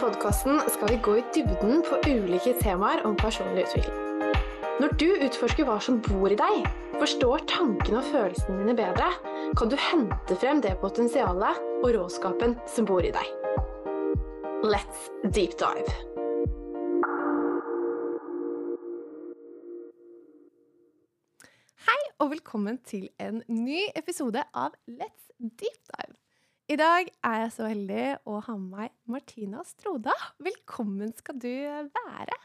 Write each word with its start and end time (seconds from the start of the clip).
podkasten 0.00 0.60
skal 0.72 0.88
vi 0.88 0.96
gå 0.96 1.16
i 1.18 1.22
dybden 1.34 1.82
på 1.84 1.98
ulike 2.08 2.54
temaer 2.60 3.02
om 3.06 3.16
personlig 3.20 3.66
utvikling. 3.66 3.96
Når 4.80 4.94
du 4.96 5.08
utforsker 5.26 5.66
hva 5.68 5.76
som 5.84 5.98
bor 6.00 6.32
i 6.32 6.38
deg, 6.40 6.62
forstår 6.96 7.44
tankene 7.50 8.00
og 8.00 8.08
følelsene 8.08 8.62
dine 8.62 8.76
bedre, 8.78 9.10
kan 9.60 9.68
du 9.68 9.76
hente 9.76 10.38
frem 10.40 10.62
det 10.64 10.78
potensialet 10.80 11.60
og 11.82 11.90
råskapen 11.98 12.56
som 12.64 12.88
bor 12.88 13.04
i 13.04 13.12
deg. 13.12 13.28
Let's 14.64 15.10
deep 15.36 15.58
dive. 15.60 15.92
Hei 21.90 22.00
og 22.20 22.32
velkommen 22.32 22.80
til 22.88 23.10
en 23.20 23.44
ny 23.52 23.84
episode 24.00 24.48
av 24.56 24.72
Let's 24.88 25.28
deep 25.36 25.76
dive. 25.92 26.16
I 26.70 26.76
dag 26.78 27.08
er 27.26 27.40
jeg 27.40 27.50
så 27.50 27.66
heldig 27.66 28.02
å 28.30 28.36
ha 28.46 28.52
med 28.54 28.70
meg 28.70 28.92
Martina 29.10 29.64
Stroda. 29.66 30.12
Velkommen 30.38 31.10
skal 31.18 31.38
du 31.42 31.50
være. 31.90 32.36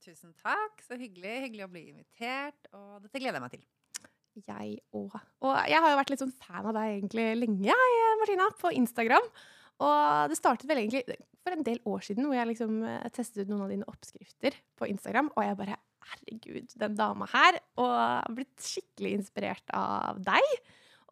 Tusen 0.00 0.30
takk. 0.40 0.78
Så 0.80 0.96
hyggelig. 0.96 1.34
Hyggelig 1.42 1.66
å 1.66 1.68
bli 1.74 1.82
invitert. 1.90 2.70
Og 2.72 3.02
dette 3.02 3.20
gleder 3.20 3.36
jeg 3.36 3.44
meg 3.44 3.52
til. 3.52 3.66
Jeg 4.46 4.70
òg. 4.96 5.16
Og 5.44 5.58
jeg 5.68 5.76
har 5.84 5.92
jo 5.92 5.98
vært 5.98 6.12
litt 6.14 6.22
sånn 6.22 6.32
fan 6.38 6.70
av 6.70 6.72
deg 6.78 6.94
egentlig 6.94 7.26
lenge, 7.42 7.76
Martina, 8.22 8.46
på 8.62 8.72
Instagram. 8.78 9.28
Og 9.84 10.32
det 10.32 10.38
startet 10.40 10.70
vel 10.70 10.80
egentlig 10.80 11.18
for 11.44 11.52
en 11.52 11.66
del 11.66 11.82
år 11.90 12.06
siden 12.06 12.24
hvor 12.24 12.38
jeg 12.38 12.48
liksom 12.48 12.78
eh, 12.88 13.10
testet 13.12 13.42
ut 13.42 13.50
noen 13.52 13.66
av 13.66 13.74
dine 13.74 13.90
oppskrifter 13.90 14.56
på 14.78 14.88
Instagram, 14.88 15.28
og 15.34 15.44
jeg 15.44 15.58
bare 15.60 15.76
Herregud, 16.14 16.72
den 16.80 16.96
dama 16.96 17.28
her. 17.32 17.60
Og 17.80 18.32
blitt 18.40 18.56
skikkelig 18.72 19.18
inspirert 19.18 19.76
av 19.76 20.24
deg. 20.24 20.56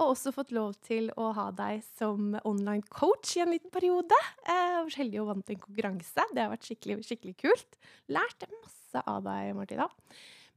Og 0.03 0.17
også 0.17 0.33
fått 0.34 0.50
lov 0.55 0.75
til 0.83 1.11
å 1.20 1.28
ha 1.36 1.47
deg 1.55 1.83
som 1.95 2.34
online 2.48 2.83
coach 2.91 3.36
i 3.36 3.42
en 3.45 3.53
liten 3.53 3.70
periode. 3.70 4.17
Jeg 4.42 4.72
var 4.75 4.91
så 4.91 4.98
heldig 4.98 5.20
og 5.22 5.28
vant 5.28 5.53
en 5.55 5.61
konkurranse. 5.62 6.25
Det 6.34 6.42
har 6.42 6.50
vært 6.50 6.67
skikkelig, 6.67 6.97
skikkelig 7.06 7.34
kult. 7.45 7.78
Lært 8.11 8.47
masse 8.50 9.03
av 9.06 9.23
deg, 9.28 9.53
Martina. 9.55 9.86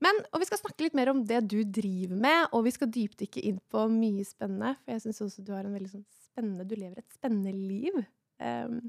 Men, 0.03 0.17
og 0.33 0.41
Vi 0.41 0.49
skal 0.49 0.63
snakke 0.63 0.87
litt 0.87 0.97
mer 0.97 1.13
om 1.13 1.21
det 1.29 1.43
du 1.51 1.59
driver 1.63 2.17
med, 2.25 2.49
og 2.57 2.65
vi 2.65 2.73
skal 2.73 2.91
dypdykke 2.91 3.45
inn 3.45 3.61
på 3.71 3.85
mye 3.93 4.25
spennende. 4.27 4.73
For 4.81 4.95
jeg 4.95 5.05
syns 5.05 5.23
også 5.27 5.45
du 5.45 5.53
har 5.55 5.69
en 5.69 5.77
veldig 5.77 5.93
sånn 5.93 6.05
spennende 6.25 6.67
Du 6.67 6.75
lever 6.75 6.99
et 6.99 7.15
spennende 7.15 7.53
liv. 7.55 8.01
Um, 8.41 8.81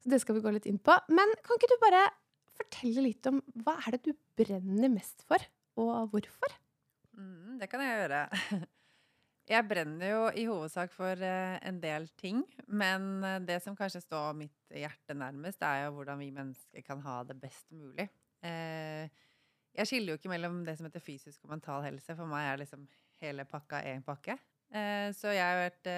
så 0.00 0.14
det 0.14 0.22
skal 0.22 0.38
vi 0.38 0.46
gå 0.46 0.54
litt 0.54 0.70
inn 0.70 0.80
på. 0.80 0.96
Men 1.10 1.34
kan 1.42 1.58
ikke 1.58 1.74
du 1.74 1.78
bare 1.82 2.06
fortelle 2.60 3.08
litt 3.10 3.26
om 3.26 3.42
hva 3.64 3.80
er 3.82 3.96
det 3.96 4.04
du 4.06 4.14
brenner 4.38 4.92
mest 4.92 5.26
for, 5.26 5.42
og 5.80 6.12
hvorfor? 6.14 6.60
Mm, 7.18 7.58
det 7.60 7.68
kan 7.72 7.82
jeg 7.84 8.04
gjøre. 8.04 8.26
Jeg 9.50 9.66
brenner 9.66 10.12
jo 10.12 10.18
i 10.38 10.44
hovedsak 10.46 10.92
for 10.94 11.18
eh, 11.26 11.56
en 11.66 11.80
del 11.82 12.04
ting, 12.20 12.44
men 12.70 13.24
eh, 13.26 13.40
det 13.42 13.56
som 13.64 13.74
kanskje 13.74 14.04
står 14.04 14.36
mitt 14.38 14.74
hjerte 14.78 15.16
nærmest, 15.18 15.64
er 15.66 15.88
jo 15.88 15.96
hvordan 15.96 16.20
vi 16.22 16.28
mennesker 16.36 16.84
kan 16.86 17.00
ha 17.02 17.16
det 17.26 17.34
best 17.40 17.66
mulig. 17.74 18.06
Eh, 18.46 19.10
jeg 19.74 19.90
skiller 19.90 20.14
jo 20.14 20.20
ikke 20.20 20.30
mellom 20.30 20.60
det 20.66 20.76
som 20.78 20.86
heter 20.86 21.02
fysisk 21.02 21.42
og 21.42 21.56
mental 21.56 21.82
helse. 21.82 22.14
For 22.14 22.30
meg 22.30 22.46
er 22.46 22.60
liksom 22.62 22.84
hele 23.24 23.46
pakka 23.48 23.82
én 23.90 24.06
pakke. 24.06 24.36
Så 25.14 25.30
jeg 25.34 25.42
har 25.42 25.58
vært 25.58 25.88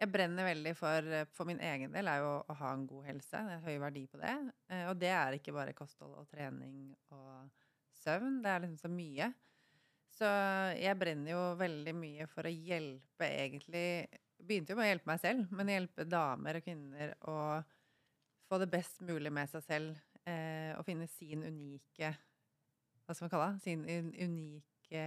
jeg 0.00 0.08
brenner 0.12 0.46
veldig 0.48 0.72
for 0.76 1.08
For 1.36 1.48
min 1.48 1.60
egen 1.64 1.92
del 1.92 2.08
er 2.08 2.22
jo 2.24 2.32
å 2.40 2.56
ha 2.56 2.72
en 2.72 2.86
god 2.88 3.06
helse. 3.10 3.42
Det 3.48 3.58
er 3.58 3.66
høy 3.66 3.76
verdi 3.84 4.06
på 4.08 4.20
det. 4.20 4.32
Og 4.88 4.96
det 5.00 5.12
er 5.12 5.36
ikke 5.36 5.54
bare 5.56 5.76
kosthold 5.76 6.16
og 6.22 6.28
trening 6.32 6.94
og 7.12 7.52
søvn. 8.00 8.40
Det 8.44 8.52
er 8.52 8.64
liksom 8.64 8.80
så 8.80 8.92
mye. 8.92 9.28
Så 10.12 10.28
jeg 10.76 10.98
brenner 11.00 11.32
jo 11.32 11.42
veldig 11.60 11.94
mye 11.96 12.26
for 12.30 12.48
å 12.48 12.52
hjelpe 12.52 13.28
egentlig 13.28 13.86
Begynte 14.42 14.74
jo 14.74 14.78
med 14.80 14.88
å 14.88 14.90
hjelpe 14.90 15.06
meg 15.06 15.20
selv, 15.22 15.50
men 15.54 15.68
hjelpe 15.70 16.04
damer 16.10 16.56
og 16.58 16.64
kvinner 16.66 17.12
å 17.30 17.36
få 18.50 18.58
det 18.58 18.66
best 18.72 18.98
mulig 19.06 19.30
med 19.30 19.46
seg 19.52 19.62
selv. 19.62 20.00
Eh, 20.26 20.72
og 20.74 20.82
finne 20.86 21.06
sin 21.10 21.44
unike 21.46 22.10
Hva 23.02 23.14
skal 23.14 23.28
man 23.28 23.30
kalle 23.32 23.46
det? 23.52 23.62
Sin 23.62 23.84
unike 23.86 25.04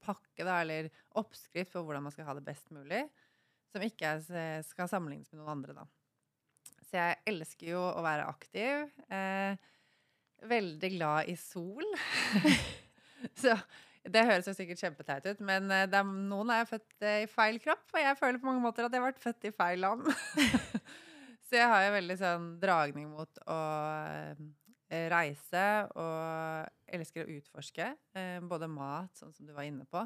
pakke, 0.00 0.46
da, 0.48 0.62
eller 0.62 0.88
oppskrift 1.20 1.74
på 1.74 1.82
hvordan 1.84 2.06
man 2.06 2.14
skal 2.14 2.30
ha 2.30 2.36
det 2.38 2.46
best 2.46 2.72
mulig. 2.72 3.02
Som 3.70 3.84
ikke 3.84 4.16
er, 4.16 4.64
skal 4.66 4.88
sammenlignes 4.90 5.28
med 5.34 5.42
noen 5.42 5.52
andre, 5.58 5.76
da. 5.82 5.86
Så 6.88 6.98
jeg 6.98 7.20
elsker 7.30 7.68
jo 7.74 7.84
å 7.84 8.02
være 8.02 8.26
aktiv. 8.32 8.88
Eh, 9.12 9.60
veldig 10.50 10.90
glad 10.96 11.30
i 11.30 11.36
sol. 11.38 11.84
så 13.42 13.54
det 14.08 14.22
høres 14.24 14.46
jo 14.48 14.54
sikkert 14.56 14.80
kjempeteit 14.80 15.26
ut, 15.28 15.40
men 15.44 15.68
eh, 15.74 15.82
er, 15.84 16.04
noen 16.04 16.50
er 16.54 16.64
født 16.68 17.02
eh, 17.04 17.24
i 17.26 17.28
feil 17.28 17.58
kropp, 17.60 17.84
og 17.92 18.00
jeg 18.00 18.16
føler 18.16 18.38
på 18.40 18.46
mange 18.48 18.62
måter 18.64 18.84
at 18.86 18.92
jeg 18.94 19.00
har 19.02 19.10
vært 19.10 19.24
født 19.24 19.44
i 19.50 19.52
feil 19.52 19.78
land. 19.84 20.02
så 21.48 21.52
jeg 21.58 21.68
har 21.68 21.80
jo 21.84 21.96
veldig 21.98 22.16
sånn 22.20 22.46
dragning 22.62 23.08
mot 23.12 23.32
å 23.44 23.58
eh, 24.14 24.36
reise, 25.12 25.66
og 26.00 26.16
elsker 26.90 27.24
å 27.26 27.32
utforske. 27.36 27.86
Både 28.50 28.66
mat, 28.72 29.12
sånn 29.20 29.34
som 29.36 29.44
du 29.46 29.52
var 29.54 29.64
inne 29.68 29.86
på. 29.86 30.00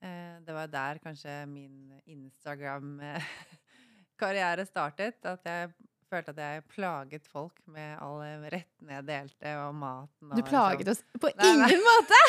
Det 0.00 0.52
var 0.56 0.66
der 0.72 0.98
kanskje 1.02 1.46
min 1.50 1.92
Instagram-karriere 2.08 4.64
startet. 4.70 5.20
At 5.28 5.44
jeg 5.44 5.68
følte 6.10 6.32
at 6.34 6.40
jeg 6.40 6.64
plaget 6.70 7.26
folk 7.30 7.58
med 7.72 7.96
alle 8.02 8.50
rettene 8.52 8.96
jeg 8.96 9.06
delte, 9.08 9.52
og 9.64 9.74
maten. 9.78 10.30
Og 10.30 10.38
du 10.38 10.42
plaget 10.46 10.84
liksom. 10.86 11.08
oss 11.10 11.22
på 11.22 11.30
nei, 11.32 11.50
ingen 11.50 11.64
nei. 11.66 11.80
måte! 11.86 12.20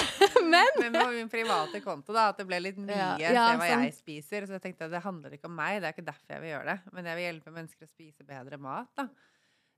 Men 0.47 0.81
Men 0.81 0.97
på 0.99 1.05
min 1.15 1.31
private 1.31 1.81
konto, 1.85 2.16
da. 2.16 2.29
At 2.33 2.41
det 2.41 2.47
ble 2.49 2.59
litt 2.63 2.79
mye. 2.81 2.97
Ja, 2.97 3.11
ja, 3.21 3.47
se 3.51 3.57
hva 3.61 3.69
sånn. 3.71 3.85
jeg 3.87 3.97
spiser. 3.97 4.47
Så 4.49 4.57
jeg 4.57 4.66
tenkte 4.67 4.89
at 4.89 4.95
det 4.97 5.03
handler 5.05 5.37
ikke 5.37 5.49
om 5.51 5.57
meg. 5.57 5.81
Det 5.81 5.91
er 5.91 5.97
ikke 5.97 6.07
derfor 6.09 6.37
jeg 6.37 6.45
vil 6.45 6.53
gjøre 6.55 6.73
det. 6.73 6.93
Men 6.97 7.11
jeg 7.11 7.19
vil 7.19 7.27
hjelpe 7.29 7.55
mennesker 7.59 7.89
å 7.89 7.91
spise 7.91 8.27
bedre 8.27 8.61
mat, 8.61 8.93
da. 8.97 9.07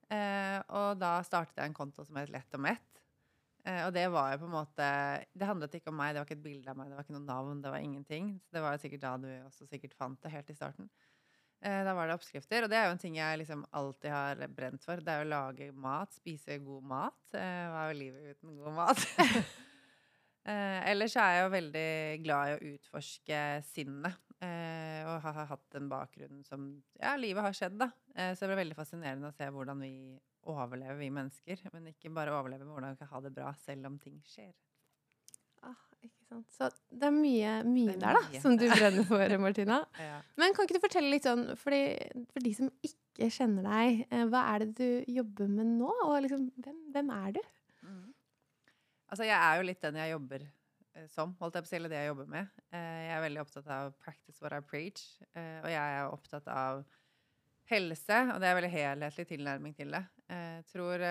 Eh, 0.10 0.58
og 0.74 0.96
da 0.98 1.20
startet 1.22 1.60
jeg 1.62 1.70
en 1.70 1.76
konto 1.78 2.02
som 2.06 2.18
het 2.18 2.32
Lett 2.34 2.56
og 2.58 2.64
mett. 2.66 2.88
Eh, 3.68 3.84
og 3.86 3.92
det 3.94 4.08
var 4.10 4.32
jo 4.34 4.40
på 4.42 4.48
en 4.48 4.54
måte 4.56 4.86
Det 5.36 5.46
handlet 5.46 5.74
ikke 5.76 5.92
om 5.92 5.98
meg, 6.00 6.14
det 6.16 6.22
var 6.22 6.30
ikke 6.30 6.38
et 6.38 6.46
bilde 6.46 6.72
av 6.72 6.78
meg, 6.80 6.88
det 6.90 6.96
var 6.98 7.04
ikke 7.06 7.16
noe 7.18 7.28
navn, 7.28 7.62
det 7.62 7.74
var 7.74 7.84
ingenting. 7.84 8.32
Så 8.48 8.56
det 8.56 8.64
var 8.64 8.76
jo 8.76 8.82
sikkert 8.86 9.04
da 9.04 9.12
du 9.20 9.28
også 9.44 9.68
sikkert 9.70 9.94
fant 10.00 10.22
det 10.24 10.32
helt 10.34 10.50
i 10.50 10.56
starten. 10.58 10.90
Eh, 11.62 11.82
da 11.84 11.94
var 11.94 12.08
det 12.08 12.16
oppskrifter, 12.16 12.64
og 12.64 12.72
det 12.72 12.78
er 12.80 12.86
jo 12.88 12.94
en 12.94 13.02
ting 13.02 13.18
jeg 13.18 13.40
liksom 13.42 13.66
alltid 13.76 14.14
har 14.14 14.44
brent 14.56 14.86
for. 14.86 15.02
Det 15.04 15.12
er 15.12 15.26
å 15.26 15.32
lage 15.32 15.72
mat, 15.76 16.14
spise 16.16 16.56
god 16.64 16.86
mat. 16.88 17.20
Eh, 17.36 17.66
hva 17.68 17.82
er 17.82 17.92
jo 17.92 18.00
livet 18.00 18.38
uten 18.38 18.56
god 18.62 18.78
mat? 18.78 19.04
eh, 20.48 20.80
ellers 20.94 21.18
er 21.20 21.36
jeg 21.36 21.44
jo 21.44 21.52
veldig 21.58 21.92
glad 22.24 22.52
i 22.52 22.56
å 22.56 22.74
utforske 22.74 23.44
sinnet. 23.74 24.26
Og 24.40 25.18
har 25.20 25.50
hatt 25.50 25.76
en 25.76 25.90
bakgrunn 25.92 26.46
som 26.48 26.62
Ja, 26.96 27.18
livet 27.20 27.44
har 27.44 27.56
skjedd, 27.58 27.74
da. 27.82 27.90
Så 28.16 28.46
det 28.46 28.54
ble 28.54 28.62
veldig 28.62 28.78
fascinerende 28.78 29.28
å 29.28 29.36
se 29.36 29.50
hvordan 29.52 29.84
vi 29.84 30.16
overlever, 30.48 30.96
vi 30.96 31.10
mennesker. 31.12 31.66
Men 31.74 31.90
ikke 31.92 32.14
bare 32.16 32.32
overlever, 32.32 32.64
men 32.64 32.78
hvordan 32.78 32.96
vi 32.96 33.02
kan 33.02 33.12
ha 33.12 33.22
det 33.26 33.34
bra 33.36 33.52
selv 33.60 33.90
om 33.90 33.98
ting 34.00 34.16
skjer. 34.24 34.54
Så 36.30 36.68
det 36.94 37.08
er 37.08 37.14
mye, 37.14 37.54
mye 37.66 37.96
er 37.96 38.02
der, 38.02 38.18
da, 38.20 38.22
mye. 38.30 38.42
som 38.44 38.58
du 38.58 38.68
brenner 38.70 39.06
for, 39.08 39.34
Martina. 39.42 39.80
ja. 40.10 40.20
Men 40.38 40.54
kan 40.54 40.68
ikke 40.68 40.78
du 40.78 40.84
fortelle 40.84 41.10
litt 41.10 41.26
sånn, 41.26 41.56
fordi, 41.58 41.82
for 42.30 42.46
de 42.46 42.52
som 42.54 42.70
ikke 42.86 43.32
kjenner 43.34 43.66
deg, 43.66 44.04
eh, 44.14 44.26
hva 44.30 44.44
er 44.54 44.66
det 44.66 44.70
du 44.78 45.12
jobber 45.16 45.50
med 45.50 45.74
nå? 45.80 45.90
Og 46.06 46.20
liksom, 46.26 46.46
hvem, 46.62 46.78
hvem 46.94 47.12
er 47.16 47.36
du? 47.40 47.42
Mm. 47.82 48.06
Altså, 49.10 49.26
jeg 49.26 49.38
er 49.40 49.58
jo 49.58 49.68
litt 49.72 49.82
den 49.88 50.00
jeg 50.04 50.14
jobber 50.14 50.46
eh, 50.46 51.10
som, 51.10 51.34
holdt 51.42 51.58
jeg 51.58 51.66
på 51.66 51.72
å 51.72 51.74
si, 51.74 51.78
eller 51.82 51.96
det 51.96 52.04
jeg 52.04 52.14
jobber 52.14 52.32
med. 52.38 52.56
Eh, 52.70 53.02
jeg 53.08 53.18
er 53.18 53.26
veldig 53.26 53.44
opptatt 53.48 53.74
av 53.80 53.92
practice 54.06 54.46
what 54.46 54.54
I 54.54 54.62
preach, 54.62 55.06
og 55.34 55.70
jeg 55.74 56.00
er 56.00 56.14
opptatt 56.14 56.54
av 56.54 56.86
helse, 57.70 58.24
og 58.34 58.38
det 58.42 58.50
er 58.50 58.58
veldig 58.58 58.74
helhetlig 58.74 59.30
tilnærming 59.30 59.74
til 59.78 59.98
det. 59.98 60.06
Jeg 60.30 60.66
tror 60.70 61.02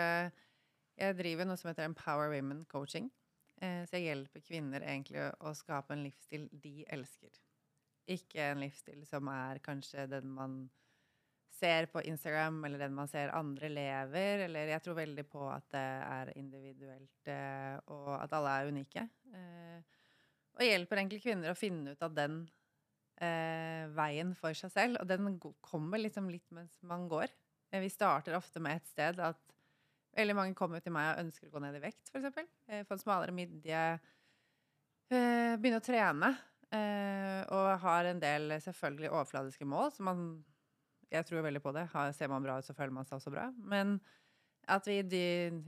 jeg 0.99 1.15
driver 1.19 1.47
noe 1.47 1.59
som 1.59 1.71
heter 1.71 1.87
Empower 1.87 2.31
Women 2.33 2.65
Coaching. 2.71 3.07
Eh, 3.59 3.83
så 3.89 3.99
jeg 3.99 4.13
hjelper 4.13 4.45
kvinner 4.47 4.85
egentlig 4.87 5.25
å 5.43 5.53
skape 5.57 5.95
en 5.95 6.05
livsstil 6.07 6.47
de 6.63 6.83
elsker. 6.95 7.39
Ikke 8.09 8.53
en 8.53 8.63
livsstil 8.63 9.03
som 9.09 9.29
er 9.33 9.61
kanskje 9.65 10.07
den 10.11 10.31
man 10.33 10.61
ser 11.59 11.89
på 11.91 12.05
Instagram, 12.07 12.61
eller 12.65 12.85
den 12.85 12.95
man 12.95 13.11
ser 13.11 13.35
andre 13.35 13.71
lever. 13.73 14.45
Eller 14.47 14.71
jeg 14.75 14.85
tror 14.85 15.01
veldig 15.01 15.25
på 15.31 15.49
at 15.51 15.67
det 15.75 15.89
er 16.05 16.33
individuelt, 16.39 17.33
eh, 17.33 17.75
og 17.91 18.13
at 18.21 18.37
alle 18.39 18.55
er 18.55 18.71
unike. 18.71 19.09
Eh, 19.35 19.99
og 20.59 20.65
hjelper 20.67 21.03
egentlig 21.03 21.25
kvinner 21.27 21.53
å 21.53 21.59
finne 21.59 21.95
ut 21.95 22.07
av 22.07 22.15
den 22.15 22.47
veien 23.19 24.29
for 24.39 24.55
seg 24.55 24.71
selv. 24.71 25.01
Og 25.03 25.09
den 25.11 25.41
kommer 25.67 25.99
liksom 25.99 26.29
litt 26.31 26.47
mens 26.55 26.77
man 26.87 27.09
går. 27.11 27.33
Vi 27.75 27.89
starter 27.91 28.37
ofte 28.39 28.63
med 28.63 28.79
et 28.79 28.87
sted 28.87 29.19
at 29.19 29.58
Veldig 30.19 30.35
mange 30.35 30.57
kommer 30.59 30.83
til 30.83 30.95
meg 30.95 31.13
og 31.13 31.25
ønsker 31.25 31.49
å 31.49 31.55
gå 31.55 31.63
ned 31.63 31.79
i 31.79 31.83
vekt, 31.83 32.11
f.eks. 32.11 32.39
Eh, 32.67 32.85
få 32.87 32.97
en 32.97 33.03
smalere 33.03 33.35
midje. 33.35 33.83
Eh, 35.09 35.55
begynne 35.61 35.79
å 35.79 35.85
trene. 35.85 36.33
Eh, 36.75 37.43
og 37.55 37.69
har 37.85 38.11
en 38.11 38.19
del 38.21 38.57
selvfølgelig 38.61 39.13
overfladiske 39.13 39.69
mål, 39.69 39.93
så 39.95 40.05
man 40.11 40.31
Jeg 41.09 41.25
tror 41.25 41.41
veldig 41.41 41.63
på 41.65 41.73
det. 41.73 41.87
ser 42.13 42.29
man 42.29 42.43
bra 42.43 42.59
ut, 42.59 42.65
så 42.65 42.75
føler 42.75 42.93
man 42.93 43.07
seg 43.07 43.17
også 43.17 43.31
bra. 43.33 43.47
Men 43.57 43.95
at 44.69 44.85
vi 44.87 44.99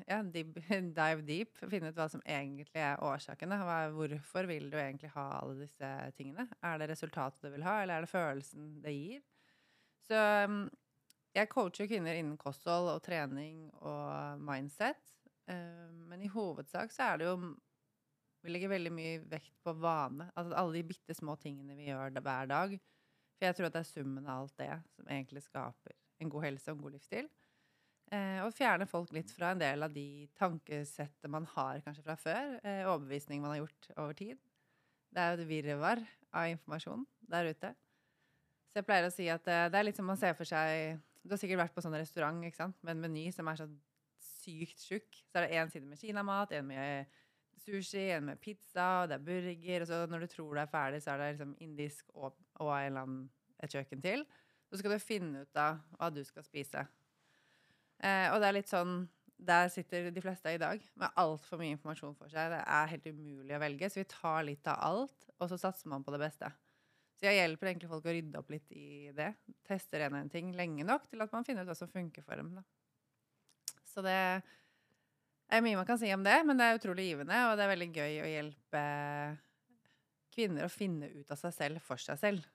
ja, 0.07 0.21
dive 0.23 1.23
deep, 1.25 1.57
finne 1.71 1.89
ut 1.89 1.97
hva 1.97 2.09
som 2.13 2.21
egentlig 2.27 2.77
er 2.77 3.01
årsakene. 3.01 3.57
Hvorfor 3.95 4.45
vil 4.51 4.69
du 4.71 4.77
egentlig 4.77 5.09
ha 5.15 5.41
alle 5.41 5.63
disse 5.63 5.89
tingene? 6.19 6.45
Er 6.61 6.77
det 6.77 6.91
resultatet 6.91 7.41
du 7.41 7.49
vil 7.55 7.65
ha, 7.65 7.81
eller 7.81 7.95
er 7.95 8.05
det 8.05 8.13
følelsen 8.13 8.83
det 8.85 8.93
gir? 8.93 9.23
Så 10.05 10.21
Jeg 11.31 11.47
coacher 11.47 11.87
kvinner 11.87 12.17
innen 12.19 12.39
kosthold 12.41 12.89
og 12.91 13.03
trening 13.07 13.69
og 13.87 14.41
mindset. 14.43 14.99
eh, 15.47 15.91
Men 16.11 16.23
i 16.23 16.29
hovedsak 16.29 16.91
så 16.91 17.13
er 17.13 17.19
det 17.19 17.27
jo 17.27 17.57
Vi 18.43 18.49
legger 18.49 18.71
veldig 18.73 18.91
mye 18.93 19.19
vekt 19.29 19.53
på 19.63 19.75
vane. 19.77 20.31
Altså 20.35 20.55
alle 20.57 20.73
de 20.73 20.89
bitte 20.89 21.15
små 21.15 21.37
tingene 21.37 21.77
vi 21.77 21.91
gjør 21.91 22.11
hver 22.25 22.47
dag. 22.49 22.79
For 23.37 23.45
jeg 23.45 23.57
tror 23.57 23.67
at 23.67 23.75
det 23.75 23.81
er 23.81 23.91
summen 23.91 24.27
av 24.27 24.41
alt 24.41 24.57
det 24.57 24.71
som 24.97 25.07
egentlig 25.09 25.43
skaper 25.43 25.93
en 26.21 26.31
god 26.31 26.47
helse 26.47 26.71
og 26.71 26.79
en 26.79 26.83
god 26.83 26.95
livsstil. 26.97 27.29
Eh, 28.11 28.41
og 28.41 28.55
fjerne 28.57 28.87
folk 28.89 29.13
litt 29.13 29.31
fra 29.31 29.53
en 29.53 29.61
del 29.61 29.83
av 29.83 29.93
de 29.93 30.27
tankesettet 30.41 31.29
man 31.31 31.45
har 31.53 31.83
kanskje 31.85 32.03
fra 32.03 32.17
før. 32.17 32.57
Eh, 32.65 32.89
overbevisning 32.89 33.43
man 33.43 33.51
har 33.51 33.61
gjort 33.61 33.91
over 33.99 34.17
tid. 34.17 34.41
Det 35.13 35.21
er 35.21 35.37
jo 35.37 35.43
et 35.43 35.49
virvar 35.53 36.03
av 36.33 36.49
informasjon 36.49 37.05
der 37.21 37.53
ute. 37.53 37.75
Så 38.73 38.81
jeg 38.81 38.89
pleier 38.89 39.07
å 39.07 39.13
si 39.13 39.29
at 39.29 39.45
det 39.45 39.77
er 39.77 39.85
litt 39.85 40.01
som 40.01 40.09
man 40.09 40.17
ser 40.17 40.33
for 40.39 40.49
seg 40.49 40.97
Du 41.23 41.35
har 41.35 41.41
sikkert 41.41 41.61
vært 41.65 41.75
på 41.77 41.83
sånn 41.85 41.99
restaurant 41.99 42.45
ikke 42.47 42.63
sant? 42.63 42.79
med 42.83 42.97
en 42.97 43.03
meny 43.05 43.27
som 43.35 43.49
er 43.51 43.59
så 43.61 43.67
sykt 44.21 44.85
tjukk. 44.87 45.19
Så 45.29 45.41
er 45.41 45.47
det 45.47 45.59
én 45.61 45.73
side 45.73 45.89
med 45.89 46.01
kinamat, 46.01 46.55
en 46.57 46.69
med 46.71 47.19
sushi, 47.61 48.07
en 48.15 48.31
med 48.31 48.41
pizza, 48.41 49.03
og 49.03 49.11
det 49.11 49.19
er 49.19 49.27
burger. 49.27 49.85
Og 49.85 49.91
så 49.91 50.01
når 50.09 50.25
du 50.25 50.33
tror 50.35 50.57
det 50.57 50.65
er 50.65 50.73
ferdig, 50.73 51.03
så 51.05 51.13
er 51.13 51.23
det 51.23 51.31
liksom 51.35 51.55
indisk 51.61 52.15
og, 52.15 52.39
og 52.61 52.73
en 52.73 52.87
eller 52.87 53.07
annen, 53.07 53.29
et 53.61 53.77
kjøkken 53.77 54.01
til. 54.05 54.25
Så 54.71 54.81
skal 54.81 54.95
du 54.95 55.03
finne 55.03 55.45
ut 55.45 55.61
av 55.61 55.81
hva 55.99 56.09
du 56.15 56.23
skal 56.25 56.47
spise. 56.47 56.87
Eh, 58.01 58.29
og 58.33 58.41
det 58.41 58.49
er 58.49 58.57
litt 58.57 58.71
sånn 58.71 59.03
Der 59.41 59.69
sitter 59.73 60.07
de 60.13 60.23
fleste 60.25 60.53
i 60.53 60.61
dag 60.61 60.81
med 61.01 61.17
altfor 61.21 61.61
mye 61.61 61.73
informasjon 61.73 62.17
for 62.17 62.33
seg. 62.33 62.51
Det 62.53 62.61
er 62.61 62.91
helt 62.93 63.07
umulig 63.09 63.55
å 63.57 63.61
velge, 63.63 63.89
så 63.89 64.03
vi 64.03 64.09
tar 64.09 64.43
litt 64.45 64.69
av 64.69 64.83
alt, 64.85 65.31
og 65.39 65.49
så 65.49 65.57
satser 65.61 65.89
man 65.89 66.05
på 66.05 66.13
det 66.13 66.21
beste. 66.21 66.51
Så 67.21 67.29
jeg 67.29 67.37
hjelper 67.37 67.69
egentlig 67.69 67.91
folk 67.91 68.07
å 68.09 68.13
rydde 68.17 68.41
opp 68.41 68.49
litt 68.49 68.71
i 68.73 69.11
det. 69.13 69.35
Tester 69.69 70.07
en 70.07 70.15
og 70.17 70.23
en 70.23 70.31
ting 70.33 70.55
lenge 70.57 70.87
nok 70.89 71.05
til 71.11 71.21
at 71.21 71.35
man 71.35 71.45
finner 71.45 71.67
ut 71.67 71.69
hva 71.69 71.77
som 71.77 71.91
funker 71.93 72.25
for 72.25 72.41
dem. 72.41 72.55
Da. 72.57 72.63
Så 73.85 74.01
det 74.07 74.17
er 74.17 75.65
mye 75.67 75.77
man 75.77 75.89
kan 75.89 76.01
si 76.01 76.09
om 76.15 76.25
det, 76.25 76.39
men 76.49 76.57
det 76.57 76.65
er 76.65 76.81
utrolig 76.81 77.11
givende, 77.11 77.43
og 77.51 77.59
det 77.59 77.67
er 77.67 77.73
veldig 77.75 77.91
gøy 77.93 78.17
å 78.23 78.31
hjelpe 78.31 78.85
kvinner 80.33 80.65
å 80.65 80.73
finne 80.73 81.11
ut 81.13 81.35
av 81.35 81.43
seg 81.43 81.53
selv 81.59 81.85
for 81.85 82.01
seg 82.01 82.17
selv. 82.23 82.49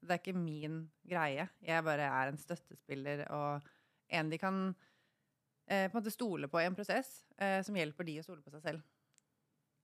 Det 0.00 0.14
er 0.14 0.22
ikke 0.22 0.38
min 0.40 0.84
greie. 1.04 1.48
Jeg 1.60 1.84
bare 1.84 2.08
er 2.08 2.30
en 2.30 2.40
støttespiller 2.40 3.26
og 3.34 3.68
en 4.08 4.30
de 4.32 4.38
kan 4.40 4.62
eh, 5.68 5.90
på 5.90 5.98
en 5.98 5.98
måte 5.98 6.14
stole 6.14 6.48
på 6.48 6.62
i 6.62 6.68
en 6.70 6.78
prosess, 6.78 7.26
eh, 7.36 7.58
som 7.66 7.76
hjelper 7.76 8.08
de 8.08 8.20
å 8.22 8.24
stole 8.24 8.40
på 8.40 8.54
seg 8.56 8.64
selv. 8.70 8.86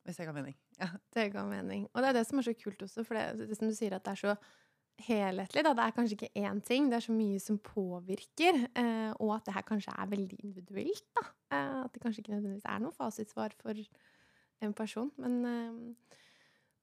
Hvis 0.04 0.20
det 0.20 0.28
ga 0.28 0.36
mening. 0.36 0.56
Ja. 0.82 0.90
Det 1.14 1.30
ga 1.32 1.44
mening. 1.48 1.86
Og 1.94 2.02
det 2.02 2.10
er 2.10 2.18
det 2.18 2.26
som 2.28 2.40
er 2.40 2.46
så 2.48 2.54
kult 2.58 2.82
også, 2.82 3.04
for 3.06 3.16
det, 3.16 3.48
det 3.48 3.56
som 3.58 3.70
du 3.70 3.74
sier, 3.76 3.94
at 3.96 4.04
det 4.04 4.12
er 4.16 4.22
så 4.24 4.34
helhetlig. 5.04 5.62
Da. 5.66 5.72
Det 5.74 5.84
er 5.84 5.94
kanskje 5.96 6.16
ikke 6.18 6.42
én 6.46 6.60
ting, 6.66 6.90
det 6.90 6.98
er 6.98 7.06
så 7.06 7.14
mye 7.14 7.38
som 7.42 7.60
påvirker. 7.62 8.58
Eh, 8.78 9.12
og 9.18 9.36
at 9.36 9.46
det 9.46 9.54
her 9.56 9.66
kanskje 9.66 9.94
er 9.94 10.10
veldig 10.10 10.38
individuelt. 10.42 11.06
Da. 11.16 11.24
Eh, 11.54 11.78
at 11.86 11.94
det 11.94 12.02
kanskje 12.02 12.24
ikke 12.24 12.34
nødvendigvis 12.34 12.68
er 12.68 12.82
noe 12.84 12.94
fasitsvar 12.94 13.56
for 13.62 13.80
en 14.64 14.76
person. 14.76 15.10
Men 15.22 15.40
eh, 15.48 16.20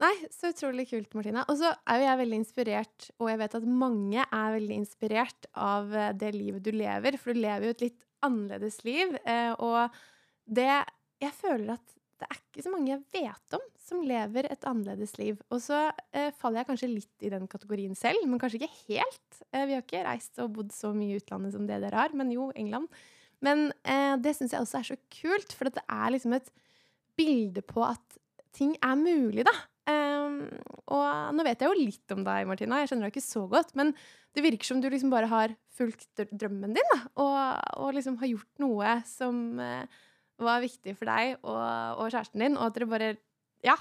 Nei, 0.01 0.15
så 0.33 0.50
utrolig 0.50 0.88
kult, 0.89 1.12
Martina. 1.13 1.44
Og 1.51 1.59
så 1.59 1.69
er 1.85 2.00
jo 2.00 2.06
jeg 2.07 2.19
veldig 2.23 2.38
inspirert, 2.41 3.09
og 3.21 3.27
jeg 3.29 3.38
vet 3.38 3.57
at 3.59 3.68
mange 3.83 4.23
er 4.23 4.56
veldig 4.56 4.77
inspirert 4.81 5.50
av 5.53 5.94
eh, 5.94 6.13
det 6.18 6.31
livet 6.33 6.65
du 6.65 6.71
lever, 6.73 7.18
for 7.21 7.38
du 7.38 7.44
lever 7.44 7.68
jo 7.68 7.75
et 7.75 7.83
litt 7.85 8.00
annerledes 8.25 8.79
liv. 8.88 9.13
Eh, 9.21 9.53
og 9.62 9.94
det 10.50 10.71
Jeg 11.21 11.35
føler 11.38 11.75
at 11.75 11.97
det 12.21 12.29
er 12.29 12.39
ikke 12.39 12.65
så 12.65 12.73
mange 12.73 12.91
jeg 12.94 13.03
vet 13.15 13.57
om 13.57 13.63
som 13.81 14.03
lever 14.06 14.47
et 14.47 14.68
annerledes 14.69 15.15
liv. 15.19 15.39
Og 15.51 15.62
så 15.63 15.79
eh, 16.15 16.29
faller 16.38 16.62
jeg 16.62 16.69
kanskje 16.69 16.91
litt 16.91 17.25
i 17.25 17.31
den 17.33 17.47
kategorien 17.51 17.97
selv, 17.97 18.23
men 18.29 18.39
kanskje 18.41 18.62
ikke 18.62 18.83
helt. 18.91 19.41
Eh, 19.51 19.65
vi 19.68 19.75
har 19.75 19.83
ikke 19.83 20.06
reist 20.07 20.39
og 20.44 20.53
bodd 20.57 20.71
så 20.75 20.94
mye 20.95 21.15
i 21.15 21.19
utlandet 21.21 21.56
som 21.56 21.65
det 21.68 21.81
dere 21.83 22.03
har, 22.03 22.15
men 22.18 22.31
jo, 22.33 22.51
England. 22.56 22.91
Men 23.41 23.71
eh, 23.81 24.15
det 24.21 24.35
syns 24.38 24.53
jeg 24.53 24.63
også 24.63 24.79
er 24.79 24.89
så 24.91 25.00
kult, 25.18 25.57
for 25.57 25.68
det 25.68 25.83
er 25.83 26.13
liksom 26.13 26.38
et 26.38 26.51
bilde 27.19 27.65
på 27.65 27.83
at 27.85 28.21
ting 28.56 28.75
er 28.83 28.97
mulig, 29.00 29.45
da. 29.47 29.56
Um, 29.91 30.44
og 30.94 31.33
nå 31.33 31.44
vet 31.47 31.63
jeg 31.63 31.71
jo 31.71 31.79
litt 31.79 32.13
om 32.13 32.21
deg, 32.25 32.45
Martina. 32.47 32.81
Jeg 32.81 32.91
kjenner 32.91 33.07
deg 33.07 33.15
ikke 33.15 33.25
så 33.25 33.45
godt. 33.50 33.73
Men 33.79 33.94
det 34.35 34.44
virker 34.45 34.68
som 34.68 34.81
du 34.83 34.88
liksom 34.91 35.12
bare 35.12 35.29
har 35.31 35.56
fulgt 35.75 36.21
drømmen 36.29 36.75
din, 36.75 36.94
da. 36.94 37.00
Og, 37.23 37.38
og 37.81 37.95
liksom 37.97 38.19
har 38.21 38.31
gjort 38.31 38.63
noe 38.63 38.95
som 39.09 39.59
eh, 39.63 40.01
var 40.46 40.64
viktig 40.64 40.96
for 40.98 41.12
deg 41.12 41.38
og, 41.42 41.60
og 42.02 42.10
kjæresten 42.10 42.44
din, 42.44 42.58
og 42.58 42.70
at 42.70 42.78
dere 42.78 42.90
bare 42.92 43.12
ja, 43.66 43.76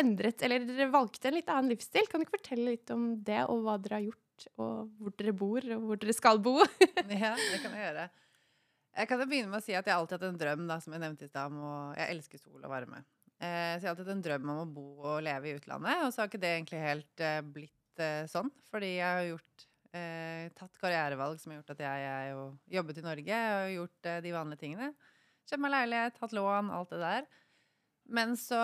endret 0.00 0.42
Eller 0.46 0.64
dere 0.64 0.88
valgte 0.92 1.28
en 1.28 1.36
litt 1.36 1.50
annen 1.50 1.72
livsstil. 1.74 2.06
Kan 2.08 2.22
du 2.22 2.26
ikke 2.26 2.38
fortelle 2.38 2.72
litt 2.72 2.90
om 2.94 3.12
det, 3.26 3.42
og 3.50 3.64
hva 3.66 3.76
dere 3.82 3.98
har 3.98 4.06
gjort, 4.06 4.46
og 4.56 4.90
hvor 4.96 5.14
dere 5.18 5.34
bor, 5.36 5.66
og 5.76 5.86
hvor 5.88 6.00
dere 6.00 6.16
skal 6.16 6.42
bo? 6.42 6.56
Ja, 7.10 7.34
det 7.36 7.60
kan 7.62 7.74
jeg 7.74 7.86
gjøre. 7.88 8.08
Jeg 9.00 9.08
kan 9.10 9.22
begynne 9.22 9.52
med 9.52 9.60
å 9.60 9.64
si 9.64 9.74
at 9.76 9.86
jeg 9.86 9.94
har 9.94 10.00
alltid 10.00 10.18
hatt 10.18 10.28
en 10.30 10.40
drøm, 10.40 10.66
da, 10.70 10.78
som 10.82 10.94
jeg 10.94 11.02
nevnte 11.04 11.26
i 11.26 11.30
stad, 11.30 11.52
om 11.52 11.60
å 11.62 11.74
Jeg 11.98 12.16
elsker 12.16 12.42
sol 12.42 12.62
og 12.62 12.72
varme. 12.72 13.02
Eh, 13.40 13.74
så 13.76 13.84
jeg 13.84 13.88
har 13.88 13.92
alltid 13.94 14.06
hatt 14.06 14.16
en 14.16 14.24
drøm 14.24 14.54
om 14.54 14.62
å 14.62 14.70
bo 14.78 14.86
og 15.12 15.20
leve 15.24 15.50
i 15.50 15.54
utlandet, 15.58 16.04
og 16.04 16.12
så 16.12 16.22
har 16.22 16.30
ikke 16.30 16.42
det 16.42 16.54
egentlig 16.56 16.82
helt 16.82 17.24
eh, 17.24 17.42
blitt 17.44 18.02
eh, 18.02 18.24
sånn. 18.30 18.50
Fordi 18.72 18.94
jeg 18.96 19.06
har 19.06 19.28
gjort 19.30 19.68
eh, 19.96 20.50
tatt 20.58 20.80
karrierevalg 20.80 21.40
som 21.40 21.52
har 21.52 21.60
gjort 21.60 21.72
at 21.74 21.82
jeg 21.84 22.04
jeg 22.04 22.34
har 22.34 22.42
jobbet 22.76 23.00
i 23.00 23.06
Norge 23.06 23.40
og 23.54 23.72
gjort 23.76 24.10
eh, 24.10 24.20
de 24.26 24.34
vanlige 24.34 24.62
tingene. 24.64 24.90
Kjøpt 25.50 25.64
meg 25.64 25.72
leilighet, 25.74 26.18
hatt 26.22 26.34
lån, 26.36 26.70
alt 26.70 26.92
det 26.94 27.00
der. 27.02 27.24
Men 28.14 28.36
så 28.38 28.58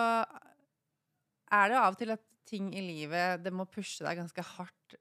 er 1.51 1.67
det 1.67 1.75
jo 1.75 1.81
av 1.83 1.93
og 1.95 1.99
til 1.99 2.13
at 2.15 2.23
ting 2.47 2.69
i 2.75 2.83
livet 2.83 3.41
Det 3.43 3.51
må 3.51 3.65
pushe 3.67 4.05
deg 4.05 4.19
ganske 4.21 4.43
hardt 4.55 4.95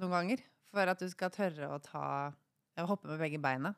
noen 0.00 0.14
ganger 0.14 0.42
for 0.72 0.88
at 0.88 1.00
du 1.00 1.08
skal 1.12 1.32
tørre 1.32 1.68
å 1.72 1.80
ta 1.80 2.04
hoppe 2.88 3.08
med 3.08 3.20
begge 3.20 3.40
beina. 3.40 3.72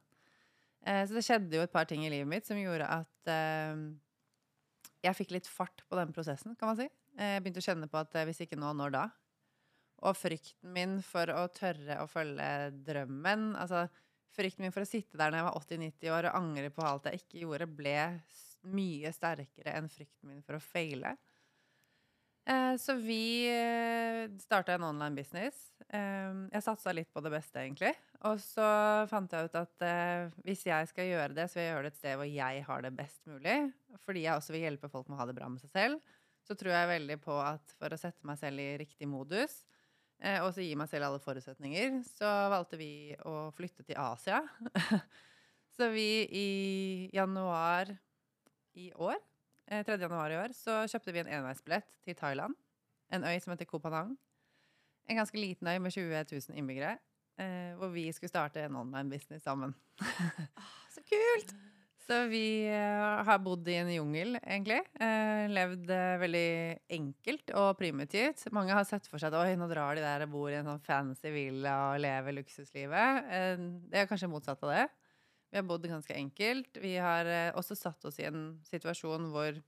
Eh, 0.87 1.05
så 1.07 1.15
det 1.19 1.25
skjedde 1.27 1.59
jo 1.59 1.65
et 1.67 1.75
par 1.75 1.87
ting 1.91 2.05
i 2.07 2.11
livet 2.11 2.31
mitt 2.31 2.47
som 2.47 2.59
gjorde 2.59 2.87
at 2.91 3.31
eh, 3.31 3.83
jeg 5.07 5.19
fikk 5.19 5.35
litt 5.37 5.51
fart 5.51 5.85
på 5.87 5.99
den 5.99 6.15
prosessen, 6.15 6.57
kan 6.59 6.73
man 6.73 6.79
si. 6.81 6.89
Eh, 7.19 7.37
Jeg 7.37 7.45
begynte 7.45 7.63
å 7.63 7.67
kjenne 7.69 7.91
på 7.91 8.01
at 8.01 8.15
eh, 8.19 8.27
hvis 8.27 8.43
ikke 8.47 8.59
nå, 8.59 8.73
når 8.79 8.95
da? 8.95 9.05
Og 10.07 10.15
frykten 10.19 10.75
min 10.75 10.99
for 11.03 11.31
å 11.35 11.47
tørre 11.51 11.99
å 12.05 12.07
følge 12.07 12.69
drømmen 12.87 13.49
Altså 13.59 13.89
frykten 14.37 14.65
min 14.67 14.75
for 14.75 14.85
å 14.85 14.89
sitte 14.89 15.19
der 15.19 15.31
når 15.33 15.41
jeg 15.43 15.49
var 15.49 15.61
80-90 15.63 16.13
år 16.19 16.29
og 16.31 16.37
angre 16.41 16.71
på 16.75 16.85
alt 16.87 17.09
jeg 17.11 17.23
ikke 17.23 17.43
gjorde, 17.45 17.71
ble 17.79 17.97
mye 18.69 19.13
sterkere 19.15 19.75
enn 19.79 19.89
frykten 19.93 20.29
min 20.33 20.43
for 20.45 20.59
å 20.59 20.63
feile. 20.63 21.15
Eh, 22.49 22.77
Så 22.81 22.95
vi 22.97 23.49
starta 24.41 24.75
en 24.75 24.83
online 24.89 25.15
business. 25.15 25.73
Eh, 25.89 26.33
Jeg 26.53 26.63
satsa 26.65 26.93
litt 26.93 27.13
på 27.13 27.21
det 27.25 27.31
beste, 27.33 27.61
egentlig. 27.61 27.95
Og 28.25 28.39
så 28.43 29.07
fant 29.09 29.31
jeg 29.33 29.45
ut 29.51 29.55
at 29.61 29.83
eh, 29.87 30.31
hvis 30.45 30.65
jeg 30.67 30.89
skal 30.91 31.07
gjøre 31.11 31.35
det, 31.37 31.49
så 31.51 31.59
vil 31.59 31.67
jeg 31.67 31.75
gjøre 31.75 31.83
det 31.87 31.93
et 31.93 31.99
sted 32.01 32.17
hvor 32.19 32.31
jeg 32.33 32.65
har 32.67 32.83
det 32.83 32.95
best 32.97 33.27
mulig. 33.27 33.59
Fordi 34.05 34.25
jeg 34.25 34.35
også 34.35 34.53
vil 34.57 34.65
hjelpe 34.67 34.91
folk 34.91 35.09
med 35.09 35.19
å 35.19 35.21
ha 35.23 35.27
det 35.29 35.37
bra 35.39 35.49
med 35.53 35.61
seg 35.63 35.71
selv. 35.71 36.01
Så 36.49 36.57
tror 36.57 36.73
jeg 36.73 36.89
veldig 36.95 37.19
på 37.21 37.37
at 37.45 37.75
for 37.79 37.93
å 37.93 38.01
sette 38.01 38.25
meg 38.27 38.39
selv 38.41 38.59
i 38.65 38.71
riktig 38.81 39.07
modus, 39.11 39.61
eh, 39.61 39.78
og 40.43 40.51
så 40.55 40.65
gi 40.65 40.75
meg 40.79 40.89
selv 40.91 41.07
alle 41.07 41.21
forutsetninger, 41.23 42.01
så 42.19 42.29
valgte 42.51 42.79
vi 42.81 43.15
å 43.23 43.49
flytte 43.55 43.85
til 43.87 43.99
Asia. 44.03 44.41
så 45.77 45.91
vi 45.95 46.09
i 46.27 46.49
januar 47.15 47.93
i 48.79 48.93
år, 48.95 49.19
eh, 49.67 49.85
3. 49.85 49.99
januar 50.01 50.31
i 50.31 50.41
år, 50.41 50.55
så 50.57 50.83
kjøpte 50.91 51.15
vi 51.15 51.23
en 51.23 51.33
enveisbillett 51.39 51.99
til 52.05 52.19
Thailand. 52.19 52.55
En 53.11 53.25
øy 53.25 53.39
som 53.41 53.55
heter 53.55 53.69
Koh 53.69 53.83
Phangan. 53.83 54.17
En 55.09 55.17
ganske 55.17 55.39
liten 55.39 55.67
øy 55.67 55.79
med 55.79 55.93
20 55.93 56.25
000 56.33 56.59
innbyggere. 56.59 56.99
Eh, 57.39 57.75
hvor 57.79 57.89
vi 57.95 58.13
skulle 58.13 58.29
starte 58.29 58.67
en 58.67 58.77
online 58.77 59.11
business 59.11 59.43
sammen. 59.43 59.75
så 60.95 61.01
kult! 61.07 61.55
Så 62.09 62.23
vi 62.31 62.65
eh, 62.65 63.25
har 63.29 63.41
bodd 63.45 63.67
i 63.69 63.75
en 63.77 63.91
jungel, 63.93 64.39
egentlig. 64.41 64.79
Eh, 64.97 65.43
levd 65.53 65.91
eh, 65.93 66.15
veldig 66.23 66.51
enkelt 66.97 67.51
og 67.61 67.75
primitivt. 67.77 68.47
Mange 68.57 68.73
har 68.73 68.87
sett 68.89 69.05
for 69.11 69.21
seg 69.21 69.29
at 69.29 69.43
oi, 69.43 69.59
nå 69.61 69.67
drar 69.69 69.99
de 69.99 70.05
der 70.07 70.25
og 70.25 70.33
bor 70.33 70.49
i 70.49 70.57
en 70.57 70.71
sånn 70.71 70.81
fancy 70.87 71.29
villa 71.35 71.75
og 71.91 72.01
lever 72.01 72.39
luksuslivet. 72.39 73.29
Det 73.93 74.01
er 74.01 74.09
kanskje 74.09 74.31
motsatt 74.33 74.65
av 74.65 74.73
det. 74.73 74.87
Vi 75.51 75.61
har 75.61 75.67
bodd 75.69 75.85
ganske 75.91 76.17
enkelt. 76.17 76.81
Vi 76.81 76.95
har 76.97 77.29
også 77.61 77.77
satt 77.77 78.09
oss 78.09 78.17
i 78.23 78.27
en 78.31 78.49
situasjon 78.71 79.29
hvor 79.35 79.61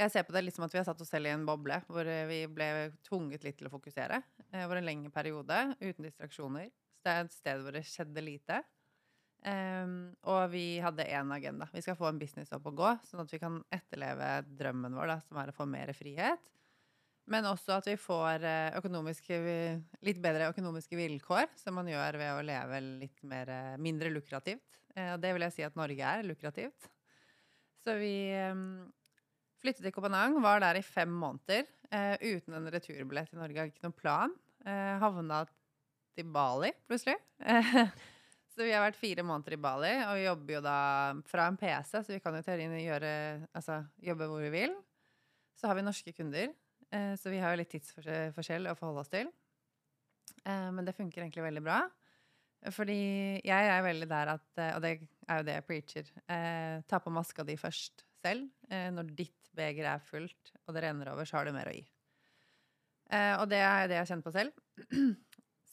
jeg 0.00 0.10
ser 0.10 0.26
på 0.26 0.34
det 0.34 0.42
litt 0.48 0.56
som 0.56 0.66
at 0.66 0.74
vi 0.74 0.80
har 0.80 0.88
satt 0.88 1.02
oss 1.04 1.10
selv 1.12 1.30
i 1.30 1.34
en 1.34 1.46
boble, 1.46 1.78
hvor 1.86 2.10
vi 2.26 2.40
ble 2.50 2.90
tvunget 3.06 3.46
litt 3.46 3.60
til 3.60 3.70
å 3.70 3.74
fokusere 3.74 4.18
over 4.64 4.80
en 4.80 4.86
lengre 4.88 5.14
periode, 5.14 5.62
uten 5.78 6.10
distraksjoner. 6.10 6.70
Så 6.98 7.06
det 7.06 7.14
er 7.14 7.26
et 7.26 7.38
sted 7.38 7.62
hvor 7.62 7.78
det 7.78 7.86
skjedde 7.86 8.26
lite. 8.26 8.62
Ehm, 9.48 10.12
og 10.28 10.50
vi 10.52 10.80
hadde 10.84 11.06
én 11.08 11.30
agenda. 11.32 11.68
Vi 11.72 11.80
skal 11.84 11.96
få 11.96 12.10
en 12.10 12.18
business 12.20 12.52
opp 12.52 12.66
og 12.68 12.76
gå, 12.80 12.90
sånn 13.08 13.22
at 13.24 13.32
vi 13.32 13.40
kan 13.40 13.60
etterleve 13.72 14.32
drømmen 14.58 14.96
vår, 14.96 15.14
da, 15.14 15.18
som 15.24 15.40
er 15.40 15.52
å 15.52 15.56
få 15.56 15.66
mer 15.70 15.92
frihet. 15.96 16.50
Men 17.30 17.46
også 17.48 17.76
at 17.78 17.86
vi 17.86 17.96
får 18.00 18.44
eh, 18.44 19.80
litt 20.04 20.20
bedre 20.20 20.50
økonomiske 20.50 20.98
vilkår, 20.98 21.52
som 21.60 21.76
man 21.78 21.88
gjør 21.88 22.18
ved 22.20 22.32
å 22.34 22.44
leve 22.44 22.80
litt 23.00 23.22
mer, 23.22 23.52
eh, 23.54 23.76
mindre 23.80 24.10
lukrativt. 24.12 24.80
Eh, 24.96 25.12
Og 25.14 25.20
det 25.22 25.32
vil 25.36 25.46
jeg 25.46 25.56
si 25.56 25.66
at 25.68 25.78
Norge 25.78 26.00
er 26.04 26.26
lukrativt. 26.26 26.90
Så 27.80 27.96
vi 27.96 28.32
ehm, 28.36 28.90
flyttet 29.62 29.86
til 29.86 29.94
Kopenhagen, 29.94 30.42
var 30.42 30.60
der 30.60 30.80
i 30.80 30.84
fem 30.84 31.12
måneder 31.12 31.68
uten 31.90 32.54
en 32.54 32.68
returbillett 32.70 33.32
til 33.32 33.40
Norge. 33.40 33.56
Hadde 33.58 33.72
ikke 33.72 33.82
noen 33.82 33.96
plan. 33.98 34.34
Havna 35.02 35.40
til 36.14 36.28
Bali, 36.30 36.70
plutselig. 36.86 37.16
så 38.50 38.66
vi 38.66 38.72
har 38.74 38.82
vært 38.82 38.98
fire 38.98 39.22
måneder 39.26 39.54
i 39.54 39.60
Bali, 39.62 39.92
og 40.08 40.16
vi 40.18 40.24
jobber 40.24 40.56
jo 40.56 40.62
da 40.64 40.78
fra 41.30 41.46
en 41.46 41.58
PC, 41.60 41.92
så 42.02 42.10
vi 42.10 42.18
kan 42.22 42.34
jo 42.34 42.42
teorien 42.42 42.74
gjøre, 42.82 43.12
altså, 43.54 43.78
jobbe 44.02 44.26
hvor 44.26 44.42
vi 44.42 44.50
vil. 44.54 44.74
Så 45.54 45.70
har 45.70 45.78
vi 45.78 45.84
norske 45.86 46.14
kunder, 46.16 46.50
eh, 46.90 47.12
så 47.20 47.30
vi 47.30 47.38
har 47.38 47.54
jo 47.54 47.60
litt 47.60 47.70
tidsforskjell 47.70 48.66
å 48.66 48.74
forholde 48.78 49.04
oss 49.04 49.12
til. 49.12 49.30
Eh, 50.42 50.68
men 50.74 50.82
det 50.86 50.96
funker 50.98 51.22
egentlig 51.22 51.46
veldig 51.46 51.62
bra. 51.62 51.84
Fordi 52.74 52.98
jeg 53.46 53.70
er 53.72 53.86
veldig 53.86 54.10
der 54.10 54.34
at, 54.34 54.48
eh, 54.58 54.74
og 54.74 54.82
det 54.82 54.92
er 54.98 55.38
jo 55.38 55.46
det 55.46 55.56
jeg 55.56 55.68
preacher, 55.68 56.10
ta 56.90 56.98
på 57.00 57.14
maska 57.14 57.46
di 57.46 57.54
først 57.60 58.04
selv. 58.20 58.50
Når 58.68 59.14
ditt 59.16 59.48
beger 59.56 59.86
er 59.94 60.02
fullt, 60.02 60.52
og 60.66 60.74
det 60.74 60.82
renner 60.84 61.14
over, 61.14 61.24
så 61.24 61.38
har 61.38 61.46
du 61.46 61.54
mer 61.54 61.70
å 61.70 61.76
gi. 61.76 61.86
Og 63.10 63.46
det 63.50 63.62
er 63.62 63.88
det 63.88 63.96
jeg 63.96 64.02
har 64.02 64.10
kjent 64.10 64.26
på 64.26 64.34
selv. 64.34 64.52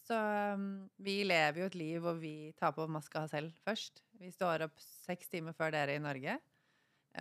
Så 0.08 0.18
um, 0.56 0.88
vi 1.04 1.20
lever 1.28 1.62
jo 1.62 1.68
et 1.68 1.76
liv 1.76 1.98
hvor 2.04 2.16
vi 2.20 2.54
tar 2.60 2.72
på 2.76 2.86
maska 2.92 3.26
selv 3.32 3.52
først. 3.66 4.06
Vi 4.22 4.32
står 4.32 4.64
opp 4.70 4.78
seks 4.80 5.28
timer 5.34 5.56
før 5.58 5.74
dere 5.76 5.98
i 5.98 6.04
Norge 6.04 6.38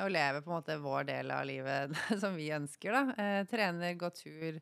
og 0.02 0.12
lever 0.12 0.42
på 0.44 0.50
en 0.50 0.58
måte 0.58 0.78
vår 0.82 1.06
del 1.08 1.30
av 1.32 1.44
livet 1.48 1.94
som 2.22 2.36
vi 2.36 2.50
ønsker, 2.54 2.92
da. 2.92 3.16
Eh, 3.22 3.42
trener, 3.48 3.94
går 3.98 4.12
tur, 4.16 4.58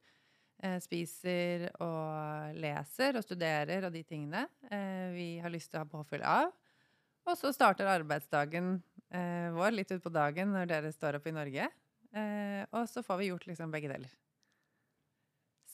eh, 0.62 0.76
spiser 0.82 1.68
og 1.82 2.58
leser 2.60 3.18
og 3.18 3.26
studerer 3.26 3.88
og 3.88 3.94
de 3.94 4.04
tingene 4.06 4.44
eh, 4.70 5.08
vi 5.14 5.28
har 5.42 5.52
lyst 5.52 5.72
til 5.72 5.80
å 5.80 5.84
ha 5.84 5.90
påfyll 5.90 6.24
av. 6.28 6.52
Og 7.24 7.38
så 7.40 7.50
starter 7.56 7.88
arbeidsdagen 7.88 8.76
eh, 9.10 9.48
vår 9.56 9.74
litt 9.74 9.94
utpå 9.96 10.12
dagen 10.12 10.52
når 10.54 10.70
dere 10.70 10.92
står 10.94 11.18
opp 11.18 11.26
i 11.28 11.34
Norge. 11.34 11.70
Eh, 12.14 12.62
og 12.70 12.86
så 12.90 13.02
får 13.02 13.20
vi 13.20 13.32
gjort 13.32 13.48
liksom 13.50 13.74
begge 13.74 13.90
deler. 13.90 14.12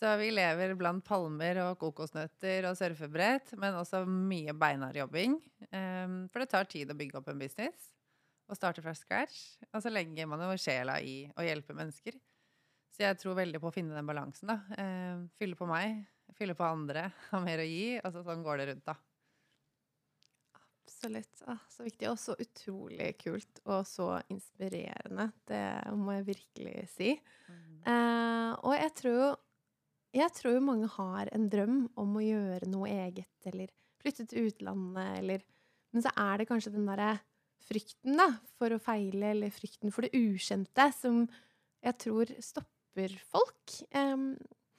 Så 0.01 0.15
vi 0.17 0.31
lever 0.33 0.73
blant 0.81 1.05
palmer 1.05 1.59
og 1.67 1.75
kokosnøtter 1.83 2.65
og 2.71 2.77
surfebrett, 2.79 3.53
men 3.61 3.75
også 3.77 4.07
mye 4.09 4.55
beinhard 4.57 4.97
jobbing. 4.97 5.35
Um, 5.69 6.23
for 6.33 6.41
det 6.41 6.49
tar 6.55 6.71
tid 6.73 6.89
å 6.89 6.97
bygge 6.97 7.19
opp 7.21 7.29
en 7.29 7.43
business 7.43 7.91
og 8.49 8.57
starte 8.57 8.81
fra 8.81 8.95
scratch. 8.97 9.59
Og 9.75 9.85
så 9.85 9.93
legger 9.93 10.31
man 10.31 10.41
jo 10.47 10.57
sjela 10.57 10.97
i 11.05 11.27
å 11.37 11.45
hjelpe 11.45 11.77
mennesker. 11.77 12.17
Så 12.91 13.05
jeg 13.05 13.19
tror 13.21 13.37
veldig 13.43 13.61
på 13.61 13.69
å 13.69 13.75
finne 13.75 13.93
den 13.95 14.09
balansen, 14.09 14.49
da. 14.49 14.81
Um, 14.81 15.29
fylle 15.37 15.59
på 15.61 15.69
meg, 15.69 16.01
fylle 16.39 16.57
på 16.57 16.65
andre, 16.65 17.05
ha 17.29 17.43
mer 17.45 17.61
å 17.61 17.69
gi. 17.69 17.85
Altså 18.01 18.25
sånn 18.25 18.43
går 18.47 18.63
det 18.63 18.69
rundt, 18.71 18.89
da. 18.89 18.97
Absolutt. 20.57 21.45
Ah, 21.45 21.61
så 21.69 21.85
viktig, 21.85 22.09
og 22.09 22.19
så 22.25 22.39
utrolig 22.41 23.13
kult 23.21 23.61
og 23.69 23.85
så 23.89 24.09
inspirerende. 24.33 25.29
Det 25.45 25.63
må 26.01 26.17
jeg 26.17 26.27
virkelig 26.33 26.89
si. 26.97 27.13
Mm. 27.53 27.63
Uh, 27.85 28.51
og 28.65 28.75
jeg 28.81 28.97
tror 28.97 29.17
jo 29.21 29.31
jeg 30.17 30.33
tror 30.35 30.57
jo 30.57 30.63
mange 30.65 30.89
har 30.97 31.31
en 31.35 31.47
drøm 31.53 31.83
om 32.01 32.17
å 32.19 32.25
gjøre 32.25 32.69
noe 32.71 32.91
eget, 32.91 33.33
eller 33.47 33.71
flytte 34.01 34.27
til 34.31 34.51
utlandet, 34.51 35.19
eller 35.21 35.49
Men 35.91 36.05
så 36.05 36.11
er 36.23 36.39
det 36.39 36.47
kanskje 36.47 36.71
den 36.71 36.85
derre 36.87 37.17
frykten, 37.67 38.15
da, 38.15 38.29
for 38.59 38.71
å 38.71 38.79
feile, 38.79 39.33
eller 39.33 39.51
frykten 39.51 39.91
for 39.91 40.07
det 40.07 40.15
ukjente, 40.15 40.85
som 40.95 41.25
jeg 41.83 41.97
tror 41.99 42.31
stopper 42.39 43.17
folk. 43.33 43.75
Um, 43.91 44.37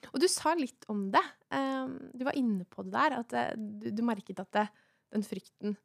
og 0.08 0.18
du 0.22 0.26
sa 0.32 0.54
litt 0.56 0.86
om 0.88 1.10
det. 1.12 1.22
Um, 1.52 1.98
du 2.16 2.24
var 2.24 2.38
inne 2.38 2.64
på 2.64 2.84
det 2.86 2.94
der, 2.94 3.18
at 3.20 3.28
det, 3.34 3.44
eh, 3.52 3.60
du, 3.60 3.90
du, 3.92 4.02
merket 4.08 4.40
at 4.40 4.56
det, 4.56 4.66
den 5.12 5.26
frykten 5.26 5.76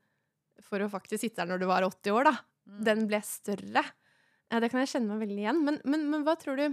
for 0.63 0.81
å 0.81 0.89
faktisk 0.95 1.25
sitte 1.25 1.43
der 1.43 1.51
når 1.51 1.61
du 1.61 1.67
var 1.69 1.85
80 1.85 2.15
år, 2.15 2.31
da, 2.31 2.35
mm. 2.71 2.81
den 2.87 3.05
ble 3.11 3.21
større. 3.27 3.83
Ja, 4.47 4.61
det 4.63 4.71
kan 4.71 4.79
jeg 4.79 4.93
kjenne 4.93 5.11
meg 5.11 5.27
veldig 5.27 5.43
igjen. 5.43 5.63
Men, 5.67 5.81
men, 5.83 6.07
men 6.13 6.23
hva 6.23 6.37
tror 6.39 6.55
du 6.55 6.69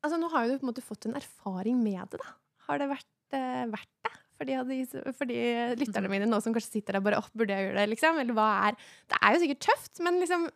Altså, 0.00 0.16
nå 0.20 0.30
har 0.32 0.46
jo 0.46 0.54
du 0.54 0.60
på 0.60 0.66
en 0.66 0.70
måte 0.72 0.84
fått 0.84 1.06
en 1.08 1.18
erfaring 1.18 1.80
med 1.82 2.00
det, 2.12 2.20
da. 2.22 2.34
Har 2.68 2.80
det 2.80 2.88
vært, 2.90 3.10
uh, 3.36 3.64
vært 3.72 3.92
det? 4.06 4.14
For 4.40 4.48
de, 4.48 4.56
for 5.18 5.28
de, 5.28 5.38
lytterne 5.76 6.08
mine 6.08 6.24
nå 6.24 6.38
som 6.40 6.54
kanskje 6.56 6.78
sitter 6.78 6.96
der 6.96 7.04
bare 7.04 7.18
opp, 7.20 7.28
burde 7.36 7.52
jeg 7.52 7.66
gjøre 7.66 7.76
det?' 7.76 7.90
liksom? 7.92 8.20
Eller 8.22 8.36
hva 8.38 8.48
er 8.70 8.78
Det 9.12 9.18
er 9.20 9.34
jo 9.34 9.40
sikkert 9.42 9.64
tøft, 9.68 10.00
men 10.00 10.16
liksom 10.22 10.48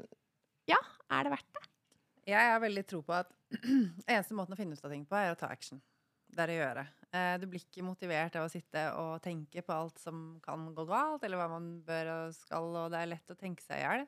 Ja, 0.71 0.81
er 1.13 1.27
det 1.27 1.35
verdt 1.35 1.59
det? 1.59 1.69
Jeg 2.33 2.53
har 2.55 2.63
veldig 2.63 2.85
tro 2.89 3.03
på 3.05 3.13
at 3.13 3.29
eneste 4.09 4.33
måten 4.33 4.57
å 4.57 4.57
finne 4.57 4.73
ut 4.73 4.85
av 4.85 4.95
ting 4.95 5.05
på, 5.05 5.19
er 5.21 5.35
å 5.35 5.37
ta 5.37 5.51
action. 5.53 5.83
Det 6.33 6.47
er 6.47 6.53
å 6.55 6.57
gjøre. 6.57 6.85
Eh, 7.15 7.35
du 7.39 7.45
blir 7.51 7.61
ikke 7.61 7.85
motivert 7.85 8.37
av 8.41 8.49
å 8.49 8.51
sitte 8.51 8.87
og 8.99 9.21
tenke 9.23 9.63
på 9.63 9.75
alt 9.75 10.01
som 10.01 10.41
kan 10.43 10.65
gå 10.75 10.87
galt, 10.89 11.23
eller 11.23 11.39
hva 11.39 11.51
man 11.53 11.69
bør 11.85 12.11
og 12.15 12.35
skal, 12.39 12.71
og 12.81 12.89
det 12.95 13.03
er 13.03 13.13
lett 13.13 13.35
å 13.35 13.39
tenke 13.39 13.63
seg 13.63 13.83
i 13.83 13.85
hjel. 13.85 14.07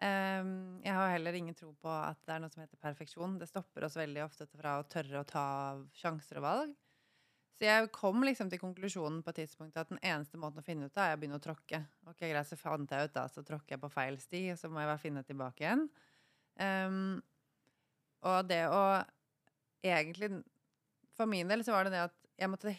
Um, 0.00 0.80
jeg 0.80 0.96
har 0.96 1.10
heller 1.12 1.36
ingen 1.36 1.56
tro 1.56 1.74
på 1.76 1.90
at 1.92 2.16
det 2.24 2.32
er 2.32 2.40
noe 2.40 2.52
som 2.52 2.62
heter 2.62 2.80
perfeksjon. 2.80 3.36
Det 3.40 3.50
stopper 3.50 3.84
oss 3.84 3.98
veldig 4.00 4.22
ofte 4.24 4.46
fra 4.48 4.78
å 4.80 4.86
tørre 4.88 5.20
å 5.20 5.28
ta 5.28 5.48
sjanser 6.00 6.40
og 6.40 6.46
valg. 6.46 6.78
Så 7.60 7.66
jeg 7.66 7.90
kom 7.92 8.24
liksom 8.24 8.48
til 8.48 8.62
konklusjonen 8.62 9.18
på 9.20 9.34
et 9.34 9.42
tidspunkt 9.42 9.76
at 9.76 9.90
den 9.90 10.00
eneste 10.00 10.40
måten 10.40 10.62
å 10.62 10.64
finne 10.64 10.88
ut 10.88 10.96
av, 10.96 11.10
er 11.10 11.18
å 11.18 11.20
begynne 11.20 11.36
å 11.36 11.44
tråkke. 11.44 11.82
Ok, 12.08 12.22
greit, 12.22 12.48
så 12.48 12.56
fant 12.56 12.94
jeg 12.96 13.10
ut 13.10 13.18
da, 13.18 13.26
så 13.28 13.44
tråkker 13.44 13.76
jeg 13.76 13.82
på 13.82 13.90
feil 13.92 14.16
sti, 14.22 14.40
og 14.54 14.62
så 14.62 14.70
må 14.72 14.80
jeg 14.80 14.88
bare 14.88 15.02
finne 15.02 15.24
tilbake 15.28 15.66
igjen. 15.66 15.84
Um, 16.56 17.18
og 18.24 18.48
det 18.48 18.62
å 18.68 18.80
egentlig 19.80 20.42
For 21.16 21.28
min 21.28 21.48
del 21.48 21.62
så 21.64 21.72
var 21.72 21.86
det 21.86 21.94
det 21.94 22.02
at 22.08 22.16
jeg 22.40 22.48
måtte 22.52 22.72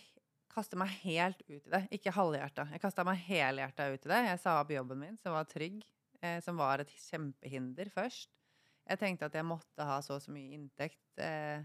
kaste 0.51 0.77
meg 0.77 0.89
helt 1.03 1.41
ut 1.45 1.61
i 1.61 1.71
det. 1.71 1.85
Ikke 1.93 2.13
halvhjerta. 2.13 2.65
Jeg 2.73 2.81
kasta 2.81 3.05
meg 3.05 3.21
helhjerta 3.27 3.85
ut 3.93 4.05
i 4.05 4.09
det. 4.09 4.21
Jeg 4.31 4.41
sa 4.41 4.57
opp 4.63 4.73
jobben 4.73 4.97
min, 5.01 5.17
som 5.21 5.37
var 5.37 5.45
trygg 5.49 5.83
eh, 6.21 6.39
som 6.43 6.59
var 6.59 6.83
et 6.83 6.93
kjempehinder 7.09 7.91
først. 7.93 8.31
Jeg 8.89 8.99
tenkte 9.01 9.29
at 9.29 9.37
jeg 9.37 9.47
måtte 9.47 9.85
ha 9.85 9.99
så 10.03 10.17
og 10.17 10.23
så 10.23 10.33
mye 10.33 10.55
inntekt 10.57 11.21
eh, 11.21 11.61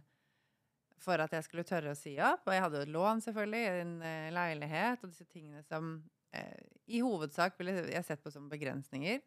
for 1.03 1.21
at 1.21 1.33
jeg 1.37 1.47
skulle 1.47 1.67
tørre 1.67 1.93
å 1.93 1.99
si 1.99 2.15
opp. 2.23 2.45
Og 2.47 2.55
jeg 2.55 2.65
hadde 2.65 2.81
jo 2.81 2.87
et 2.87 2.95
lån, 2.95 3.23
selvfølgelig, 3.25 3.65
en 3.83 3.97
eh, 4.05 4.29
leilighet 4.35 5.03
og 5.03 5.13
disse 5.13 5.27
tingene 5.31 5.65
som 5.67 5.97
eh, 6.37 6.61
i 6.93 7.03
hovedsak 7.05 7.59
ville 7.59 7.79
jeg 7.91 8.07
sett 8.07 8.23
på 8.23 8.33
som 8.33 8.49
begrensninger. 8.53 9.21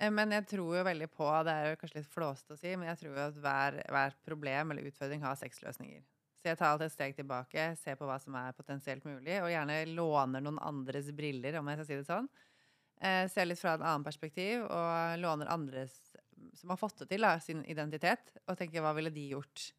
Eh, 0.00 0.10
men 0.14 0.34
jeg 0.34 0.48
tror 0.54 0.80
jo 0.80 0.86
veldig 0.86 1.10
på 1.12 1.28
Det 1.46 1.54
er 1.54 1.70
jo 1.70 1.78
kanskje 1.82 2.00
litt 2.00 2.10
flåste 2.10 2.56
å 2.56 2.60
si, 2.60 2.74
men 2.74 2.90
jeg 2.92 3.02
tror 3.02 3.14
jo 3.14 3.28
at 3.28 3.38
hver, 3.46 3.78
hver 3.96 4.18
problem 4.26 4.74
eller 4.74 4.90
utfordring 4.90 5.24
har 5.26 5.38
seks 5.40 5.62
løsninger. 5.66 6.02
Så 6.40 6.50
jeg 6.50 6.60
tar 6.60 6.74
alltid 6.74 6.90
et 6.90 6.92
steg 6.92 7.14
tilbake, 7.16 7.68
ser 7.80 7.94
på 7.96 8.08
hva 8.08 8.18
som 8.20 8.34
er 8.36 8.56
potensielt 8.56 9.06
mulig, 9.08 9.38
og 9.40 9.48
gjerne 9.48 9.78
låner 9.94 10.42
noen 10.44 10.58
andres 10.60 11.08
briller, 11.16 11.56
om 11.56 11.70
jeg 11.70 11.78
skal 11.78 11.88
si 11.88 12.00
det 12.02 12.08
sånn 12.08 12.28
eh, 13.00 13.24
ser 13.32 13.48
litt 13.48 13.60
fra 13.60 13.76
en 13.76 13.86
annen 13.86 14.06
perspektiv 14.06 14.66
og 14.66 15.18
låner 15.22 15.50
andres 15.52 15.94
som 16.54 16.70
har 16.70 16.80
fått 16.80 17.02
det 17.02 17.10
til, 17.12 17.24
da, 17.24 17.38
sin 17.42 17.64
identitet, 17.70 18.36
og 18.48 18.58
tenker 18.58 18.84
hva 18.84 18.94
ville 18.96 19.12
de 19.14 19.26
gjort? 19.32 19.70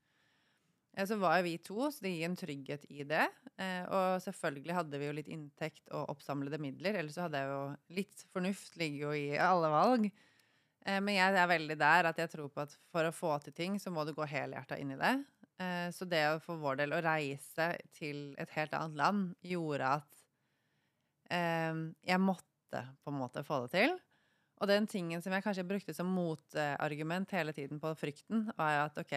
Eh, 0.96 1.06
så 1.08 1.18
var 1.22 1.40
jo 1.40 1.48
vi 1.48 1.56
to, 1.64 1.90
så 1.92 2.06
det 2.06 2.14
gir 2.16 2.30
en 2.30 2.38
trygghet 2.40 2.88
i 2.92 3.06
det. 3.08 3.26
Eh, 3.62 3.84
og 3.86 4.22
selvfølgelig 4.26 4.78
hadde 4.80 5.02
vi 5.02 5.10
jo 5.10 5.18
litt 5.20 5.32
inntekt 5.32 5.92
og 5.92 6.16
oppsamlede 6.16 6.60
midler, 6.62 7.00
ellers 7.00 7.18
så 7.18 7.28
hadde 7.28 7.44
jeg 7.44 7.52
jo 7.54 7.62
litt 8.00 8.26
fornuft 8.34 8.80
ligger 8.82 9.08
jo 9.08 9.14
i 9.20 9.28
alle 9.42 9.72
valg. 9.74 10.10
Eh, 10.86 11.00
men 11.02 11.18
jeg 11.18 11.40
er 11.42 11.52
veldig 11.52 11.80
der 11.82 12.12
at 12.12 12.20
jeg 12.22 12.34
tror 12.36 12.52
på 12.52 12.66
at 12.66 12.76
for 12.94 13.08
å 13.08 13.16
få 13.16 13.38
til 13.44 13.58
ting, 13.58 13.80
så 13.82 13.94
må 13.94 14.06
du 14.06 14.16
gå 14.18 14.28
helhjerta 14.30 14.80
inn 14.82 14.96
i 14.96 15.00
det. 15.02 15.16
Eh, 15.62 15.88
så 15.96 16.08
det 16.10 16.26
for 16.44 16.60
vår 16.62 16.82
del 16.84 16.96
å 16.96 17.04
reise 17.04 17.72
til 17.96 18.28
et 18.42 18.52
helt 18.58 18.76
annet 18.76 19.00
land 19.00 19.30
gjorde 19.46 19.94
at 20.02 20.26
eh, 21.32 21.86
jeg 22.12 22.22
måtte 22.24 22.55
måtte 22.66 22.88
på 23.04 23.12
en 23.12 23.20
måte 23.20 23.44
få 23.44 23.66
det 23.66 23.72
til. 23.74 23.96
Og 24.62 24.68
den 24.68 24.88
tingen 24.88 25.22
som 25.22 25.34
jeg 25.34 25.44
kanskje 25.44 25.68
brukte 25.68 25.94
som 25.94 26.08
motargument 26.08 27.30
hele 27.32 27.54
tiden 27.54 27.80
på 27.80 27.94
frykten, 27.96 28.52
var 28.56 28.86
at 28.86 28.98
ok, 28.98 29.14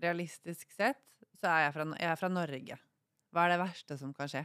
realistisk 0.00 0.70
sett 0.72 1.02
så 1.36 1.50
er 1.50 1.66
jeg 1.66 1.74
fra, 1.74 1.86
jeg 1.98 2.10
er 2.10 2.16
fra 2.16 2.28
Norge. 2.28 2.78
Hva 3.30 3.44
er 3.44 3.54
det 3.54 3.60
verste 3.60 3.98
som 3.98 4.12
kan 4.14 4.28
skje? 4.30 4.44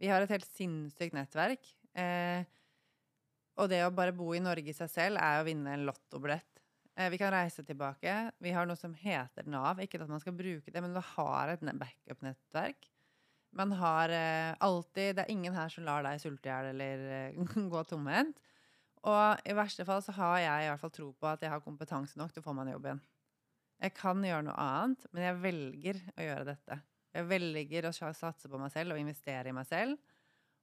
Vi 0.00 0.08
har 0.08 0.22
et 0.22 0.30
helt 0.32 0.48
sinnssykt 0.48 1.14
nettverk. 1.14 1.64
Eh, 1.94 2.44
og 3.60 3.68
det 3.68 3.82
å 3.84 3.92
bare 3.92 4.14
bo 4.16 4.32
i 4.34 4.40
Norge 4.40 4.70
i 4.70 4.76
seg 4.76 4.88
selv 4.88 5.20
er 5.20 5.40
å 5.40 5.44
vinne 5.44 5.74
en 5.74 5.84
lottobillett. 5.88 6.62
Eh, 6.96 7.10
vi 7.12 7.18
kan 7.20 7.32
reise 7.32 7.64
tilbake. 7.64 8.30
Vi 8.40 8.52
har 8.52 8.68
noe 8.68 8.80
som 8.80 8.94
heter 8.96 9.48
Nav. 9.48 9.80
Ikke 9.80 10.00
at 10.00 10.08
man 10.08 10.22
skal 10.22 10.36
bruke 10.36 10.72
det, 10.72 10.80
men 10.80 10.96
vi 10.96 11.04
har 11.14 11.52
et 11.52 11.64
backup-nettverk. 11.64 12.88
Man 13.56 13.72
har 13.74 14.12
eh, 14.14 14.54
alltid 14.62 15.16
Det 15.16 15.24
er 15.24 15.32
ingen 15.32 15.54
her 15.56 15.70
som 15.72 15.84
lar 15.86 16.04
deg 16.06 16.20
sulte 16.22 16.48
i 16.48 16.52
hjel 16.52 16.70
eller 16.72 17.06
eh, 17.16 17.54
gå 17.74 17.84
tomhendt. 17.88 18.42
Og 19.08 19.48
i 19.48 19.56
verste 19.56 19.86
fall 19.88 20.02
så 20.04 20.12
har 20.18 20.36
jeg 20.42 20.66
i 20.66 20.68
hvert 20.68 20.82
fall 20.82 20.92
tro 20.92 21.08
på 21.16 21.28
at 21.30 21.42
jeg 21.42 21.52
har 21.52 21.64
kompetanse 21.64 22.20
nok 22.20 22.34
til 22.34 22.42
å 22.42 22.46
få 22.46 22.54
meg 22.56 22.68
en 22.68 22.74
jobb 22.74 22.88
igjen. 22.90 23.02
Jeg 23.80 23.94
kan 23.96 24.24
gjøre 24.24 24.44
noe 24.44 24.60
annet, 24.60 25.06
men 25.08 25.24
jeg 25.24 25.40
velger 25.40 26.00
å 26.12 26.26
gjøre 26.26 26.48
dette. 26.50 26.76
Jeg 27.16 27.26
velger 27.30 27.88
å 27.88 27.92
satse 27.96 28.50
på 28.50 28.60
meg 28.60 28.72
selv 28.74 28.94
og 28.94 29.00
investere 29.00 29.48
i 29.48 29.56
meg 29.56 29.66
selv. 29.66 29.96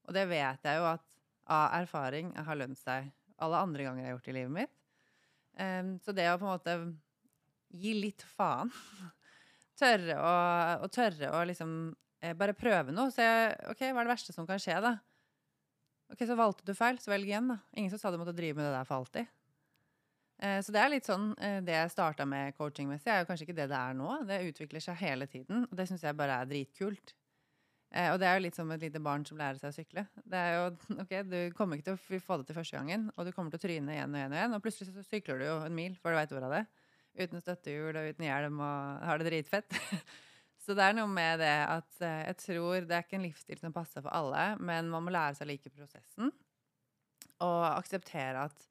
Og 0.05 0.13
det 0.15 0.27
vet 0.29 0.69
jeg 0.69 0.79
jo 0.79 0.85
at 0.87 1.17
av 1.51 1.73
erfaring 1.79 2.29
har 2.37 2.59
lønt 2.59 2.79
seg 2.79 3.09
alle 3.43 3.61
andre 3.65 3.87
ganger 3.87 4.03
jeg 4.03 4.09
har 4.09 4.15
gjort 4.15 4.29
i 4.29 4.35
livet 4.37 4.53
mitt. 4.53 4.75
Um, 5.57 5.91
så 6.05 6.13
det 6.13 6.27
å 6.29 6.37
på 6.37 6.45
en 6.45 6.53
måte 6.53 6.75
gi 7.73 7.95
litt 7.97 8.21
faen 8.37 8.69
Tørre 9.77 10.17
å, 10.21 10.35
og 10.85 10.91
tørre 10.93 11.31
å 11.33 11.41
liksom 11.45 11.71
bare 12.39 12.55
prøve 12.57 12.93
noe. 12.95 13.11
Se 13.13 13.25
ok, 13.69 13.83
hva 13.91 14.01
er 14.01 14.07
det 14.07 14.13
verste 14.13 14.33
som 14.35 14.47
kan 14.49 14.61
skje, 14.61 14.79
da? 14.83 14.95
Ok, 16.13 16.23
Så 16.23 16.37
valgte 16.39 16.65
du 16.65 16.73
feil, 16.77 16.99
så 17.03 17.11
velg 17.11 17.27
igjen, 17.27 17.51
da. 17.51 17.59
Ingen 17.75 17.91
som 17.91 17.99
sa 18.01 18.11
du 18.11 18.17
måtte 18.21 18.35
drive 18.35 18.55
med 18.57 18.65
det 18.67 18.73
der 18.73 18.87
for 18.87 19.01
alltid. 19.01 19.27
Eh, 20.37 20.59
så 20.61 20.73
det 20.73 20.81
er 20.81 20.91
litt 20.93 21.07
sånn 21.07 21.31
eh, 21.41 21.63
Det 21.65 21.73
jeg 21.73 21.89
starta 21.89 22.25
med 22.29 22.53
coachingmessig, 22.59 23.09
er 23.09 23.23
jo 23.23 23.29
kanskje 23.29 23.47
ikke 23.47 23.57
det 23.57 23.71
det 23.71 23.77
er 23.79 23.95
nå. 23.97 24.09
Det 24.29 24.43
utvikler 24.51 24.83
seg 24.83 24.99
hele 25.01 25.27
tiden, 25.29 25.65
og 25.65 25.73
det 25.77 25.87
syns 25.89 26.05
jeg 26.05 26.17
bare 26.17 26.41
er 26.43 26.49
dritkult. 26.49 27.15
Eh, 27.95 28.11
og 28.11 28.19
det 28.21 28.27
er 28.29 28.37
jo 28.37 28.43
litt 28.45 28.57
som 28.59 28.71
et 28.75 28.83
lite 28.83 29.01
barn 29.03 29.25
som 29.27 29.39
lærer 29.39 29.59
seg 29.59 29.71
å 29.71 29.77
sykle. 29.77 30.05
Det 30.23 30.39
er 30.43 30.57
jo, 30.57 30.69
ok, 31.03 31.15
Du 31.27 31.37
kommer 31.57 31.79
ikke 31.79 31.89
til 31.91 32.19
å 32.19 32.21
få 32.23 32.39
det 32.39 32.49
til 32.49 32.59
første 32.59 32.79
gangen, 32.79 33.09
og 33.15 33.27
du 33.27 33.33
kommer 33.33 33.53
til 33.53 33.61
å 33.61 33.65
tryne 33.65 33.97
igjen 33.97 34.13
og 34.13 34.21
igjen, 34.21 34.35
og 34.35 34.39
igjen, 34.41 34.57
og 34.57 34.63
plutselig 34.67 34.93
så 34.93 35.07
sykler 35.09 35.41
du 35.41 35.47
jo 35.49 35.57
en 35.65 35.77
mil 35.81 35.97
før 35.99 36.15
du 36.15 36.21
veit 36.21 36.37
ordet 36.37 36.51
av 36.51 36.55
det. 36.59 36.63
Uten 37.17 37.41
støttehjul 37.41 37.97
og 37.97 38.11
uten 38.13 38.27
hjelm 38.27 38.59
og 38.61 39.05
har 39.09 39.19
det 39.19 39.31
dritfett. 39.31 39.73
så 40.67 40.75
det 40.75 40.83
er 40.83 40.95
noe 40.97 41.07
med 41.07 41.39
det 41.39 41.53
at 41.63 42.01
eh, 42.03 42.25
jeg 42.27 42.37
tror 42.41 42.83
det 42.83 42.95
er 42.95 43.05
ikke 43.05 43.15
en 43.15 43.23
livsstil 43.23 43.59
som 43.61 43.71
passer 43.71 44.03
for 44.03 44.11
alle, 44.11 44.49
men 44.59 44.89
man 44.91 45.05
må 45.05 45.13
lære 45.15 45.37
seg 45.37 45.47
å 45.47 45.51
like 45.53 45.71
prosessen. 45.71 46.33
Og 47.45 47.61
akseptere 47.69 48.41
at 48.49 48.65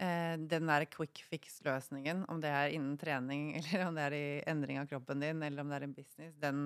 eh, 0.00 0.40
den 0.40 0.70
der 0.72 0.86
quick 0.88 1.20
fix-løsningen, 1.28 2.22
om 2.32 2.40
det 2.40 2.54
er 2.56 2.72
innen 2.72 2.96
trening, 2.96 3.50
eller 3.58 3.84
om 3.84 3.98
det 3.98 4.06
er 4.06 4.16
i 4.16 4.26
endring 4.48 4.80
av 4.80 4.88
kroppen 4.88 5.20
din, 5.20 5.44
eller 5.44 5.60
om 5.60 5.74
det 5.74 5.76
er 5.76 5.86
en 5.90 5.96
business, 5.98 6.38
den, 6.40 6.62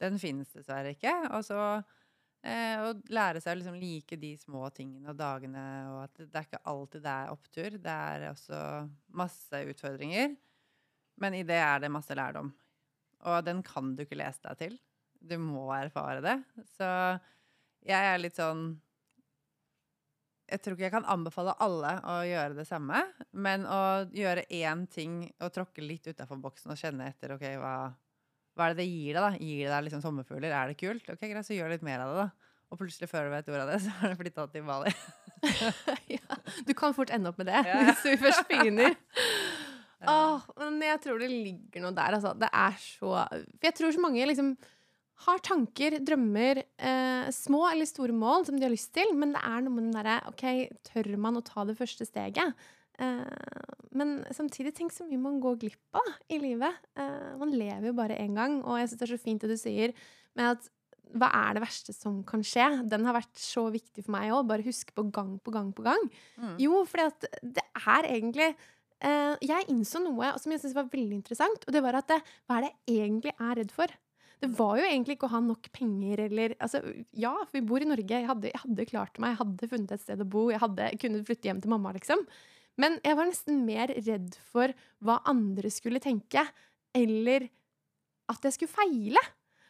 den 0.00 0.16
finnes 0.22 0.56
dessverre 0.56 0.94
ikke. 0.96 1.12
Og 1.36 1.44
så 1.44 1.60
eh, 1.68 2.80
å 2.80 2.94
lære 3.12 3.44
seg 3.44 3.58
å 3.58 3.60
liksom 3.60 3.76
like 3.82 4.16
de 4.24 4.32
små 4.40 4.70
tingene 4.72 5.12
og 5.12 5.20
dagene, 5.20 5.66
og 5.90 6.00
at 6.06 6.24
det 6.24 6.32
er 6.32 6.48
ikke 6.48 6.64
alltid 6.72 7.04
det 7.04 7.18
er 7.18 7.36
opptur. 7.36 7.76
Det 7.76 8.00
er 8.14 8.26
også 8.32 8.64
masse 9.20 9.62
utfordringer. 9.74 10.32
Men 11.20 11.36
i 11.36 11.44
det 11.44 11.60
er 11.60 11.84
det 11.84 11.92
masse 11.92 12.16
lærdom. 12.16 12.54
Og 13.28 13.42
den 13.44 13.60
kan 13.66 13.94
du 13.96 14.04
ikke 14.04 14.18
lese 14.20 14.40
deg 14.46 14.58
til. 14.60 14.78
Du 15.20 15.36
må 15.42 15.66
erfare 15.76 16.22
det. 16.24 16.36
Så 16.76 16.86
jeg 17.84 18.12
er 18.14 18.20
litt 18.22 18.38
sånn 18.38 18.70
jeg 20.50 20.58
tror 20.64 20.74
ikke 20.74 20.86
jeg 20.88 20.94
kan 20.96 21.06
anbefale 21.06 21.52
alle 21.62 21.92
å 22.10 22.16
gjøre 22.26 22.56
det 22.58 22.64
samme, 22.66 23.04
men 23.38 23.62
å 23.70 23.80
gjøre 24.10 24.42
én 24.50 24.80
ting 24.90 25.20
og 25.38 25.52
tråkke 25.54 25.84
litt 25.84 26.08
utafor 26.10 26.40
boksen 26.42 26.72
og 26.74 26.80
kjenne 26.80 27.06
etter 27.06 27.36
ok, 27.36 27.44
hva, 27.62 27.74
hva 28.58 28.66
er 28.66 28.74
det 28.74 28.82
det 28.82 28.88
gir 28.90 29.14
deg, 29.14 29.22
da? 29.22 29.30
Gir 29.38 29.60
det 29.68 29.70
deg 29.76 29.84
liksom 29.86 30.02
sommerfugler? 30.02 30.50
Er 30.50 30.72
det 30.72 30.78
kult? 30.80 31.06
Ok, 31.06 31.22
greit, 31.22 31.46
så 31.46 31.54
gjør 31.54 31.70
litt 31.76 31.86
mer 31.86 32.02
av 32.02 32.10
det, 32.10 32.24
da. 32.24 32.50
Og 32.70 32.78
plutselig, 32.82 33.06
før 33.10 33.26
du 33.28 33.32
vet 33.36 33.48
ordet 33.50 33.62
av 33.62 33.70
det, 33.70 33.78
så 33.86 33.94
har 34.00 34.10
du 34.10 34.18
flytta 34.24 34.48
til 34.50 34.66
Bali. 34.66 34.92
ja, 36.16 36.40
du 36.66 36.74
kan 36.78 36.98
fort 36.98 37.14
ende 37.14 37.30
opp 37.30 37.38
med 37.38 37.50
det 37.52 37.62
Ja. 37.70 37.78
hvis 37.86 38.02
du 38.06 38.10
først 38.26 38.50
begynner. 38.50 38.98
Åh, 40.08 40.44
men 40.62 40.80
jeg 40.86 41.00
tror 41.04 41.20
det 41.20 41.30
ligger 41.30 41.84
noe 41.84 41.96
der, 41.96 42.16
altså. 42.16 42.32
Det 42.38 42.48
er 42.48 42.76
så 42.80 43.10
For 43.28 43.68
jeg 43.68 43.76
tror 43.76 43.92
så 43.96 44.04
mange 44.04 44.28
liksom 44.30 44.54
har 45.26 45.40
tanker, 45.44 45.98
drømmer, 46.00 46.62
eh, 46.80 47.26
små 47.36 47.66
eller 47.68 47.84
store 47.84 48.14
mål 48.16 48.46
som 48.46 48.56
de 48.56 48.64
har 48.64 48.72
lyst 48.72 48.94
til, 48.96 49.12
men 49.12 49.34
det 49.34 49.42
er 49.44 49.60
noe 49.60 49.74
med 49.74 49.84
den 49.84 49.96
derre 49.98 50.14
OK, 50.30 50.44
tør 50.88 51.10
man 51.20 51.36
å 51.36 51.44
ta 51.44 51.66
det 51.68 51.76
første 51.76 52.06
steget? 52.08 52.56
Eh, 53.00 53.68
men 53.96 54.20
samtidig, 54.32 54.72
tenk 54.76 54.94
så 54.94 55.04
mye 55.04 55.20
man 55.20 55.40
går 55.42 55.60
glipp 55.60 56.00
av 56.00 56.08
i 56.32 56.40
livet. 56.40 56.72
Eh, 56.96 57.36
man 57.40 57.52
lever 57.52 57.90
jo 57.90 57.96
bare 58.00 58.16
én 58.16 58.36
gang, 58.38 58.62
og 58.64 58.80
jeg 58.80 58.88
syns 58.90 59.02
det 59.02 59.08
er 59.08 59.14
så 59.14 59.24
fint 59.26 59.44
det 59.44 59.52
du 59.52 59.60
sier 59.60 59.96
med 60.38 60.54
at 60.54 60.70
hva 61.18 61.26
er 61.34 61.56
det 61.56 61.64
verste 61.64 61.92
som 61.92 62.20
kan 62.24 62.42
skje? 62.46 62.66
Den 62.88 63.04
har 63.08 63.16
vært 63.16 63.34
så 63.40 63.64
viktig 63.72 64.04
for 64.06 64.14
meg 64.14 64.30
òg. 64.30 64.44
Bare 64.46 64.66
huske 64.66 64.94
på 64.94 65.08
gang 65.10 65.34
på 65.42 65.52
gang 65.54 65.72
på 65.74 65.82
gang. 65.82 66.04
Mm. 66.38 66.54
Jo, 66.62 66.84
at 67.02 67.26
det 67.42 67.64
er 67.82 68.06
egentlig 68.12 68.52
eh, 69.06 69.34
Jeg 69.44 69.68
innså 69.72 70.02
noe 70.04 70.34
som 70.40 70.52
jeg 70.52 70.62
syntes 70.62 70.76
var 70.76 70.92
veldig 70.92 71.18
interessant, 71.18 71.66
og 71.66 71.74
det 71.74 71.82
var 71.84 71.98
at 72.00 72.08
det, 72.12 72.20
hva 72.46 72.58
er 72.58 72.66
det 72.66 72.72
jeg 72.72 73.08
egentlig 73.08 73.34
er 73.36 73.58
redd 73.60 73.74
for? 73.74 73.98
Det 74.40 74.48
var 74.56 74.78
jo 74.80 74.86
egentlig 74.88 75.18
ikke 75.18 75.28
å 75.28 75.34
ha 75.34 75.40
nok 75.44 75.68
penger 75.76 76.22
eller 76.24 76.54
altså, 76.64 76.80
Ja, 77.12 77.34
vi 77.52 77.60
bor 77.60 77.82
i 77.82 77.88
Norge. 77.88 78.22
Jeg 78.22 78.28
hadde, 78.28 78.48
jeg 78.48 78.62
hadde 78.62 78.86
klart 78.88 79.20
meg. 79.20 79.34
Jeg 79.34 79.40
hadde 79.42 79.68
funnet 79.68 79.92
et 79.92 80.04
sted 80.04 80.22
å 80.24 80.28
bo. 80.32 80.46
Jeg 80.48 80.62
hadde 80.62 80.86
kunnet 81.02 81.26
flytte 81.28 81.50
hjem 81.50 81.60
til 81.60 81.72
mamma, 81.74 81.92
liksom. 81.92 82.24
Men 82.80 82.96
jeg 83.04 83.18
var 83.18 83.28
nesten 83.28 83.60
mer 83.66 83.92
redd 83.92 84.38
for 84.48 84.72
hva 85.04 85.18
andre 85.28 85.68
skulle 85.72 86.00
tenke, 86.00 86.46
eller 86.96 87.50
at 88.32 88.48
jeg 88.48 88.56
skulle 88.56 88.72
feile. 88.72 89.22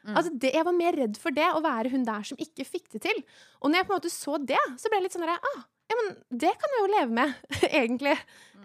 Mm. 0.04 0.14
Altså 0.14 0.32
det, 0.38 0.52
jeg 0.54 0.66
var 0.68 0.76
mer 0.76 0.96
redd 1.02 1.18
for 1.20 1.34
det, 1.34 1.48
å 1.50 1.64
være 1.64 1.90
hun 1.92 2.06
der 2.06 2.24
som 2.30 2.38
ikke 2.40 2.68
fikk 2.68 2.88
det 2.94 3.02
til. 3.08 3.22
Og 3.60 3.72
når 3.72 3.82
jeg 3.82 3.88
på 3.88 3.94
en 3.94 4.00
måte 4.00 4.14
så 4.14 4.38
det, 4.38 4.62
så 4.78 4.88
ble 4.88 5.00
jeg 5.00 5.08
litt 5.08 5.16
sånn 5.16 5.26
der, 5.26 5.50
ah, 5.50 5.64
ja, 5.90 5.96
men 5.98 6.12
det 6.42 6.52
kan 6.60 6.74
jeg 6.76 6.84
jo 6.84 6.92
leve 6.92 7.16
med, 7.18 7.34
egentlig. 7.82 8.14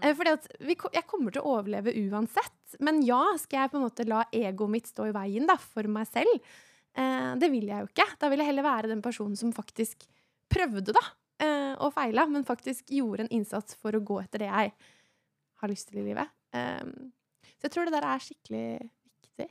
Eh, 0.02 0.14
Fordi 0.18 0.36
at 0.38 0.48
vi, 0.60 0.76
jeg 0.78 1.08
kommer 1.10 1.34
til 1.34 1.42
å 1.42 1.56
overleve 1.58 1.96
uansett. 2.06 2.78
Men 2.86 3.02
ja, 3.08 3.24
skal 3.42 3.64
jeg 3.64 3.74
på 3.74 3.80
en 3.80 3.86
måte 3.88 4.06
la 4.08 4.24
egoet 4.36 4.74
mitt 4.76 4.90
stå 4.92 5.10
i 5.10 5.16
veien 5.16 5.50
da, 5.50 5.58
for 5.58 5.90
meg 5.90 6.10
selv? 6.12 6.50
Eh, 6.96 7.32
det 7.42 7.50
vil 7.54 7.72
jeg 7.72 7.84
jo 7.84 7.90
ikke. 7.92 8.08
Da 8.22 8.30
vil 8.32 8.44
jeg 8.44 8.52
heller 8.52 8.68
være 8.68 8.92
den 8.94 9.04
personen 9.06 9.40
som 9.40 9.54
faktisk 9.56 10.06
prøvde, 10.52 10.94
da. 10.96 11.06
Eh, 11.44 11.74
og 11.84 11.92
feila, 11.96 12.28
men 12.32 12.46
faktisk 12.48 12.94
gjorde 12.96 13.26
en 13.26 13.34
innsats 13.36 13.76
for 13.82 13.96
å 13.98 14.04
gå 14.06 14.22
etter 14.22 14.46
det 14.46 14.52
jeg 14.52 14.76
har 15.62 15.72
lyst 15.72 15.90
til 15.90 16.04
i 16.04 16.06
livet. 16.06 16.32
Eh, 16.56 16.84
så 17.56 17.68
jeg 17.68 17.74
tror 17.74 17.88
det 17.90 17.96
der 17.98 18.08
er 18.08 18.24
skikkelig 18.24 18.68
viktig. 18.86 19.50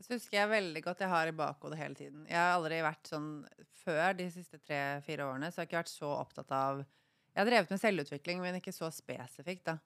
Det 0.00 0.16
husker 0.16 0.38
jeg 0.40 0.50
veldig 0.50 0.82
godt 0.86 1.04
jeg 1.04 1.12
har 1.12 1.28
i 1.28 1.36
bakhodet 1.36 1.78
hele 1.78 1.98
tiden. 1.98 2.24
Jeg 2.30 2.40
har 2.40 2.54
aldri 2.56 2.80
vært 2.86 3.10
sånn 3.10 3.32
Før 3.80 4.12
de 4.16 4.26
siste 4.32 4.58
tre-fire 4.60 5.24
årene 5.24 5.48
så 5.48 5.60
jeg 5.60 5.64
har 5.64 5.68
ikke 5.70 5.78
vært 5.78 5.92
så 5.92 6.08
opptatt 6.18 6.50
av 6.52 6.82
Jeg 7.30 7.42
har 7.42 7.48
drevet 7.48 7.70
med 7.70 7.80
selvutvikling, 7.80 8.40
men 8.42 8.58
ikke 8.58 8.74
så 8.74 8.90
spesifikt, 8.94 9.68
da. 9.70 9.78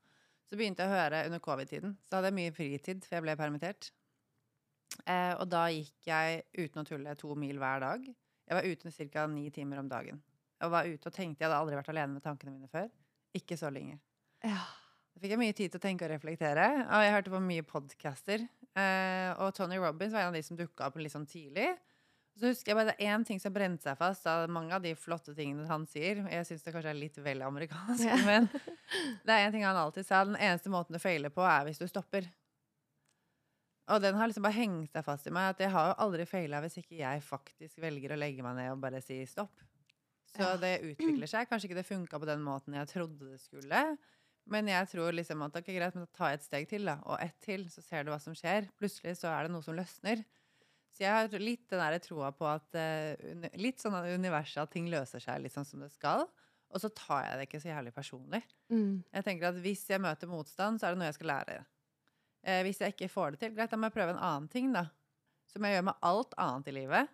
Så 0.48 0.58
begynte 0.60 0.84
jeg 0.84 0.92
å 0.92 0.96
høre 0.96 1.24
under 1.28 1.40
covid-tiden. 1.44 1.96
Så 2.04 2.16
hadde 2.16 2.30
jeg 2.30 2.38
mye 2.38 2.54
fritid, 2.56 3.04
for 3.06 3.18
jeg 3.18 3.24
ble 3.24 3.36
permittert. 3.40 3.90
Eh, 5.04 5.32
og 5.40 5.48
da 5.50 5.64
gikk 5.72 6.08
jeg 6.08 6.44
uten 6.56 6.82
å 6.82 6.86
tulle 6.88 7.16
to 7.18 7.34
mil 7.38 7.58
hver 7.60 7.82
dag. 7.84 8.06
Jeg 8.44 8.58
var 8.58 8.68
ute 8.68 9.10
ca. 9.12 9.26
ni 9.26 9.48
timer 9.50 9.80
om 9.80 9.88
dagen. 9.88 10.20
Jeg 10.60 10.72
var 10.72 10.86
ute 10.88 11.10
og 11.10 11.14
tenkte 11.14 11.42
Jeg 11.42 11.48
hadde 11.48 11.60
aldri 11.60 11.76
vært 11.76 11.90
alene 11.92 12.16
med 12.16 12.24
tankene 12.24 12.54
mine 12.54 12.70
før. 12.70 12.88
Ikke 13.34 13.56
så 13.58 13.72
lenge. 13.72 13.98
Ja. 14.44 14.60
Da 15.14 15.22
fikk 15.22 15.34
jeg 15.34 15.40
mye 15.40 15.54
tid 15.54 15.72
til 15.72 15.78
å 15.78 15.82
tenke 15.82 16.06
og 16.06 16.10
reflektere, 16.10 16.66
og 16.84 17.02
jeg 17.04 17.12
hørte 17.14 17.30
på 17.30 17.40
mye 17.42 17.64
podcaster. 17.66 18.46
Eh, 18.74 19.30
og 19.38 19.52
Tony 19.54 19.78
Robbins 19.78 20.14
var 20.14 20.24
en 20.24 20.32
av 20.32 20.38
de 20.38 20.42
som 20.42 20.58
dukka 20.58 20.88
opp 20.88 20.98
litt 20.98 21.14
sånn 21.14 21.28
tidlig. 21.30 21.68
Så 22.34 22.48
husker 22.50 22.72
jeg 22.72 22.76
bare 22.80 22.90
det 22.90 22.96
er 22.98 23.12
én 23.14 23.22
ting 23.26 23.38
som 23.38 23.52
brente 23.54 23.86
seg 23.86 23.98
fast 24.00 24.24
av 24.26 24.48
mange 24.50 24.74
av 24.74 24.82
de 24.82 24.90
flotte 24.98 25.34
tingene 25.36 25.68
han 25.70 25.84
sier. 25.86 26.24
Jeg 26.32 26.46
syns 26.48 26.64
det 26.66 26.72
kanskje 26.74 26.90
er 26.90 26.98
litt 26.98 27.18
vel 27.22 27.44
amerikansk, 27.46 28.02
Ja. 28.08 28.16
men 28.26 28.48
det 29.26 29.36
er 29.36 29.44
en 29.46 29.52
ting 29.54 29.62
han 29.66 29.78
alltid 29.78 30.06
sa. 30.08 30.24
Den 30.26 30.34
eneste 30.42 30.72
måten 30.72 30.96
du 30.96 30.98
feiler 31.02 31.30
på, 31.30 31.44
er 31.46 31.68
hvis 31.68 31.78
du 31.78 31.86
stopper. 31.86 32.26
Og 33.92 34.00
den 34.00 34.16
har 34.16 34.26
liksom 34.30 34.46
bare 34.46 34.56
hengt 34.56 34.94
seg 34.96 35.04
fast 35.04 35.26
i 35.28 35.32
meg. 35.34 35.52
At 35.54 35.60
jeg 35.62 35.70
har 35.74 35.90
jo 35.92 35.96
aldri 36.06 36.24
feila 36.26 36.62
hvis 36.64 36.78
ikke 36.80 36.96
jeg 37.02 37.22
faktisk 37.26 37.78
velger 37.84 38.14
å 38.14 38.18
legge 38.18 38.42
meg 38.46 38.56
ned 38.58 38.72
og 38.72 38.80
bare 38.82 39.02
si 39.04 39.20
stopp. 39.28 39.54
Så 40.34 40.42
Ja. 40.42 40.56
det 40.58 40.74
utvikler 40.90 41.30
seg. 41.30 41.46
Kanskje 41.50 41.68
ikke 41.70 41.78
det 41.82 41.86
funka 41.88 42.18
på 42.18 42.26
den 42.30 42.42
måten 42.42 42.74
jeg 42.74 42.88
trodde 42.90 43.28
det 43.30 43.38
skulle. 43.44 43.84
Men 44.50 44.66
jeg 44.68 44.88
tror 44.90 45.14
liksom 45.16 45.40
at 45.46 45.54
ok, 45.56 45.68
greit, 45.72 45.94
men 45.96 46.04
da 46.08 46.16
tar 46.18 46.32
jeg 46.34 46.40
et 46.42 46.48
steg 46.48 46.66
til, 46.68 46.88
da. 46.90 46.98
Og 47.08 47.20
ett 47.22 47.36
til, 47.44 47.68
så 47.72 47.80
ser 47.84 48.04
du 48.04 48.10
hva 48.12 48.18
som 48.20 48.34
skjer. 48.36 48.66
Plutselig 48.80 49.14
så 49.20 49.30
er 49.30 49.46
det 49.46 49.54
noe 49.54 49.64
som 49.64 49.76
løsner. 49.78 50.24
Så 50.94 51.02
jeg 51.02 51.10
har 51.10 51.42
litt 51.42 51.66
den 51.72 51.82
der 51.82 51.98
troa 51.98 52.30
på 52.34 52.46
at 52.46 52.76
uh, 52.78 53.48
Litt 53.58 53.82
sånn 53.82 53.96
at 53.98 54.06
universet, 54.14 54.62
at 54.62 54.70
ting 54.70 54.86
løser 54.92 55.22
seg 55.22 55.42
litt 55.42 55.54
sånn 55.54 55.66
som 55.66 55.82
det 55.82 55.90
skal. 55.90 56.22
Og 56.74 56.82
så 56.82 56.90
tar 56.94 57.24
jeg 57.26 57.38
det 57.38 57.46
ikke 57.48 57.62
så 57.62 57.70
jævlig 57.70 57.94
personlig. 57.94 58.42
Mm. 58.70 59.02
Jeg 59.14 59.26
tenker 59.26 59.50
at 59.50 59.58
Hvis 59.62 59.84
jeg 59.90 60.02
møter 60.02 60.30
motstand, 60.30 60.80
så 60.80 60.88
er 60.88 60.94
det 60.94 61.02
noe 61.02 61.10
jeg 61.10 61.18
skal 61.18 61.30
lære. 61.30 61.58
Eh, 62.44 62.62
hvis 62.66 62.80
jeg 62.82 62.94
ikke 62.94 63.10
får 63.12 63.34
det 63.34 63.42
til, 63.42 63.52
greit, 63.56 63.70
da 63.72 63.78
må 63.78 63.88
jeg 63.88 63.96
prøve 63.96 64.14
en 64.14 64.22
annen 64.22 64.48
ting, 64.50 64.72
da. 64.74 64.88
Som 65.50 65.66
jeg 65.66 65.76
gjør 65.76 65.86
med 65.90 66.08
alt 66.10 66.34
annet 66.40 66.70
i 66.70 66.74
livet. 66.78 67.12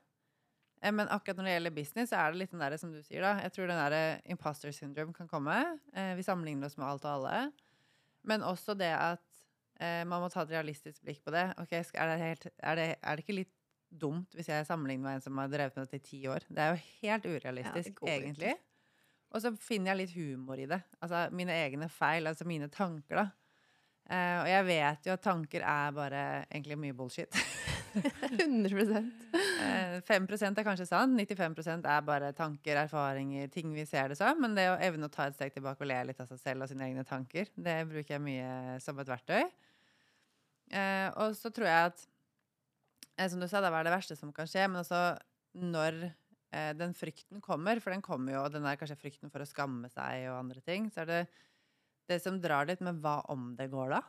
Eh, 0.80 0.92
men 0.96 1.12
akkurat 1.12 1.40
når 1.40 1.48
det 1.48 1.56
gjelder 1.56 1.76
business, 1.76 2.12
så 2.12 2.22
er 2.22 2.32
det 2.32 2.40
litt 2.40 2.54
den 2.54 2.64
der, 2.64 2.76
som 2.80 2.94
du 2.94 3.00
sier, 3.04 3.24
da. 3.26 3.34
Jeg 3.44 3.54
tror 3.56 3.70
den 3.70 3.82
der 3.84 4.24
imposter 4.32 4.74
syndrome 4.74 5.16
kan 5.16 5.28
komme. 5.30 5.58
Eh, 5.92 6.14
vi 6.18 6.24
sammenligner 6.26 6.70
oss 6.70 6.78
med 6.80 6.88
alt 6.88 7.04
og 7.04 7.18
alle. 7.18 7.50
Men 8.28 8.44
også 8.44 8.74
det 8.76 8.92
at 8.96 9.44
eh, 9.80 10.02
man 10.08 10.24
må 10.24 10.32
ta 10.32 10.44
et 10.44 10.54
realistisk 10.56 11.04
blikk 11.04 11.22
på 11.24 11.34
det. 11.36 11.50
Ok, 11.60 11.76
er 11.76 12.12
det, 12.12 12.18
helt, 12.24 12.46
er, 12.58 12.80
det, 12.80 12.88
er 12.96 13.16
det 13.16 13.26
ikke 13.26 13.40
litt 13.42 13.56
dumt 13.90 14.34
hvis 14.38 14.50
jeg 14.50 14.66
sammenligner 14.68 15.06
med 15.06 15.18
en 15.18 15.24
som 15.24 15.38
har 15.40 15.50
drevet 15.52 15.76
med 15.76 15.86
dette 15.86 16.00
i 16.00 16.08
ti 16.10 16.20
år? 16.30 16.46
Det 16.48 16.64
er 16.64 16.74
jo 16.74 16.82
helt 17.02 17.28
urealistisk, 17.30 18.02
ja, 18.06 18.16
egentlig. 18.16 18.54
Og 19.30 19.42
så 19.44 19.52
finner 19.62 19.92
jeg 19.92 20.00
litt 20.00 20.16
humor 20.16 20.58
i 20.58 20.66
det. 20.70 20.80
Altså 21.02 21.26
mine 21.34 21.54
egne 21.66 21.90
feil, 21.92 22.26
altså 22.26 22.46
mine 22.48 22.70
tanker, 22.72 23.22
da. 23.22 23.28
Eh, 24.10 24.36
og 24.40 24.48
jeg 24.50 24.66
vet 24.66 25.06
jo 25.06 25.14
at 25.14 25.22
tanker 25.22 25.62
er 25.62 25.92
bare 25.94 26.22
egentlig 26.48 26.78
mye 26.82 26.96
bullshit. 26.98 27.42
100 27.94 29.04
Eh, 29.60 29.98
5% 30.08 30.56
er 30.56 30.64
kanskje 30.64 30.86
sant, 30.88 31.12
95% 31.20 31.84
er 31.84 32.04
bare 32.06 32.30
tanker, 32.32 32.78
erfaringer, 32.80 33.50
ting 33.52 33.74
vi 33.76 33.84
ser 33.84 34.08
det 34.08 34.16
som. 34.16 34.38
Men 34.40 34.54
det 34.56 34.64
å 34.70 34.78
evne 34.80 35.10
å 35.10 35.12
ta 35.12 35.26
et 35.28 35.36
steg 35.36 35.52
tilbake 35.52 35.84
og 35.84 35.90
le 35.90 35.98
litt 36.08 36.22
av 36.22 36.30
seg 36.30 36.40
selv 36.40 36.64
og 36.64 36.70
sine 36.70 36.86
egne 36.86 37.04
tanker, 37.04 37.50
det 37.60 37.76
bruker 37.90 38.14
jeg 38.16 38.24
mye 38.24 38.78
som 38.80 38.98
et 39.02 39.10
verktøy. 39.10 39.44
Eh, 40.70 41.08
og 41.20 41.36
så 41.36 41.52
tror 41.52 41.68
jeg 41.68 41.90
at 41.90 42.06
Som 43.28 43.40
du 43.42 43.48
sa, 43.50 43.60
det 43.60 43.70
var 43.74 43.84
det 43.84 43.92
verste 43.92 44.16
som 44.16 44.32
kan 44.32 44.46
skje, 44.48 44.64
men 44.70 44.80
også 44.80 45.00
når 45.60 45.98
eh, 46.54 46.72
den 46.78 46.94
frykten 46.96 47.40
kommer, 47.44 47.80
for 47.82 47.90
den 47.92 48.02
kommer 48.02 48.32
jo, 48.36 48.44
og 48.46 48.52
den 48.54 48.64
er 48.64 48.78
kanskje 48.80 48.96
frykten 49.00 49.30
for 49.32 49.42
å 49.44 49.48
skamme 49.48 49.90
seg 49.92 50.28
og 50.30 50.38
andre 50.40 50.60
ting, 50.64 50.88
så 50.94 51.02
er 51.04 51.10
det 51.10 51.20
det 52.10 52.20
som 52.22 52.40
drar 52.42 52.66
litt 52.66 52.80
med 52.82 52.98
hva 53.02 53.20
om 53.30 53.52
det 53.58 53.68
går, 53.70 53.90
da? 53.98 54.00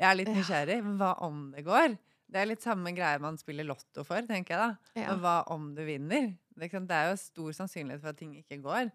Jeg 0.00 0.08
er 0.10 0.16
litt 0.18 0.28
Ja. 0.28 0.34
nysgjerrig. 0.34 0.82
men 0.84 0.96
Hva 0.98 1.14
om 1.22 1.50
det 1.52 1.64
går? 1.64 1.98
Det 2.30 2.38
er 2.40 2.46
litt 2.46 2.62
samme 2.62 2.92
greie 2.94 3.18
man 3.20 3.36
spiller 3.40 3.64
lotto 3.66 4.04
for, 4.06 4.20
tenker 4.22 4.54
jeg 4.54 4.60
da. 4.60 5.00
Ja. 5.00 5.08
Men 5.10 5.20
hva 5.24 5.36
om 5.50 5.74
du 5.74 5.82
vinner? 5.84 6.30
Er? 6.60 6.68
Det 6.68 6.90
er 6.94 7.10
jo 7.10 7.16
stor 7.16 7.52
sannsynlighet 7.56 8.00
for 8.02 8.12
at 8.12 8.18
ting 8.20 8.34
ikke 8.38 8.60
går. 8.62 8.90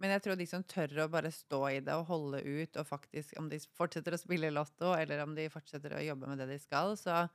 Men 0.00 0.10
jeg 0.10 0.22
tror 0.24 0.36
de 0.36 0.46
som 0.50 0.64
tør 0.64 1.04
å 1.04 1.10
bare 1.12 1.30
stå 1.30 1.60
i 1.70 1.80
det 1.84 1.94
og 1.94 2.06
holde 2.08 2.40
ut, 2.42 2.76
og 2.80 2.86
faktisk 2.88 3.36
om 3.38 3.48
de 3.48 3.60
fortsetter 3.78 4.16
å 4.16 4.18
spille 4.18 4.50
lotto, 4.50 4.92
eller 4.98 5.22
om 5.22 5.34
de 5.36 5.46
fortsetter 5.52 5.94
å 5.94 6.02
jobbe 6.02 6.26
med 6.26 6.38
det 6.42 6.48
de 6.50 6.58
skal, 6.58 6.96
så 6.98 7.28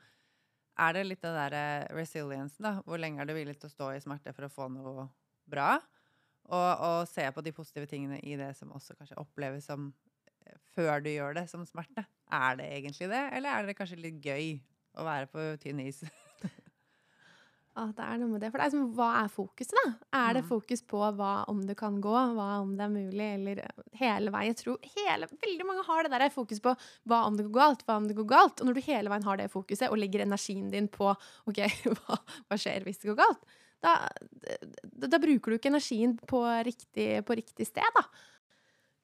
er 0.80 0.96
det 0.96 1.06
litt 1.08 1.24
den 1.24 1.36
der 1.38 1.88
resiliensen, 1.96 2.66
da. 2.66 2.74
Hvor 2.86 3.02
lenge 3.02 3.22
er 3.22 3.30
du 3.30 3.36
villig 3.38 3.58
til 3.60 3.70
å 3.70 3.74
stå 3.74 3.90
i 3.96 4.04
smerte 4.04 4.34
for 4.36 4.48
å 4.48 4.54
få 4.54 4.70
noe 4.74 5.10
bra? 5.50 5.74
Og, 6.50 6.70
og 6.82 7.02
se 7.10 7.28
på 7.34 7.44
de 7.46 7.54
positive 7.54 7.90
tingene 7.90 8.18
i 8.26 8.38
det 8.40 8.54
som 8.58 8.72
også 8.74 8.96
kanskje 8.98 9.20
oppleves 9.22 9.68
som 9.70 9.92
eh, 10.48 10.58
før 10.74 11.04
du 11.06 11.12
gjør 11.12 11.38
det, 11.38 11.46
som 11.52 11.66
smerte. 11.68 12.06
Er 12.34 12.58
det 12.58 12.72
egentlig 12.80 13.12
det, 13.12 13.22
eller 13.38 13.54
er 13.54 13.70
det 13.70 13.78
kanskje 13.78 14.02
litt 14.02 14.18
gøy 14.26 14.56
å 14.98 15.06
være 15.06 15.30
på 15.30 15.46
tynn 15.62 15.84
is? 15.86 16.02
Ah, 17.78 17.92
det 17.96 18.04
er 18.04 18.18
noe 18.20 18.28
med 18.34 18.42
det. 18.44 18.50
For 18.52 18.60
det 18.60 18.66
er 18.66 18.72
som, 18.74 18.88
hva 18.98 19.08
er 19.22 19.30
fokuset, 19.32 19.76
da? 19.78 19.92
Er 20.20 20.34
det 20.34 20.42
Mm. 20.44 20.48
fokus 20.50 20.82
på 20.82 21.00
hva 21.16 21.46
om 21.48 21.62
det 21.66 21.78
kan 21.78 22.02
gå, 22.02 22.16
hva 22.36 22.48
om 22.62 22.76
det 22.76 22.84
er 22.84 22.90
mulig, 22.90 23.28
eller 23.36 23.62
hele 23.94 24.32
veien? 24.32 24.54
Jeg 24.54 24.58
tror 24.64 24.78
hele, 24.98 25.28
veldig 25.32 25.66
mange 25.66 25.86
har 25.86 26.04
det 26.04 26.12
der 26.12 26.30
fokus 26.30 26.60
på 26.60 26.76
hva 27.08 27.22
om 27.28 27.38
det 27.38 27.46
går 27.46 27.54
galt, 27.54 27.86
hva 27.86 27.98
om 27.98 28.08
det 28.10 28.18
går 28.18 28.28
galt. 28.28 28.60
Og 28.60 28.68
når 28.68 28.74
du 28.76 28.82
hele 28.82 29.10
veien 29.10 29.24
har 29.24 29.38
det 29.38 29.52
fokuset, 29.52 29.90
og 29.90 29.98
legger 29.98 30.26
energien 30.26 30.70
din 30.72 30.88
på 30.90 31.14
ok, 31.48 31.60
hva, 31.96 32.18
hva 32.50 32.58
skjer 32.60 32.84
hvis 32.84 33.00
det 33.00 33.14
går 33.14 33.22
galt, 33.22 33.46
da, 33.82 33.94
da, 34.84 35.08
da 35.08 35.20
bruker 35.24 35.52
du 35.54 35.56
ikke 35.58 35.72
energien 35.72 36.18
på 36.28 36.42
riktig, 36.68 37.24
på 37.24 37.38
riktig 37.38 37.68
sted, 37.70 37.86
da. 37.96 38.04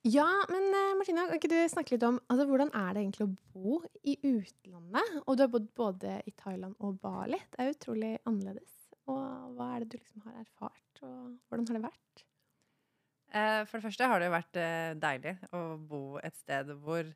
Ja, 0.05 0.27
men 0.49 0.67
eh, 0.69 0.91
Martina, 0.99 1.23
kan 1.25 1.39
ikke 1.39 1.49
du 1.49 1.57
snakke 1.71 1.95
litt 1.95 2.03
om 2.05 2.19
altså, 2.29 2.45
hvordan 2.45 2.69
er 2.77 2.93
det 2.93 3.01
egentlig 3.01 3.25
å 3.25 3.31
bo 3.55 3.77
i 4.05 4.13
utlandet? 4.21 5.15
Og 5.25 5.33
du 5.33 5.41
har 5.41 5.49
bodd 5.49 5.65
både 5.73 6.19
i 6.29 6.33
Thailand 6.37 6.75
og 6.77 6.99
Bali. 7.01 7.39
Det 7.55 7.63
er 7.63 7.71
utrolig 7.73 8.11
annerledes. 8.29 8.75
Og 9.09 9.55
hva 9.57 9.71
er 9.73 9.81
det 9.81 9.95
du 9.95 9.97
liksom 9.97 10.27
har 10.27 10.37
erfart, 10.43 11.01
og 11.01 11.33
hvordan 11.49 11.65
har 11.71 11.79
det 11.79 11.83
vært? 11.87 12.23
Eh, 13.33 13.63
For 13.65 13.79
det 13.79 13.87
første 13.87 14.11
har 14.11 14.21
det 14.21 14.29
jo 14.29 14.35
vært 14.35 14.61
eh, 14.61 14.91
deilig 15.07 15.35
å 15.57 15.63
bo 15.89 16.03
et 16.21 16.37
sted 16.37 16.69
hvor 16.85 17.09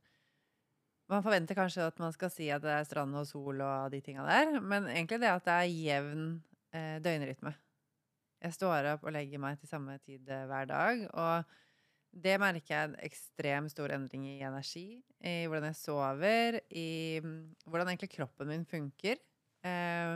man 1.09 1.25
forventer 1.25 1.57
kanskje 1.57 1.85
at 1.91 2.01
man 2.01 2.13
skal 2.17 2.33
si 2.33 2.49
at 2.53 2.65
det 2.65 2.73
er 2.73 2.89
strand 2.89 3.21
og 3.21 3.29
sol 3.29 3.61
og 3.65 3.93
de 3.93 4.01
tinga 4.05 4.25
der, 4.25 4.57
men 4.61 4.89
egentlig 4.89 5.21
det 5.21 5.29
at 5.35 5.45
det 5.45 5.61
er 5.61 5.71
jevn 5.73 6.27
døgnrytme. 7.05 7.53
Jeg 8.45 8.53
står 8.53 8.91
opp 8.91 9.07
og 9.09 9.13
legger 9.15 9.41
meg 9.41 9.57
til 9.57 9.69
samme 9.71 9.95
tid 10.05 10.29
hver 10.29 10.67
dag, 10.69 11.01
og 11.09 11.57
det 12.09 12.35
merker 12.41 12.73
jeg 12.73 12.89
en 12.89 12.97
ekstremt 13.05 13.71
stor 13.71 13.93
endring 13.93 14.25
i 14.31 14.41
energi, 14.45 14.99
i 15.21 15.45
hvordan 15.47 15.69
jeg 15.69 15.79
sover, 15.79 16.59
i 16.73 17.19
mm, 17.23 17.39
hvordan 17.69 17.91
egentlig 17.91 18.11
kroppen 18.15 18.49
min 18.49 18.65
funker. 18.67 19.19
Eh, 19.65 20.15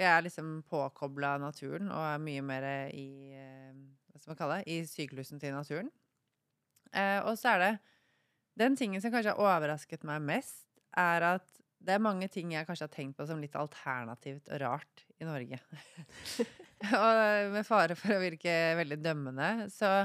jeg 0.00 0.08
er 0.08 0.24
liksom 0.24 0.62
påkobla 0.70 1.36
naturen 1.42 1.90
og 1.92 2.04
er 2.06 2.22
mye 2.22 2.44
mer 2.46 2.68
i 2.96 3.08
eh, 3.36 3.74
hva 4.08 4.22
skal 4.22 4.32
man 4.32 4.40
kalle 4.40 4.60
det, 4.60 4.72
i 4.72 4.88
syklusen 4.88 5.42
til 5.42 5.54
naturen. 5.54 5.90
Eh, 6.92 7.20
og 7.24 7.36
så 7.40 7.54
er 7.54 7.64
det 7.64 7.72
Den 8.52 8.74
tingen 8.76 9.00
som 9.00 9.08
kanskje 9.08 9.32
har 9.32 9.40
overrasket 9.40 10.02
meg 10.04 10.20
mest, 10.20 10.66
er 10.92 11.24
at 11.24 11.46
det 11.82 11.94
er 11.94 12.02
mange 12.04 12.26
ting 12.28 12.50
jeg 12.52 12.66
kanskje 12.68 12.84
har 12.84 12.92
tenkt 12.92 13.16
på 13.16 13.24
som 13.26 13.40
litt 13.40 13.54
alternativt 13.56 14.50
og 14.52 14.60
rart 14.60 15.04
i 15.16 15.24
Norge. 15.24 15.56
og 17.00 17.54
med 17.54 17.64
fare 17.64 17.96
for 17.96 18.12
å 18.12 18.20
virke 18.20 18.52
veldig 18.76 18.98
dømmende, 19.00 19.48
så 19.72 20.04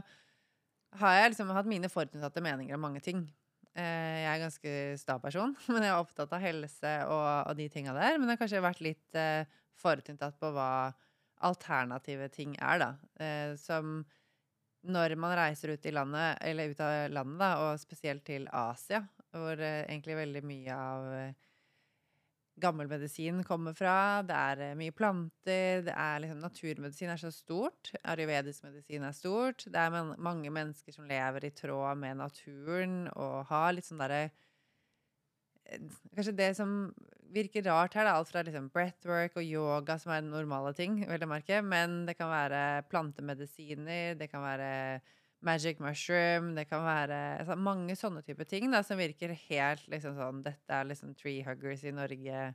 har 0.95 1.17
jeg 1.17 1.33
liksom 1.33 1.51
hatt 1.55 1.69
mine 1.69 1.89
forutinntatte 1.91 2.43
meninger 2.43 2.77
om 2.77 2.85
mange 2.87 3.01
ting. 3.03 3.25
Eh, 3.77 4.17
jeg 4.23 4.27
er 4.27 4.35
en 4.35 4.45
ganske 4.47 4.75
sta 5.01 5.17
person, 5.21 5.55
men 5.73 5.85
jeg 5.85 5.93
er 5.93 6.01
opptatt 6.01 6.33
av 6.33 6.43
helse 6.43 6.93
og, 7.05 7.25
og 7.51 7.57
de 7.59 7.67
tinga 7.73 7.95
der. 7.97 8.17
Men 8.17 8.29
jeg 8.29 8.37
har 8.37 8.43
kanskje 8.43 8.63
vært 8.65 8.85
litt 8.85 9.19
eh, 9.19 9.49
forutinntatt 9.77 10.39
på 10.41 10.51
hva 10.55 10.69
alternative 11.47 12.31
ting 12.33 12.55
er, 12.57 12.81
da. 12.81 12.91
Eh, 13.21 13.51
som 13.61 13.99
når 14.87 15.17
man 15.19 15.35
reiser 15.37 15.75
ut 15.75 15.85
i 15.85 15.93
landet, 15.93 16.39
eller 16.47 16.71
ut 16.71 16.81
av 16.81 17.11
landet, 17.11 17.41
da, 17.43 17.51
og 17.65 17.81
spesielt 17.81 18.23
til 18.25 18.47
Asia, 18.55 19.03
hvor 19.35 19.59
eh, 19.59 19.83
egentlig 19.85 20.17
veldig 20.21 20.43
mye 20.47 20.77
av 20.77 21.11
gammel 22.61 22.89
medisin 22.89 23.43
kommer 23.45 23.75
fra. 23.77 24.23
Det 24.25 24.37
er 24.37 24.63
eh, 24.65 24.77
mye 24.77 24.95
planter. 24.95 25.83
det 25.85 25.93
er 25.93 26.23
liksom 26.23 26.41
Naturmedisin 26.41 27.13
er 27.13 27.21
så 27.21 27.31
stort. 27.33 27.91
Ayurvedisk 28.03 28.65
medisin 28.67 29.05
er 29.05 29.15
stort. 29.15 29.67
Det 29.67 29.81
er 29.81 29.93
men 29.93 30.15
mange 30.23 30.51
mennesker 30.53 30.95
som 30.95 31.07
lever 31.09 31.47
i 31.47 31.53
tråd 31.55 32.01
med 32.01 32.17
naturen 32.21 33.05
og 33.13 33.45
har 33.51 33.73
litt 33.75 33.87
sånn 33.87 34.01
derre 34.01 34.23
eh, 35.67 35.85
Kanskje 36.15 36.37
det 36.37 36.51
som 36.57 36.73
virker 37.33 37.65
rart 37.67 37.97
her, 37.97 38.07
er 38.07 38.15
alt 38.15 38.29
fra 38.31 38.41
liksom 38.45 38.69
breathwork 38.71 39.35
og 39.35 39.43
yoga, 39.43 39.97
som 39.99 40.13
er 40.15 40.23
normale 40.23 40.71
ting, 40.77 41.01
vel 41.09 41.25
å 41.25 41.27
merke, 41.27 41.59
men 41.59 42.05
det 42.07 42.15
kan 42.15 42.31
være 42.31 42.85
plantemedisiner, 42.87 44.15
det 44.15 44.29
kan 44.31 44.45
være 44.45 44.69
magic 45.45 45.79
mushroom, 45.83 46.53
det 46.57 46.65
kan 46.69 46.81
være 46.85 47.17
altså, 47.41 47.57
mange 47.59 47.95
sånne 47.97 48.23
typer 48.25 48.47
ting 48.49 48.71
da, 48.73 48.81
som 48.85 48.99
virker 48.99 49.35
helt 49.47 49.85
liksom 49.91 50.17
sånn 50.17 50.41
Dette 50.45 50.79
er 50.79 50.89
liksom 50.89 51.13
tree 51.17 51.45
huggers 51.45 51.85
i 51.85 51.93
Norge. 51.93 52.47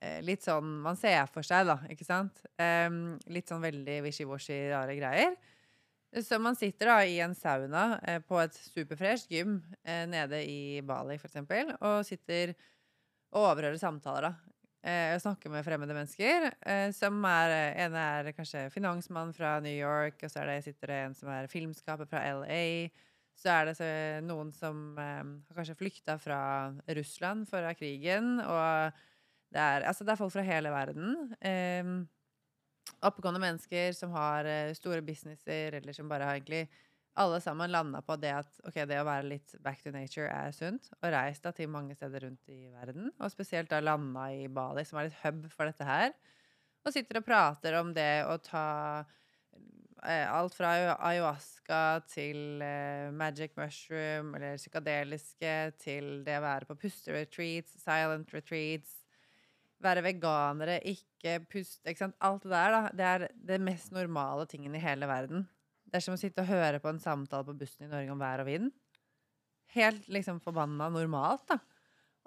Eh, 0.00 0.20
litt 0.24 0.44
sånn 0.46 0.78
man 0.84 0.98
ser 0.98 1.26
for 1.32 1.46
seg, 1.46 1.66
da, 1.68 1.76
ikke 1.92 2.06
sant? 2.06 2.44
Um, 2.56 3.18
litt 3.28 3.50
sånn 3.50 3.64
veldig 3.64 3.98
wishy-washy, 4.06 4.60
rare 4.72 4.96
greier. 4.96 5.34
Så 6.24 6.40
man 6.42 6.56
sitter 6.58 6.90
da 6.90 6.96
i 7.06 7.20
en 7.22 7.36
sauna 7.38 7.84
eh, 8.02 8.18
på 8.24 8.38
et 8.42 8.56
superfresht 8.56 9.30
gym 9.30 9.60
eh, 9.84 10.06
nede 10.10 10.40
i 10.42 10.80
Bali, 10.86 11.18
for 11.20 11.30
eksempel, 11.30 11.74
og 11.78 12.06
sitter 12.08 12.56
og 13.30 13.52
overhører 13.52 13.78
samtaler, 13.78 14.30
da. 14.30 14.49
Eh, 14.80 15.12
og 15.12 15.20
snakker 15.20 15.52
med 15.52 15.64
fremmede 15.66 15.92
mennesker. 15.92 16.50
Eh, 16.64 16.88
som 16.96 17.20
er 17.28 17.52
En 17.84 17.94
er 17.94 18.32
kanskje 18.32 18.70
finansmann 18.72 19.34
fra 19.36 19.58
New 19.60 19.76
York, 19.76 20.22
og 20.22 20.30
så 20.30 20.46
det, 20.48 20.62
sitter 20.64 20.86
det 20.86 21.00
en 21.04 21.14
som 21.14 21.28
er 21.28 21.50
filmskaper 21.52 22.08
fra 22.08 22.24
LA. 22.32 22.88
Så 23.36 23.48
er 23.52 23.68
det 23.68 23.76
så, 23.76 23.90
noen 24.24 24.52
som 24.52 24.98
eh, 24.98 25.24
har 25.48 25.56
kanskje 25.56 25.76
flykta 25.76 26.16
fra 26.20 26.40
Russland 26.96 27.48
for 27.48 27.68
krigen. 27.76 28.40
Og 28.40 28.96
det 29.52 29.60
er, 29.60 29.84
altså 29.88 30.04
det 30.04 30.14
er 30.14 30.20
folk 30.20 30.32
fra 30.32 30.46
hele 30.46 30.72
verden. 30.72 31.34
Eh, 31.40 31.92
oppegående 33.04 33.40
mennesker 33.42 33.92
som 33.96 34.12
har 34.16 34.48
eh, 34.48 34.72
store 34.76 35.02
businesser, 35.04 35.76
eller 35.76 35.92
som 35.96 36.08
bare 36.08 36.28
har 36.28 36.40
egentlig 36.40 36.68
alle 37.18 37.40
sammen 37.42 37.72
landa 37.72 38.00
på 38.06 38.14
det 38.20 38.30
at 38.32 38.60
okay, 38.64 38.86
det 38.86 39.00
å 39.00 39.06
være 39.06 39.28
litt 39.32 39.54
back 39.64 39.82
to 39.82 39.92
nature 39.94 40.28
er 40.30 40.52
sunt. 40.54 40.90
Og 41.00 41.10
reist 41.12 41.44
da 41.44 41.52
til 41.54 41.70
mange 41.72 41.96
steder 41.98 42.26
rundt 42.26 42.52
i 42.52 42.68
verden. 42.70 43.10
Og 43.18 43.32
spesielt 43.32 43.70
da 43.72 43.80
landa 43.82 44.28
i 44.34 44.46
Bali, 44.48 44.84
som 44.86 45.00
er 45.00 45.10
litt 45.10 45.18
hub 45.24 45.48
for 45.52 45.70
dette 45.70 45.86
her. 45.86 46.14
Og 46.86 46.94
sitter 46.94 47.20
og 47.20 47.26
prater 47.26 47.76
om 47.80 47.90
det 47.96 48.22
å 48.24 48.38
ta 48.40 48.68
eh, 50.06 50.24
alt 50.30 50.56
fra 50.56 50.72
ayahuasca 50.96 51.82
til 52.08 52.62
eh, 52.64 53.10
magic 53.12 53.58
mushroom 53.58 54.32
eller 54.38 54.56
psykadeliske 54.60 55.54
til 55.82 56.10
det 56.24 56.38
å 56.38 56.46
være 56.46 56.70
på 56.70 56.78
pusteretreats, 56.86 57.76
silent 57.82 58.32
retreats. 58.36 58.96
Være 59.80 60.04
veganere, 60.04 60.78
ikke 60.88 61.38
puste 61.48 61.88
ikke 61.88 62.06
sant? 62.06 62.20
Alt 62.24 62.44
det 62.44 62.52
der, 62.52 62.74
da. 62.76 62.82
Det 62.92 63.08
er 63.12 63.30
det 63.50 63.64
mest 63.64 63.92
normale 63.96 64.46
tingen 64.48 64.76
i 64.76 64.82
hele 64.82 65.08
verden. 65.08 65.48
Det 65.90 65.98
er 65.98 66.04
som 66.04 66.14
å 66.14 66.20
sitte 66.20 66.44
og 66.44 66.50
høre 66.50 66.78
på 66.82 66.90
en 66.90 67.02
samtale 67.02 67.46
på 67.48 67.56
bussen 67.58 67.88
i 67.88 67.90
Norge 67.90 68.14
om 68.14 68.20
vær 68.22 68.44
og 68.44 68.46
vind. 68.46 68.70
Helt 69.74 70.06
liksom 70.10 70.38
forbanna 70.42 70.86
normalt, 70.92 71.48
da. 71.50 71.58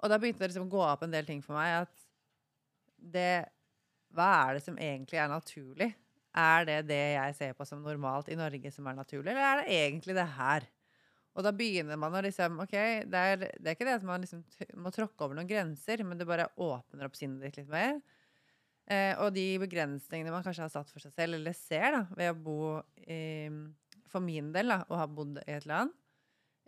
Og 0.04 0.12
da 0.12 0.18
begynte 0.20 0.42
det 0.42 0.50
liksom 0.52 0.68
å 0.68 0.74
gå 0.74 0.82
opp 0.84 1.04
en 1.06 1.14
del 1.14 1.24
ting 1.28 1.40
for 1.44 1.56
meg 1.56 1.84
at 1.84 2.08
det 3.14 3.44
Hva 4.14 4.28
er 4.44 4.56
det 4.56 4.62
som 4.62 4.76
egentlig 4.78 5.18
er 5.18 5.30
naturlig? 5.32 5.90
Er 6.34 6.66
det 6.68 6.76
det 6.90 7.02
jeg 7.14 7.34
ser 7.38 7.56
på 7.56 7.66
som 7.66 7.82
normalt 7.82 8.28
i 8.30 8.36
Norge, 8.38 8.70
som 8.74 8.86
er 8.90 8.96
naturlig, 8.98 9.32
eller 9.32 9.46
er 9.46 9.60
det 9.60 9.78
egentlig 9.78 10.16
det 10.18 10.26
her? 10.36 10.66
Og 11.34 11.42
da 11.46 11.50
begynner 11.54 11.98
man 11.98 12.14
å 12.14 12.22
liksom 12.22 12.60
Ok, 12.62 12.74
det 13.10 13.22
er, 13.30 13.40
det 13.42 13.70
er 13.70 13.76
ikke 13.76 13.88
det 13.88 13.96
at 13.98 14.06
man 14.06 14.22
liksom 14.22 14.44
må 14.82 14.92
tråkke 14.94 15.26
over 15.26 15.38
noen 15.38 15.50
grenser, 15.50 16.04
men 16.06 16.20
det 16.20 16.28
bare 16.28 16.50
åpner 16.54 17.08
opp 17.08 17.18
sinnet 17.18 17.42
ditt 17.48 17.62
litt 17.62 17.72
mer. 17.72 17.98
Eh, 18.84 19.14
og 19.16 19.32
de 19.32 19.46
begrensningene 19.62 20.32
man 20.32 20.44
kanskje 20.44 20.66
har 20.66 20.72
satt 20.72 20.90
for 20.92 21.00
seg 21.00 21.14
selv, 21.14 21.38
eller 21.38 21.56
ser, 21.56 21.88
da, 21.94 22.02
ved 22.18 22.34
å 22.34 22.40
bo 22.46 22.58
i 23.08 23.48
For 24.12 24.22
min 24.22 24.52
del, 24.54 24.70
da, 24.70 24.84
å 24.92 24.98
ha 25.00 25.06
bodd 25.10 25.40
i 25.42 25.54
et 25.56 25.64
land, 25.66 25.90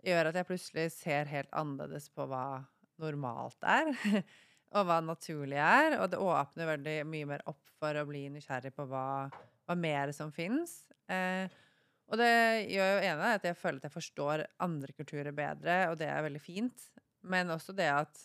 gjør 0.03 0.29
at 0.29 0.35
jeg 0.35 0.47
plutselig 0.49 0.89
ser 0.95 1.29
helt 1.31 1.53
annerledes 1.55 2.09
på 2.11 2.25
hva 2.27 2.65
normalt 2.99 3.63
er. 3.63 3.93
og 4.75 4.87
hva 4.87 4.97
naturlig 5.03 5.59
er. 5.61 5.97
Og 6.01 6.09
det 6.11 6.19
åpner 6.21 6.71
veldig 6.73 6.97
mye 7.07 7.29
mer 7.29 7.45
opp 7.49 7.61
for 7.77 7.95
å 7.95 8.05
bli 8.09 8.25
nysgjerrig 8.33 8.73
på 8.75 8.87
hva, 8.89 9.29
hva 9.67 9.77
mer 9.79 10.11
som 10.15 10.33
fins. 10.33 10.81
Eh, 11.07 11.47
og 12.07 12.19
det 12.21 12.67
gjør 12.71 12.93
jo 12.93 13.07
ene 13.09 13.33
at 13.35 13.45
jeg 13.47 13.59
føler 13.59 13.81
at 13.81 13.89
jeg 13.89 13.95
forstår 13.97 14.45
andre 14.63 14.95
kulturer 14.95 15.35
bedre, 15.35 15.79
og 15.91 15.97
det 15.99 16.07
er 16.11 16.23
veldig 16.23 16.43
fint. 16.43 16.87
Men 17.27 17.51
også 17.51 17.75
det 17.75 17.89
at 17.91 18.21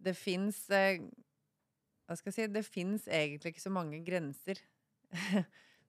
det 0.00 0.14
fins 0.16 0.62
eh, 0.72 1.02
Hva 2.10 2.16
skal 2.18 2.32
jeg 2.32 2.36
si 2.40 2.46
Det 2.50 2.66
fins 2.66 3.04
egentlig 3.06 3.52
ikke 3.54 3.62
så 3.62 3.70
mange 3.70 4.00
grenser. 4.02 4.58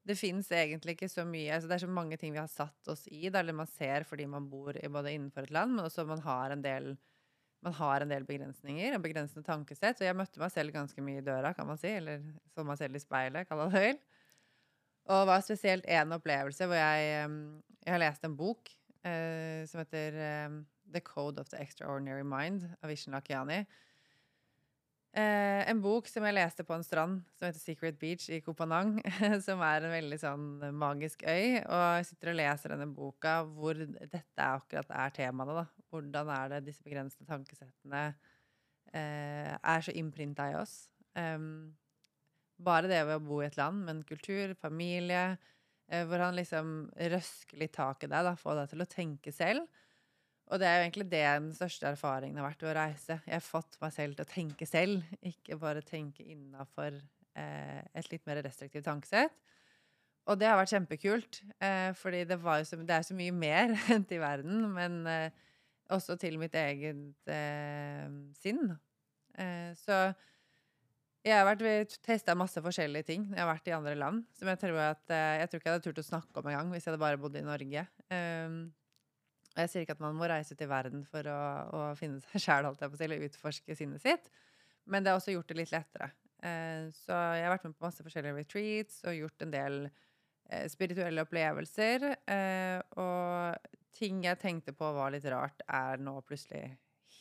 det 0.07 0.17
fins 0.17 0.51
egentlig 0.53 0.93
ikke 0.93 1.09
så 1.09 1.25
mye 1.25 1.55
altså 1.55 1.69
Det 1.69 1.75
er 1.79 1.83
så 1.83 1.89
mange 1.93 2.17
ting 2.21 2.35
vi 2.35 2.41
har 2.41 2.49
satt 2.49 2.91
oss 2.93 3.07
i, 3.09 3.23
da, 3.29 3.41
eller 3.41 3.57
man 3.57 3.69
ser 3.69 4.05
fordi 4.05 4.27
man 4.29 4.45
bor 4.49 4.77
i, 4.77 4.85
både 4.89 5.15
innenfor 5.15 5.47
et 5.47 5.53
land, 5.53 5.73
men 5.73 5.87
også 5.87 6.05
man 6.09 6.21
har 6.25 6.53
en 6.53 6.61
del 6.65 6.93
man 7.61 7.75
har 7.77 8.01
en 8.01 8.09
del 8.09 8.23
begrensninger 8.25 8.95
og 8.97 9.03
begrensende 9.03 9.45
tankesett. 9.45 9.99
Og 10.01 10.07
jeg 10.07 10.17
møtte 10.17 10.41
meg 10.41 10.49
selv 10.49 10.73
ganske 10.73 11.03
mye 11.05 11.19
i 11.21 11.25
døra, 11.25 11.51
kan 11.53 11.67
man 11.69 11.77
si. 11.77 11.91
Eller 11.93 12.23
så 12.49 12.65
meg 12.65 12.79
selv 12.79 12.97
i 12.97 13.01
speilet, 13.03 13.45
kall 13.45 13.61
det 13.61 13.75
høyt. 13.75 14.07
Og 15.05 15.19
det 15.19 15.29
var 15.29 15.43
spesielt 15.45 15.85
én 15.85 16.15
opplevelse 16.15 16.65
hvor 16.65 16.77
jeg, 16.77 17.29
jeg 17.85 17.93
har 17.93 18.01
lest 18.01 18.25
en 18.25 18.37
bok 18.37 18.69
eh, 19.05 19.61
som 19.69 19.83
heter 19.83 20.17
eh, 20.25 20.57
The 20.93 21.03
Code 21.05 21.41
of 21.41 21.53
the 21.53 21.61
Extraordinary 21.61 22.25
Mind 22.25 22.65
av 22.81 22.89
Vishen 22.89 23.13
Lakiani. 23.13 23.61
Eh, 25.11 25.61
en 25.67 25.81
bok 25.83 26.07
som 26.07 26.23
jeg 26.23 26.37
leste 26.37 26.63
på 26.63 26.71
en 26.71 26.85
strand 26.87 27.17
som 27.35 27.49
heter 27.49 27.59
Secret 27.59 27.97
Beach 27.99 28.29
i 28.31 28.39
Kopanang. 28.43 28.93
Som 29.45 29.59
er 29.65 29.83
en 29.83 29.91
veldig 29.91 30.19
sånn 30.21 30.45
magisk 30.79 31.25
øy. 31.27 31.59
Og 31.59 31.81
jeg 31.97 32.07
sitter 32.11 32.31
og 32.31 32.37
leser 32.39 32.75
denne 32.75 32.87
boka 32.95 33.41
hvor 33.43 33.75
dette 33.75 34.45
akkurat 34.45 34.93
er 35.03 35.15
temaene. 35.17 35.57
da. 35.59 35.65
Hvordan 35.91 36.31
er 36.31 36.53
det 36.53 36.61
disse 36.69 36.85
begrensede 36.85 37.27
tankesettene 37.27 38.05
eh, 38.93 39.51
er 39.55 39.83
så 39.83 39.93
innprinta 39.95 40.49
i 40.51 40.57
oss. 40.59 40.85
Um, 41.15 41.73
bare 42.61 42.87
det 42.87 43.01
ved 43.07 43.19
å 43.19 43.25
bo 43.25 43.41
i 43.41 43.47
et 43.49 43.57
land 43.59 43.83
med 43.83 43.95
en 43.97 44.03
kultur, 44.07 44.53
familie, 44.59 45.35
eh, 45.91 46.05
hvor 46.07 46.23
han 46.23 46.37
liksom 46.37 46.91
røsker 47.13 47.59
litt 47.59 47.75
tak 47.75 48.05
i 48.05 48.11
deg, 48.11 48.27
da, 48.27 48.35
får 48.39 48.61
deg 48.61 48.73
til 48.73 48.85
å 48.85 48.91
tenke 48.95 49.35
selv. 49.35 49.67
Og 50.51 50.59
det 50.59 50.67
er 50.67 50.77
jo 50.77 50.83
egentlig 50.83 51.07
det 51.07 51.23
den 51.23 51.51
største 51.55 51.87
erfaringen 51.93 52.41
har 52.41 52.49
vært 52.49 52.65
ved 52.65 52.73
å 52.73 52.75
reise. 52.75 53.17
Jeg 53.23 53.37
har 53.37 53.45
fått 53.45 53.77
meg 53.79 53.93
selv 53.95 54.17
til 54.17 54.25
å 54.25 54.31
tenke 54.33 54.67
selv, 54.67 55.13
ikke 55.23 55.57
bare 55.61 55.83
tenke 55.87 56.25
innafor 56.27 56.97
eh, 57.39 57.79
et 57.95 58.09
litt 58.11 58.25
mer 58.27 58.41
restriktivt 58.43 58.83
tankesett. 58.89 59.37
Og 60.29 60.37
det 60.37 60.49
har 60.49 60.59
vært 60.59 60.73
kjempekult, 60.75 61.39
eh, 61.63 61.93
fordi 61.97 62.25
det, 62.29 62.37
så, 62.67 62.81
det 62.83 62.97
er 62.97 63.07
så 63.07 63.15
mye 63.17 63.33
mer 63.33 63.71
til 64.09 64.21
verden, 64.21 64.67
men 64.75 64.99
eh, 65.09 65.39
også 65.91 66.19
til 66.19 66.35
mitt 66.41 66.55
eget 66.59 67.31
eh, 67.31 68.11
sinn. 68.43 68.75
Eh, 69.39 69.71
så 69.79 70.03
jeg 71.21 71.37
har 71.37 71.45
vært 71.45 71.95
testa 72.01 72.33
masse 72.33 72.59
forskjellige 72.63 73.05
ting 73.11 73.25
når 73.29 73.37
jeg 73.37 73.43
har 73.45 73.51
vært 73.53 73.67
i 73.69 73.75
andre 73.77 73.95
land. 74.03 74.23
Som 74.35 74.49
jeg 74.49 74.59
tror 74.63 74.83
at 74.89 75.13
eh, 75.13 75.39
Jeg 75.41 75.49
tror 75.49 75.61
ikke 75.61 75.69
jeg 75.69 75.77
hadde 75.77 75.87
turt 75.87 76.03
å 76.03 76.07
snakke 76.11 76.41
om 76.41 76.51
engang 76.51 76.71
hvis 76.73 76.87
jeg 76.87 76.91
hadde 76.91 77.03
bare 77.03 77.19
bodd 77.21 77.37
i 77.37 77.43
Norge. 77.45 77.87
Um, 78.09 78.63
og 79.51 79.59
jeg 79.63 79.71
sier 79.71 79.83
ikke 79.83 79.97
at 79.97 80.03
man 80.03 80.15
må 80.15 80.27
reise 80.31 80.55
ut 80.55 80.63
i 80.63 80.69
verden 80.69 81.03
for 81.07 81.27
å, 81.27 81.39
å 81.75 81.81
finne 81.99 82.21
seg 82.23 82.41
sjæl, 82.45 82.69
eller 82.71 83.25
utforske 83.27 83.75
sinnet 83.75 84.03
sitt. 84.03 84.29
Men 84.89 85.03
det 85.03 85.11
har 85.11 85.19
også 85.19 85.35
gjort 85.35 85.51
det 85.51 85.59
litt 85.59 85.73
lettere. 85.73 86.11
Eh, 86.41 86.87
så 86.95 87.17
jeg 87.37 87.43
har 87.45 87.53
vært 87.53 87.67
med 87.67 87.75
på 87.77 87.85
masse 87.85 88.05
forskjellige 88.05 88.39
retreats 88.39 89.03
og 89.05 89.17
gjort 89.17 89.43
en 89.45 89.51
del 89.53 89.75
eh, 89.85 90.65
spirituelle 90.71 91.25
opplevelser. 91.25 92.07
Eh, 92.31 92.79
og 93.03 93.75
ting 93.97 94.23
jeg 94.25 94.39
tenkte 94.41 94.73
på 94.77 94.93
var 94.95 95.11
litt 95.13 95.27
rart, 95.29 95.61
er 95.67 96.01
nå 96.01 96.15
plutselig 96.25 96.63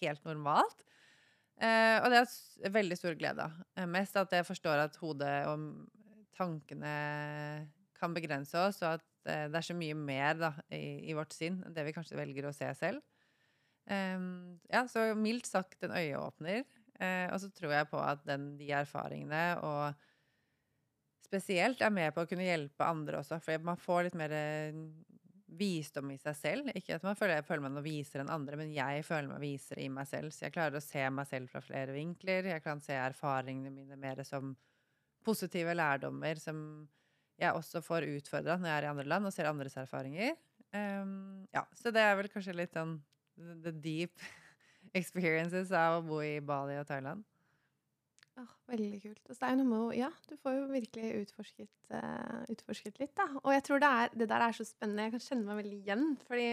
helt 0.00 0.24
normalt. 0.28 0.86
Og 1.60 2.06
det 2.08 2.16
er 2.16 2.72
veldig 2.72 2.96
stor 2.96 3.16
glede 3.20 3.44
av. 3.44 3.56
Mest 3.92 4.14
at 4.16 4.30
jeg 4.32 4.46
forstår 4.48 4.80
at 4.80 4.94
hodet 4.96 5.42
og 5.44 5.66
tankene 6.32 6.92
kan 8.00 8.14
begrense 8.16 8.56
oss, 8.56 8.78
og 8.80 8.94
at 8.94 9.04
det 9.26 9.58
er 9.60 9.66
så 9.66 9.76
mye 9.76 9.96
mer 9.98 10.38
da, 10.40 10.52
i, 10.72 11.10
i 11.10 11.16
vårt 11.16 11.34
sinn 11.36 11.60
enn 11.66 11.74
det 11.76 11.84
vi 11.86 11.94
kanskje 11.96 12.18
velger 12.18 12.48
å 12.48 12.54
se 12.56 12.70
selv. 12.78 13.02
Um, 13.90 14.60
ja, 14.70 14.84
så 14.88 15.10
mildt 15.18 15.48
sagt 15.50 15.82
en 15.84 15.96
øyeåpner. 15.96 16.62
Uh, 17.00 17.26
og 17.32 17.40
så 17.42 17.50
tror 17.56 17.74
jeg 17.74 17.88
på 17.90 18.00
at 18.04 18.22
den, 18.28 18.52
de 18.60 18.68
erfaringene 18.76 19.44
og 19.64 20.08
spesielt 21.30 21.80
er 21.82 21.94
med 21.94 22.12
på 22.14 22.24
å 22.24 22.28
kunne 22.28 22.46
hjelpe 22.46 22.86
andre 22.86 23.20
også, 23.20 23.38
for 23.42 23.62
man 23.64 23.78
får 23.78 24.08
litt 24.08 24.16
mer 24.18 24.32
eh, 24.34 24.78
visdom 25.60 26.10
i 26.10 26.18
seg 26.18 26.36
selv. 26.36 26.70
Ikke 26.74 26.96
at 26.96 27.04
man 27.06 27.18
føler, 27.18 27.38
jeg 27.38 27.46
føler 27.46 27.64
meg 27.66 27.74
noe 27.76 27.84
visere 27.86 28.24
enn 28.24 28.32
andre, 28.34 28.58
men 28.58 28.72
jeg 28.74 29.04
føler 29.06 29.30
meg 29.30 29.44
visere 29.44 29.84
i 29.84 29.90
meg 29.92 30.08
selv. 30.10 30.34
Så 30.34 30.48
jeg 30.48 30.56
klarer 30.56 30.80
å 30.80 30.84
se 30.84 31.04
meg 31.14 31.28
selv 31.30 31.52
fra 31.52 31.62
flere 31.62 31.94
vinkler. 31.94 32.50
Jeg 32.50 32.64
kan 32.64 32.82
se 32.82 32.98
erfaringene 32.98 33.70
mine 33.74 33.98
mer 34.00 34.24
som 34.26 34.56
positive 35.26 35.74
lærdommer 35.76 36.40
som 36.42 36.64
jeg 37.40 37.56
også 37.56 37.82
får 37.84 38.08
utfordra 38.18 38.58
når 38.60 38.70
jeg 38.70 38.76
er 38.76 38.86
i 38.86 38.90
andre 38.92 39.08
land 39.08 39.28
og 39.28 39.34
ser 39.34 39.48
andres 39.50 39.76
erfaringer. 39.80 40.36
Um, 40.70 41.46
ja, 41.54 41.64
så 41.74 41.90
det 41.94 42.02
er 42.04 42.14
vel 42.18 42.28
kanskje 42.30 42.54
litt 42.54 42.76
sånn 42.76 42.98
the 43.64 43.72
deep 43.72 44.22
experiences 45.00 45.72
av 45.74 45.98
å 45.98 46.06
bo 46.06 46.20
i 46.24 46.38
Bali 46.44 46.76
og 46.78 46.86
Thailand. 46.88 47.24
Oh, 48.38 48.52
veldig 48.70 49.00
kult. 49.02 49.22
Altså, 49.26 49.40
det 49.42 49.48
er 49.48 49.56
noe 49.58 49.68
med 49.68 49.96
Ja, 49.98 50.10
du 50.30 50.36
får 50.40 50.54
jo 50.56 50.66
virkelig 50.70 51.24
utforsket, 51.24 51.72
uh, 51.92 52.44
utforsket 52.52 53.00
litt, 53.02 53.12
da. 53.18 53.26
Og 53.42 53.50
jeg 53.52 53.64
tror 53.66 53.82
det, 53.82 53.90
er, 53.90 54.14
det 54.22 54.28
der 54.30 54.44
er 54.46 54.56
så 54.56 54.66
spennende. 54.68 55.08
Jeg 55.08 55.16
kan 55.16 55.24
kjenne 55.26 55.48
meg 55.48 55.60
veldig 55.60 55.80
igjen. 55.80 56.06
Fordi 56.28 56.46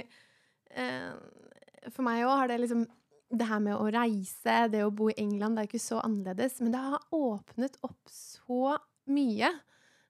uh, 0.74 1.92
for 1.94 2.08
meg 2.08 2.26
òg 2.26 2.34
har 2.42 2.52
det 2.52 2.64
liksom 2.66 2.88
Det 3.28 3.44
her 3.44 3.60
med 3.60 3.76
å 3.76 3.88
reise, 3.92 4.54
det 4.72 4.86
å 4.86 4.92
bo 4.96 5.10
i 5.12 5.18
England, 5.20 5.58
det 5.58 5.66
er 5.66 5.68
ikke 5.68 5.84
så 5.84 5.98
annerledes. 6.00 6.62
Men 6.64 6.72
det 6.72 6.84
har 6.84 7.08
åpnet 7.12 7.76
opp 7.84 8.12
så 8.12 8.78
mye. 9.12 9.50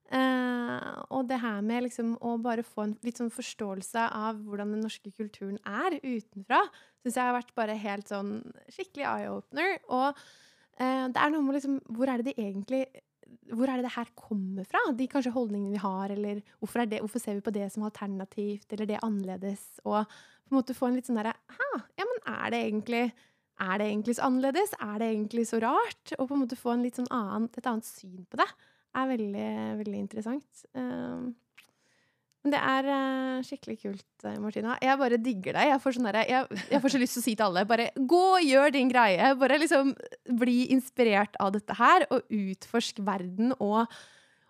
Eh, 0.08 1.00
og 1.12 1.28
det 1.28 1.40
her 1.42 1.60
med 1.66 1.84
liksom 1.84 2.14
å 2.24 2.38
bare 2.40 2.64
få 2.64 2.86
en 2.86 2.94
litt 3.04 3.20
sånn 3.20 3.32
forståelse 3.34 4.06
av 4.16 4.40
hvordan 4.46 4.72
den 4.76 4.86
norske 4.86 5.12
kulturen 5.12 5.58
er 5.68 5.98
utenfra, 6.00 6.62
syns 7.04 7.18
jeg 7.18 7.28
har 7.28 7.36
vært 7.36 7.52
bare 7.58 7.76
helt 7.82 8.08
sånn 8.12 8.38
skikkelig 8.72 9.08
eye-opener. 9.10 9.82
Og 9.92 10.08
eh, 10.80 11.04
det 11.12 11.20
er 11.20 11.34
noe 11.34 11.44
med 11.44 11.60
liksom 11.60 11.82
Hvor 11.92 12.12
er 12.12 12.22
det 12.22 12.32
de 12.32 12.48
egentlig 12.48 12.86
hvor 13.52 13.68
er 13.68 13.80
det 13.80 13.88
det 13.88 13.96
her 13.96 14.08
kommer 14.16 14.64
fra? 14.68 14.80
De 14.96 15.08
kanskje 15.12 15.34
holdningene 15.36 15.74
vi 15.74 15.80
har, 15.84 16.12
eller 16.14 16.40
hvorfor, 16.62 16.82
er 16.84 16.90
det, 16.92 17.02
hvorfor 17.04 17.20
ser 17.20 17.36
vi 17.36 17.44
på 17.44 17.52
det 17.56 17.66
som 17.74 17.84
alternativt, 17.84 18.72
eller 18.72 18.88
det 18.88 19.02
annerledes? 19.04 19.66
Og 19.84 20.08
på 20.08 20.54
en 20.54 20.58
måte 20.58 20.76
få 20.76 20.88
en 20.88 20.96
litt 20.96 21.10
sånn 21.10 21.20
derre 21.20 21.34
ja, 21.60 22.08
men 22.08 22.22
er 22.24 22.54
det 22.54 22.62
egentlig 22.70 23.04
er 23.58 23.82
det 23.82 23.88
egentlig 23.90 24.16
så 24.16 24.28
annerledes? 24.28 24.74
Er 24.80 25.00
det 25.02 25.12
egentlig 25.12 25.44
så 25.50 25.60
rart? 25.60 26.16
Og 26.16 26.28
på 26.30 26.36
en 26.36 26.44
måte 26.44 26.60
få 26.60 26.76
en 26.76 26.84
litt 26.86 27.00
sånn 27.00 27.10
annen, 27.12 27.48
et 27.58 27.68
annet 27.68 27.88
syn 27.88 28.24
på 28.30 28.40
det 28.40 28.48
er 28.98 29.12
veldig, 29.12 29.50
veldig 29.82 30.00
interessant. 30.00 30.66
Um, 30.78 31.36
men 32.48 32.54
det 32.54 32.60
er 32.64 32.86
uh, 32.88 33.44
skikkelig 33.44 33.76
kult, 33.82 34.06
eh, 34.24 34.38
Martina. 34.40 34.78
Jeg 34.80 35.00
bare 35.02 35.18
digger 35.20 35.58
deg. 35.58 35.68
Jeg 35.74 35.82
får, 35.84 35.98
sånn 35.98 36.08
jeg, 36.16 36.60
jeg 36.72 36.80
får 36.84 36.94
så 36.94 37.02
lyst 37.02 37.18
til 37.18 37.20
å 37.20 37.26
si 37.26 37.34
til 37.36 37.44
alle 37.44 37.64
bare 37.68 37.90
gå 37.98 38.22
og 38.38 38.46
gjør 38.46 38.72
din 38.72 38.92
greie. 38.92 39.34
Bare 39.42 39.58
liksom 39.60 39.92
bli 40.40 40.62
inspirert 40.72 41.36
av 41.44 41.52
dette 41.58 41.76
her, 41.76 42.08
og 42.08 42.24
utforsk 42.32 43.04
verden 43.04 43.52
og, 43.58 43.92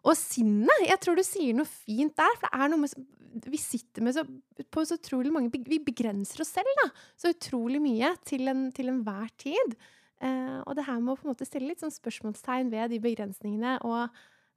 og 0.06 0.20
sinnet. 0.20 0.86
Jeg 0.86 1.02
tror 1.02 1.18
du 1.18 1.26
sier 1.26 1.58
noe 1.58 1.66
fint 1.72 2.14
der, 2.22 2.38
for 2.38 2.46
det 2.46 2.62
er 2.62 2.74
noe 2.76 2.86
med 2.86 3.50
Vi 3.50 3.60
sitter 3.62 4.06
med 4.06 4.14
så, 4.14 4.28
på 4.70 4.86
så 4.86 4.98
utrolig 4.98 5.34
mange 5.34 5.66
Vi 5.66 5.82
begrenser 5.82 6.46
oss 6.46 6.54
selv 6.54 6.70
da, 6.84 6.88
så 7.18 7.34
utrolig 7.34 7.82
mye 7.82 8.14
til, 8.30 8.46
en, 8.54 8.68
enhver 8.70 9.34
tid. 9.42 9.78
Uh, 10.22 10.62
og 10.68 10.78
det 10.78 10.86
her 10.86 11.02
med 11.02 11.16
å 11.16 11.18
på 11.18 11.26
en 11.26 11.34
måte 11.34 11.50
stille 11.50 11.74
litt 11.74 11.82
sånn 11.82 11.98
spørsmålstegn 11.98 12.70
ved 12.74 12.94
de 12.94 13.02
begrensningene, 13.02 13.80
og 13.86 14.14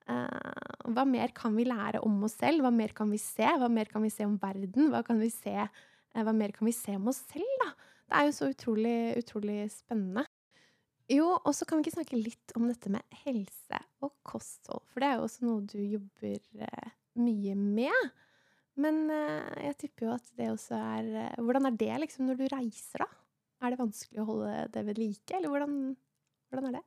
hva 0.09 1.05
mer 1.07 1.33
kan 1.37 1.55
vi 1.57 1.67
lære 1.69 2.03
om 2.07 2.19
oss 2.27 2.39
selv? 2.41 2.65
Hva 2.65 2.73
mer 2.75 2.93
kan 2.97 3.11
vi 3.13 3.21
se? 3.21 3.47
Hva 3.47 3.69
mer 3.71 3.91
kan 3.91 4.03
vi 4.05 4.11
se 4.13 4.27
om 4.27 4.37
verden? 4.41 4.91
Hva, 4.91 5.03
se, 5.33 5.55
eh, 5.55 6.25
hva 6.25 6.35
mer 6.35 6.55
kan 6.57 6.67
vi 6.67 6.75
se 6.75 6.97
om 6.97 7.11
oss 7.13 7.23
selv, 7.31 7.51
da? 7.65 7.71
Det 8.11 8.19
er 8.19 8.27
jo 8.27 8.35
så 8.35 8.49
utrolig, 8.51 8.99
utrolig 9.21 9.59
spennende. 9.71 10.25
Jo, 11.11 11.27
og 11.39 11.55
så 11.55 11.67
kan 11.67 11.79
vi 11.79 11.87
ikke 11.87 11.99
snakke 11.99 12.19
litt 12.19 12.55
om 12.59 12.69
dette 12.71 12.91
med 12.93 13.21
helse 13.25 13.79
og 14.03 14.13
kosthold, 14.27 14.85
for 14.91 15.03
det 15.03 15.09
er 15.09 15.17
jo 15.19 15.25
også 15.27 15.47
noe 15.47 15.65
du 15.67 15.79
jobber 15.83 16.67
eh, 16.67 16.93
mye 17.19 17.57
med. 17.59 18.11
Men 18.81 19.03
eh, 19.11 19.67
jeg 19.67 19.79
tipper 19.85 20.07
jo 20.07 20.13
at 20.15 20.31
det 20.39 20.53
også 20.53 20.79
er 20.79 21.09
eh, 21.25 21.41
Hvordan 21.43 21.67
er 21.67 21.79
det 21.79 21.97
liksom 22.05 22.29
når 22.29 22.39
du 22.39 22.47
reiser, 22.53 23.03
da? 23.03 23.11
Er 23.61 23.75
det 23.75 23.81
vanskelig 23.83 24.23
å 24.23 24.29
holde 24.29 24.53
det 24.73 24.85
ved 24.87 25.01
like, 25.03 25.35
eller 25.37 25.53
hvordan, 25.53 25.75
hvordan 26.49 26.69
er 26.71 26.79
det? 26.79 26.85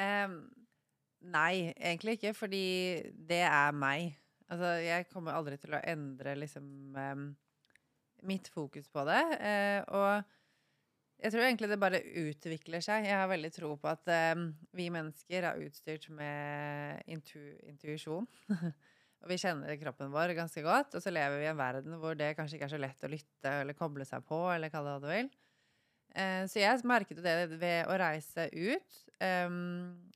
Em, 0.00 0.38
nei, 1.22 1.72
egentlig 1.76 2.18
ikke, 2.18 2.34
fordi 2.34 2.66
det 3.14 3.42
er 3.46 3.72
meg. 3.76 4.12
Altså, 4.52 4.74
jeg 4.84 5.08
kommer 5.12 5.36
aldri 5.36 5.56
til 5.60 5.74
å 5.76 5.82
endre 5.94 6.36
liksom 6.40 6.68
mitt 8.28 8.48
fokus 8.52 8.88
på 8.92 9.04
det. 9.08 9.22
eh, 9.40 9.80
og 9.88 10.22
jeg 11.22 11.32
tror 11.32 11.44
egentlig 11.46 11.68
det 11.70 11.78
bare 11.78 12.02
utvikler 12.02 12.82
seg. 12.82 13.06
Jeg 13.06 13.14
har 13.14 13.28
veldig 13.30 13.52
tro 13.54 13.76
på 13.78 13.86
at 13.86 14.10
vi 14.74 14.88
mennesker 14.90 15.44
er 15.46 15.60
utstyrt 15.62 16.08
med 16.10 16.98
intu 17.06 17.38
intuisjon. 17.70 18.26
og 19.22 19.30
vi 19.30 19.38
kjenner 19.38 19.78
kroppen 19.78 20.10
vår 20.10 20.34
ganske 20.34 20.64
godt. 20.66 20.96
Og 20.98 21.04
så 21.04 21.12
lever 21.14 21.38
vi 21.38 21.46
i 21.46 21.52
en 21.52 21.60
verden 21.60 21.94
hvor 22.02 22.18
det 22.18 22.32
kanskje 22.34 22.58
ikke 22.58 22.66
er 22.66 22.74
så 22.74 22.82
lett 22.82 23.06
å 23.06 23.12
lytte 23.12 23.54
eller 23.62 23.78
koble 23.78 24.06
seg 24.08 24.26
på, 24.26 24.40
eller 24.50 24.72
hva 24.72 24.82
det 24.88 24.96
du 25.04 25.08
vil. 25.12 25.30
Eh, 26.12 26.42
så 26.50 26.60
jeg 26.60 26.82
merket 26.88 27.20
jo 27.20 27.24
det 27.24 27.36
ved 27.54 27.86
å 27.88 27.98
reise 28.02 28.48
ut. 28.52 28.98
em, 29.22 30.10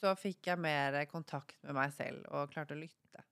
så 0.00 0.14
fikk 0.16 0.48
jeg 0.50 0.60
mer 0.60 0.96
kontakt 1.10 1.58
med 1.66 1.76
meg 1.76 1.92
selv 1.94 2.24
og 2.32 2.50
klarte 2.52 2.76
å 2.76 2.80
lytte. 2.80 3.24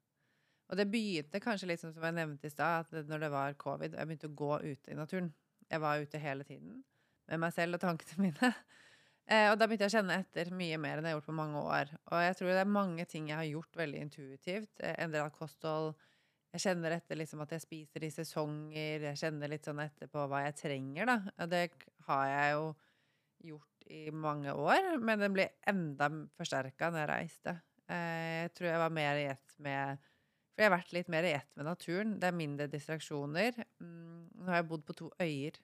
Og 0.69 0.77
det 0.77 0.89
begynte 0.93 1.41
kanskje 1.41 1.71
litt 1.71 1.81
sånn 1.81 1.95
som 1.97 2.05
jeg 2.05 2.17
nevnte 2.19 2.49
i 2.49 2.53
stad, 2.53 2.91
at 2.93 3.09
når 3.09 3.25
det 3.25 3.31
var 3.33 3.55
covid, 3.61 3.95
og 3.95 4.01
jeg 4.03 4.11
begynte 4.11 4.29
å 4.29 4.39
gå 4.43 4.51
ute 4.67 4.93
i 4.93 4.99
naturen. 4.99 5.31
Jeg 5.69 5.81
var 5.85 6.01
ute 6.01 6.21
hele 6.21 6.45
tiden 6.49 6.83
med 7.29 7.41
meg 7.43 7.55
selv 7.57 7.77
og 7.77 7.83
tankene 7.85 8.21
mine. 8.29 8.53
Eh, 9.29 9.51
og 9.51 9.59
da 9.61 9.67
begynte 9.69 9.85
jeg 9.85 9.93
å 9.93 9.97
kjenne 9.99 10.21
etter 10.23 10.51
mye 10.57 10.77
mer 10.81 11.01
enn 11.01 11.09
jeg 11.09 11.13
har 11.13 11.19
gjort 11.19 11.29
på 11.29 11.37
mange 11.37 11.61
år. 11.61 11.91
Og 12.09 12.23
jeg 12.25 12.37
tror 12.39 12.53
det 12.53 12.61
er 12.63 12.77
mange 12.77 13.05
ting 13.09 13.29
jeg 13.29 13.37
har 13.37 13.49
gjort 13.49 13.81
veldig 13.81 14.05
intuitivt. 14.07 14.73
Eh, 14.81 14.97
Endra 15.05 15.27
kosthold. 15.33 15.93
Jeg 16.57 16.65
kjenner 16.65 16.95
etter 16.97 17.21
liksom 17.21 17.43
at 17.45 17.53
jeg 17.53 17.65
spiser 17.65 18.05
i 18.07 18.13
sesonger. 18.13 19.05
Jeg 19.11 19.21
kjenner 19.21 19.53
litt 19.53 19.69
sånn 19.69 19.83
etter 19.85 20.09
på 20.13 20.25
hva 20.31 20.47
jeg 20.47 20.57
trenger, 20.63 21.11
da. 21.11 21.19
Og 21.45 21.53
det 21.53 21.65
har 22.09 22.31
jeg 22.33 22.55
jo 22.57 22.71
gjort 23.53 23.78
i 23.89 24.09
mange 24.13 24.53
år, 24.53 24.99
men 25.01 25.21
den 25.23 25.35
ble 25.37 25.49
enda 25.69 26.11
forsterka 26.39 26.91
når 26.93 27.03
jeg 27.03 27.11
reiste. 27.13 27.55
Eh, 27.89 28.45
jeg 28.45 28.53
tror 28.57 28.71
jeg 28.71 28.83
var 28.83 28.95
mer 28.95 29.21
i 29.21 29.29
ett 29.31 29.55
med 29.65 30.05
For 30.53 30.65
jeg 30.65 30.69
har 30.69 30.75
vært 30.75 30.93
litt 30.97 31.11
mer 31.15 31.25
i 31.25 31.33
ett 31.39 31.51
med 31.57 31.69
naturen. 31.69 32.17
Det 32.21 32.29
er 32.29 32.37
mindre 32.37 32.67
distraksjoner. 32.71 33.61
Mm, 33.79 34.29
nå 34.35 34.49
har 34.51 34.61
jeg 34.61 34.69
bodd 34.73 34.85
på 34.89 34.97
to 34.99 35.11
øyer. 35.23 35.61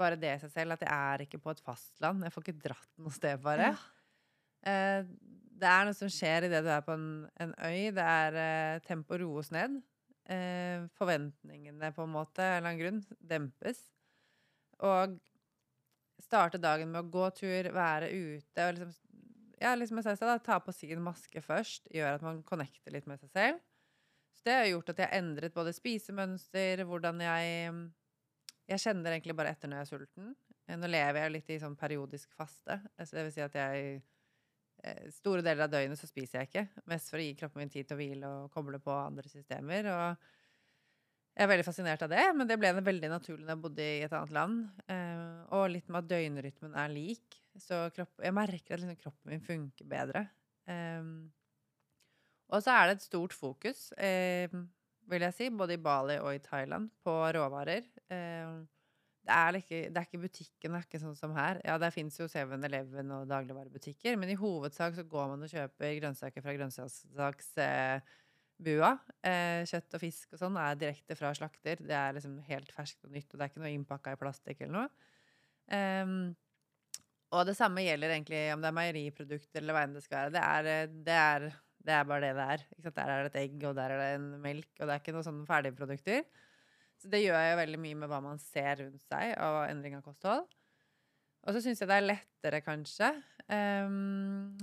Bare 0.00 0.16
det 0.16 0.30
i 0.32 0.40
seg 0.40 0.54
selv, 0.54 0.74
at 0.74 0.86
jeg 0.86 0.90
er 1.12 1.24
ikke 1.26 1.42
på 1.42 1.52
et 1.52 1.60
fastland. 1.60 2.24
Jeg 2.24 2.32
får 2.32 2.46
ikke 2.46 2.62
dratt 2.64 2.90
noe 2.96 3.12
sted, 3.12 3.42
bare. 3.44 3.74
Ja. 3.74 5.04
det 5.60 5.68
er 5.68 5.86
noe 5.88 5.96
som 5.96 6.10
skjer 6.12 6.46
idet 6.48 6.62
du 6.64 6.70
er 6.72 6.82
på 6.86 6.96
en, 6.96 7.06
en 7.44 7.52
øy. 7.58 7.90
Det 7.92 8.06
er 8.06 8.80
tempo 8.86 9.20
roes 9.20 9.52
ned. 9.52 9.80
Eh, 10.30 10.86
forventningene, 10.94 11.90
på 11.92 12.04
en 12.06 12.12
måte, 12.14 12.44
av 12.44 12.52
en 12.52 12.56
eller 12.60 12.70
annen 12.70 12.80
grunn, 12.80 13.00
dempes. 13.32 13.82
Og 14.86 15.18
starte 16.24 16.60
dagen 16.60 16.90
med 16.92 17.04
å 17.04 17.10
gå 17.12 17.30
tur, 17.36 17.70
være 17.74 18.10
ute 18.12 18.66
og 18.66 18.76
liksom 18.78 18.96
Ja, 19.60 19.74
liksom 19.76 19.98
jeg 20.00 20.06
sa, 20.06 20.14
da, 20.24 20.38
ta 20.40 20.56
på 20.64 20.72
sin 20.72 21.02
maske 21.04 21.42
først. 21.44 21.90
Gjør 21.92 22.14
at 22.16 22.22
man 22.24 22.38
connecter 22.48 22.94
litt 22.94 23.04
med 23.10 23.20
seg 23.20 23.28
selv. 23.34 23.58
Så 24.32 24.46
det 24.46 24.54
har 24.56 24.68
gjort 24.70 24.88
at 24.94 25.02
jeg 25.02 25.18
endret 25.18 25.52
både 25.52 25.74
spisemønster, 25.76 26.84
hvordan 26.88 27.20
jeg 27.20 27.74
Jeg 28.70 28.80
kjenner 28.80 29.12
egentlig 29.12 29.34
bare 29.36 29.50
etter 29.52 29.68
når 29.68 29.82
jeg 29.82 29.86
er 29.86 29.90
sulten. 29.90 30.30
Eh, 30.68 30.76
Nå 30.78 30.88
lever 30.88 31.24
jeg 31.24 31.34
litt 31.34 31.50
i 31.50 31.58
sånn 31.60 31.76
periodisk 31.76 32.32
faste. 32.38 32.78
Altså, 32.96 33.16
det 33.16 33.24
vil 33.26 33.34
si 33.34 33.42
at 33.44 33.56
jeg 33.58 34.02
eh, 34.84 35.08
Store 35.12 35.42
deler 35.42 35.66
av 35.66 35.72
døgnet 35.72 35.98
så 35.98 36.08
spiser 36.08 36.40
jeg 36.40 36.50
ikke. 36.50 36.82
Mest 36.88 37.10
for 37.10 37.20
å 37.20 37.24
gi 37.24 37.34
kroppen 37.36 37.64
min 37.64 37.72
tid 37.72 37.88
til 37.88 37.98
å 37.98 38.00
hvile 38.00 38.30
og 38.30 38.52
koble 38.54 38.80
på 38.80 38.94
andre 38.94 39.28
systemer. 39.28 39.90
Og 39.90 40.30
jeg 41.30 41.46
er 41.46 41.50
veldig 41.52 41.64
fascinert 41.64 42.02
av 42.04 42.10
det, 42.10 42.22
men 42.36 42.48
det 42.48 42.56
ble 42.60 42.72
veldig 42.84 43.10
naturlig 43.12 43.46
da 43.46 43.54
jeg 43.54 43.62
bodde 43.62 43.84
i 43.86 44.02
et 44.04 44.14
annet 44.16 44.32
land. 44.34 44.56
Eh, 44.90 45.36
og 45.56 45.70
litt 45.72 45.86
med 45.88 46.02
at 46.02 46.10
døgnrytmen 46.10 46.74
er 46.76 46.90
lik. 46.92 47.38
Så 47.60 47.84
kropp, 47.94 48.18
jeg 48.24 48.34
merker 48.36 48.76
at 48.76 48.82
liksom 48.82 48.98
kroppen 48.98 49.32
min 49.32 49.44
funker 49.44 49.88
bedre. 49.88 50.24
Eh, 50.70 51.06
og 52.50 52.64
så 52.64 52.74
er 52.74 52.90
det 52.90 52.98
et 52.98 53.06
stort 53.06 53.36
fokus, 53.36 53.88
eh, 53.94 54.50
vil 55.10 55.24
jeg 55.28 55.36
si, 55.36 55.48
både 55.54 55.78
i 55.78 55.82
Bali 55.82 56.18
og 56.18 56.34
i 56.34 56.42
Thailand, 56.42 56.90
på 57.06 57.14
råvarer. 57.36 57.86
Det 58.10 59.36
er, 59.36 59.56
ikke, 59.60 59.80
det 59.92 59.98
er 60.00 60.06
ikke 60.06 60.22
butikken, 60.22 60.72
det 60.72 60.78
er 60.78 60.86
ikke 60.86 61.00
sånn 61.02 61.18
som 61.18 61.34
her. 61.36 61.60
Ja, 61.66 61.76
der 61.78 61.92
fins 61.94 62.16
jo 62.18 62.26
7-Eleven 62.30 63.10
og 63.14 63.28
dagligvarebutikker, 63.30 64.16
men 64.18 64.32
i 64.32 64.38
hovedsak 64.38 64.96
så 64.98 65.04
går 65.06 65.30
man 65.30 65.46
og 65.46 65.52
kjøper 65.52 65.94
grønnsaker 66.00 66.42
fra 66.42 66.56
grønnsaksbua. 68.60 68.98
Eh, 69.22 69.64
kjøtt 69.68 69.94
og 69.96 70.00
fisk 70.00 70.34
og 70.34 70.40
sånn 70.40 70.56
er 70.56 70.76
direkte 70.76 71.16
fra 71.16 71.32
slakter. 71.34 71.80
Det 71.80 71.94
er 71.94 72.14
liksom 72.14 72.38
helt 72.48 72.70
ferskt 72.72 73.04
og 73.04 73.12
nytt, 73.12 73.32
og 73.32 73.38
det 73.38 73.44
er 73.44 73.50
ikke 73.50 73.62
noe 73.62 73.72
innpakka 73.74 74.12
i 74.12 74.20
plastikk 74.20 74.60
eller 74.62 74.76
noe. 74.76 74.88
Um, 75.70 76.36
og 77.30 77.46
det 77.46 77.54
samme 77.54 77.84
gjelder 77.84 78.10
egentlig 78.10 78.40
om 78.52 78.60
det 78.60 78.70
er 78.70 78.74
meieriprodukter 78.74 79.60
eller 79.60 79.76
hva 79.76 79.84
enn 79.86 79.94
det 79.94 80.02
skal 80.02 80.30
være. 80.30 80.34
Det 80.34 80.44
er, 80.44 80.70
eh, 80.70 80.94
det 81.06 81.18
er, 81.18 81.48
det 81.86 81.94
er 81.94 82.06
bare 82.08 82.20
det 82.24 82.32
det 82.36 82.46
er. 82.54 82.64
Der 82.90 83.10
er 83.10 83.22
det 83.22 83.30
et 83.34 83.42
egg, 83.44 83.58
og 83.68 83.76
der 83.76 83.90
er 83.90 84.00
det 84.02 84.08
en 84.18 84.30
melk, 84.42 84.72
og 84.78 84.86
det 84.86 84.94
er 84.94 85.02
ikke 85.02 85.14
noen 85.14 85.28
sånne 85.28 85.46
ferdigprodukter. 85.50 86.24
Så 87.00 87.08
det 87.08 87.22
gjør 87.22 87.44
jo 87.52 87.60
veldig 87.62 87.78
mye 87.80 88.00
med 88.02 88.10
hva 88.10 88.18
man 88.20 88.42
ser 88.42 88.82
rundt 88.82 89.04
seg, 89.06 89.36
og 89.40 89.62
endring 89.70 89.96
av 89.96 90.04
kosthold. 90.04 90.50
Og 91.40 91.56
så 91.56 91.62
syns 91.64 91.80
jeg 91.80 91.88
det 91.88 91.96
er 91.96 92.04
lettere, 92.04 92.60
kanskje. 92.60 93.14
ehm, 93.48 94.58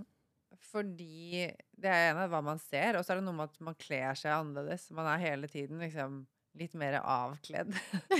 fordi 0.72 1.48
det 1.78 1.92
er 1.92 2.12
ene 2.12 2.28
hva 2.32 2.42
man 2.46 2.60
ser, 2.62 2.98
og 2.98 3.06
så 3.06 3.14
er 3.14 3.20
det 3.20 3.28
noe 3.28 3.38
med 3.38 3.52
at 3.52 3.62
man 3.64 3.78
kler 3.80 4.18
seg 4.18 4.34
annerledes. 4.36 4.90
Man 4.96 5.10
er 5.12 5.24
hele 5.24 5.50
tiden 5.52 5.82
liksom 5.84 6.24
litt 6.58 6.74
mer 6.78 7.00
avkledd. 7.04 7.74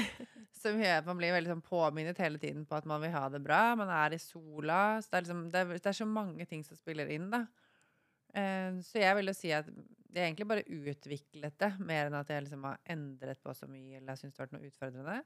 Som 0.62 0.82
gjør 0.82 1.00
at 1.00 1.08
man 1.08 1.18
blir 1.20 1.34
veldig 1.34 1.56
sånn 1.56 1.66
påminnet 1.66 2.20
hele 2.22 2.42
tiden 2.42 2.66
på 2.70 2.78
at 2.78 2.86
man 2.90 3.02
vil 3.02 3.14
ha 3.14 3.28
det 3.34 3.42
bra. 3.46 3.62
Man 3.78 3.90
er 3.94 4.14
i 4.14 4.22
sola. 4.22 4.98
Så 5.02 5.10
det 5.10 5.18
er, 5.18 5.26
liksom, 5.26 5.46
det 5.54 5.62
er, 5.62 5.72
det 5.78 5.92
er 5.92 5.98
så 5.98 6.08
mange 6.10 6.46
ting 6.50 6.66
som 6.66 6.78
spiller 6.78 7.10
inn, 7.14 7.32
da. 7.34 7.46
Uh, 8.38 8.78
så 8.86 9.02
jeg 9.02 9.18
vil 9.18 9.32
jo 9.32 9.38
si 9.38 9.54
at 9.56 9.70
er 10.18 10.28
egentlig 10.28 10.48
bare 10.50 10.66
utviklet 10.66 11.58
det, 11.62 11.72
mer 11.84 12.10
enn 12.10 12.18
at 12.18 12.30
jeg 12.32 12.46
liksom 12.46 12.66
har 12.68 12.80
endret 12.90 13.42
på 13.44 13.54
så 13.56 13.70
mye 13.70 14.00
eller 14.00 14.14
jeg 14.14 14.24
syns 14.24 14.36
det 14.36 14.42
har 14.42 14.48
vært 14.48 14.56
noe 14.56 14.70
utfordrende. 14.72 15.18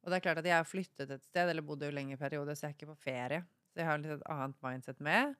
Og 0.00 0.10
det 0.10 0.16
er 0.16 0.24
klart 0.24 0.40
at 0.40 0.48
jeg 0.48 0.56
har 0.56 0.68
flyttet 0.68 1.12
et 1.12 1.24
sted, 1.26 1.50
eller 1.50 1.64
bodde 1.66 1.88
jo 1.88 1.94
lenge 1.94 2.16
i 2.16 2.20
periode, 2.20 2.54
så 2.56 2.66
jeg 2.66 2.72
er 2.72 2.78
ikke 2.78 2.92
på 2.94 3.02
ferie. 3.02 3.42
Så 3.70 3.82
jeg 3.82 3.88
har 3.88 4.00
litt 4.00 4.14
et 4.14 4.28
annet 4.32 4.62
mindset 4.64 5.02
med. 5.04 5.34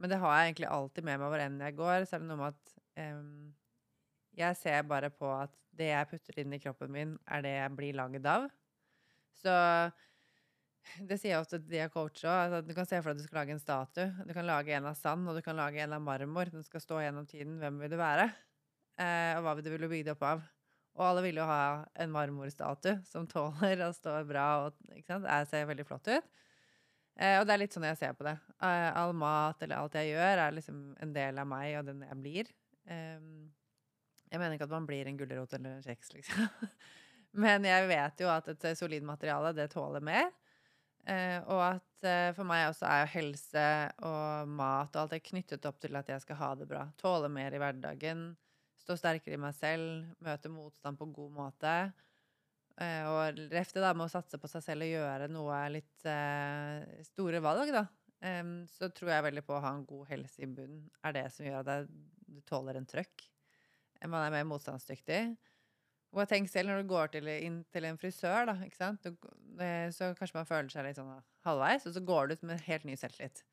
Men 0.00 0.12
det 0.12 0.20
har 0.22 0.36
jeg 0.36 0.50
egentlig 0.50 0.70
alltid 0.72 1.06
med 1.06 1.20
meg 1.20 1.32
hvor 1.32 1.42
enn 1.44 1.58
jeg 1.60 1.76
går. 1.78 2.04
Så 2.08 2.16
er 2.16 2.22
det 2.22 2.28
noe 2.30 2.40
med 2.40 2.54
at 2.54 2.76
um, 3.04 3.50
jeg 4.40 4.56
ser 4.56 4.86
bare 4.88 5.10
på 5.12 5.28
at 5.34 5.52
det 5.76 5.90
jeg 5.90 6.08
putter 6.10 6.38
inn 6.42 6.54
i 6.56 6.60
kroppen 6.62 6.92
min, 6.92 7.16
er 7.30 7.44
det 7.44 7.52
jeg 7.56 7.74
blir 7.76 7.98
lagd 7.98 8.26
av. 8.28 8.46
Så 9.40 9.54
det 11.06 11.18
sier 11.20 11.34
jeg 11.34 11.42
ofte 11.42 11.58
til 11.58 11.68
de 11.70 11.80
jeg 11.82 11.92
coacher 11.92 12.30
òg. 12.30 12.38
Altså, 12.46 12.60
du 12.66 12.72
kan 12.76 12.88
se 12.88 13.00
for 13.00 13.10
deg 13.10 13.18
at 13.18 13.20
du 13.20 13.28
skal 13.28 13.40
lage 13.42 13.54
en 13.54 13.62
statue. 13.62 14.06
Du 14.26 14.32
kan 14.36 14.48
lage 14.48 14.76
en 14.76 14.88
av 14.90 14.96
sand, 14.98 15.28
og 15.28 15.36
du 15.36 15.44
kan 15.44 15.58
lage 15.58 15.82
en 15.84 15.96
av 15.96 16.02
marmor. 16.04 16.50
Den 16.52 16.64
skal 16.66 16.84
stå 16.84 17.02
gjennom 17.04 17.28
tiden. 17.30 17.58
Hvem 17.60 17.82
vil 17.84 17.92
du 17.92 17.98
være? 18.00 18.30
Eh, 19.00 19.36
og 19.36 19.44
hva 19.44 19.54
vil 19.56 19.66
du 19.66 19.72
ville 19.74 19.92
bygd 19.92 20.12
opp 20.14 20.24
av? 20.26 20.42
Og 20.98 21.06
alle 21.06 21.22
vil 21.28 21.38
jo 21.40 21.46
ha 21.46 21.84
en 22.02 22.12
marmorstatue 22.12 22.98
som 23.08 23.28
tåler 23.30 23.84
å 23.86 23.92
stå 23.94 24.18
bra 24.28 24.46
og? 24.64 24.80
Det 24.90 25.40
ser 25.48 25.68
veldig 25.70 25.86
flott 25.88 26.10
ut. 26.10 26.32
Eh, 27.18 27.36
og 27.40 27.46
det 27.46 27.54
er 27.54 27.62
litt 27.62 27.74
sånn 27.74 27.88
jeg 27.88 27.98
ser 28.00 28.16
på 28.16 28.26
det. 28.26 28.36
Eh, 28.62 28.88
all 28.96 29.12
mat 29.16 29.62
eller 29.64 29.80
alt 29.80 29.96
jeg 29.98 30.12
gjør, 30.12 30.44
er 30.44 30.56
liksom 30.56 30.82
en 31.02 31.14
del 31.16 31.40
av 31.42 31.48
meg 31.50 31.78
og 31.80 31.88
den 31.90 32.04
jeg 32.06 32.20
blir. 32.20 32.52
Jeg 32.90 34.38
mener 34.38 34.56
ikke 34.56 34.66
at 34.66 34.74
man 34.74 34.86
blir 34.88 35.06
en 35.06 35.18
gulrot 35.18 35.52
eller 35.54 35.76
en 35.76 35.84
kjeks, 35.84 36.12
liksom. 36.14 36.48
Men 37.44 37.66
jeg 37.66 37.86
vet 37.86 38.22
jo 38.24 38.30
at 38.32 38.48
et 38.50 38.64
solid 38.78 39.04
materiale, 39.06 39.52
det 39.54 39.68
tåler 39.70 40.02
mer. 40.02 40.30
Eh, 41.06 41.38
og 41.46 41.62
at 41.66 41.86
for 42.34 42.48
meg 42.48 42.70
også 42.70 42.86
er 42.88 43.02
jo 43.02 43.10
helse 43.12 43.64
og 44.08 44.52
mat 44.56 44.94
og 44.94 45.02
alt 45.02 45.12
det 45.12 45.24
knyttet 45.26 45.66
opp 45.68 45.76
til 45.82 45.98
at 46.00 46.08
jeg 46.08 46.24
skal 46.24 46.38
ha 46.40 46.54
det 46.56 46.66
bra. 46.70 46.86
Tåle 46.98 47.28
mer 47.32 47.54
i 47.54 47.60
hverdagen. 47.60 48.30
Stå 48.80 48.96
sterkere 48.96 49.36
i 49.36 49.42
meg 49.42 49.54
selv. 49.58 50.08
Møte 50.24 50.50
motstand 50.50 50.98
på 50.98 51.10
god 51.12 51.34
måte. 51.36 51.74
Eh, 52.80 53.04
og 53.10 53.40
ref 53.52 53.74
da 53.76 53.92
med 53.92 54.06
å 54.06 54.12
satse 54.12 54.38
på 54.40 54.48
seg 54.48 54.64
selv 54.64 54.86
og 54.86 54.92
gjøre 54.94 55.28
noe 55.32 55.58
litt 55.74 56.06
eh, 56.08 57.02
store 57.10 57.42
valg, 57.44 57.72
da. 57.76 57.84
Em, 58.24 58.54
så 58.68 58.90
tror 58.92 59.14
jeg 59.14 59.26
veldig 59.30 59.44
på 59.46 59.56
å 59.56 59.62
ha 59.64 59.74
en 59.76 59.84
god 59.88 60.08
helse 60.12 60.44
i 60.44 60.48
bunnen. 60.48 60.88
Er 61.04 61.16
det 61.16 61.26
som 61.34 61.46
gjør 61.46 61.60
at 61.60 61.92
du 62.30 62.40
tåler 62.48 62.78
en 62.80 62.88
trøkk. 62.88 63.26
Man 64.06 64.22
er 64.22 64.32
mer 64.32 64.48
motstandsdyktig. 64.48 65.22
Og 66.10 66.24
jeg 66.24 66.30
tenker 66.32 66.50
selv 66.50 66.72
når 66.72 66.80
du 66.82 66.90
går 66.90 67.12
til, 67.12 67.28
inn 67.30 67.60
til 67.70 67.86
en 67.86 67.98
frisør, 68.00 68.48
da, 68.48 68.56
ikke 68.66 68.80
sant? 68.80 69.04
Du, 69.04 69.28
eh, 69.62 69.86
så 69.94 70.10
kanskje 70.18 70.40
man 70.40 70.48
føler 70.48 70.72
seg 70.72 70.86
litt 70.88 70.98
sånn 70.98 71.12
halvveis, 71.46 71.86
og 71.86 71.94
så 71.94 72.02
går 72.06 72.30
du 72.30 72.34
ut 72.34 72.48
med 72.50 72.64
helt 72.66 72.88
ny 72.88 72.96
selvtillit. 72.98 73.44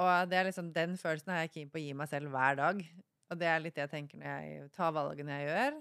Og 0.00 0.30
det 0.30 0.38
er 0.38 0.48
liksom, 0.48 0.70
den 0.76 0.96
følelsen 1.00 1.34
er 1.34 1.44
jeg 1.44 1.52
keen 1.52 1.68
på 1.72 1.80
å 1.80 1.84
gi 1.84 1.92
meg 1.96 2.08
selv 2.10 2.32
hver 2.32 2.56
dag. 2.58 2.80
Og 3.26 3.38
det 3.40 3.48
er 3.50 3.62
litt 3.62 3.76
det 3.76 3.86
jeg 3.86 3.92
tenker 3.92 4.20
når 4.20 4.26
jeg 4.32 4.66
tar 4.76 4.96
valgene 4.96 5.38
jeg 5.40 5.50
gjør. 5.50 5.78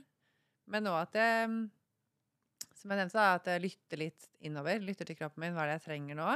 Men 0.73 0.88
nå 0.88 0.93
at 0.97 1.17
jeg, 1.19 1.49
som 2.76 2.92
jeg 2.92 3.00
nevnte, 3.00 3.18
da, 3.18 3.40
at 3.40 3.48
jeg 3.50 3.64
lytter 3.64 4.02
litt 4.02 4.28
innover. 4.46 4.84
Lytter 4.84 5.08
til 5.08 5.18
kroppen 5.20 5.46
min. 5.46 5.56
Hva 5.56 5.66
er 5.66 5.74
det 5.74 5.80
jeg 5.80 5.88
trenger 5.88 6.20
nå? 6.20 6.30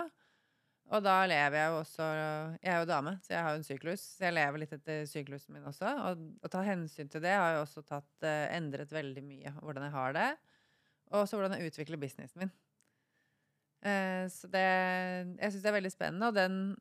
Og 0.89 1.03
da 1.05 1.19
lever 1.29 1.57
jeg 1.59 1.69
jo 1.69 1.81
også 1.83 2.05
Jeg 2.63 2.71
er 2.73 2.79
jo 2.81 2.87
dame, 2.89 3.11
så 3.21 3.33
jeg 3.35 3.43
har 3.45 3.53
jo 3.53 3.59
en 3.59 3.67
syklus. 3.67 4.05
Så 4.15 4.25
jeg 4.25 4.35
lever 4.37 4.63
litt 4.63 4.73
etter 4.73 5.03
syklusen 5.09 5.53
min 5.53 5.67
også. 5.69 5.91
Og 6.09 6.47
å 6.47 6.51
ta 6.51 6.63
hensyn 6.65 7.11
til 7.11 7.21
det 7.25 7.35
har 7.35 7.57
jo 7.57 7.65
også 7.65 7.83
tatt, 7.85 8.09
eh, 8.25 8.47
endret 8.57 8.93
veldig 8.93 9.23
mye. 9.25 9.53
Hvordan 9.59 9.85
jeg 9.85 9.95
har 9.97 10.17
det. 10.17 10.29
Og 11.11 11.21
også 11.23 11.37
hvordan 11.37 11.57
jeg 11.57 11.71
utvikler 11.71 12.01
businessen 12.01 12.45
min. 12.45 12.53
Eh, 13.85 14.25
så 14.33 14.49
det 14.51 14.65
Jeg 15.39 15.51
syns 15.51 15.63
det 15.63 15.71
er 15.71 15.79
veldig 15.79 15.93
spennende, 15.93 16.27
og 16.27 16.35
den 16.35 16.77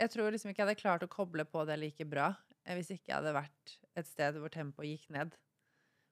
Jeg 0.00 0.10
tror 0.10 0.32
liksom 0.32 0.50
ikke 0.50 0.64
jeg 0.64 0.68
hadde 0.68 0.80
klart 0.80 1.04
å 1.04 1.12
koble 1.12 1.44
på 1.44 1.66
det 1.68 1.76
like 1.78 2.04
bra 2.08 2.32
eh, 2.64 2.74
hvis 2.74 2.90
ikke 2.90 3.12
jeg 3.12 3.18
hadde 3.20 3.36
vært 3.36 3.74
et 3.94 4.08
sted 4.08 4.38
hvor 4.40 4.50
tempoet 4.50 4.88
gikk 4.88 5.10
ned. 5.12 5.36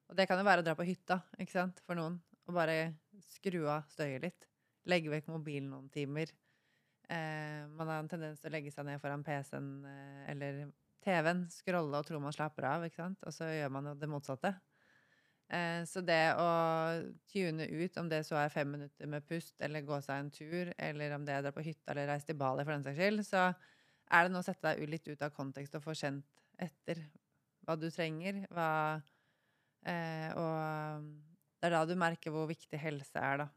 Og 0.07 0.15
det 0.15 0.27
kan 0.29 0.37
jo 0.37 0.45
være 0.45 0.61
å 0.61 0.65
dra 0.65 0.75
på 0.77 0.85
hytta, 0.85 1.21
ikke 1.39 1.55
sant, 1.55 1.81
for 1.87 1.97
noen. 1.97 2.19
Og 2.49 2.55
bare 2.57 2.93
skru 3.27 3.65
av 3.69 3.85
støyet 3.91 4.25
litt. 4.25 4.47
Legge 4.89 5.11
vekk 5.13 5.29
mobilen 5.29 5.69
noen 5.71 5.89
timer. 5.93 6.31
Eh, 7.11 7.67
man 7.75 7.89
har 7.89 7.99
en 8.01 8.09
tendens 8.09 8.41
til 8.41 8.49
å 8.49 8.55
legge 8.55 8.71
seg 8.73 8.87
ned 8.87 9.01
foran 9.01 9.23
PC-en 9.25 9.69
eh, 9.85 10.25
eller 10.31 10.61
TV-en, 11.03 11.47
scrolle 11.51 11.99
og 11.99 12.07
tro 12.07 12.19
man 12.21 12.33
slapper 12.35 12.67
av, 12.69 12.85
ikke 12.85 13.01
sant? 13.01 13.23
og 13.25 13.33
så 13.35 13.49
gjør 13.49 13.71
man 13.73 13.89
jo 13.91 13.95
det 13.99 14.09
motsatte. 14.09 14.53
Eh, 15.51 15.81
så 15.89 16.03
det 16.07 16.21
å 16.39 16.49
tune 17.33 17.67
ut, 17.67 17.97
om 17.99 18.09
det 18.11 18.21
så 18.27 18.37
er 18.39 18.53
fem 18.53 18.69
minutter 18.77 19.09
med 19.11 19.25
pust, 19.27 19.57
eller 19.59 19.83
gå 19.83 19.97
seg 20.05 20.21
en 20.21 20.31
tur, 20.31 20.71
eller 20.77 21.15
om 21.17 21.25
det 21.27 21.35
er 21.35 21.41
å 21.41 21.47
dra 21.49 21.55
på 21.55 21.65
hytta 21.65 21.91
eller 21.91 22.07
reise 22.13 22.29
til 22.29 22.39
Bali 22.39 22.63
for 22.63 22.77
den 22.77 22.85
saks 22.87 23.01
skyld, 23.01 23.25
så 23.27 23.49
er 24.11 24.27
det 24.27 24.31
nå 24.31 24.39
å 24.39 24.47
sette 24.47 24.71
deg 24.71 24.93
litt 24.93 25.09
ut 25.11 25.25
av 25.25 25.33
kontekst 25.35 25.75
og 25.75 25.83
få 25.83 25.97
kjent 25.97 26.43
etter 26.61 27.01
hva 27.65 27.75
du 27.79 27.89
trenger, 27.91 28.45
hva 28.53 28.69
eh, 29.85 30.31
Og 30.39 31.30
det 31.61 31.69
er 31.69 31.75
da 31.75 31.85
du 31.85 31.93
merker 31.99 32.33
hvor 32.33 32.47
viktig 32.49 32.79
helse 32.81 33.21
er, 33.21 33.43
da. 33.43 33.47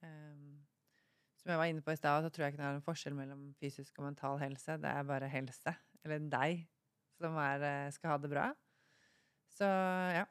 Um, 0.00 0.56
som 1.40 1.52
jeg 1.52 1.60
var 1.60 1.68
inne 1.68 1.84
på 1.84 1.92
i 1.92 1.98
stad, 1.98 2.24
så 2.24 2.32
tror 2.32 2.46
jeg 2.46 2.54
ikke 2.54 2.60
det 2.62 2.66
er 2.66 2.74
noen 2.78 2.86
forskjell 2.86 3.16
mellom 3.16 3.46
fysisk 3.60 4.00
og 4.00 4.06
mental 4.08 4.40
helse. 4.40 4.76
Det 4.80 4.88
er 4.90 5.08
bare 5.08 5.28
helse, 5.28 5.74
eller 6.04 6.26
deg, 6.32 6.64
som 7.20 7.36
er, 7.40 7.64
eh, 7.68 7.92
skal 7.92 8.14
ha 8.14 8.18
det 8.20 8.30
bra. 8.32 8.48
Så 9.52 9.68
ja. 10.16 10.24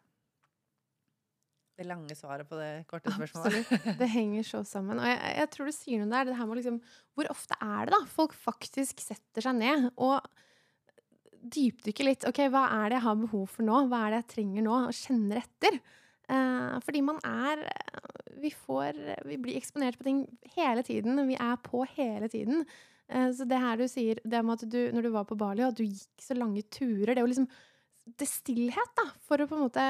Det 1.80 1.86
lange 1.88 2.18
svaret 2.18 2.50
på 2.50 2.58
det 2.60 2.84
korte 2.90 3.14
spørsmålet. 3.14 3.62
Absolutt. 3.62 4.00
Det 4.02 4.10
henger 4.12 4.44
så 4.44 4.64
sammen. 4.68 5.00
Og 5.00 5.08
jeg, 5.08 5.20
jeg 5.38 5.52
tror 5.54 5.70
du 5.70 5.76
sier 5.78 6.02
noe 6.02 6.12
der. 6.12 6.28
Det 6.28 6.36
her 6.36 6.50
med 6.50 6.60
liksom, 6.60 6.82
hvor 7.16 7.30
ofte 7.32 7.56
er 7.64 7.88
det 7.88 7.94
da 7.96 8.02
folk 8.12 8.36
faktisk 8.36 9.00
setter 9.06 9.46
seg 9.46 9.56
ned? 9.62 9.88
Og 9.96 10.18
dypdykker 11.40 12.04
litt. 12.10 12.28
Ok, 12.28 12.42
hva 12.52 12.66
er 12.82 12.90
det 12.90 13.00
jeg 13.00 13.06
har 13.06 13.22
behov 13.22 13.46
for 13.54 13.64
nå? 13.64 13.86
Hva 13.88 14.02
er 14.06 14.16
det 14.16 14.22
jeg 14.24 14.30
trenger 14.36 14.66
nå? 14.66 14.76
Og 14.90 14.98
kjenner 14.98 15.40
etter. 15.46 15.80
Eh, 16.30 16.78
fordi 16.86 17.02
man 17.06 17.20
er 17.26 17.64
vi, 18.40 18.52
får, 18.56 19.00
vi 19.28 19.38
blir 19.42 19.58
eksponert 19.60 19.98
på 20.00 20.08
ting 20.08 20.24
hele 20.56 20.84
tiden. 20.86 21.20
Vi 21.28 21.36
er 21.36 21.58
på 21.64 21.84
hele 21.98 22.30
tiden. 22.32 22.64
Eh, 23.10 23.32
så 23.36 23.48
det 23.50 23.62
her 23.62 23.80
du 23.80 23.88
sier, 23.90 24.22
det 24.24 24.44
med 24.46 24.60
at 24.60 24.70
du, 24.70 24.80
når 24.94 25.08
du 25.08 25.12
var 25.14 25.26
på 25.30 25.38
Bali, 25.40 25.66
at 25.66 25.78
du 25.78 25.86
gikk 25.86 26.24
så 26.24 26.38
lange 26.38 26.64
turer 26.72 27.14
Det 27.14 27.18
er 27.18 27.26
jo 27.26 27.32
liksom 27.34 27.50
Det 28.20 28.28
stillhet, 28.30 28.94
da, 28.98 29.10
for 29.26 29.42
å 29.42 29.50
på 29.50 29.58
en 29.58 29.66
måte 29.68 29.90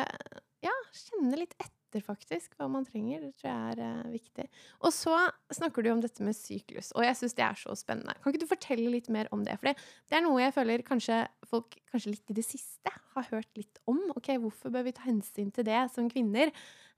ja, 0.66 0.76
kjenne 0.92 1.40
litt 1.40 1.54
etter 1.60 1.79
etter, 1.90 2.06
faktisk, 2.06 2.54
hva 2.58 2.68
man 2.70 2.86
trenger. 2.86 3.24
Det 3.26 3.34
tror 3.40 3.50
jeg 3.50 3.74
er 3.74 3.80
uh, 4.06 4.12
viktig. 4.14 4.46
Og 4.86 4.94
så 4.94 5.16
snakker 5.54 5.86
du 5.86 5.92
om 5.92 6.04
dette 6.04 6.24
med 6.26 6.38
syklus, 6.38 6.92
og 6.94 7.06
jeg 7.06 7.18
syns 7.18 7.38
det 7.38 7.46
er 7.46 7.58
så 7.58 7.76
spennende. 7.78 8.16
Kan 8.22 8.34
ikke 8.34 8.44
du 8.46 8.50
fortelle 8.50 8.92
litt 8.94 9.10
mer 9.14 9.30
om 9.36 9.44
det? 9.46 9.58
For 9.60 9.72
det 9.74 10.18
er 10.18 10.26
noe 10.26 10.42
jeg 10.44 10.56
føler 10.56 10.86
kanskje 10.86 11.24
folk 11.50 11.80
kanskje 11.90 12.14
litt 12.14 12.30
i 12.30 12.38
det 12.38 12.46
siste 12.46 12.94
har 13.16 13.32
hørt 13.34 13.50
litt 13.58 13.82
om. 13.90 14.02
Ok, 14.16 14.36
Hvorfor 14.40 14.74
bør 14.74 14.86
vi 14.86 14.94
ta 14.96 15.08
hensyn 15.08 15.50
til 15.56 15.66
det 15.68 15.82
som 15.96 16.10
kvinner? 16.12 16.54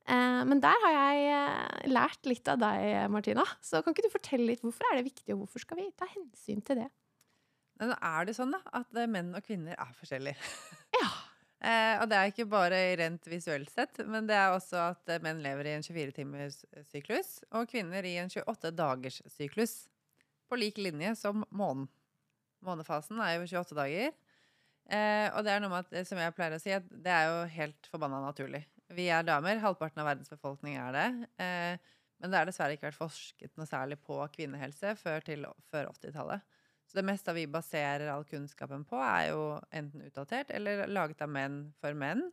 Uh, 0.09 0.41
men 0.49 0.59
der 0.63 0.77
har 0.85 0.97
jeg 0.97 1.27
uh, 1.31 1.91
lært 1.93 2.27
litt 2.27 2.51
av 2.51 2.59
deg, 2.61 3.07
Martina. 3.13 3.45
Så 3.63 3.81
kan 3.81 3.95
ikke 3.95 4.09
du 4.09 4.13
fortelle 4.13 4.49
litt 4.49 4.65
hvorfor 4.65 4.91
er 4.91 4.99
det 4.99 5.07
viktig, 5.07 5.31
og 5.35 5.45
hvorfor 5.45 5.63
skal 5.63 5.79
vi 5.79 5.91
ta 5.95 6.09
hensyn 6.11 6.63
til 6.65 6.83
det? 6.83 6.89
Men 7.81 7.95
er 7.97 8.27
det 8.27 8.37
sånn 8.37 8.51
da, 8.53 8.59
at 8.77 8.97
menn 9.09 9.31
og 9.33 9.45
kvinner 9.45 9.77
er 9.79 9.93
forskjellige. 9.97 10.37
ja. 10.99 11.07
Eh, 11.61 11.95
og 12.01 12.07
det 12.09 12.17
er 12.17 12.31
ikke 12.31 12.47
bare 12.49 12.77
rent 12.97 13.27
visuelt 13.29 13.69
sett, 13.69 13.99
men 14.09 14.25
det 14.25 14.33
er 14.33 14.55
også 14.55 14.79
at 14.95 15.11
eh, 15.13 15.21
menn 15.21 15.43
lever 15.43 15.69
i 15.69 15.75
en 15.77 15.85
24-timers 15.85 16.63
eh, 16.71 16.85
syklus, 16.89 17.35
og 17.53 17.69
kvinner 17.69 18.05
i 18.07 18.15
en 18.17 18.31
28-dagers 18.33 19.21
syklus. 19.29 19.75
På 20.49 20.57
lik 20.57 20.81
linje 20.81 21.13
som 21.19 21.45
månen. 21.53 21.85
Månefasen 22.65 23.21
er 23.23 23.35
jo 23.37 23.45
28 23.45 23.77
dager. 23.77 24.09
Eh, 24.89 25.27
og 25.29 25.45
det 25.45 25.53
er 25.53 25.61
noe 25.61 25.71
med 25.71 25.85
at, 25.85 26.09
som 26.09 26.19
jeg 26.19 26.33
pleier 26.35 26.57
å 26.57 26.61
si, 26.61 26.73
at 26.73 26.89
det 26.89 27.13
er 27.13 27.29
jo 27.29 27.37
helt 27.53 27.89
forbanna 27.93 28.23
naturlig. 28.25 28.65
Vi 28.91 29.05
er 29.13 29.23
damer, 29.23 29.61
halvparten 29.61 30.01
av 30.01 30.09
verdens 30.09 30.33
befolkning 30.33 30.75
er 30.81 30.97
det. 30.97 31.05
Men 32.21 32.33
det 32.33 32.41
har 32.41 32.49
dessverre 32.49 32.75
ikke 32.75 32.89
vært 32.89 32.99
forsket 32.99 33.53
noe 33.57 33.69
særlig 33.69 33.95
på 34.03 34.17
kvinnehelse 34.33 34.97
før, 34.99 35.23
før 35.71 35.93
80-tallet. 35.93 36.43
Så 36.91 36.97
det 36.99 37.07
meste 37.07 37.31
vi 37.31 37.45
baserer 37.47 38.09
all 38.11 38.25
kunnskapen 38.27 38.81
på, 38.83 38.97
er 38.99 39.29
jo 39.29 39.43
enten 39.71 40.03
utdatert 40.09 40.49
eller 40.51 40.89
laget 40.91 41.21
av 41.23 41.29
menn 41.31 41.61
for 41.79 41.95
menn. 41.95 42.25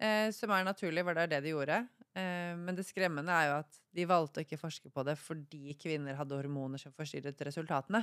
Eh, 0.00 0.30
som 0.32 0.48
er 0.56 0.64
naturlig, 0.64 1.04
for 1.04 1.12
det 1.12 1.26
er 1.26 1.32
det 1.34 1.40
de 1.44 1.52
gjorde. 1.52 1.76
Eh, 2.16 2.54
men 2.56 2.78
det 2.78 2.86
skremmende 2.88 3.34
er 3.36 3.50
jo 3.50 3.58
at 3.58 3.76
de 3.92 4.06
valgte 4.08 4.40
å 4.40 4.46
ikke 4.46 4.60
forske 4.62 4.88
på 4.88 5.04
det 5.04 5.18
fordi 5.20 5.76
kvinner 5.76 6.16
hadde 6.16 6.38
hormoner 6.38 6.80
som 6.80 6.94
forstyrret 6.96 7.44
resultatene. 7.44 8.00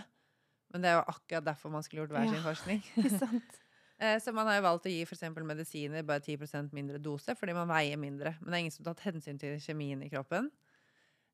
Men 0.70 0.86
det 0.86 0.92
er 0.92 1.00
jo 1.00 1.10
akkurat 1.10 1.50
derfor 1.50 1.74
man 1.74 1.82
skulle 1.82 2.06
gjort 2.06 2.14
hver 2.14 2.30
sin 2.30 2.38
ja, 2.38 2.46
forskning. 2.46 2.86
sant. 3.24 3.60
så 4.24 4.32
man 4.32 4.48
har 4.48 4.60
jo 4.60 4.68
valgt 4.70 4.86
å 4.86 4.94
gi 4.94 5.02
f.eks. 5.10 5.26
medisiner 5.42 6.06
bare 6.06 6.22
10% 6.22 6.70
mindre 6.78 7.02
dose 7.02 7.34
fordi 7.36 7.58
man 7.58 7.74
veier 7.74 7.98
mindre. 7.98 8.38
Men 8.44 8.52
det 8.52 8.60
er 8.60 8.68
ingen 8.68 8.78
som 8.78 8.86
har 8.86 8.94
tatt 8.94 9.10
hensyn 9.10 9.42
til 9.42 9.58
kjemien 9.58 10.06
i 10.06 10.14
kroppen. 10.14 10.54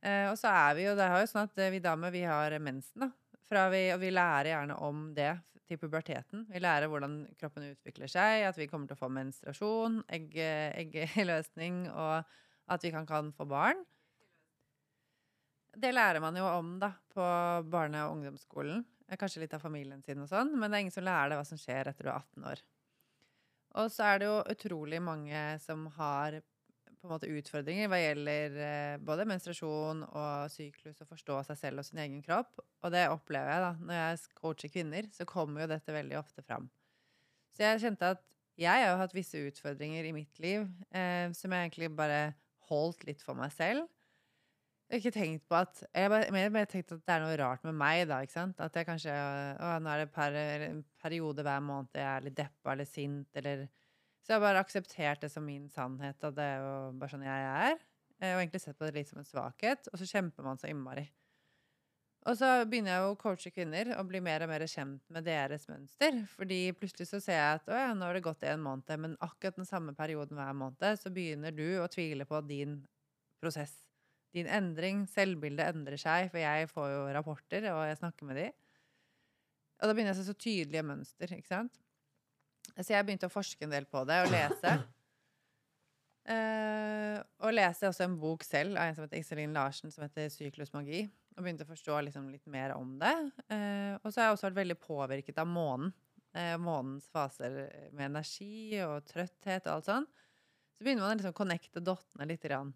Eh, 0.06 0.30
og 0.32 0.40
så 0.40 0.48
er 0.54 0.80
vi 0.80 0.88
jo, 0.88 0.96
det 0.96 1.06
er 1.06 1.20
jo 1.20 1.30
sånn 1.30 1.48
at 1.50 1.62
vi 1.74 1.84
damer 1.84 2.16
vi 2.16 2.24
har 2.24 2.56
mensen, 2.64 3.08
da. 3.08 3.12
Vi, 3.50 3.82
og 3.94 4.00
vi 4.02 4.10
lærer 4.14 4.50
gjerne 4.50 4.78
om 4.82 5.10
det 5.16 5.34
til 5.66 5.80
puberteten. 5.82 6.46
Vi 6.50 6.62
lærer 6.62 6.90
hvordan 6.90 7.20
kroppen 7.40 7.68
utvikler 7.72 8.10
seg, 8.10 8.46
at 8.48 8.58
vi 8.58 8.68
kommer 8.70 8.90
til 8.90 8.98
å 8.98 9.02
få 9.02 9.10
menstruasjon, 9.14 10.02
egg, 10.14 10.34
eggløsning, 10.38 11.86
og 11.94 12.26
at 12.74 12.86
vi 12.86 12.92
kan, 12.94 13.06
kan 13.10 13.32
få 13.36 13.48
barn. 13.50 13.82
Det 15.76 15.92
lærer 15.92 16.22
man 16.24 16.38
jo 16.40 16.46
om 16.48 16.76
da, 16.80 16.94
på 17.12 17.26
barne- 17.70 18.06
og 18.06 18.18
ungdomsskolen. 18.18 18.86
Kanskje 19.20 19.44
litt 19.44 19.54
av 19.54 19.62
familien 19.62 20.02
sin 20.02 20.24
og 20.24 20.30
sånn, 20.32 20.56
men 20.58 20.72
det 20.72 20.78
er 20.78 20.86
ingen 20.86 20.96
som 20.96 21.06
lærer 21.06 21.34
det 21.34 21.40
hva 21.40 21.46
som 21.46 21.60
skjer 21.62 21.92
etter 21.92 22.08
du 22.08 22.10
er 22.10 22.18
18 22.18 22.48
år. 22.54 22.64
Og 23.76 23.92
så 23.92 24.08
er 24.08 24.22
det 24.22 24.30
jo 24.30 24.38
utrolig 24.56 25.02
mange 25.04 25.42
som 25.62 25.86
har 25.98 26.40
på 27.06 27.14
en 27.14 27.16
måte 27.16 27.30
utfordringer 27.32 27.90
hva 27.92 28.00
gjelder 28.02 28.56
eh, 28.66 28.96
både 29.06 29.28
menstruasjon 29.30 30.04
og 30.08 30.52
syklus, 30.54 31.00
og 31.04 31.12
forstå 31.12 31.42
seg 31.50 31.60
selv 31.60 31.82
og 31.82 31.88
sin 31.88 32.02
egen 32.04 32.24
kropp. 32.26 32.60
Og 32.84 32.94
det 32.94 33.06
opplever 33.14 33.54
jeg 33.54 33.64
da, 33.64 33.72
når 33.82 34.00
jeg 34.02 34.40
coacher 34.40 34.74
kvinner, 34.74 35.10
så 35.14 35.28
kommer 35.30 35.64
jo 35.64 35.72
dette 35.72 35.96
veldig 35.96 36.18
ofte 36.20 36.44
fram. 36.46 36.70
Så 37.56 37.64
jeg 37.64 37.84
kjente 37.86 38.16
at 38.18 38.24
jeg 38.60 38.88
har 38.88 38.98
hatt 39.00 39.16
visse 39.16 39.40
utfordringer 39.50 40.08
i 40.08 40.16
mitt 40.16 40.40
liv 40.44 40.66
eh, 40.96 41.28
som 41.36 41.52
jeg 41.52 41.68
egentlig 41.68 41.92
bare 41.96 42.22
holdt 42.70 43.06
litt 43.08 43.22
for 43.24 43.38
meg 43.38 43.52
selv. 43.54 43.86
Jeg 44.86 45.00
har 45.00 45.02
ikke 45.02 45.16
tenkt 45.16 45.48
på 45.50 45.58
at 45.58 45.80
Jeg 45.82 46.10
bare, 46.14 46.50
bare 46.54 46.68
tenkt 46.70 46.92
at 46.94 47.02
det 47.02 47.14
er 47.16 47.24
noe 47.24 47.38
rart 47.42 47.64
med 47.66 47.74
meg, 47.74 48.04
da. 48.10 48.20
ikke 48.22 48.36
sant? 48.36 48.60
At 48.62 48.76
jeg 48.78 48.86
kanskje 48.86 49.14
Å, 49.16 49.72
nå 49.82 49.90
er 49.90 50.04
det 50.04 50.12
per, 50.14 50.38
en 50.68 50.84
periode 51.02 51.46
hver 51.46 51.64
måned 51.66 51.98
jeg 51.98 52.06
er 52.06 52.28
litt 52.28 52.38
deppa 52.38 52.76
eller 52.76 52.88
sint, 52.90 53.30
eller 53.42 53.66
så 54.26 54.34
jeg 54.34 54.40
har 54.40 54.42
bare 54.48 54.62
akseptert 54.66 55.22
det 55.22 55.30
som 55.30 55.46
min 55.46 55.68
sannhet, 55.70 56.18
og 56.26 56.34
det 56.34 56.46
er 56.56 56.64
jo 56.64 56.78
bare 56.98 57.14
sånn 57.14 57.28
jeg 57.28 57.50
er. 57.52 57.76
Eh, 58.18 58.32
og 58.34 58.40
egentlig 58.40 58.64
sett 58.64 58.80
på 58.80 58.88
det 58.88 58.96
litt 58.96 59.12
som 59.12 59.22
en 59.22 59.28
svakhet, 59.28 59.92
og 59.92 60.02
så 60.02 60.08
kjemper 60.10 60.48
man 60.48 60.58
så 60.58 60.72
innmari. 60.72 61.06
Og 62.26 62.34
så 62.40 62.48
begynner 62.66 62.96
jeg 62.96 63.06
å 63.06 63.18
coache 63.22 63.52
kvinner 63.54 63.92
og 64.00 64.08
bli 64.10 64.18
mer 64.26 64.42
og 64.42 64.50
mer 64.50 64.66
kjent 64.66 65.04
med 65.14 65.28
deres 65.28 65.68
mønster. 65.70 66.24
Fordi 66.34 66.58
plutselig 66.74 67.12
så 67.12 67.20
ser 67.22 67.38
jeg 67.38 67.60
at 67.60 67.70
å 67.70 67.78
ja, 67.78 67.92
nå 67.94 68.08
har 68.08 68.18
det 68.18 68.26
gått 68.26 68.48
en 68.50 68.64
måned, 68.66 68.94
men 69.04 69.14
akkurat 69.22 69.60
den 69.60 69.70
samme 69.70 69.94
perioden 69.94 70.42
hver 70.42 70.58
måned, 70.58 70.98
så 70.98 71.14
begynner 71.14 71.54
du 71.54 71.68
å 71.84 71.90
tvile 71.94 72.26
på 72.26 72.42
din 72.50 72.80
prosess. 73.44 73.78
Din 74.34 74.50
endring, 74.50 75.06
selvbildet 75.08 75.70
endrer 75.70 76.02
seg, 76.02 76.32
for 76.34 76.42
jeg 76.42 76.72
får 76.74 76.90
jo 76.96 77.04
rapporter, 77.14 77.70
og 77.76 77.86
jeg 77.92 78.02
snakker 78.02 78.32
med 78.32 78.42
de. 78.42 78.50
Og 79.78 79.86
da 79.86 79.94
begynner 79.94 80.16
jeg 80.16 80.18
å 80.18 80.24
se 80.24 80.32
så 80.32 80.40
tydelige 80.40 80.88
mønster, 80.90 81.38
ikke 81.38 81.52
sant. 81.52 81.78
Så 82.82 82.92
jeg 82.92 83.08
begynte 83.08 83.30
å 83.30 83.34
forske 83.34 83.64
en 83.66 83.72
del 83.72 83.88
på 83.88 84.02
det 84.08 84.18
og 84.26 84.32
lese. 84.34 84.72
Uh, 86.28 87.22
og 87.46 87.54
leste 87.56 87.88
også 87.88 88.08
en 88.08 88.18
bok 88.20 88.44
selv 88.44 88.76
av 88.76 88.90
en 88.90 88.98
som 88.98 89.06
heter 89.06 89.22
Iselin 89.22 89.56
Larsen, 89.56 89.94
som 89.94 90.04
heter 90.04 90.28
'Syklusmagi'. 90.34 91.06
Og 91.36 91.44
begynte 91.44 91.68
å 91.68 91.72
forstå 91.72 92.00
liksom 92.08 92.28
litt 92.32 92.46
mer 92.48 92.74
om 92.76 92.98
det. 93.00 93.16
Uh, 93.52 93.96
og 94.02 94.12
så 94.12 94.22
har 94.22 94.28
jeg 94.28 94.38
også 94.38 94.50
vært 94.50 94.62
veldig 94.62 94.80
påvirket 94.84 95.40
av 95.40 95.48
månen. 95.48 95.94
Uh, 96.36 96.56
månens 96.60 97.08
faser 97.12 97.70
med 97.96 98.10
energi 98.10 98.76
og 98.84 99.06
trøtthet 99.08 99.68
og 99.70 99.78
alt 99.78 99.88
sånn. 99.88 100.08
Så 100.76 100.84
begynner 100.84 101.06
man 101.06 101.16
å 101.16 101.20
liksom 101.22 101.36
connecte 101.36 101.84
dottene 101.84 102.28
litt. 102.28 102.44
Grann. 102.44 102.74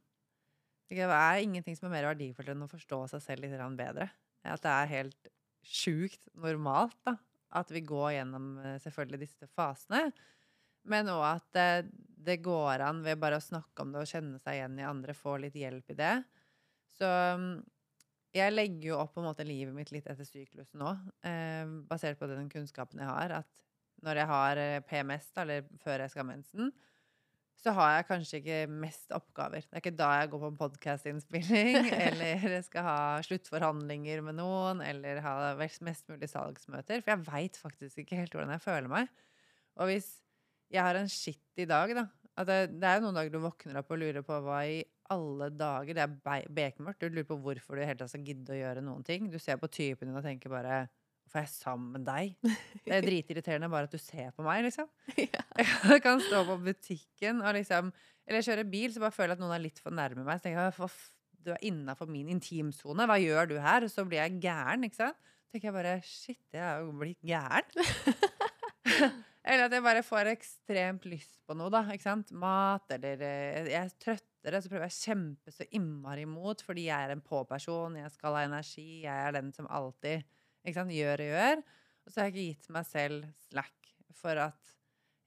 Det 0.90 1.04
er 1.04 1.44
ingenting 1.44 1.76
som 1.76 1.90
er 1.90 1.98
mer 1.98 2.08
verdifullt 2.14 2.50
enn 2.54 2.64
å 2.66 2.72
forstå 2.72 3.02
seg 3.12 3.26
selv 3.26 3.44
litt 3.44 3.76
bedre. 3.78 4.08
At 4.48 4.64
det 4.64 4.72
er 4.72 4.94
helt 4.96 5.30
sjukt 5.66 6.32
normalt 6.40 6.96
da, 7.06 7.18
at 7.58 7.72
vi 7.74 7.82
går 7.86 8.12
gjennom 8.18 8.52
eh, 8.62 8.78
selvfølgelig 8.84 9.24
disse 9.24 9.50
fasene. 9.56 10.10
Men 10.90 11.10
òg 11.12 11.26
at 11.28 11.48
det, 11.56 11.70
det, 12.18 12.40
går 12.46 12.84
an 12.86 13.02
ved 13.06 13.20
bare 13.22 13.40
å 13.40 13.44
snakke 13.44 13.84
om 13.84 13.94
det 13.94 14.04
og 14.04 14.10
kjenne 14.10 14.40
seg 14.42 14.60
igjen 14.60 14.80
i 14.80 14.88
andre, 14.88 15.18
få 15.18 15.38
litt 15.42 15.58
hjelp 15.60 15.94
i 15.94 15.98
det. 16.00 16.16
Så 16.98 17.10
mm, 17.10 17.52
jeg 18.36 18.54
legger 18.54 18.92
jo 18.92 19.00
opp 19.02 19.16
på 19.16 19.24
en 19.24 19.30
måte 19.30 19.48
livet 19.48 19.76
mitt 19.76 19.92
litt 19.94 20.08
etter 20.10 20.28
syklusen 20.28 20.82
nå, 20.82 20.94
eh, 21.28 21.66
basert 21.90 22.20
på 22.20 22.30
den 22.32 22.50
kunnskapen 22.52 23.02
jeg 23.02 23.10
har. 23.10 23.40
At 23.42 24.06
når 24.06 24.22
jeg 24.22 24.32
har 24.32 24.64
eh, 24.64 24.84
PMS, 24.88 25.32
eller 25.44 25.68
før 25.84 26.06
jeg 26.06 26.14
skal 26.14 26.26
ha 26.26 26.32
mensen, 26.32 26.72
så 27.60 27.74
har 27.76 27.90
jeg 27.98 28.06
kanskje 28.08 28.40
ikke 28.40 28.60
mest 28.72 29.12
oppgaver. 29.16 29.66
Det 29.66 29.76
er 29.76 29.84
ikke 29.84 29.98
da 30.00 30.10
jeg 30.22 30.30
går 30.32 30.44
på 30.44 30.52
en 30.52 30.60
podkastinnspilling, 30.60 31.90
eller 32.08 32.62
skal 32.64 32.86
ha 32.88 33.00
sluttforhandlinger 33.26 34.24
med 34.24 34.38
noen, 34.40 34.84
eller 34.86 35.20
ha 35.26 35.34
mest 35.60 36.08
mulig 36.12 36.30
salgsmøter. 36.32 37.04
For 37.04 37.16
jeg 37.16 37.26
veit 37.28 37.60
faktisk 37.60 38.04
ikke 38.04 38.22
helt 38.22 38.38
hvordan 38.38 38.56
jeg 38.56 38.64
føler 38.64 38.92
meg. 38.92 39.12
Og 39.80 39.92
hvis 39.92 40.08
jeg 40.72 40.86
har 40.86 41.00
en 41.00 41.12
skitt 41.12 41.60
i 41.60 41.68
dag, 41.68 41.92
da 41.98 42.08
det, 42.48 42.60
det, 42.80 42.88
er 42.88 43.00
jo 43.00 43.08
noen 43.08 43.18
dager 43.18 43.34
du 43.34 43.42
våkner 43.44 43.82
opp 43.82 43.90
og 43.92 44.00
lurer 44.00 44.24
på 44.24 44.38
hva 44.46 44.62
i 44.70 44.80
alle 45.12 45.50
dager 45.58 45.98
Det 45.98 46.04
er 46.06 46.46
bekmørkt. 46.54 47.02
Du 47.02 47.12
lurer 47.12 47.28
på 47.28 47.40
hvorfor 47.44 47.76
du 47.76 47.84
helt 47.84 48.00
tatt 48.00 48.14
skal 48.14 48.24
gidde 48.24 48.54
å 48.54 48.60
gjøre 48.60 48.84
noen 48.86 49.04
ting. 49.04 49.28
Du 49.32 49.40
ser 49.42 49.60
på 49.60 49.68
typen 49.68 50.08
din 50.08 50.20
og 50.20 50.24
tenker 50.24 50.54
bare 50.54 50.84
Hvorfor 51.30 51.44
er 51.44 51.46
jeg 51.46 51.54
sammen 51.54 51.92
med 51.94 52.06
deg? 52.08 52.32
Det 52.88 52.94
er 52.96 53.06
dritirriterende 53.06 53.70
bare 53.70 53.86
at 53.86 53.94
du 53.94 54.02
ser 54.02 54.32
på 54.34 54.42
meg, 54.42 54.64
liksom. 54.66 54.88
Jeg 55.22 56.02
kan 56.02 56.24
stå 56.26 56.42
på 56.48 56.56
butikken 56.64 57.44
og 57.44 57.54
liksom 57.54 57.92
Eller 58.26 58.42
kjøre 58.46 58.66
bil, 58.66 58.90
så 58.94 59.04
bare 59.04 59.14
føler 59.14 59.36
jeg 59.36 59.38
at 59.38 59.44
noen 59.44 59.54
er 59.54 59.62
litt 59.62 59.78
for 59.82 59.94
nærme 59.94 60.26
meg. 60.26 60.40
Så 60.40 60.48
tenker 60.48 60.66
jeg 60.66 60.90
du 61.46 61.54
er 61.54 61.62
innafor 61.70 62.10
min 62.10 62.32
intimsone. 62.34 63.06
Hva 63.08 63.16
gjør 63.22 63.48
du 63.54 63.56
her? 63.62 63.86
Så 63.90 64.04
blir 64.10 64.24
jeg 64.24 64.40
gæren, 64.44 64.84
ikke 64.86 64.98
sant. 64.98 65.20
Så 65.46 65.54
tenker 65.54 65.70
jeg 65.70 65.78
bare 65.78 65.94
Shit, 66.06 66.42
jeg 66.54 66.66
er 66.66 66.82
jo 66.84 66.96
blitt 66.98 67.22
gæren. 67.26 67.70
eller 69.50 69.68
at 69.68 69.78
jeg 69.78 69.86
bare 69.86 70.04
får 70.06 70.32
ekstremt 70.34 71.08
lyst 71.10 71.38
på 71.46 71.58
noe, 71.58 71.72
da. 71.74 71.86
Ikke 71.94 72.08
sant? 72.10 72.34
Mat, 72.34 72.90
eller 72.98 73.24
eh, 73.26 73.70
Jeg 73.70 73.80
er 73.86 73.96
trøttere, 74.02 74.62
så 74.62 74.74
prøver 74.74 74.90
jeg 74.90 74.98
å 74.98 75.06
kjempe 75.14 75.54
så 75.54 75.70
innmari 75.78 76.26
imot 76.26 76.66
fordi 76.66 76.90
jeg 76.90 77.08
er 77.08 77.16
en 77.16 77.24
på-person, 77.24 78.02
jeg 78.02 78.18
skal 78.18 78.38
ha 78.38 78.44
energi, 78.50 79.06
jeg 79.06 79.30
er 79.30 79.38
den 79.38 79.54
som 79.56 79.70
alltid 79.70 80.28
ikke 80.64 80.78
sant? 80.80 80.96
Gjør 80.96 81.24
og 81.26 81.32
gjør. 81.34 81.64
Og 82.06 82.12
så 82.12 82.22
har 82.22 82.30
jeg 82.30 82.36
ikke 82.36 82.48
gitt 82.54 82.70
meg 82.76 82.88
selv 82.90 83.26
slack 83.48 83.94
for 84.20 84.42
at 84.42 84.76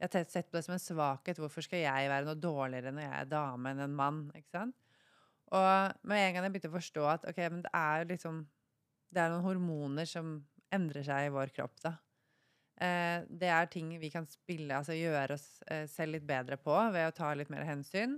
jeg 0.03 0.11
har 0.11 0.31
sett 0.31 0.49
på 0.51 0.59
det 0.59 0.65
som 0.67 0.75
en 0.75 0.83
svakhet. 0.83 1.39
Hvorfor 1.39 1.63
skal 1.63 1.85
jeg 1.85 2.09
være 2.11 2.27
noe 2.27 2.41
dårligere 2.41 2.91
når 2.95 3.05
jeg 3.05 3.19
er 3.21 3.29
dame 3.31 3.71
enn 3.71 3.85
en 3.85 3.99
mann? 3.99 4.23
ikke 4.35 4.57
sant? 4.57 4.79
Og 5.53 6.09
med 6.09 6.19
en 6.19 6.35
gang 6.35 6.47
jeg 6.47 6.55
begynte 6.55 6.73
å 6.73 6.79
forstå 6.79 7.05
at 7.13 7.29
ok, 7.31 7.39
men 7.53 7.63
det 7.65 7.73
er 7.77 8.09
liksom 8.09 8.43
Det 9.13 9.21
er 9.21 9.29
noen 9.29 9.45
hormoner 9.45 10.09
som 10.09 10.39
endrer 10.73 11.05
seg 11.05 11.27
i 11.27 11.33
vår 11.35 11.51
kropp, 11.53 11.75
da. 11.85 11.91
Eh, 12.81 13.27
det 13.29 13.51
er 13.53 13.67
ting 13.69 13.91
vi 14.01 14.09
kan 14.11 14.25
spille, 14.25 14.73
altså 14.73 14.97
gjøre 14.97 15.37
oss 15.37 15.61
eh, 15.69 15.85
selv 15.91 16.17
litt 16.17 16.25
bedre 16.25 16.57
på 16.57 16.73
ved 16.95 17.11
å 17.11 17.13
ta 17.13 17.35
litt 17.37 17.53
mer 17.53 17.67
hensyn. 17.69 18.17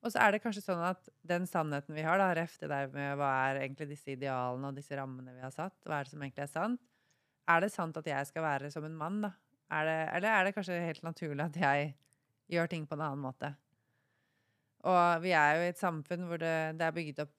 Og 0.00 0.12
så 0.12 0.22
er 0.24 0.32
det 0.32 0.40
kanskje 0.40 0.62
sånn 0.64 0.80
at 0.84 1.10
den 1.28 1.44
sannheten 1.48 1.96
vi 1.96 2.04
har, 2.06 2.20
da, 2.20 2.30
ref 2.36 2.56
det 2.60 2.70
der 2.72 2.88
med 2.94 3.18
hva 3.20 3.30
er 3.50 3.60
egentlig 3.66 3.90
disse 3.90 4.14
idealene 4.14 4.70
og 4.70 4.78
disse 4.78 4.96
rammene 4.96 5.34
vi 5.34 5.44
har 5.44 5.52
satt, 5.52 5.76
hva 5.84 5.98
er 5.98 6.08
det 6.08 6.14
som 6.14 6.22
egentlig 6.24 6.46
er 6.46 6.52
sant? 6.52 6.86
Er 7.50 7.64
det 7.64 7.72
sant 7.74 7.98
at 8.00 8.08
jeg 8.08 8.28
skal 8.30 8.46
være 8.46 8.70
som 8.72 8.86
en 8.86 8.96
mann, 8.96 9.20
da? 9.26 9.34
Er 9.70 9.86
det, 9.86 9.98
eller 10.16 10.32
er 10.34 10.46
det 10.46 10.54
kanskje 10.56 10.78
helt 10.82 11.04
naturlig 11.06 11.44
at 11.44 11.58
jeg 11.60 11.90
gjør 12.50 12.70
ting 12.72 12.86
på 12.88 12.96
en 12.96 13.04
annen 13.06 13.22
måte? 13.22 13.52
Og 14.88 15.20
vi 15.22 15.34
er 15.36 15.58
jo 15.58 15.66
i 15.66 15.70
et 15.74 15.80
samfunn 15.80 16.24
hvor 16.30 16.40
det, 16.40 16.54
det 16.80 16.86
er 16.86 16.96
bygd 16.96 17.22
opp 17.26 17.36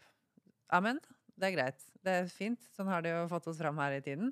Amen, 0.72 1.02
det 1.36 1.50
er 1.50 1.56
greit. 1.58 1.82
Det 2.00 2.14
er 2.22 2.30
fint. 2.32 2.62
Sånn 2.78 2.88
har 2.88 3.04
det 3.04 3.12
jo 3.12 3.26
fått 3.28 3.50
oss 3.52 3.58
fram 3.60 3.80
her 3.82 3.98
i 3.98 4.04
tiden. 4.06 4.30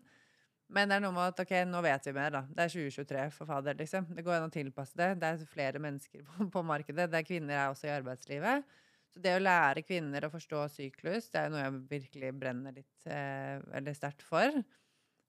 Men 0.70 0.92
det 0.92 1.00
er 1.00 1.02
noe 1.02 1.16
med 1.16 1.32
at 1.32 1.40
ok, 1.42 1.54
nå 1.66 1.80
vet 1.82 2.06
vi 2.06 2.14
mer, 2.14 2.34
da. 2.36 2.44
Det 2.46 2.66
er 2.66 2.74
2023, 2.76 3.24
for 3.34 3.50
fader, 3.50 3.78
liksom. 3.80 4.12
Det 4.14 4.26
går 4.26 4.36
an 4.38 4.52
å 4.52 4.54
tilpasse 4.54 4.98
det. 5.00 5.16
Det 5.22 5.32
er 5.32 5.48
flere 5.50 5.82
mennesker 5.82 6.22
på, 6.28 6.50
på 6.54 6.64
markedet. 6.66 7.08
Det 7.10 7.22
er 7.22 7.26
kvinner 7.26 7.56
er 7.58 7.72
også 7.72 7.90
i 7.90 7.96
arbeidslivet. 7.96 8.76
Så 9.10 9.24
det 9.24 9.34
å 9.34 9.42
lære 9.42 9.82
kvinner 9.82 10.28
å 10.28 10.34
forstå 10.34 10.68
syklus, 10.76 11.32
det 11.34 11.42
er 11.42 11.48
jo 11.48 11.56
noe 11.56 11.64
jeg 11.64 11.80
virkelig 11.96 12.36
brenner 12.38 12.76
litt 12.78 13.10
eh, 13.10 13.58
veldig 13.74 13.96
sterkt 13.98 14.22
for. 14.28 14.62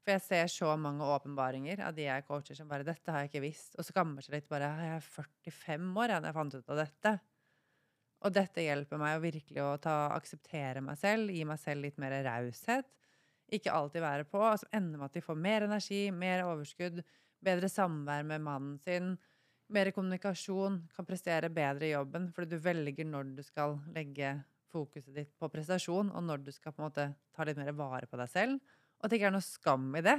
For 0.04 0.16
jeg 0.16 0.24
ser 0.26 0.52
så 0.52 0.74
mange 0.80 1.08
åpenbaringer 1.08 1.80
av 1.88 1.96
de 1.96 2.06
jeg 2.06 2.26
coacher 2.28 2.56
som 2.56 2.68
bare 2.68 2.84
'Dette 2.84 3.12
har 3.12 3.24
jeg 3.24 3.32
ikke 3.32 3.44
visst.' 3.48 3.80
Og 3.80 3.88
skammer 3.88 4.24
seg 4.24 4.36
litt. 4.36 4.48
bare 4.48 4.68
'Jeg 4.76 4.96
er 4.96 5.08
45 5.08 5.90
år 5.96 6.08
da 6.08 6.20
jeg 6.28 6.36
fant 6.36 6.54
ut 6.54 6.72
av 6.72 6.84
dette.' 6.84 7.18
Og 8.20 8.32
dette 8.36 8.60
hjelper 8.60 9.00
meg 9.00 9.16
å 9.16 9.24
virkelig 9.24 9.62
å 9.64 9.76
ta, 9.80 10.12
akseptere 10.12 10.82
meg 10.84 10.98
selv, 11.00 11.32
gi 11.32 11.44
meg 11.48 11.58
selv 11.58 11.86
litt 11.86 11.96
mer 11.96 12.18
raushet. 12.26 12.84
Ikke 13.50 13.74
alltid 13.74 14.04
være 14.04 14.26
på. 14.28 14.40
Og 14.42 14.60
som 14.62 14.70
ender 14.76 15.00
med 15.00 15.10
at 15.10 15.18
de 15.18 15.24
får 15.24 15.38
mer 15.38 15.66
energi, 15.66 16.04
mer 16.14 16.44
overskudd, 16.46 17.02
bedre 17.44 17.70
samvær 17.72 18.24
med 18.28 18.44
mannen 18.44 18.78
sin, 18.84 19.14
mer 19.70 19.90
kommunikasjon, 19.94 20.80
kan 20.94 21.06
prestere 21.06 21.50
bedre 21.54 21.86
i 21.86 21.92
jobben 21.92 22.28
fordi 22.34 22.56
du 22.56 22.62
velger 22.62 23.06
når 23.06 23.30
du 23.36 23.42
skal 23.46 23.78
legge 23.94 24.34
fokuset 24.70 25.14
ditt 25.14 25.30
på 25.38 25.48
prestasjon, 25.50 26.12
og 26.14 26.26
når 26.26 26.44
du 26.46 26.50
skal 26.54 26.74
på 26.74 26.82
en 26.82 26.88
måte 26.88 27.06
ta 27.34 27.46
litt 27.46 27.58
mer 27.58 27.72
vare 27.78 28.06
på 28.10 28.18
deg 28.20 28.30
selv. 28.30 28.76
Og 28.98 29.06
at 29.06 29.12
det 29.12 29.18
ikke 29.20 29.30
er 29.30 29.34
noe 29.34 29.46
skam 29.46 29.88
i 29.98 30.04
det. 30.04 30.18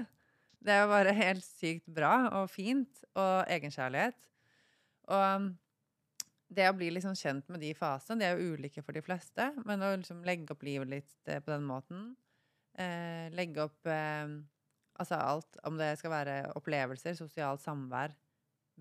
Det 0.62 0.74
er 0.74 0.84
jo 0.84 0.92
bare 0.92 1.16
helt 1.18 1.46
sykt 1.46 1.88
bra 1.90 2.14
og 2.40 2.50
fint, 2.52 3.04
og 3.18 3.52
egenkjærlighet. 3.52 4.18
Og 5.12 5.52
det 6.52 6.68
å 6.68 6.76
bli 6.76 6.90
liksom 6.92 7.16
kjent 7.18 7.48
med 7.52 7.64
de 7.64 7.72
fasene, 7.78 8.20
de 8.20 8.28
er 8.28 8.36
jo 8.36 8.58
ulike 8.58 8.84
for 8.84 8.96
de 8.96 9.04
fleste, 9.06 9.48
men 9.66 9.84
å 9.84 9.94
liksom 9.96 10.22
legge 10.28 10.54
opp 10.54 10.66
livet 10.68 10.92
litt 10.92 11.32
eh, 11.32 11.40
på 11.40 11.54
den 11.54 11.66
måten 11.68 12.12
eh, 12.82 13.30
Legge 13.38 13.68
opp 13.68 13.88
eh, 13.90 14.34
altså 15.02 15.20
alt, 15.20 15.62
om 15.68 15.78
det 15.80 15.94
skal 16.00 16.14
være 16.14 16.36
opplevelser, 16.58 17.16
sosialt 17.18 17.64
samvær, 17.64 18.14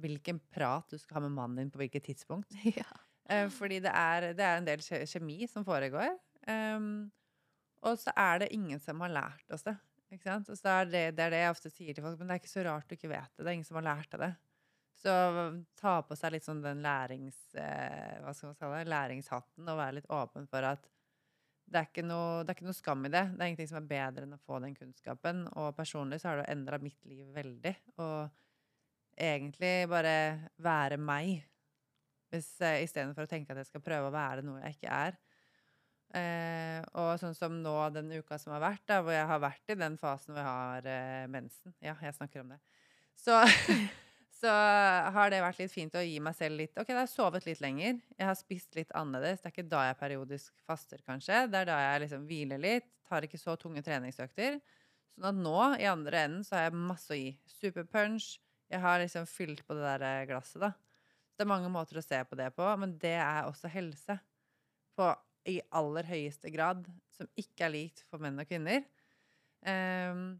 hvilken 0.00 0.40
prat 0.52 0.90
du 0.90 0.98
skal 1.00 1.18
ha 1.18 1.24
med 1.26 1.36
mannen 1.36 1.62
din 1.62 1.72
på 1.72 1.82
hvilket 1.82 2.10
tidspunkt. 2.10 2.56
Ja. 2.80 2.88
Eh, 3.30 3.46
fordi 3.54 3.78
det 3.84 3.92
er, 3.94 4.32
det 4.34 4.42
er, 4.42 4.58
en 4.58 4.66
del 4.66 4.80
kjemi 4.82 5.44
som 5.46 5.62
foregår. 5.62 6.16
Um, 6.50 7.12
og 7.86 7.98
så 8.00 8.10
er 8.18 8.42
det 8.42 8.48
ingen 8.56 8.80
som 8.82 8.98
har 9.04 9.12
lært 9.12 9.54
oss 9.54 9.62
det. 9.62 9.76
Ikke 10.10 10.26
sant? 10.26 10.48
Og 10.50 10.58
så 10.58 10.80
er 10.80 10.88
det, 10.90 11.02
det, 11.14 11.26
er 11.26 11.34
det 11.34 11.42
jeg 11.44 11.52
ofte 11.54 11.70
sier 11.70 11.94
til 11.94 12.02
folk, 12.02 12.18
men 12.18 12.26
det 12.26 12.34
er 12.34 12.42
ikke 12.42 12.50
så 12.50 12.64
rart 12.66 12.88
du 12.90 12.96
ikke 12.96 13.12
vet 13.12 13.30
det. 13.36 13.44
Det 13.44 13.46
er 13.46 13.58
ingen 13.60 13.68
som 13.68 13.78
har 13.78 13.86
lært 13.86 14.10
deg 14.16 14.24
det. 14.24 14.32
Så 15.00 15.12
ta 15.78 15.92
på 16.04 16.16
seg 16.18 16.34
litt 16.34 16.44
sånn 16.44 16.64
den 16.64 16.82
lærings, 16.84 17.38
eh, 17.54 18.18
hva 18.20 18.34
skal 18.34 18.50
man 18.50 18.58
kalle 18.58 18.80
det, 18.82 18.90
læringshatten 18.90 19.70
og 19.70 19.78
være 19.78 19.96
litt 20.00 20.10
åpen 20.12 20.50
for 20.50 20.66
at 20.72 20.90
det 21.70 21.80
er, 21.80 22.04
noe, 22.06 22.42
det 22.42 22.50
er, 22.50 22.56
ikke 22.58 22.66
noe, 22.66 22.76
skam 22.76 23.06
i 23.06 23.12
det. 23.12 23.22
Det 23.30 23.44
er 23.44 23.50
ingenting 23.52 23.70
som 23.70 23.78
er 23.78 23.90
bedre 23.92 24.26
enn 24.26 24.34
å 24.34 24.42
få 24.42 24.58
den 24.64 24.74
kunnskapen. 24.74 25.44
Og 25.60 25.70
personlig 25.76 26.18
så 26.22 26.32
har 26.32 26.40
det 26.40 26.48
endra 26.50 26.80
mitt 26.82 26.98
liv 27.06 27.28
veldig. 27.34 27.74
Og 28.02 29.20
egentlig 29.20 29.74
bare 29.90 30.14
være 30.62 30.98
meg. 30.98 31.44
Hvis, 32.30 32.52
eh, 32.66 32.82
Istedenfor 32.84 33.26
å 33.26 33.30
tenke 33.30 33.54
at 33.54 33.62
jeg 33.62 33.70
skal 33.70 33.84
prøve 33.86 34.10
å 34.10 34.14
være 34.14 34.42
noe 34.46 34.62
jeg 34.64 34.78
ikke 34.78 34.98
er. 35.06 35.18
Eh, 36.10 36.82
og 36.98 37.12
sånn 37.22 37.36
som 37.38 37.54
nå 37.62 37.74
den 37.94 38.10
uka 38.18 38.38
som 38.38 38.54
har 38.56 38.62
vært, 38.64 38.82
da, 38.90 38.98
hvor 38.98 39.14
jeg 39.14 39.28
har 39.30 39.42
vært 39.42 39.70
i 39.70 39.78
den 39.78 39.98
fasen 39.98 40.34
hvor 40.34 40.42
jeg 40.42 40.50
har 40.50 40.88
eh, 40.90 41.26
mensen. 41.30 41.74
Ja, 41.78 41.94
jeg 42.02 42.16
snakker 42.18 42.42
om 42.42 42.54
det. 42.56 42.58
Så 43.14 43.38
så 44.40 44.50
har 45.14 45.30
det 45.32 45.42
vært 45.44 45.60
litt 45.60 45.72
fint 45.72 45.96
å 45.98 46.02
gi 46.04 46.16
meg 46.22 46.36
selv 46.36 46.60
litt 46.62 46.78
Ok, 46.80 46.88
da 46.88 47.02
har 47.02 47.04
jeg 47.04 47.12
sovet 47.12 47.46
litt 47.48 47.60
lenger. 47.60 47.98
Jeg 48.16 48.28
har 48.28 48.36
spist 48.38 48.76
litt 48.78 48.92
annerledes. 48.96 49.42
Det 49.42 49.50
er 49.50 49.54
ikke 49.54 49.72
da 49.72 49.82
jeg 49.88 49.98
periodisk 50.00 50.62
faster, 50.64 51.02
kanskje. 51.04 51.42
Det 51.52 51.60
er 51.60 51.68
da 51.68 51.78
jeg 51.82 52.04
liksom 52.06 52.28
hviler 52.28 52.62
litt. 52.62 52.88
Tar 53.10 53.26
ikke 53.26 53.40
så 53.40 53.56
tunge 53.60 53.82
treningsøkter. 53.84 54.60
Sånn 55.16 55.28
at 55.32 55.40
nå, 55.44 55.56
i 55.82 55.88
andre 55.90 56.24
enden, 56.24 56.46
så 56.46 56.56
har 56.56 56.68
jeg 56.68 56.84
masse 56.88 57.12
å 57.12 57.18
gi. 57.18 57.34
Superpunch. 57.58 58.30
Jeg 58.70 58.80
har 58.80 59.02
liksom 59.02 59.26
fylt 59.28 59.64
på 59.66 59.76
det 59.76 59.84
der 59.84 60.06
eh, 60.06 60.26
glasset, 60.30 60.62
da. 60.62 60.72
Det 61.34 61.44
er 61.44 61.50
mange 61.50 61.72
måter 61.72 61.98
å 61.98 62.04
se 62.04 62.20
på 62.28 62.38
det 62.38 62.50
på, 62.56 62.64
men 62.80 62.94
det 63.02 63.16
er 63.18 63.48
også 63.48 63.68
helse. 63.72 64.16
På 64.96 65.10
i 65.48 65.58
aller 65.76 66.08
høyeste 66.08 66.52
grad. 66.54 66.86
Som 67.16 67.28
ikke 67.40 67.66
er 67.66 67.74
likt 67.74 68.04
for 68.08 68.22
menn 68.22 68.40
og 68.40 68.48
kvinner. 68.48 68.86
Um, 69.60 70.38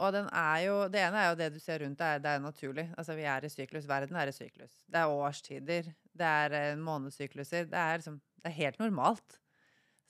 og 0.00 0.14
jo, 0.14 0.76
det 0.88 1.00
ene 1.02 1.20
er 1.20 1.28
jo 1.28 1.38
det 1.40 1.50
du 1.52 1.58
ser 1.60 1.82
rundt 1.82 1.98
deg, 1.98 2.22
det 2.22 2.30
er 2.30 2.40
naturlig. 2.40 2.86
Altså 2.96 3.16
Vi 3.18 3.26
er 3.28 3.44
i 3.44 3.50
syklus. 3.52 3.88
Verden 3.88 4.16
er 4.16 4.30
i 4.30 4.32
syklus. 4.32 4.78
Det 4.86 5.00
er 5.00 5.12
årstider. 5.12 5.90
Det 6.16 6.26
er 6.26 6.56
eh, 6.56 6.76
månedssykluser. 6.80 7.66
Det 7.68 7.78
er, 7.78 7.98
liksom, 7.98 8.20
det 8.40 8.48
er 8.48 8.56
helt 8.56 8.78
normalt. 8.80 9.40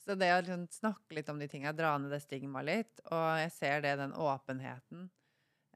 Så 0.01 0.15
det 0.15 0.31
å 0.33 0.39
liksom 0.41 0.67
snakke 0.71 1.17
litt 1.17 1.29
om 1.29 1.41
de 1.41 1.47
tinga, 1.49 1.73
dra 1.77 1.93
ned 2.01 2.13
det 2.13 2.23
stigmaet 2.23 2.65
litt 2.65 3.01
Og 3.13 3.25
jeg 3.43 3.51
ser 3.53 3.83
det, 3.83 3.97
den 3.99 4.15
åpenheten 4.17 5.09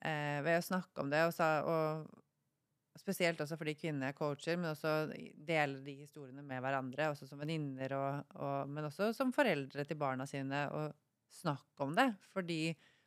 eh, 0.02 0.40
ved 0.46 0.62
å 0.62 0.66
snakke 0.66 1.04
om 1.04 1.12
det. 1.12 1.26
Og, 1.28 1.36
så, 1.36 1.50
og 1.68 3.00
spesielt 3.02 3.42
også 3.44 3.60
for 3.60 3.68
de 3.68 3.76
kvinnene 3.78 4.14
jeg 4.14 4.18
coacher, 4.18 4.58
men 4.58 4.72
også 4.72 4.96
dele 5.36 5.84
de 5.86 6.00
historiene 6.06 6.46
med 6.46 6.64
hverandre. 6.64 7.12
Også 7.12 7.28
som 7.30 7.42
venninner, 7.42 7.98
og, 8.00 8.38
og, 8.40 8.72
men 8.72 8.88
også 8.88 9.12
som 9.18 9.34
foreldre 9.36 9.86
til 9.86 10.00
barna 10.00 10.30
sine. 10.30 10.68
Og 10.72 10.94
snakke 11.36 11.84
om 11.84 11.96
det. 11.98 12.14
Fordi 12.34 12.60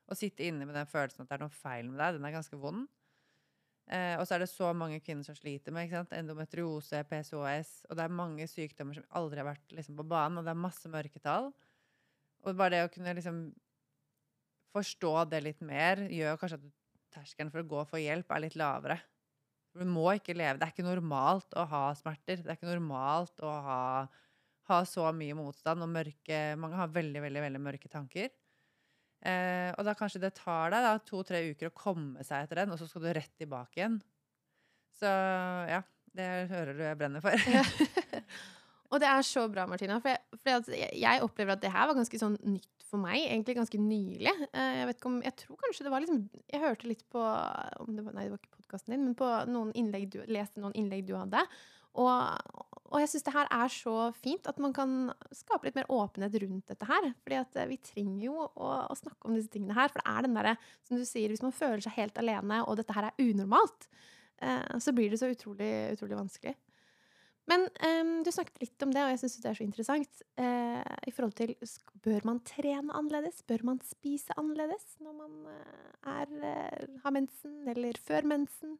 å 0.09 0.16
sitte 0.16 0.46
inne 0.46 0.66
med 0.66 0.76
den 0.76 0.88
følelsen 0.88 1.24
at 1.24 1.30
det 1.30 1.36
er 1.36 1.44
noe 1.44 1.54
feil 1.54 1.90
med 1.90 2.00
deg, 2.00 2.16
den 2.16 2.26
er 2.28 2.34
ganske 2.34 2.59
vond. 2.61 2.86
Eh, 3.88 4.14
og 4.20 4.26
så 4.28 4.36
er 4.36 4.44
det 4.44 4.50
så 4.50 4.72
mange 4.76 5.00
kvinner 5.00 5.24
som 5.24 5.36
sliter 5.36 5.72
med 5.72 5.92
endometriose, 6.12 7.00
PCOS, 7.09 7.70
og 7.88 7.96
det 7.96 8.04
er 8.04 8.18
mange 8.20 8.48
sykdommer 8.50 8.98
som 8.98 9.06
aldri 9.20 9.40
har 9.40 9.48
vært 9.48 9.76
liksom, 9.76 9.96
på 9.96 10.04
banen, 10.09 10.40
og 10.40 10.48
det 10.48 10.52
er 10.52 10.66
masse 10.66 10.92
mørketall. 10.92 11.52
Og 12.44 12.59
bare 12.59 12.74
det 12.76 12.82
å 12.86 12.90
kunne 12.92 13.14
liksom 13.16 13.46
forstå 14.76 15.12
det 15.32 15.40
litt 15.44 15.62
mer, 15.64 16.04
gjør 16.12 16.36
kanskje 16.40 16.61
at 16.61 16.66
terskelen 17.16 17.52
for 17.52 17.64
å 17.64 17.70
gå 17.70 17.84
for 17.88 18.02
hjelp 18.02 18.28
er 18.32 18.44
litt 18.44 18.59
lavere. 18.61 18.98
Du 19.78 19.84
må 19.86 20.09
ikke 20.16 20.34
leve 20.36 20.59
Det 20.59 20.66
er 20.66 20.72
ikke 20.72 20.86
normalt 20.86 21.54
å 21.56 21.64
ha 21.70 21.82
smerter. 21.96 22.40
Det 22.42 22.50
er 22.50 22.59
ikke 22.59 22.70
normalt 22.70 23.40
å 23.44 23.52
ha, 23.64 23.82
ha 24.70 24.78
så 24.88 25.06
mye 25.14 25.36
motstand 25.38 25.84
og 25.84 25.92
mørke 25.92 26.40
Mange 26.59 26.80
har 26.80 26.90
veldig, 26.92 27.22
veldig, 27.22 27.42
veldig 27.44 27.62
mørke 27.62 27.90
tanker. 27.92 28.32
Eh, 29.27 29.71
og 29.75 29.83
da 29.87 29.97
kanskje 29.99 30.23
det 30.23 30.37
tar 30.39 30.71
deg 30.75 31.03
to-tre 31.09 31.43
uker 31.51 31.71
å 31.71 31.77
komme 31.77 32.25
seg 32.27 32.45
etter 32.45 32.62
den, 32.62 32.75
og 32.75 32.81
så 32.81 32.87
skal 32.87 33.05
du 33.05 33.11
rett 33.16 33.35
tilbake 33.41 33.81
igjen. 33.81 33.99
Så 34.99 35.11
ja, 35.71 35.83
det 36.16 36.29
hører 36.53 36.75
du 36.75 36.83
jeg 36.85 36.99
brenner 36.99 37.23
for. 37.23 37.35
og 38.91 39.03
det 39.03 39.11
er 39.11 39.27
så 39.27 39.45
bra, 39.51 39.66
Martina. 39.71 39.99
For, 40.03 40.14
jeg, 40.14 40.41
for 40.43 40.75
jeg, 40.75 40.91
jeg, 41.03 41.23
opplever 41.27 41.57
at 41.57 41.64
det 41.64 41.73
her 41.75 41.91
var 41.91 41.99
ganske 41.99 42.21
sånn 42.21 42.39
nytt 42.47 42.87
for 42.89 43.03
meg. 43.03 43.21
Egentlig 43.27 43.59
ganske 43.59 43.81
nylig. 43.83 44.35
Eh, 44.53 44.83
jeg 44.83 44.99
om, 45.11 45.19
jeg 45.27 45.37
tror 45.43 45.59
kanskje 45.64 45.87
det 45.87 45.95
var 45.95 46.05
liksom 46.05 46.23
Jeg 46.49 46.62
hørte 46.62 46.91
litt 46.91 47.05
på 47.12 47.23
det 47.23 48.07
var, 48.07 48.14
Nei, 48.14 48.29
det 48.29 48.35
var 48.35 48.43
ikke 48.43 48.57
podkasten 48.57 48.95
din, 48.95 49.05
men 49.07 49.19
på 49.19 49.29
noen 49.51 49.75
innlegg 49.79 50.09
du, 50.14 50.23
leste 50.31 50.62
noen 50.62 50.77
innlegg 50.79 51.07
du 51.09 51.14
hadde. 51.19 51.45
Og, 51.99 52.68
og 52.89 53.01
jeg 53.03 53.11
syns 53.12 53.26
det 53.26 53.34
her 53.34 53.51
er 53.53 53.72
så 53.72 53.95
fint 54.16 54.47
at 54.51 54.61
man 54.62 54.74
kan 54.76 54.93
skape 55.34 55.68
litt 55.68 55.78
mer 55.78 55.89
åpenhet 55.93 56.36
rundt 56.45 56.70
dette 56.70 56.89
her. 56.89 57.11
fordi 57.24 57.41
at 57.41 57.59
eh, 57.59 57.70
vi 57.72 57.80
trenger 57.91 58.22
jo 58.28 58.36
å, 58.47 58.70
å 58.89 58.99
snakke 58.99 59.28
om 59.28 59.36
disse 59.36 59.53
tingene 59.53 59.76
her. 59.76 59.91
For 59.93 60.03
det 60.03 60.14
er 60.14 60.28
den 60.28 60.39
derre, 60.39 60.55
som 60.86 61.01
du 61.01 61.05
sier, 61.09 61.28
hvis 61.32 61.45
man 61.45 61.57
føler 61.57 61.82
seg 61.84 61.99
helt 61.99 62.20
alene, 62.20 62.62
og 62.64 62.78
dette 62.80 62.97
her 62.97 63.11
er 63.11 63.20
unormalt, 63.24 63.91
eh, 64.43 64.78
så 64.80 64.95
blir 64.97 65.12
det 65.12 65.20
så 65.22 65.30
utrolig, 65.32 65.72
utrolig 65.97 66.20
vanskelig. 66.20 66.57
Men 67.49 67.64
eh, 67.80 68.11
du 68.24 68.30
snakket 68.32 68.61
litt 68.61 68.84
om 68.84 68.93
det, 68.93 69.05
og 69.05 69.12
jeg 69.14 69.22
syns 69.22 69.39
det 69.41 69.51
er 69.51 69.59
så 69.59 69.64
interessant. 69.64 70.24
Eh, 70.41 70.82
I 71.09 71.14
forhold 71.14 71.36
til 71.39 71.55
Bør 72.05 72.26
man 72.28 72.43
trene 72.47 72.95
annerledes? 72.95 73.41
Bør 73.49 73.64
man 73.72 73.80
spise 73.84 74.36
annerledes 74.39 74.99
når 75.05 75.16
man 75.16 75.39
eh, 75.53 75.89
er, 76.12 76.34
eh, 76.53 77.01
har 77.05 77.16
mensen, 77.16 77.62
eller 77.68 77.99
før 78.05 78.28
mensen? 78.28 78.76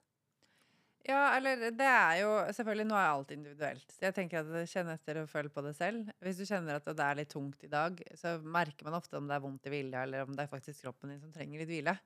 Ja, 1.07 1.37
eller 1.37 1.71
det 1.73 1.87
er 1.87 2.19
jo 2.23 2.31
Selvfølgelig, 2.53 2.87
nå 2.91 2.97
er 2.99 3.07
alt 3.07 3.31
individuelt. 3.33 3.87
Så 3.95 4.09
jeg 4.09 4.17
tenker 4.17 4.43
at 4.43 4.71
Kjenn 4.71 4.91
etter 4.93 5.23
og 5.23 5.31
følg 5.31 5.53
på 5.55 5.63
det 5.65 5.75
selv. 5.79 6.11
Hvis 6.25 6.41
du 6.41 6.45
kjenner 6.49 6.81
at 6.81 6.89
det 6.89 7.05
er 7.05 7.21
litt 7.21 7.33
tungt 7.33 7.65
i 7.65 7.71
dag, 7.73 8.01
så 8.19 8.37
merker 8.43 8.89
man 8.89 8.99
ofte 8.99 9.21
om 9.21 9.29
det 9.29 9.37
er 9.37 9.45
vondt 9.45 9.69
i 9.71 9.73
vilja, 9.73 10.05
eller 10.05 10.27
om 10.27 10.35
det 10.37 10.45
er 10.45 10.53
faktisk 10.53 10.85
kroppen 10.85 11.15
din 11.15 11.23
som 11.23 11.33
trenger 11.35 11.63
litt 11.63 11.71
hvile. 11.73 11.97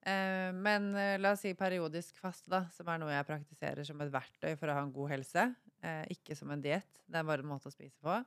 Eh, 0.00 0.50
men 0.56 0.90
eh, 0.96 1.18
la 1.20 1.34
oss 1.34 1.42
si 1.44 1.52
periodisk 1.56 2.20
faste, 2.20 2.48
da, 2.52 2.64
som 2.72 2.88
er 2.88 3.00
noe 3.02 3.12
jeg 3.12 3.28
praktiserer 3.28 3.84
som 3.88 4.00
et 4.00 4.12
verktøy 4.12 4.54
for 4.56 4.72
å 4.72 4.76
ha 4.78 4.84
en 4.86 4.94
god 4.94 5.12
helse. 5.14 5.46
Eh, 5.84 6.04
ikke 6.16 6.36
som 6.36 6.52
en 6.52 6.62
diett. 6.64 6.88
Det 7.06 7.20
er 7.20 7.26
bare 7.28 7.44
en 7.44 7.52
måte 7.52 7.68
å 7.68 7.74
spise 7.74 8.00
på. 8.04 8.20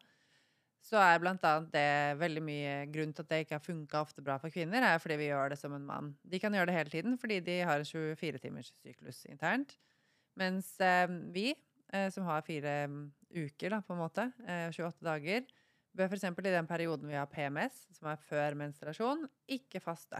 Så 0.83 0.99
er 0.99 1.21
blant 1.23 1.43
annet 1.47 1.71
det 1.71 2.19
veldig 2.19 2.41
mye 2.43 2.71
grunn 2.91 3.13
til 3.15 3.23
at 3.23 3.29
det 3.31 3.39
ikke 3.45 3.55
har 3.55 3.63
funka 3.63 4.01
ofte 4.03 4.23
bra 4.25 4.35
for 4.41 4.51
kvinner, 4.51 4.83
er 4.83 4.99
fordi 4.99 5.15
vi 5.21 5.29
gjør 5.29 5.53
det 5.53 5.59
som 5.61 5.75
en 5.77 5.85
mann. 5.87 6.11
De 6.27 6.39
kan 6.43 6.53
gjøre 6.53 6.67
det 6.69 6.75
hele 6.75 6.91
tiden 6.91 7.15
fordi 7.19 7.39
de 7.45 7.61
har 7.63 7.79
en 7.79 7.87
24-timers 7.87 8.73
syklus 8.83 9.23
internt. 9.31 9.77
Mens 10.39 10.73
eh, 10.83 11.07
vi, 11.31 11.53
eh, 11.93 12.09
som 12.11 12.27
har 12.27 12.43
fire 12.43 12.75
mm, 12.91 13.03
uker, 13.45 13.77
da, 13.77 13.79
på 13.85 13.95
en 13.95 14.01
måte, 14.01 14.27
eh, 14.43 14.67
28 14.75 15.07
dager, 15.07 15.47
bør 15.95 16.09
f.eks. 16.09 16.27
i 16.27 16.51
den 16.51 16.67
perioden 16.67 17.07
vi 17.07 17.19
har 17.19 17.31
PMS, 17.31 17.85
som 17.95 18.09
er 18.11 18.23
før 18.27 18.57
menstruasjon, 18.59 19.27
ikke 19.55 19.81
faste. 19.83 20.19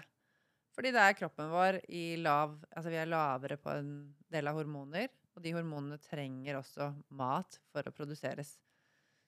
Fordi 0.74 0.94
det 0.94 1.02
er 1.04 1.18
kroppen 1.18 1.52
vår 1.54 1.84
i 1.94 2.16
lav 2.18 2.56
Altså 2.72 2.90
vi 2.90 2.98
er 2.98 3.10
lavere 3.10 3.60
på 3.62 3.70
en 3.76 3.92
del 4.34 4.50
av 4.50 4.58
hormoner, 4.58 5.12
og 5.34 5.44
de 5.44 5.54
hormonene 5.54 6.00
trenger 6.02 6.58
også 6.62 6.94
mat 7.18 7.60
for 7.74 7.86
å 7.86 7.94
produseres. 7.94 8.56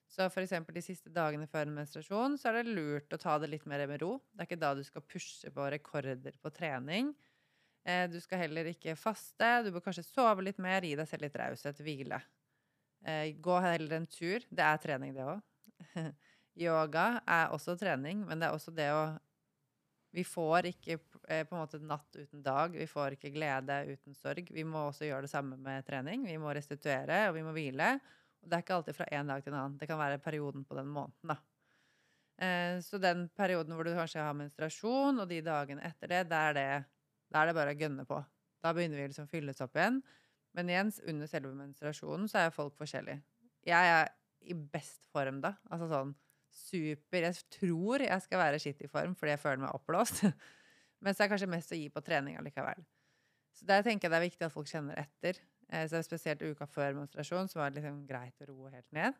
Så 0.06 0.28
eksempel 0.30 0.76
de 0.76 0.84
siste 0.84 1.10
dagene 1.12 1.48
før 1.50 1.66
en 1.66 1.76
menstruasjon 1.76 2.36
så 2.38 2.50
er 2.50 2.60
det 2.60 2.74
lurt 2.76 3.12
å 3.12 3.18
ta 3.20 3.36
det 3.42 3.50
litt 3.50 3.66
mer 3.68 3.82
med 3.90 4.00
ro. 4.02 4.16
Det 4.32 4.44
er 4.44 4.48
ikke 4.48 4.62
da 4.62 4.72
du 4.78 4.84
skal 4.86 5.04
pushe 5.04 5.50
på 5.52 5.66
rekorder 5.74 6.36
på 6.42 6.52
trening. 6.54 7.10
Eh, 7.86 8.06
du 8.10 8.18
skal 8.22 8.44
heller 8.46 8.70
ikke 8.70 8.96
faste. 8.98 9.50
Du 9.66 9.72
bør 9.74 9.84
kanskje 9.88 10.06
sove 10.06 10.46
litt 10.46 10.58
mer, 10.62 10.86
gi 10.86 10.96
deg 10.98 11.10
selv 11.10 11.26
litt 11.26 11.38
raushet, 11.38 11.82
hvile. 11.82 12.20
Eh, 13.06 13.34
gå 13.42 13.58
heller 13.62 13.98
en 14.00 14.08
tur. 14.10 14.46
Det 14.50 14.64
er 14.64 14.80
trening, 14.82 15.14
det 15.14 15.26
òg. 15.26 15.42
Yoga 16.66 17.06
er 17.28 17.52
også 17.52 17.76
trening, 17.78 18.24
men 18.26 18.40
det 18.40 18.48
er 18.48 18.56
også 18.56 18.74
det 18.74 18.90
å 18.94 19.06
Vi 20.16 20.22
får 20.24 20.70
ikke 20.70 20.94
eh, 21.28 21.42
på 21.44 21.52
en 21.52 21.60
måte 21.60 21.78
natt 21.82 22.16
uten 22.16 22.40
dag. 22.42 22.72
Vi 22.72 22.86
får 22.88 23.18
ikke 23.18 23.34
glede 23.34 23.82
uten 23.90 24.14
sorg. 24.16 24.48
Vi 24.48 24.64
må 24.64 24.86
også 24.86 25.04
gjøre 25.04 25.26
det 25.26 25.30
samme 25.30 25.58
med 25.60 25.84
trening. 25.84 26.24
Vi 26.24 26.38
må 26.40 26.54
restituere, 26.56 27.26
og 27.28 27.34
vi 27.36 27.42
må 27.44 27.52
hvile. 27.52 27.98
Det 28.46 28.54
er 28.54 28.62
ikke 28.62 28.78
alltid 28.78 28.96
fra 28.96 29.06
en 29.18 29.30
dag 29.32 29.42
til 29.42 29.52
en 29.52 29.58
annen. 29.58 29.78
Det 29.80 29.88
kan 29.90 29.98
være 29.98 30.22
perioden 30.22 30.64
på 30.66 30.76
den 30.78 30.90
måneden, 30.94 31.32
da. 31.32 31.38
Eh, 32.36 32.76
så 32.84 33.00
den 33.00 33.26
perioden 33.34 33.74
hvor 33.74 33.86
du 33.86 33.94
kanskje 33.96 34.22
har 34.22 34.36
menstruasjon, 34.36 35.22
og 35.22 35.28
de 35.30 35.40
dagene 35.44 35.82
etter 35.88 36.12
det, 36.12 36.22
da 36.30 36.42
er 36.50 36.56
det, 36.56 36.68
er 37.34 37.50
det 37.50 37.56
bare 37.56 37.74
å 37.74 37.80
gønne 37.80 38.04
på. 38.08 38.20
Da 38.62 38.72
begynner 38.76 39.00
vi 39.00 39.08
liksom 39.08 39.26
å 39.26 39.32
fylles 39.32 39.62
opp 39.64 39.76
igjen. 39.78 39.98
Men 40.56 40.70
igjen, 40.72 40.92
under 41.10 41.30
selve 41.30 41.52
menstruasjonen 41.56 42.30
så 42.30 42.44
er 42.44 42.54
folk 42.54 42.76
forskjellige. 42.78 43.20
Jeg 43.66 43.90
er 43.96 44.12
i 44.46 44.54
best 44.54 45.08
form 45.12 45.42
da. 45.44 45.56
Altså 45.70 45.90
sånn 45.90 46.14
super 46.56 47.26
Jeg 47.26 47.36
tror 47.52 48.00
jeg 48.00 48.24
skal 48.24 48.40
være 48.40 48.60
skitt 48.62 48.78
i 48.86 48.88
form 48.88 49.12
fordi 49.18 49.34
jeg 49.34 49.42
føler 49.42 49.66
meg 49.66 49.74
oppblåst. 49.76 50.22
Men 51.04 51.12
så 51.12 51.22
er 51.22 51.26
det 51.26 51.32
kanskje 51.34 51.50
mest 51.52 51.74
å 51.74 51.78
gi 51.78 51.90
på 51.92 52.02
trening 52.04 52.38
allikevel. 52.40 52.80
Så 53.56 53.68
der 53.68 53.84
tenker 53.84 54.06
jeg 54.06 54.14
det 54.14 54.20
er 54.20 54.26
viktig 54.28 54.46
at 54.48 54.54
folk 54.54 54.70
kjenner 54.70 55.00
etter. 55.00 55.40
Eh, 55.72 55.86
så 55.90 56.02
spesielt 56.04 56.42
uka 56.42 56.66
før 56.70 56.96
menstruasjon, 57.00 57.48
så 57.50 57.60
var 57.60 57.70
det 57.70 57.80
liksom 57.80 58.02
greit 58.08 58.42
å 58.42 58.50
roe 58.50 58.72
helt 58.74 58.90
ned. 58.94 59.16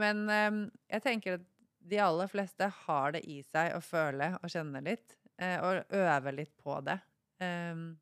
Men 0.00 0.22
um, 0.28 0.60
jeg 0.90 1.04
tenker 1.04 1.40
at 1.40 1.48
de 1.90 1.98
aller 2.00 2.28
fleste 2.30 2.68
har 2.84 3.16
det 3.16 3.24
i 3.28 3.40
seg 3.42 3.74
å 3.74 3.80
føle 3.82 4.34
og 4.38 4.52
kjenne 4.52 4.82
litt. 4.84 5.16
Uh, 5.40 5.56
og 5.64 5.96
øve 5.96 6.32
litt 6.36 6.54
på 6.60 6.76
det. 6.84 6.98
Um, 7.40 7.94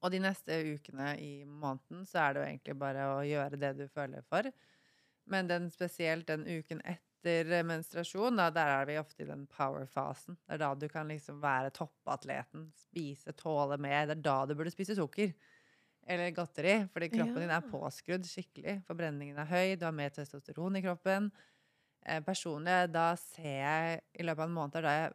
og 0.00 0.14
de 0.14 0.20
neste 0.22 0.56
ukene 0.70 1.12
i 1.20 1.44
måneden 1.44 2.06
så 2.08 2.22
er 2.24 2.34
det 2.34 2.40
jo 2.40 2.48
egentlig 2.48 2.76
bare 2.80 3.06
å 3.12 3.22
gjøre 3.26 3.60
det 3.60 3.74
du 3.82 3.86
føler 3.90 4.24
for. 4.24 4.48
Men 5.30 5.50
den, 5.50 5.68
spesielt 5.70 6.30
den 6.30 6.46
uken 6.48 6.80
etter 6.88 7.50
menstruasjon, 7.68 8.38
da, 8.40 8.48
der 8.54 8.72
er 8.78 8.88
vi 8.88 8.96
ofte 8.98 9.26
i 9.26 9.28
den 9.28 9.44
power-fasen. 9.52 10.38
Det 10.46 10.56
er 10.56 10.62
da 10.62 10.70
du 10.78 10.86
kan 10.88 11.10
liksom 11.12 11.42
være 11.42 11.74
toppatleten, 11.76 12.70
spise, 12.80 13.34
tåle 13.36 13.76
mer. 13.82 14.08
Det 14.08 14.16
er 14.16 14.24
da 14.24 14.38
du 14.48 14.56
burde 14.56 14.72
spise 14.72 14.96
sukker. 14.96 15.34
Eller 16.08 16.32
godteri, 16.34 16.74
fordi 16.92 17.10
kroppen 17.12 17.36
ja. 17.36 17.44
din 17.44 17.54
er 17.54 17.70
påskrudd 17.70 18.26
skikkelig. 18.26 18.80
Forbrenningen 18.88 19.38
er 19.38 19.48
høy, 19.50 19.76
du 19.78 19.84
har 19.86 19.94
mer 19.94 20.12
testosteron 20.14 20.78
i 20.78 20.84
kroppen. 20.84 21.28
Eh, 22.06 22.22
personlig, 22.24 22.78
da 22.94 23.12
ser 23.20 23.58
jeg 23.60 24.00
i 24.16 24.24
løpet 24.24 24.42
av 24.42 24.48
en 24.48 24.56
måned 24.56 24.86
da 24.86 24.94
jeg 24.96 25.12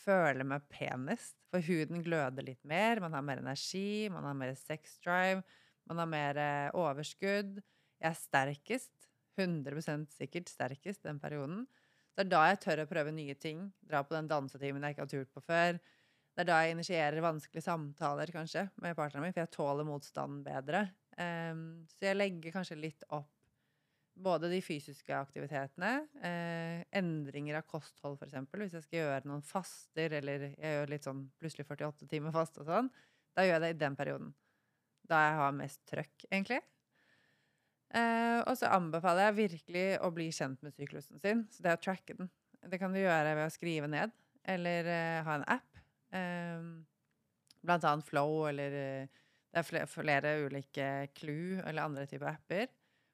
føler 0.00 0.46
meg 0.46 0.66
penest. 0.72 1.36
For 1.50 1.64
huden 1.66 2.04
gløder 2.06 2.46
litt 2.46 2.62
mer, 2.68 3.02
man 3.02 3.16
har 3.16 3.26
mer 3.26 3.42
energi, 3.42 4.08
man 4.12 4.28
har 4.28 4.38
mer 4.38 4.54
sex 4.58 4.96
drive, 5.04 5.42
man 5.90 6.00
har 6.00 6.08
mer 6.08 6.40
eh, 6.40 6.78
overskudd. 6.78 7.58
Jeg 8.00 8.12
er 8.12 8.18
sterkest. 8.18 8.92
100% 9.40 10.10
sikkert 10.12 10.50
sterkest 10.52 11.06
den 11.06 11.20
perioden. 11.20 11.64
Det 12.14 12.26
er 12.26 12.30
da 12.30 12.42
jeg 12.50 12.60
tør 12.64 12.82
å 12.82 12.90
prøve 12.90 13.12
nye 13.14 13.36
ting. 13.38 13.68
Dra 13.86 14.02
på 14.04 14.16
den 14.16 14.28
dansetimen 14.30 14.84
jeg 14.84 14.96
ikke 14.96 15.06
har 15.06 15.12
turt 15.12 15.34
på 15.34 15.42
før. 15.44 15.78
Det 16.40 16.46
er 16.46 16.54
da 16.54 16.58
jeg 16.64 16.72
initierer 16.72 17.20
vanskelige 17.20 17.66
samtaler 17.66 18.30
kanskje 18.32 18.62
med 18.80 18.94
partneren 18.96 19.26
min, 19.26 19.32
for 19.36 19.42
jeg 19.42 19.52
tåler 19.52 19.84
motstanden 19.84 20.38
bedre. 20.40 20.86
Um, 21.20 21.82
så 21.92 22.06
jeg 22.06 22.16
legger 22.16 22.54
kanskje 22.54 22.78
litt 22.80 23.04
opp 23.12 23.28
både 24.24 24.48
de 24.48 24.62
fysiske 24.64 25.12
aktivitetene, 25.18 25.90
eh, 26.24 26.80
endringer 26.96 27.58
av 27.60 27.66
kosthold 27.68 28.16
f.eks. 28.16 28.38
Hvis 28.56 28.78
jeg 28.78 28.86
skal 28.86 28.98
gjøre 29.02 29.28
noen 29.28 29.44
faster, 29.44 30.16
eller 30.16 30.46
jeg 30.48 30.74
gjør 30.78 30.92
litt 30.94 31.08
sånn 31.10 31.22
plutselig 31.40 31.68
48 31.68 32.08
timer 32.08 32.32
fast 32.32 32.56
og 32.60 32.68
sånn, 32.68 32.90
da 33.36 33.44
gjør 33.44 33.58
jeg 33.58 33.64
det 33.66 33.72
i 33.74 33.78
den 33.84 34.00
perioden. 34.00 34.34
Da 35.12 35.22
jeg 35.26 35.38
har 35.42 35.56
mest 35.60 35.80
trøkk, 35.92 36.26
egentlig. 36.30 36.62
Eh, 37.92 38.40
og 38.46 38.56
så 38.56 38.72
anbefaler 38.72 39.28
jeg 39.28 39.40
virkelig 39.42 39.86
å 40.04 40.12
bli 40.16 40.30
kjent 40.32 40.64
med 40.64 40.72
syklusen 40.72 41.20
sin. 41.20 41.44
Så 41.52 41.60
det 41.60 41.74
er 41.74 41.80
å 41.80 41.84
tracke 41.84 42.16
den. 42.16 42.32
Det 42.64 42.80
kan 42.80 42.96
du 42.96 43.00
gjøre 43.02 43.36
ved 43.36 43.44
å 43.44 43.52
skrive 43.52 43.92
ned, 43.92 44.16
eller 44.56 44.88
eh, 44.88 45.20
ha 45.28 45.36
en 45.36 45.50
app. 45.60 45.69
Eh, 46.16 46.68
blant 47.60 47.86
annet 47.86 48.06
Flow, 48.08 48.44
eller 48.48 48.76
eh, 48.76 49.24
det 49.50 49.64
er 49.64 49.90
flere, 49.90 50.36
ulike 50.46 50.86
Clue 51.18 51.58
eller 51.64 51.82
andre 51.84 52.06
typer 52.10 52.32
apper. 52.32 52.70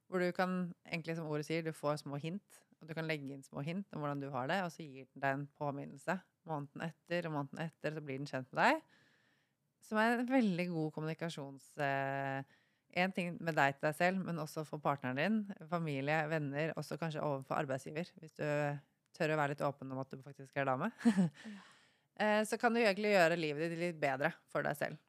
Hvor 0.07 0.22
du 0.22 0.30
kan, 0.36 0.74
egentlig 0.86 1.16
som 1.18 1.30
ordet 1.30 1.49
sier, 1.49 1.64
du 1.66 1.74
får 1.74 2.03
små 2.05 2.20
hint. 2.22 2.61
Og 2.80 2.90
du 2.90 2.92
kan 2.94 3.09
legge 3.09 3.32
inn 3.32 3.42
små 3.42 3.64
hint 3.64 3.88
om 3.97 4.05
hvordan 4.05 4.20
du 4.20 4.28
har 4.30 4.51
det, 4.51 4.61
og 4.62 4.70
så 4.74 4.84
gir 4.84 5.09
den 5.14 5.22
deg 5.24 5.38
en 5.38 5.49
påminnelse. 5.59 6.18
Måneden 6.47 6.84
etter 6.90 7.26
og 7.26 7.34
måneden 7.38 7.64
etter 7.64 7.97
så 7.97 8.05
blir 8.05 8.20
den 8.20 8.28
kjent 8.28 8.53
med 8.53 8.61
deg. 8.62 8.84
Som 9.88 9.99
er 10.03 10.18
en 10.18 10.30
veldig 10.30 10.70
god 10.74 10.94
kommunikasjons... 10.99 11.72
Eh, 11.80 12.57
Én 12.97 13.12
ting 13.12 13.34
med 13.44 13.57
deg 13.59 13.74
til 13.76 13.90
deg 13.90 13.97
selv, 13.99 14.20
men 14.24 14.38
også 14.40 14.62
for 14.64 14.80
partneren 14.80 15.18
din, 15.18 15.66
familie, 15.68 16.22
venner, 16.30 16.70
også 16.80 16.97
kanskje 16.97 17.20
overfor 17.20 17.59
arbeidsgiver. 17.59 18.09
Hvis 18.22 18.36
du 18.38 18.44
tør 19.16 19.34
å 19.34 19.36
være 19.40 19.53
litt 19.53 19.64
åpen 19.66 19.90
om 19.92 20.01
at 20.01 20.14
du 20.14 20.22
faktisk 20.24 20.57
er 20.57 20.68
dame. 20.70 20.88
Eh, 22.21 22.43
så 22.49 22.59
kan 22.61 22.75
du 22.75 22.81
egentlig 22.81 23.12
gjøre 23.12 23.39
livet 23.41 23.73
ditt 23.73 23.83
litt 23.83 24.01
bedre 24.01 24.33
for 24.53 24.67
deg 24.67 24.79
selv. 24.79 25.03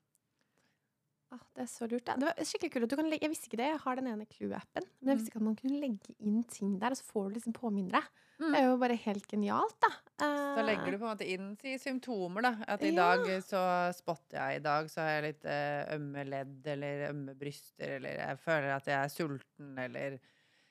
Ah, 1.27 1.43
det 1.57 1.65
er 1.65 1.67
så 1.67 1.87
lurt. 1.91 2.07
Det 2.07 2.23
var 2.23 2.47
skikkelig 2.47 2.71
kult. 2.71 2.93
Legge, 3.03 3.25
jeg 3.25 3.31
visste 3.33 3.49
ikke 3.49 3.59
det. 3.59 3.71
Jeg 3.73 3.81
har 3.83 3.99
den 3.99 4.07
ene 4.13 4.27
Clue-appen. 4.31 4.85
Men 5.01 5.11
jeg 5.11 5.19
visste 5.19 5.27
mm. 5.27 5.33
ikke 5.33 5.41
at 5.41 5.47
man 5.47 5.57
kunne 5.59 5.81
legge 5.81 6.13
inn 6.23 6.37
ting 6.47 6.77
der, 6.79 6.95
og 6.95 6.99
så 6.99 7.07
får 7.09 7.25
du 7.25 7.35
liksom 7.35 7.55
påminnere. 7.57 8.03
Mm. 8.37 8.51
Det 8.53 8.59
er 8.59 8.67
jo 8.67 8.77
bare 8.79 8.97
helt 9.01 9.27
genialt, 9.27 9.75
da. 9.83 9.89
Så 10.21 10.63
legger 10.63 10.93
du 10.93 10.99
på 11.01 11.03
en 11.07 11.11
måte 11.11 11.27
inn 11.27 11.49
si 11.59 11.73
symptomer, 11.81 12.45
da. 12.47 12.53
At 12.75 12.85
i 12.85 12.93
ja. 12.93 13.09
dag 13.09 13.27
så 13.43 13.61
spotter 13.97 14.39
jeg. 14.39 14.61
I 14.61 14.65
dag 14.69 14.91
så 14.93 15.03
har 15.03 15.17
jeg 15.17 15.25
litt 15.27 15.49
uh, 15.49 15.83
ømme 15.97 16.25
ledd 16.29 16.71
eller 16.75 17.07
ømme 17.09 17.35
bryster, 17.39 17.97
eller 17.97 18.21
jeg 18.21 18.41
føler 18.45 18.71
at 18.77 18.91
jeg 18.93 18.97
er 19.01 19.13
sulten, 19.13 19.73
eller 19.83 20.19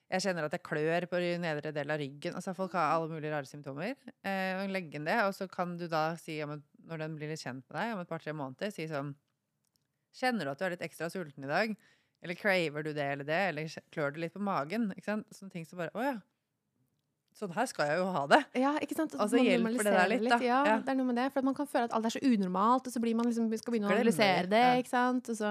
jeg 0.06 0.22
kjenner 0.22 0.46
at 0.46 0.54
jeg 0.54 0.62
klør 0.62 1.08
på 1.10 1.18
nedre 1.42 1.72
del 1.74 1.90
av 1.90 1.98
ryggen. 1.98 2.36
Altså 2.38 2.54
Folk 2.54 2.76
har 2.78 2.94
alle 2.94 3.10
mulige 3.10 3.32
rare 3.32 3.48
symptomer. 3.48 3.96
Eh, 4.22 4.62
legge 4.70 5.00
inn 5.00 5.08
det, 5.08 5.16
og 5.26 5.34
så 5.34 5.48
kan 5.50 5.74
du 5.80 5.88
da 5.90 6.12
si, 6.20 6.38
når 6.38 7.02
den 7.02 7.16
blir 7.18 7.32
litt 7.32 7.42
kjent 7.42 7.64
med 7.66 7.74
deg 7.74 7.94
om 7.94 8.02
et 8.04 8.10
par-tre 8.10 8.34
måneder, 8.36 8.74
si 8.74 8.88
sånn 8.90 9.14
Kjenner 10.16 10.48
du 10.48 10.48
at 10.48 10.56
du 10.56 10.64
er 10.64 10.72
litt 10.72 10.84
ekstra 10.86 11.10
sulten 11.12 11.44
i 11.44 11.48
dag? 11.50 11.74
Eller 12.24 12.38
craver 12.38 12.86
du 12.86 12.94
det 12.96 13.04
eller 13.04 13.26
det? 13.28 13.40
Eller 13.50 13.74
klør 13.92 14.14
du 14.14 14.22
litt 14.22 14.32
på 14.32 14.40
magen? 14.40 14.88
Ikke 14.96 15.10
sant? 15.10 15.26
Sånne 15.36 15.52
ting 15.52 15.66
som 15.68 15.82
bare 15.82 15.92
Å 15.92 16.06
ja. 16.06 16.14
Sånn 17.36 17.52
her 17.52 17.66
skal 17.68 17.90
jeg 17.90 17.98
jo 18.00 18.06
ha 18.14 18.22
det. 18.32 18.38
Ja, 18.56 18.70
ikke 18.80 18.96
sant? 18.96 19.12
Og 19.20 19.28
så 19.28 19.42
hjelper 19.42 19.76
det 19.84 19.92
der 19.92 20.08
litt, 20.08 20.24
da. 20.24 20.38
Ja, 20.40 20.60
ja, 20.70 20.76
det 20.80 20.88
er 20.88 20.96
noe 20.96 21.10
med 21.10 21.18
det. 21.20 21.26
For 21.34 21.44
man 21.44 21.56
kan 21.58 21.68
føle 21.68 21.90
at 21.90 21.96
alt 21.98 22.08
er 22.08 22.14
så 22.14 22.22
unormalt, 22.24 22.88
og 22.88 22.94
så 22.94 23.02
blir 23.04 23.18
man 23.18 23.28
liksom, 23.28 23.50
skal 23.60 23.74
begynne 23.74 23.90
å 23.90 23.92
analysere 23.92 24.48
det. 24.48 24.62
ikke 24.80 24.94
sant? 24.94 25.28
Og 25.34 25.36
så 25.36 25.50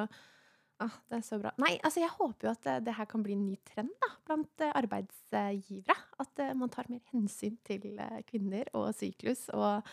ah, 0.83 0.97
Det 1.09 1.19
er 1.19 1.25
så 1.27 1.39
bra. 1.41 1.53
Nei, 1.61 1.75
altså 1.81 2.03
jeg 2.03 2.13
håper 2.15 2.49
jo 2.49 2.55
at 2.55 2.65
det, 2.67 2.75
det 2.87 2.97
her 2.97 3.07
kan 3.11 3.23
bli 3.25 3.37
en 3.37 3.45
ny 3.47 3.55
trend 3.67 3.93
da, 4.03 4.11
blant 4.27 4.65
uh, 4.65 4.71
arbeidsgivere. 4.81 5.95
At 6.23 6.43
uh, 6.43 6.51
man 6.57 6.73
tar 6.73 6.89
mer 6.91 7.03
hensyn 7.13 7.55
til 7.67 7.95
uh, 7.99 8.19
kvinner 8.27 8.69
og 8.77 8.91
syklus. 8.97 9.47
og 9.55 9.85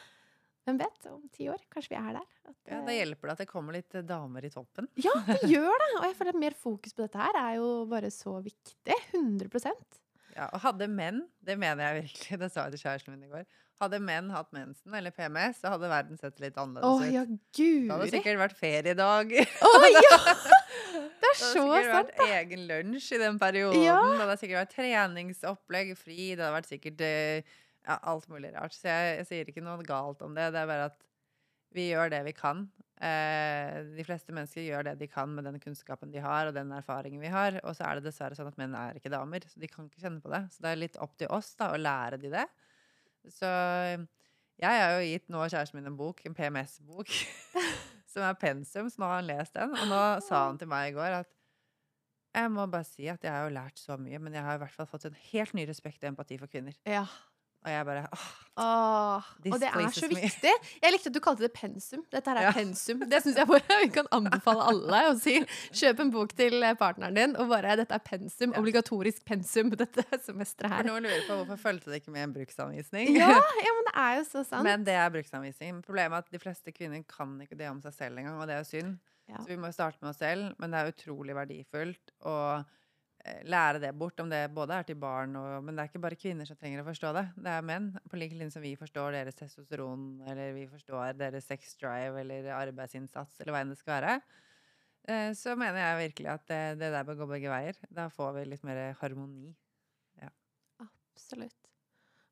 hvem 0.62 0.78
vet? 0.78 1.06
Om 1.10 1.22
ti 1.34 1.48
år. 1.50 1.62
Kanskje 1.72 1.94
vi 1.94 1.98
er 1.98 2.18
der. 2.20 2.28
At, 2.46 2.58
ja, 2.70 2.78
Da 2.86 2.94
hjelper 2.94 3.28
det 3.28 3.34
at 3.34 3.42
det 3.42 3.48
kommer 3.50 3.74
litt 3.74 3.96
eh, 3.98 4.04
damer 4.06 4.46
i 4.46 4.50
toppen. 4.52 4.86
Ja, 5.02 5.14
det 5.32 5.50
gjør 5.50 5.74
det! 5.74 5.88
Og 5.98 6.06
jeg 6.06 6.14
føler 6.18 6.36
at 6.36 6.42
mer 6.44 6.56
fokus 6.58 6.94
på 6.94 7.02
dette 7.02 7.18
her 7.18 7.38
er 7.40 7.56
jo 7.58 7.72
bare 7.90 8.12
så 8.14 8.36
viktig. 8.44 8.98
100% 9.10 9.98
Ja, 10.36 10.46
Og 10.52 10.62
hadde 10.62 10.86
menn, 10.88 11.24
det 11.42 11.58
mener 11.58 11.88
jeg 11.88 12.06
virkelig, 12.06 12.40
det 12.44 12.52
sa 12.54 12.68
jeg 12.68 12.76
til 12.76 12.84
kjæresten 12.86 13.16
min 13.16 13.26
i 13.26 13.32
går 13.32 13.44
Hadde 13.82 13.98
menn 13.98 14.28
hatt 14.30 14.52
mensen 14.54 14.94
eller 14.94 15.10
PMS, 15.10 15.58
så 15.58 15.72
hadde 15.72 15.88
verden 15.90 16.20
sett 16.20 16.38
litt 16.38 16.58
annerledes 16.60 17.02
ut. 17.02 17.02
Oh, 17.02 17.08
ja, 17.10 17.24
Gud. 17.26 17.88
Det 17.88 17.96
hadde 17.96 18.10
sikkert 18.12 18.38
vært 18.44 18.60
feriedag. 18.60 19.32
Oh, 19.66 19.86
ja! 20.06 20.18
Er 21.32 21.40
så 21.40 21.52
sant, 21.52 21.72
Det 21.72 21.72
hadde 21.72 22.12
sikkert 22.12 22.22
vært 22.22 22.36
egen 22.38 22.64
lunsj 22.68 23.08
i 23.16 23.20
den 23.22 23.40
perioden. 23.40 23.84
Ja. 23.84 23.98
Det 24.04 24.20
hadde 24.22 24.38
sikkert 24.40 24.60
vært 24.60 24.76
treningsopplegg, 24.76 25.92
fri. 25.98 26.20
Det 26.34 26.44
hadde 26.44 26.54
vært 26.58 26.70
sikkert 26.70 27.04
eh, 27.06 27.56
ja, 27.86 27.96
alt 28.12 28.28
mulig 28.32 28.52
rart. 28.54 28.76
Så 28.76 28.90
jeg, 28.90 29.16
jeg, 29.18 29.28
sier 29.30 29.50
ikke 29.52 29.64
noe 29.64 29.82
galt 29.86 30.22
om 30.24 30.36
det. 30.36 30.50
Det 30.54 30.62
er 30.62 30.70
bare 30.70 30.92
at 30.92 31.00
Vi 31.72 31.88
gjør 31.88 32.12
det 32.12 32.20
vi 32.26 32.34
kan. 32.36 32.66
Eh, 33.02 33.78
de 33.96 34.04
fleste 34.06 34.34
mennesker 34.34 34.62
gjør 34.62 34.84
det 34.90 34.98
de 35.00 35.08
kan 35.10 35.30
med 35.34 35.48
den 35.48 35.58
kunnskapen 35.62 36.12
de 36.12 36.20
har, 36.22 36.50
og 36.50 36.54
den 36.54 36.70
erfaringen 36.76 37.22
vi 37.22 37.32
har. 37.32 37.56
Og 37.64 37.74
så 37.74 37.88
er 37.88 37.98
det 37.98 38.10
dessverre 38.10 38.36
sånn 38.38 38.50
at 38.52 38.58
menn 38.60 38.76
er 38.78 38.98
ikke 38.98 39.12
damer, 39.12 39.46
så 39.48 39.62
de 39.62 39.70
kan 39.70 39.88
ikke 39.88 40.04
kjenne 40.04 40.22
på 40.22 40.30
det. 40.32 40.44
Så 40.52 40.62
det 40.62 40.70
er 40.70 40.82
litt 40.84 41.00
opp 41.02 41.16
til 41.18 41.32
oss 41.32 41.54
da, 41.58 41.72
å 41.72 41.80
lære 41.80 42.20
de 42.22 42.30
det. 42.36 42.44
Så 43.32 43.48
jeg 44.62 44.82
har 44.82 44.98
jo 44.98 45.08
gitt 45.08 45.32
nå 45.32 45.42
kjæresten 45.48 45.80
min 45.80 45.90
en 45.90 45.98
bok, 45.98 46.22
en 46.26 46.36
PMS-bok, 46.38 47.10
som 48.12 48.24
er 48.26 48.38
pensum, 48.40 48.90
så 48.92 49.02
nå 49.02 49.08
har 49.08 49.20
han 49.20 49.30
lest 49.30 49.56
den. 49.56 49.72
Og 49.76 49.88
nå 49.90 50.02
sa 50.24 50.46
han 50.48 50.60
til 50.60 50.70
meg 50.70 50.90
i 50.92 50.96
går 50.96 51.20
at 51.22 51.30
jeg 52.32 52.48
må 52.48 52.64
bare 52.72 52.88
si 52.88 53.08
at 53.12 53.24
jeg 53.24 53.32
har 53.32 53.44
jo 53.44 53.52
lært 53.52 53.80
så 53.80 53.98
mye, 54.00 54.20
men 54.22 54.32
jeg 54.36 54.44
har 54.46 54.56
i 54.56 54.62
hvert 54.62 54.72
fall 54.72 54.88
fått 54.88 55.04
en 55.08 55.18
helt 55.32 55.52
ny 55.56 55.66
respekt 55.68 56.04
og 56.04 56.14
empati 56.14 56.38
for 56.40 56.48
kvinner. 56.52 56.76
Ja. 56.88 57.04
Og 57.62 57.70
jeg 57.70 57.84
bare 57.86 58.06
åh, 58.12 58.30
Åh, 58.60 59.28
og 59.48 59.54
det 59.62 59.68
er 59.70 59.86
så 59.96 60.08
viktig. 60.10 60.50
Jeg 60.82 60.92
likte 60.92 61.08
at 61.08 61.14
du 61.14 61.20
kalte 61.24 61.40
det 61.46 61.54
pensum. 61.56 62.02
Dette 62.12 62.28
her 62.28 62.36
er 62.36 62.42
Ja. 62.42 62.52
pensum. 62.52 62.98
Det 63.08 63.22
syns 63.24 63.38
jeg 63.40 63.48
bare 63.48 63.78
vi 63.80 63.88
kan 63.94 64.06
anbefale 64.12 64.66
alle 64.68 64.98
å 65.08 65.14
si. 65.18 65.38
Kjøp 65.72 66.02
en 66.04 66.10
bok 66.12 66.34
til 66.36 66.58
eh, 66.62 66.74
partneren 66.76 67.14
din, 67.16 67.36
og 67.40 67.48
bare 67.48 67.76
'dette 67.78 67.94
er 67.96 68.02
pensum'. 68.04 68.52
Ja. 68.52 68.60
Obligatorisk 68.60 69.24
pensum 69.24 69.70
dette 69.82 70.04
semesteret 70.26 70.82
For 70.82 70.84
nå 70.84 70.98
lurer 71.00 71.16
jeg 71.16 71.24
på 71.30 71.38
hvorfor 71.38 71.56
fulgte 71.64 71.90
det 71.94 72.02
ikke 72.02 72.12
med 72.12 72.24
en 72.28 72.34
bruksanvisning. 72.34 73.16
Ja, 73.16 73.30
ja, 73.66 73.72
men 73.78 73.88
det 73.88 73.94
er 73.96 74.12
jo 74.18 74.24
så 74.28 74.44
sant. 74.44 74.64
Men 74.64 74.84
det 74.84 74.94
er 75.00 75.08
bruksanvisning. 75.16 75.80
Problemet 75.82 76.12
er 76.12 76.26
at 76.26 76.30
de 76.30 76.38
fleste 76.38 76.72
kvinner 76.76 77.02
kan 77.08 77.40
ikke 77.40 77.56
det 77.56 77.70
om 77.70 77.80
seg 77.80 77.94
selv 77.94 78.18
engang, 78.18 78.36
og 78.38 78.46
det 78.46 78.58
er 78.58 78.62
jo 78.66 78.70
synd. 78.74 78.98
Så 79.32 79.48
vi 79.48 79.56
må 79.56 79.70
jo 79.70 79.72
starte 79.72 79.96
med 80.02 80.10
oss 80.10 80.18
selv, 80.20 80.52
men 80.60 80.70
det 80.74 80.78
er 80.82 80.92
utrolig 80.92 81.34
verdifullt 81.34 82.10
eh, 82.26 82.64
lære 83.46 83.78
det 83.82 83.92
bort, 83.94 84.18
om 84.20 84.30
det 84.30 84.40
både 84.54 84.74
er 84.74 84.86
til 84.88 84.96
barn 84.98 85.36
og 85.38 85.62
Men 85.62 85.76
det 85.76 85.84
er 85.84 85.90
ikke 85.90 86.02
bare 86.02 86.18
kvinner 86.18 86.48
som 86.48 86.58
trenger 86.58 86.82
å 86.82 86.86
forstå 86.88 87.12
det. 87.14 87.24
Det 87.44 87.52
er 87.52 87.66
menn. 87.66 87.90
På 88.10 88.18
lik 88.18 88.34
linje 88.34 88.56
som 88.56 88.64
vi 88.64 88.74
forstår 88.78 89.14
deres 89.14 89.38
testosteron, 89.38 90.06
eller 90.26 90.54
vi 90.56 90.66
forstår 90.70 91.14
deres 91.20 91.46
sex 91.46 91.76
drive 91.78 92.18
eller 92.20 92.50
arbeidsinnsats, 92.56 93.40
eller 93.40 93.54
hva 93.54 93.62
enn 93.62 93.70
det 93.74 93.78
skal 93.78 93.94
være. 94.00 94.16
eh, 95.06 95.30
Så 95.38 95.54
mener 95.56 95.78
jeg 95.78 96.10
virkelig 96.10 96.32
at 96.34 96.46
det, 96.50 96.62
det 96.82 96.92
der 96.96 97.06
bør 97.06 97.22
gå 97.22 97.30
begge 97.36 97.52
veier. 97.52 97.78
Da 97.90 98.08
får 98.10 98.32
vi 98.38 98.46
litt 98.50 98.64
mer 98.66 98.96
harmoni. 99.00 99.54
Ja. 100.22 100.32
Absolutt. 100.82 101.58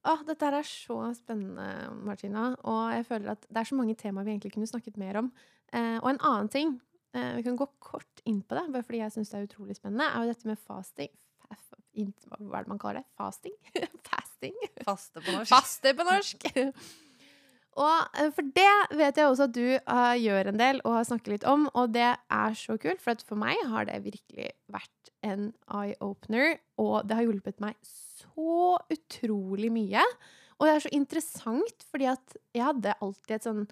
å, 0.03 0.17
dette 0.25 0.47
her 0.49 0.57
er 0.59 0.67
så 0.67 0.99
spennende, 1.15 1.71
Martina. 2.03 2.55
Og 2.65 2.87
jeg 2.97 3.07
føler 3.07 3.35
at 3.35 3.43
det 3.47 3.63
er 3.63 3.69
så 3.69 3.77
mange 3.77 3.95
temaer 4.01 4.25
vi 4.25 4.33
egentlig 4.33 4.55
kunne 4.55 4.71
snakket 4.71 4.97
mer 4.97 5.21
om. 5.21 5.33
Eh, 5.73 5.99
og 6.01 6.09
en 6.11 6.23
annen 6.25 6.49
ting, 6.51 6.81
eh, 7.17 7.35
vi 7.39 7.45
kan 7.47 7.59
gå 7.59 7.67
kort 7.83 8.25
inn 8.29 8.41
på 8.43 8.57
det, 8.59 8.67
bare 8.75 8.87
fordi 8.87 9.03
jeg 9.03 9.17
syns 9.17 9.33
det 9.33 9.41
er 9.41 9.49
utrolig 9.49 9.77
spennende, 9.79 10.09
er 10.09 10.25
jo 10.25 10.33
dette 10.35 10.51
med 10.51 10.63
fasting. 10.63 11.13
Hva 11.51 12.61
er 12.61 12.65
det 12.65 12.71
man 12.71 12.79
kaller 12.81 13.03
det? 13.03 13.09
Fasting? 13.19 13.55
Fasting? 14.11 14.57
Faste 14.87 15.21
på 15.21 15.33
norsk. 15.35 15.51
Faste 15.51 15.95
på 15.99 16.07
norsk! 16.07 16.51
Og 17.81 18.19
eh, 18.19 18.31
for 18.35 18.47
det 18.57 18.99
vet 18.99 19.19
jeg 19.19 19.29
også 19.29 19.47
at 19.47 19.55
du 19.55 19.67
uh, 19.79 20.17
gjør 20.19 20.51
en 20.51 20.59
del 20.59 20.81
og 20.83 20.97
har 20.99 21.07
snakket 21.07 21.35
litt 21.37 21.47
om, 21.49 21.69
og 21.71 21.93
det 21.95 22.09
er 22.11 22.57
så 22.59 22.75
kult, 22.81 23.03
for 23.03 23.23
for 23.27 23.39
meg 23.39 23.61
har 23.71 23.87
det 23.89 24.01
virkelig 24.07 24.51
vært 24.73 25.13
en 25.27 25.51
eye-opener, 25.69 26.59
og 26.83 27.07
det 27.07 27.19
har 27.19 27.29
hjulpet 27.29 27.63
meg 27.63 27.77
så 27.87 28.75
utrolig 28.91 29.71
mye. 29.73 30.03
Og 30.59 30.67
det 30.67 30.73
er 30.75 30.85
så 30.85 30.93
interessant, 30.97 31.87
fordi 31.89 32.11
at 32.11 32.37
jeg 32.57 32.67
hadde 32.67 32.99
alltid 33.01 33.37
et 33.37 33.47
sånn 33.47 33.63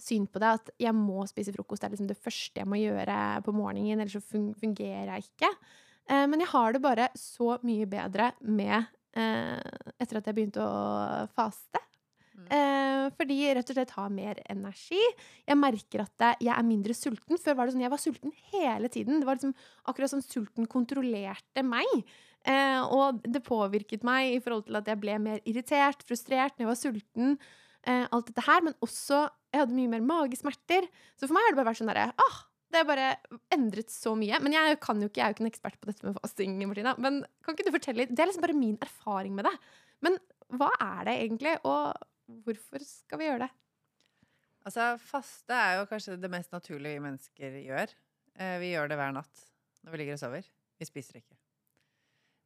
syn 0.00 0.26
på 0.28 0.42
det 0.42 0.52
at 0.58 0.70
jeg 0.82 0.94
må 0.96 1.24
spise 1.30 1.54
frokost. 1.54 1.82
Det 1.82 1.88
er 1.88 1.96
liksom 1.96 2.10
det 2.10 2.20
første 2.20 2.62
jeg 2.62 2.68
må 2.68 2.80
gjøre 2.80 3.16
på 3.46 3.54
morgenen, 3.56 4.02
ellers 4.02 4.18
så 4.18 4.22
fungerer 4.60 5.14
jeg 5.14 5.26
ikke. 5.28 5.50
Eh, 6.10 6.26
men 6.30 6.42
jeg 6.42 6.52
har 6.52 6.76
det 6.76 6.84
bare 6.84 7.08
så 7.18 7.56
mye 7.66 7.88
bedre 7.90 8.30
med 8.44 8.76
eh, 9.16 9.58
etter 9.98 10.20
at 10.20 10.30
jeg 10.30 10.38
begynte 10.38 10.62
å 10.62 11.26
faste. 11.36 11.82
Mm. 12.36 12.46
Eh, 12.52 13.06
fordi 13.16 13.40
jeg 13.40 13.56
rett 13.56 13.72
og 13.72 13.78
slett 13.78 13.96
har 13.96 14.12
mer 14.12 14.40
energi. 14.52 15.02
Jeg 15.48 15.58
merker 15.58 16.04
at 16.04 16.28
jeg 16.44 16.52
er 16.52 16.68
mindre 16.68 16.96
sulten. 16.96 17.40
Før 17.40 17.58
var 17.58 17.66
det 17.66 17.76
sånn, 17.76 17.84
jeg 17.86 17.94
var 17.94 18.02
sulten 18.02 18.34
hele 18.52 18.90
tiden. 18.92 19.20
Det 19.20 19.28
var 19.28 19.38
liksom 19.38 19.56
akkurat 19.88 20.12
som 20.12 20.24
sulten 20.24 20.68
kontrollerte 20.70 21.64
meg. 21.66 22.06
Eh, 22.46 22.80
og 22.94 23.24
det 23.26 23.42
påvirket 23.46 24.04
meg 24.06 24.36
i 24.36 24.42
forhold 24.42 24.68
til 24.68 24.78
at 24.78 24.86
jeg 24.90 25.00
ble 25.02 25.16
mer 25.22 25.40
irritert, 25.48 26.04
frustrert 26.06 26.54
når 26.54 26.66
jeg 26.66 26.70
var 26.70 26.82
sulten. 26.82 27.38
Eh, 27.86 28.04
alt 28.12 28.30
dette 28.30 28.44
her, 28.46 28.62
Men 28.62 28.74
også 28.82 29.26
jeg 29.56 29.64
hadde 29.64 29.78
mye 29.78 29.92
mer 29.96 30.04
magesmerter. 30.06 30.86
Så 31.16 31.26
for 31.26 31.36
meg 31.36 31.46
har 31.46 31.54
det 31.54 31.60
bare 31.60 31.70
vært 31.70 31.80
sånn 31.80 31.90
derre 31.90 32.06
ah, 32.22 32.38
Det 32.72 32.80
har 32.82 32.88
bare 32.88 33.10
endret 33.54 33.92
så 33.92 34.14
mye. 34.18 34.40
Men 34.44 34.56
jeg 34.56 34.78
kan 34.84 35.02
jo 35.02 35.10
ikke, 35.10 35.22
jeg 35.22 35.26
er 35.26 35.32
jo 35.32 35.38
ikke 35.38 35.46
en 35.46 35.52
ekspert 35.52 35.78
på 35.80 35.90
dette 35.90 36.06
med 36.06 36.18
fasting, 36.20 36.56
Martina. 36.62 36.96
Men 37.02 37.22
kan 37.44 37.56
ikke 37.56 37.68
du 37.68 37.74
fortelle 37.74 38.04
litt? 38.04 38.14
Det 38.14 38.24
er 38.24 38.30
liksom 38.30 38.46
bare 38.46 38.58
min 38.58 38.76
erfaring 38.84 39.36
med 39.38 39.48
det. 39.48 39.54
Men 40.04 40.18
hva 40.56 40.70
er 40.78 41.08
det 41.08 41.16
egentlig, 41.24 41.56
og 41.66 41.96
hvorfor 42.46 42.84
skal 42.86 43.22
vi 43.22 43.30
gjøre 43.30 43.46
det? 43.46 43.52
Altså, 44.66 44.92
faste 44.98 45.54
er 45.54 45.78
jo 45.78 45.88
kanskje 45.90 46.18
det 46.18 46.30
mest 46.32 46.54
naturlige 46.54 46.98
vi 46.98 47.04
mennesker 47.04 47.58
gjør. 47.62 47.92
Eh, 48.36 48.56
vi 48.62 48.72
gjør 48.72 48.90
det 48.90 48.98
hver 48.98 49.14
natt 49.14 49.44
når 49.86 49.94
vi 49.94 50.00
ligger 50.02 50.18
og 50.18 50.22
sover. 50.24 50.48
Vi 50.76 50.88
spiser 50.88 51.20
ikke. 51.20 51.38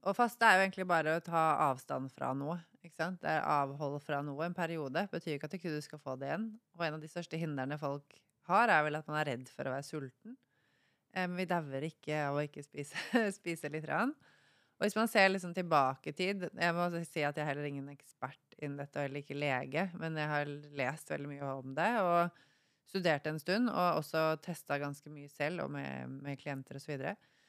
Og 0.09 0.17
faste 0.17 0.47
er 0.47 0.57
jo 0.57 0.65
egentlig 0.65 0.87
bare 0.89 1.19
å 1.19 1.23
ta 1.25 1.43
avstand 1.69 2.09
fra 2.15 2.33
noe. 2.37 2.57
Ikke 2.81 2.97
sant? 3.03 3.21
Det 3.21 3.29
er 3.29 3.45
avhold 3.45 3.99
fra 4.01 4.23
noe. 4.25 4.47
En 4.47 4.57
periode 4.57 5.03
betyr 5.13 5.37
ikke 5.37 5.51
at 5.51 5.57
ikke 5.59 5.73
du 5.75 5.81
skal 5.85 6.01
få 6.01 6.17
det 6.21 6.31
igjen. 6.31 6.47
Og 6.79 6.87
en 6.87 6.97
av 6.97 7.03
de 7.03 7.11
største 7.11 7.41
hindrene 7.41 7.77
folk 7.81 8.17
har, 8.49 8.73
er 8.73 8.87
vel 8.87 8.97
at 8.97 9.11
man 9.11 9.21
er 9.21 9.35
redd 9.35 9.51
for 9.53 9.69
å 9.69 9.75
være 9.75 9.87
sulten. 9.87 10.39
Men 11.13 11.37
vi 11.37 11.49
dauer 11.51 11.85
ikke 11.91 12.21
av 12.29 12.39
å 12.39 12.45
ikke 12.47 12.65
spise, 12.65 12.97
spise 13.41 13.69
litt. 13.73 13.89
Rann. 13.91 14.15
Og 14.81 14.87
hvis 14.87 14.97
man 14.97 15.11
ser 15.13 15.29
liksom 15.29 15.53
tilbake 15.53 16.09
i 16.09 16.17
tid 16.17 16.47
Jeg 16.49 16.73
må 16.73 16.87
si 17.05 17.21
at 17.21 17.37
jeg 17.37 17.43
er 17.45 17.51
heller 17.51 17.67
ingen 17.69 17.91
ekspert 17.93 18.57
innen 18.57 18.79
dette, 18.81 18.97
og 18.97 19.05
heller 19.05 19.21
ikke 19.21 19.37
lege, 19.37 19.91
men 20.01 20.17
jeg 20.17 20.31
har 20.31 20.55
lest 20.81 21.13
veldig 21.13 21.29
mye 21.29 21.51
om 21.59 21.75
det. 21.77 21.91
og 22.01 22.47
studert 22.91 23.29
en 23.31 23.39
stund, 23.39 23.71
og 23.71 24.01
også 24.01 24.25
testa 24.43 24.79
ganske 24.83 25.13
mye 25.13 25.29
selv, 25.31 25.65
og 25.67 25.75
med, 25.75 26.17
med 26.25 26.41
klienter 26.41 26.79
osv. 26.79 26.87
Så, 26.87 26.93
videre. 26.95 27.13
eh, 27.15 27.40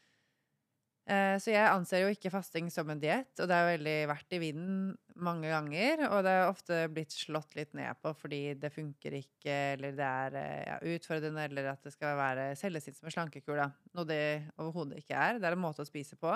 så 1.02 1.50
jeg 1.50 1.66
anser 1.66 2.04
jo 2.04 2.12
ikke 2.14 2.30
fasting 2.32 2.70
som 2.72 2.88
en 2.94 3.00
diett, 3.02 3.34
og 3.42 3.48
det 3.50 3.56
har 3.58 3.66
veldig 3.72 3.96
vært 4.08 4.36
i 4.38 4.40
vinden 4.40 4.92
mange 5.22 5.50
ganger. 5.52 6.06
Og 6.10 6.24
det 6.26 6.34
har 6.36 6.50
ofte 6.52 6.80
blitt 6.94 7.14
slått 7.16 7.56
litt 7.58 7.74
ned 7.78 8.00
på 8.02 8.14
fordi 8.18 8.42
det 8.60 8.72
funker 8.74 9.18
ikke, 9.18 9.56
eller 9.76 9.96
det 9.98 10.08
er 10.08 10.38
eh, 10.40 10.64
ja, 10.70 10.78
utfordrende, 10.94 11.48
eller 11.50 11.72
at 11.74 11.84
det 11.86 11.94
skal 11.96 12.18
være 12.20 12.48
selges 12.60 12.88
inn 12.88 12.98
som 12.98 13.10
en 13.10 13.16
slankekur, 13.18 13.58
da. 13.60 13.70
Noe 13.98 14.08
det 14.10 14.24
overhodet 14.58 15.02
ikke 15.02 15.18
er. 15.18 15.42
Det 15.42 15.50
er 15.50 15.58
en 15.58 15.64
måte 15.64 15.84
å 15.86 15.90
spise 15.90 16.20
på. 16.22 16.36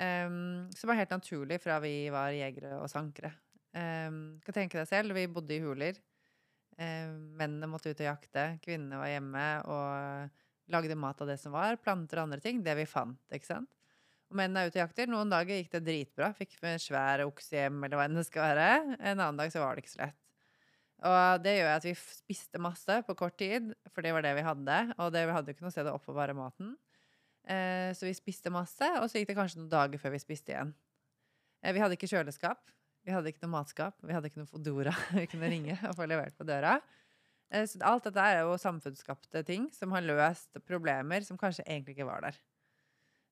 Um, 0.00 0.70
som 0.72 0.88
var 0.88 0.96
helt 0.96 1.12
naturlig 1.12 1.58
fra 1.60 1.76
vi 1.82 1.94
var 2.12 2.32
jegere 2.32 2.78
og 2.80 2.88
sankere. 2.88 3.34
Um, 3.76 4.38
kan 4.44 4.56
tenke 4.56 4.78
deg 4.80 4.88
selv, 4.88 5.16
vi 5.16 5.26
bodde 5.28 5.56
i 5.56 5.60
huler. 5.60 5.98
Um, 6.80 7.34
mennene 7.36 7.68
måtte 7.68 7.92
ut 7.92 8.00
og 8.00 8.06
jakte, 8.06 8.46
kvinnene 8.64 9.00
var 9.02 9.10
hjemme 9.10 9.48
og 9.68 10.38
lagde 10.72 10.96
mat 10.98 11.20
av 11.22 11.30
det 11.30 11.36
som 11.42 11.54
var. 11.54 11.78
Planter 11.82 12.20
og 12.20 12.28
andre 12.28 12.40
ting. 12.44 12.62
Det 12.64 12.74
vi 12.78 12.86
fant, 12.88 13.20
ikke 13.34 13.48
sant. 13.48 13.70
Og 14.30 14.38
mennene 14.38 14.62
er 14.62 14.70
ute 14.70 14.78
og 14.78 14.84
jakter. 14.84 15.10
Noen 15.10 15.32
dager 15.32 15.58
gikk 15.58 15.72
det 15.74 15.82
dritbra. 15.88 16.30
Fikk 16.38 16.58
en 16.62 16.82
svær 16.82 17.24
okse 17.26 17.56
hjem, 17.56 17.80
eller 17.82 17.98
hva 17.98 18.06
enn 18.06 18.18
det 18.20 18.26
skal 18.28 18.46
være. 18.52 18.68
En 18.98 19.16
annen 19.16 19.40
dag 19.40 19.50
så 19.52 19.62
var 19.62 19.74
det 19.74 19.84
ikke 19.84 19.96
så 19.96 20.04
lett. 20.04 20.18
Og 21.00 21.40
det 21.40 21.56
gjør 21.56 21.70
at 21.72 21.86
vi 21.88 21.94
spiste 21.96 22.60
masse 22.60 22.98
på 23.06 23.16
kort 23.18 23.38
tid, 23.40 23.72
for 23.90 24.04
det 24.04 24.12
var 24.14 24.22
det 24.24 24.34
vi 24.36 24.44
hadde. 24.44 24.78
Og 25.00 25.10
det, 25.14 25.24
vi 25.26 25.34
hadde 25.34 25.50
jo 25.50 25.56
ikke 25.56 25.66
noe 25.66 25.74
sted 25.74 25.88
å 25.88 25.96
oppbevare 25.96 26.36
maten. 26.36 26.74
Eh, 27.48 27.90
så 27.96 28.06
vi 28.06 28.14
spiste 28.14 28.52
masse, 28.52 28.86
og 29.00 29.08
så 29.08 29.18
gikk 29.18 29.32
det 29.32 29.38
kanskje 29.38 29.62
noen 29.62 29.72
dager 29.72 30.02
før 30.02 30.14
vi 30.14 30.22
spiste 30.22 30.52
igjen. 30.52 30.74
Eh, 31.64 31.72
vi 31.74 31.82
hadde 31.82 31.96
ikke 31.96 32.10
kjøleskap. 32.10 32.62
Vi 33.06 33.14
hadde 33.14 33.32
ikke 33.32 33.46
noe 33.46 33.54
matskap. 33.56 33.96
Vi 34.04 34.14
hadde 34.14 34.28
ikke 34.28 34.42
noe 34.42 34.50
Fodora 34.50 34.92
vi 35.16 35.26
kunne 35.30 35.50
ringe 35.50 35.78
og 35.88 35.96
få 35.96 36.08
levert 36.10 36.36
på 36.36 36.46
døra. 36.48 36.76
Eh, 37.50 37.66
Så 37.66 37.82
alt 37.82 38.06
dette 38.06 38.22
er 38.22 38.42
jo 38.44 38.58
samfunnsskapte 38.60 39.42
ting 39.46 39.68
som 39.74 39.92
har 39.96 40.06
løst 40.06 40.60
problemer 40.66 41.24
som 41.26 41.38
kanskje 41.38 41.66
egentlig 41.66 41.96
ikke 41.98 42.08
var 42.08 42.28
der. 42.28 42.38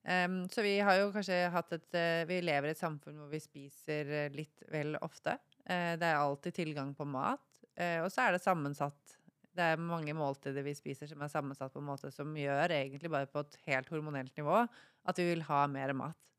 Um, 0.09 0.45
så 0.47 0.63
vi 0.63 0.77
har 0.79 0.95
jo 0.95 1.09
kanskje 1.11 1.35
hatt 1.51 1.73
et 1.75 1.95
uh, 1.99 2.23
Vi 2.23 2.37
lever 2.39 2.69
i 2.69 2.71
et 2.71 2.79
samfunn 2.79 3.17
hvor 3.19 3.27
vi 3.27 3.41
spiser 3.43 4.07
eh, 4.07 4.29
litt 4.31 4.63
vel 4.71 4.95
ofte. 5.03 5.35
Uh, 5.67 5.99
det 5.99 6.07
er 6.07 6.15
alltid 6.15 6.55
tilgang 6.55 6.93
på 6.95 7.05
mat. 7.05 7.43
Uh, 7.75 8.05
og 8.05 8.07
så 8.11 8.23
er 8.23 8.35
det 8.35 8.43
sammensatt. 8.43 9.17
Det 9.59 9.65
er 9.73 9.81
mange 9.81 10.15
måltider 10.15 10.63
vi 10.63 10.75
spiser 10.77 11.09
som 11.09 11.19
er 11.21 11.31
sammensatt 11.31 11.73
på 11.73 11.83
en 11.83 11.89
måte 11.89 12.13
som 12.15 12.31
gjør 12.37 12.71
egentlig 12.77 13.11
bare 13.11 13.27
på 13.27 13.43
et 13.43 13.59
helt 13.67 13.91
hormonelt 13.91 14.31
nivå 14.39 14.61
at 14.63 15.19
vi 15.19 15.27
vil 15.33 15.43
ha 15.49 15.65
mer 15.67 15.91
mat. 15.97 16.33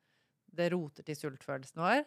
Det 0.50 0.70
roter 0.72 1.04
til 1.06 1.18
sultfølelsen 1.18 1.84
vår. 1.84 2.04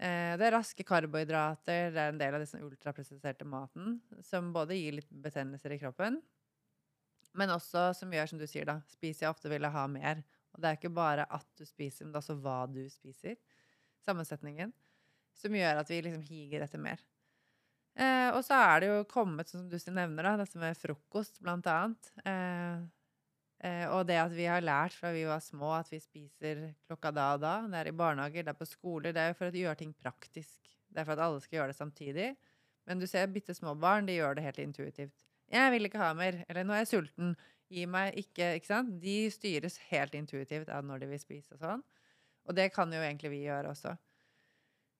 Eh, 0.00 0.34
det 0.40 0.46
er 0.46 0.54
raske 0.56 0.84
karbohydrater, 0.86 1.90
det 1.92 2.00
er 2.00 2.12
en 2.14 2.20
del 2.20 2.36
av 2.36 2.44
den 2.44 2.64
ultraprosesserte 2.64 3.44
maten, 3.44 3.98
som 4.24 4.48
både 4.54 4.78
gir 4.78 4.96
litt 4.96 5.10
betennelser 5.12 5.74
i 5.76 5.80
kroppen, 5.82 6.16
men 7.36 7.52
også 7.52 7.90
som 7.98 8.12
gjør, 8.14 8.30
som 8.30 8.40
du 8.40 8.46
sier, 8.48 8.64
da, 8.68 8.80
spiser 8.90 9.26
jeg 9.26 9.34
ofte 9.34 9.50
vil 9.52 9.66
jeg 9.66 9.74
ha 9.76 9.84
mer. 9.92 10.22
Og 10.50 10.62
det 10.62 10.70
er 10.70 10.78
ikke 10.78 10.92
bare 10.94 11.26
at 11.30 11.46
du 11.58 11.66
spiser, 11.68 12.06
men 12.06 12.14
det 12.14 12.18
er 12.18 12.24
også 12.24 12.38
hva 12.42 12.58
du 12.70 12.80
spiser. 12.90 13.36
Sammensetningen. 14.02 14.72
Som 15.38 15.54
gjør 15.54 15.82
at 15.82 15.92
vi 15.92 16.00
liksom 16.02 16.24
higer 16.26 16.64
etter 16.64 16.82
mer. 16.82 17.02
Eh, 17.94 18.30
og 18.32 18.40
så 18.46 18.56
er 18.56 18.82
det 18.82 18.88
jo 18.90 19.04
kommet, 19.10 19.50
som 19.50 19.68
du 19.68 19.76
nevner, 19.92 20.26
da, 20.26 20.34
dette 20.40 20.58
med 20.58 20.78
frokost, 20.78 21.38
blant 21.44 21.68
annet. 21.70 22.10
Eh, 22.24 22.82
og 23.92 24.06
det 24.08 24.16
at 24.16 24.32
vi 24.32 24.46
har 24.48 24.62
lært 24.64 24.94
fra 24.96 25.10
vi 25.12 25.26
var 25.28 25.42
små 25.44 25.74
at 25.76 25.90
vi 25.92 25.98
spiser 26.00 26.62
klokka 26.88 27.10
da 27.12 27.26
og 27.34 27.42
da, 27.42 27.54
det 27.68 27.80
er 27.82 27.90
i 27.90 27.96
barnehager, 27.96 28.46
det 28.46 28.54
er 28.54 28.56
på 28.56 28.68
skoler, 28.68 29.12
det 29.12 29.20
er 29.20 29.32
jo 29.34 29.36
for 29.36 29.50
å 29.50 29.62
gjøre 29.64 29.80
ting 29.82 29.92
praktisk. 29.92 30.70
Det 30.88 31.02
er 31.02 31.06
for 31.06 31.12
at 31.18 31.24
alle 31.26 31.42
skal 31.44 31.58
gjøre 31.58 31.74
det 31.74 31.76
samtidig. 31.76 32.30
Men 32.88 33.02
du 33.02 33.06
ser 33.06 33.28
bitte 33.30 33.54
små 33.54 33.74
barn, 33.78 34.08
de 34.08 34.16
gjør 34.16 34.38
det 34.38 34.46
helt 34.46 34.62
intuitivt. 34.64 35.26
'Jeg 35.50 35.72
vil 35.74 35.88
ikke 35.88 35.98
ha 35.98 36.12
mer', 36.14 36.44
eller 36.48 36.64
'nå 36.64 36.74
er 36.74 36.84
jeg 36.84 36.92
sulten', 36.92 37.34
gi 37.70 37.86
meg 37.86 38.14
ikke 38.18 38.54
Ikke 38.58 38.66
sant? 38.66 39.00
De 39.02 39.30
styres 39.30 39.78
helt 39.90 40.14
intuitivt 40.14 40.68
av 40.68 40.84
når 40.84 41.02
de 41.02 41.10
vil 41.12 41.22
spise 41.22 41.54
og 41.54 41.60
sånn. 41.60 41.82
Og 42.48 42.56
det 42.56 42.72
kan 42.72 42.90
jo 42.92 43.02
egentlig 43.02 43.30
vi 43.30 43.44
gjøre 43.44 43.70
også. 43.70 43.96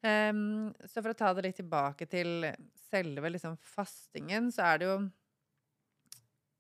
Um, 0.01 0.73
så 0.87 1.03
for 1.03 1.13
å 1.13 1.19
ta 1.19 1.33
det 1.37 1.45
litt 1.45 1.59
tilbake 1.61 2.07
til 2.09 2.47
selve 2.89 3.31
liksom 3.31 3.57
fastingen, 3.61 4.49
så 4.55 4.71
er 4.71 4.79
det 4.81 4.87
jo 4.89 4.95
eh, 4.97 5.11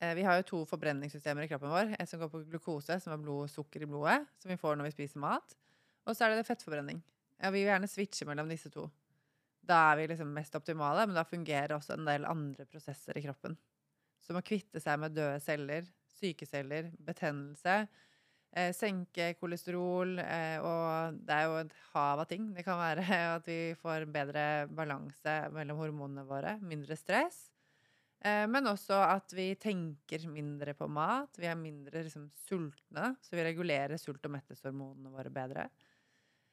Vi 0.01 0.23
har 0.25 0.39
jo 0.39 0.45
to 0.49 0.59
forbrenningssystemer 0.65 1.45
i 1.45 1.49
kroppen 1.51 1.69
vår. 1.69 1.91
Et 2.01 2.09
som 2.09 2.23
går 2.23 2.31
på 2.33 2.41
glukose, 2.49 2.97
som 3.03 3.13
er 3.13 3.21
blodsukker 3.21 3.85
i 3.85 3.89
blodet, 3.91 4.23
som 4.41 4.49
vi 4.49 4.57
får 4.57 4.79
når 4.79 4.89
vi 4.89 4.95
spiser 4.95 5.21
mat. 5.21 5.57
Og 6.09 6.17
så 6.17 6.25
er 6.25 6.35
det 6.35 6.47
fettforbrenning. 6.49 7.03
Ja, 7.41 7.51
vi 7.53 7.63
vil 7.63 7.69
gjerne 7.71 7.89
switche 7.89 8.27
mellom 8.29 8.49
disse 8.49 8.73
to. 8.73 8.87
Da 9.61 9.79
er 9.91 10.01
vi 10.01 10.09
liksom 10.11 10.33
mest 10.35 10.57
optimale, 10.57 11.07
men 11.07 11.17
da 11.17 11.25
fungerer 11.29 11.77
også 11.77 11.95
en 11.97 12.09
del 12.09 12.27
andre 12.29 12.67
prosesser 12.69 13.19
i 13.19 13.25
kroppen. 13.25 13.57
Som 14.25 14.41
å 14.41 14.45
kvitte 14.45 14.81
seg 14.83 15.01
med 15.01 15.15
døde 15.17 15.41
celler, 15.45 15.85
syke 16.17 16.49
celler, 16.49 16.91
betennelse. 17.07 17.83
Eh, 18.51 18.73
senke 18.75 19.31
kolesterol, 19.39 20.17
eh, 20.19 20.59
og 20.59 21.21
det 21.23 21.37
er 21.37 21.47
jo 21.47 21.59
et 21.61 21.77
hav 21.93 22.25
av 22.25 22.27
ting. 22.31 22.51
Det 22.57 22.65
kan 22.67 22.81
være 22.81 23.05
at 23.37 23.47
vi 23.47 23.61
får 23.79 24.09
bedre 24.11 24.45
balanse 24.75 25.37
mellom 25.55 25.79
hormonene 25.81 26.27
våre, 26.29 26.57
mindre 26.65 26.99
stress. 26.99 27.47
Eh, 28.21 28.47
men 28.53 28.69
også 28.69 28.99
at 29.01 29.33
vi 29.33 29.55
tenker 29.61 30.27
mindre 30.29 30.75
på 30.77 30.89
mat. 30.93 31.39
Vi 31.41 31.49
er 31.49 31.59
mindre 31.59 32.05
liksom, 32.05 32.29
sultne, 32.47 33.15
så 33.25 33.37
vi 33.37 33.47
regulerer 33.47 34.01
sult- 34.01 34.27
og 34.29 34.35
metteshormonene 34.37 35.13
våre 35.15 35.33
bedre. 35.33 35.69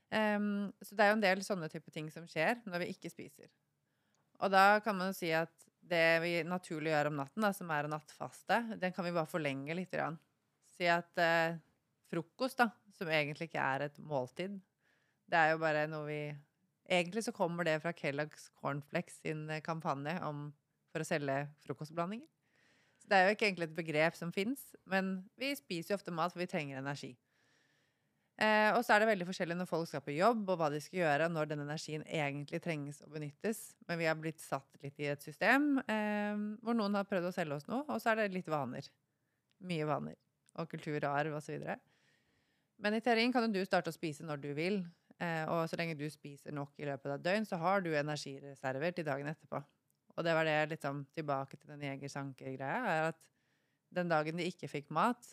Um, 0.08 0.70
så 0.80 0.96
det 0.96 1.04
er 1.04 1.10
jo 1.12 1.16
en 1.18 1.24
del 1.24 1.42
sånne 1.44 1.68
type 1.68 1.92
ting 1.92 2.06
som 2.08 2.24
skjer 2.32 2.62
når 2.64 2.86
vi 2.86 2.94
ikke 2.94 3.12
spiser. 3.12 3.50
Og 4.40 4.54
da 4.54 4.80
kan 4.86 4.96
man 4.96 5.12
jo 5.12 5.18
si 5.18 5.34
at 5.36 5.52
det 5.88 6.22
vi 6.24 6.32
naturlig 6.48 6.94
gjør 6.94 7.10
om 7.12 7.20
natten, 7.20 7.44
da, 7.44 7.52
som 7.56 7.72
er 7.76 7.88
å 7.88 7.92
nattfaste, 7.92 8.62
den 8.80 8.96
kan 8.96 9.04
vi 9.08 9.16
bare 9.16 9.28
forlenge 9.28 9.76
litt. 9.76 9.92
Grann. 9.92 10.16
Si 10.78 10.88
at 10.92 11.20
uh, 11.20 11.60
frokost, 12.12 12.62
da, 12.62 12.70
som 12.96 13.12
egentlig 13.12 13.50
ikke 13.50 13.64
er 13.64 13.88
et 13.90 14.00
måltid, 14.00 14.56
det 15.28 15.40
er 15.40 15.54
jo 15.54 15.64
bare 15.64 15.88
noe 15.92 16.08
vi 16.08 16.22
Egentlig 16.88 17.20
så 17.26 17.34
kommer 17.36 17.68
det 17.68 17.82
fra 17.84 17.92
Kellogg's 17.92 18.46
Cornflakes 18.62 19.18
sin 19.20 19.42
eh, 19.52 19.60
kampanje 19.60 20.14
om, 20.24 20.46
for 20.98 21.06
å 21.06 21.08
selge 21.08 21.38
frokostblandinger. 21.68 22.28
Så 22.98 23.12
det 23.12 23.18
er 23.18 23.28
jo 23.28 23.38
ikke 23.38 23.48
egentlig 23.48 23.70
et 23.70 23.78
begrep 23.78 24.18
som 24.18 24.34
fins, 24.34 24.74
men 24.90 25.20
vi 25.40 25.54
spiser 25.56 25.94
jo 25.94 26.02
ofte 26.02 26.14
mat 26.14 26.34
for 26.34 26.42
vi 26.42 26.50
trenger 26.50 26.82
energi. 26.82 27.14
Eh, 28.38 28.70
og 28.78 28.84
så 28.86 28.94
er 28.94 29.02
det 29.02 29.10
veldig 29.10 29.26
forskjellig 29.26 29.56
når 29.58 29.70
folk 29.70 29.88
skal 29.90 30.04
på 30.06 30.14
jobb, 30.14 30.44
og 30.46 30.60
hva 30.60 30.70
de 30.70 30.82
skal 30.82 31.00
gjøre 31.00 31.30
når 31.32 31.50
den 31.50 31.64
energien 31.64 32.04
egentlig 32.06 32.60
trenges 32.62 33.02
å 33.02 33.10
benyttes. 33.10 33.62
Men 33.90 33.98
vi 34.02 34.10
har 34.10 34.18
blitt 34.20 34.42
satt 34.44 34.78
litt 34.84 35.00
i 35.02 35.10
et 35.10 35.26
system 35.26 35.80
eh, 35.82 36.38
hvor 36.62 36.78
noen 36.78 37.00
har 37.00 37.08
prøvd 37.10 37.32
å 37.32 37.34
selge 37.34 37.58
oss 37.58 37.70
noe, 37.70 37.86
og 37.88 38.02
så 38.02 38.14
er 38.14 38.22
det 38.22 38.36
litt 38.36 38.52
vaner. 38.52 38.86
Mye 39.66 39.88
vaner. 39.90 40.20
Og 40.62 40.70
kultur 40.70 41.00
og 41.00 41.10
arv 41.10 41.40
osv. 41.40 41.66
Men 42.78 42.94
i 42.94 43.02
teorien 43.02 43.34
kan 43.34 43.48
jo 43.48 43.56
du 43.56 43.66
starte 43.66 43.90
å 43.90 43.96
spise 43.96 44.26
når 44.26 44.44
du 44.44 44.52
vil. 44.58 44.84
Eh, 45.18 45.44
og 45.50 45.66
så 45.70 45.80
lenge 45.80 45.98
du 45.98 46.06
spiser 46.14 46.54
nok 46.54 46.78
i 46.78 46.86
løpet 46.86 47.10
av 47.10 47.18
et 47.18 47.26
døgn, 47.26 47.48
så 47.50 47.58
har 47.62 47.82
du 47.82 47.90
energireserver 47.90 48.94
til 48.94 49.08
dagen 49.08 49.32
etterpå. 49.32 49.64
Og 50.18 50.26
det 50.26 50.34
var 50.34 50.48
det 50.48 50.58
liksom 50.74 51.04
tilbake 51.14 51.60
til 51.60 51.70
den 51.70 51.84
jeger-sanker-greia, 51.86 52.80
er 52.94 53.10
at 53.12 53.20
den 53.94 54.10
dagen 54.10 54.40
de 54.40 54.48
ikke 54.50 54.70
fikk 54.72 54.90
mat, 54.94 55.30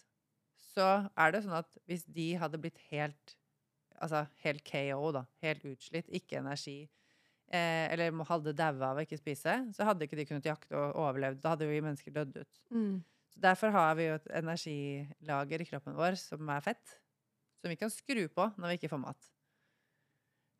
så 0.74 1.06
er 1.16 1.32
det 1.32 1.44
sånn 1.44 1.56
at 1.56 1.78
hvis 1.88 2.04
de 2.10 2.34
hadde 2.40 2.60
blitt 2.60 2.80
helt 2.90 3.38
Altså 4.02 4.24
helt 4.42 4.64
KO, 4.66 5.12
da, 5.14 5.20
helt 5.44 5.62
utslitt, 5.70 6.08
ikke 6.18 6.40
energi, 6.40 6.80
eh, 7.46 7.84
eller 7.92 8.24
hadde 8.26 8.52
daua 8.58 8.88
av 8.88 8.98
å 8.98 9.04
ikke 9.06 9.20
spise, 9.20 9.54
så 9.70 9.86
hadde 9.86 10.08
ikke 10.08 10.18
de 10.18 10.24
kunnet 10.26 10.48
jakte 10.48 10.74
og 10.74 10.98
overlevd. 10.98 11.38
Da 11.40 11.52
hadde 11.52 11.68
vi 11.70 11.78
mennesker 11.78 12.12
dødd 12.16 12.40
ut. 12.40 12.58
Mm. 12.74 12.96
Så 13.30 13.44
derfor 13.46 13.70
har 13.70 13.94
vi 13.94 14.08
jo 14.08 14.16
et 14.18 14.26
energilager 14.42 15.62
i 15.62 15.68
kroppen 15.70 15.94
vår 15.94 16.18
som 16.18 16.50
er 16.56 16.66
fett, 16.66 16.96
som 17.62 17.70
vi 17.70 17.78
kan 17.78 17.94
skru 17.94 18.26
på 18.34 18.48
når 18.58 18.74
vi 18.74 18.80
ikke 18.80 18.90
får 18.96 19.02
mat. 19.06 19.30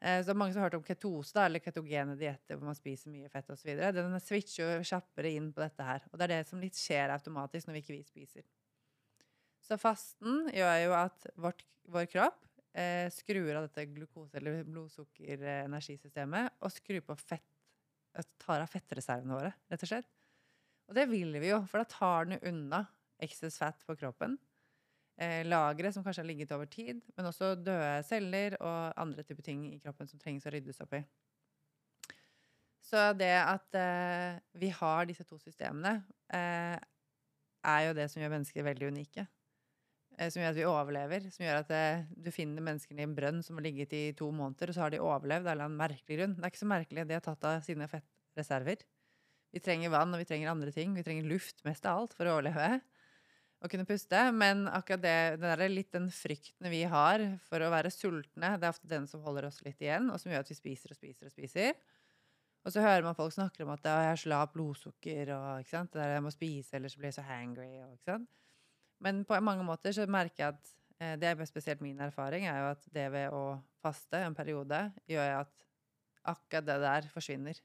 Eh, 0.04 0.20
Så 0.26 0.34
mange 0.36 0.52
som 0.52 0.60
har 0.60 0.68
hørt 0.68 0.76
om 0.78 0.84
ketose, 0.84 1.32
da, 1.32 1.46
eller 1.48 1.62
ketogene 1.64 2.16
dietter 2.20 2.58
hvor 2.58 2.68
man 2.68 2.76
spiser 2.76 3.12
mye 3.12 3.30
fett 3.32 3.48
osv. 3.54 3.70
Den 3.96 4.20
switcher 4.20 4.76
jo 4.76 4.88
kjappere 4.90 5.32
inn 5.32 5.48
på 5.54 5.64
dette 5.64 5.86
her. 5.86 6.04
Og 6.12 6.18
det 6.20 6.26
er 6.26 6.34
det 6.36 6.48
som 6.50 6.60
litt 6.60 6.76
skjer 6.76 7.14
automatisk 7.14 7.68
når 7.68 7.78
vi 7.78 7.84
ikke 7.86 7.96
vi 7.96 8.04
spiser. 8.10 8.44
Så 9.64 9.78
fasten 9.80 10.50
gjør 10.52 10.76
jo 10.82 10.92
at 10.98 11.26
vårt, 11.40 11.64
vår 11.88 12.04
kropp 12.12 12.42
eh, 12.76 13.08
skrur 13.14 13.54
av 13.56 13.64
dette 13.64 13.86
glukose- 13.94 14.36
eller 14.36 14.60
blodsukker-energisystemet 14.68 16.60
og 16.60 16.74
skrur 16.74 17.04
på 17.08 17.16
fett 17.20 17.50
Tar 18.38 18.60
av 18.62 18.70
fettreservene 18.70 19.34
våre, 19.34 19.48
rett 19.72 19.82
og 19.82 19.88
slett. 19.90 20.06
Og 20.86 20.94
det 20.94 21.08
vil 21.10 21.32
vi 21.42 21.48
jo, 21.48 21.56
for 21.66 21.82
da 21.82 21.88
tar 21.90 22.28
den 22.28 22.38
unna 22.46 22.84
excess 23.18 23.56
fat 23.58 23.80
på 23.88 23.96
kroppen. 23.98 24.36
Eh, 25.14 25.44
lagre 25.46 25.92
som 25.94 26.02
kanskje 26.02 26.24
har 26.24 26.26
ligget 26.26 26.52
over 26.56 26.66
tid, 26.66 27.02
men 27.14 27.28
også 27.30 27.52
døde 27.54 28.02
celler 28.06 28.56
og 28.58 28.96
andre 28.98 29.22
typer 29.22 29.46
ting 29.46 29.68
i 29.70 29.78
kroppen 29.78 30.10
som 30.10 30.18
trengs 30.18 30.46
å 30.46 30.50
ryddes 30.50 30.82
opp 30.82 30.96
i. 30.98 31.04
Så 32.84 33.04
det 33.16 33.30
at 33.38 33.78
eh, 33.78 34.40
vi 34.58 34.72
har 34.74 35.06
disse 35.06 35.24
to 35.28 35.38
systemene, 35.38 36.00
eh, 36.34 36.74
er 37.64 37.86
jo 37.86 37.94
det 37.96 38.10
som 38.10 38.20
gjør 38.20 38.34
mennesker 38.34 38.66
veldig 38.66 38.90
unike. 38.90 39.26
Eh, 40.18 40.30
som 40.30 40.42
gjør 40.42 40.52
at 40.52 40.58
vi 40.58 40.66
overlever. 40.68 41.28
Som 41.34 41.46
gjør 41.46 41.62
at 41.62 41.70
eh, 41.74 42.02
du 42.10 42.30
finner 42.34 42.66
menneskene 42.66 43.02
i 43.02 43.06
en 43.06 43.14
brønn 43.16 43.40
som 43.46 43.58
har 43.58 43.66
ligget 43.66 43.94
i 43.96 44.02
to 44.18 44.28
måneder, 44.34 44.70
og 44.70 44.76
så 44.76 44.84
har 44.84 44.94
de 44.94 45.02
overlevd 45.02 45.46
av 45.46 45.52
en 45.52 45.54
eller 45.54 45.70
annen 45.70 45.80
merkelig 45.80 46.18
grunn. 46.18 46.36
Det 46.36 46.44
er 46.44 46.54
ikke 46.54 46.64
så 46.64 46.72
merkelig. 46.74 47.06
De 47.08 47.16
har 47.16 47.24
tatt 47.24 47.48
av 47.48 47.62
sine 47.66 47.88
fettreserver. 47.90 48.84
Vi 49.54 49.62
trenger 49.62 49.94
vann, 49.94 50.14
og 50.14 50.22
vi 50.22 50.26
trenger 50.28 50.50
andre 50.50 50.74
ting. 50.74 50.94
Vi 50.98 51.06
trenger 51.06 51.30
luft 51.30 51.62
mest 51.66 51.86
av 51.86 52.02
alt 52.02 52.18
for 52.18 52.26
å 52.26 52.36
overleve 52.36 52.82
og 53.64 53.72
kunne 53.72 53.86
puste. 53.88 54.20
Men 54.36 54.68
akkurat 54.68 55.02
det, 55.02 55.16
det 55.40 55.50
er 55.54 55.72
litt 55.72 55.92
den 55.94 56.10
frykten 56.12 56.68
vi 56.72 56.84
har 56.90 57.24
for 57.48 57.64
å 57.64 57.72
være 57.72 57.92
sultne, 57.92 58.54
det 58.60 58.68
er 58.68 58.74
ofte 58.74 58.90
den 58.90 59.08
som 59.10 59.24
holder 59.24 59.48
oss 59.48 59.62
litt 59.64 59.80
igjen, 59.82 60.10
og 60.12 60.20
som 60.20 60.32
gjør 60.32 60.44
at 60.44 60.52
vi 60.52 60.58
spiser 60.58 60.92
og 60.92 61.00
spiser 61.00 61.30
og 61.30 61.34
spiser. 61.34 61.74
Og 62.64 62.72
så 62.72 62.80
hører 62.80 63.04
man 63.04 63.16
folk 63.16 63.34
snakke 63.34 63.64
om 63.64 63.74
at 63.74 63.84
jeg 63.84 64.08
har 64.08 64.20
så 64.20 64.30
lavt 64.32 64.54
blodsukker, 64.54 65.34
og 65.36 65.66
det 65.68 65.82
der 65.98 66.14
jeg 66.14 66.24
må 66.24 66.32
spise, 66.32 66.76
ellers 66.78 66.96
blir 66.96 67.10
jeg 67.10 67.18
så 67.18 67.26
hangry. 67.26 67.68
Og, 67.84 67.92
ikke 67.92 68.14
sant? 68.14 68.30
Men 69.04 69.20
på 69.28 69.40
mange 69.44 69.66
måter 69.66 69.92
så 69.92 70.06
merker 70.08 70.46
jeg 70.46 70.54
at 70.54 70.70
eh, 71.00 71.14
det 71.20 71.28
er 71.28 71.44
spesielt 71.50 71.82
min 71.84 72.00
erfaring, 72.00 72.46
er 72.48 72.62
jo 72.62 72.70
at 72.72 72.88
det 72.94 73.04
ved 73.12 73.36
å 73.36 73.44
faste 73.84 74.22
en 74.24 74.36
periode, 74.36 74.80
gjør 75.10 75.42
at 75.42 75.52
akkurat 76.24 76.68
det 76.70 76.78
der 76.86 77.08
forsvinner. 77.12 77.60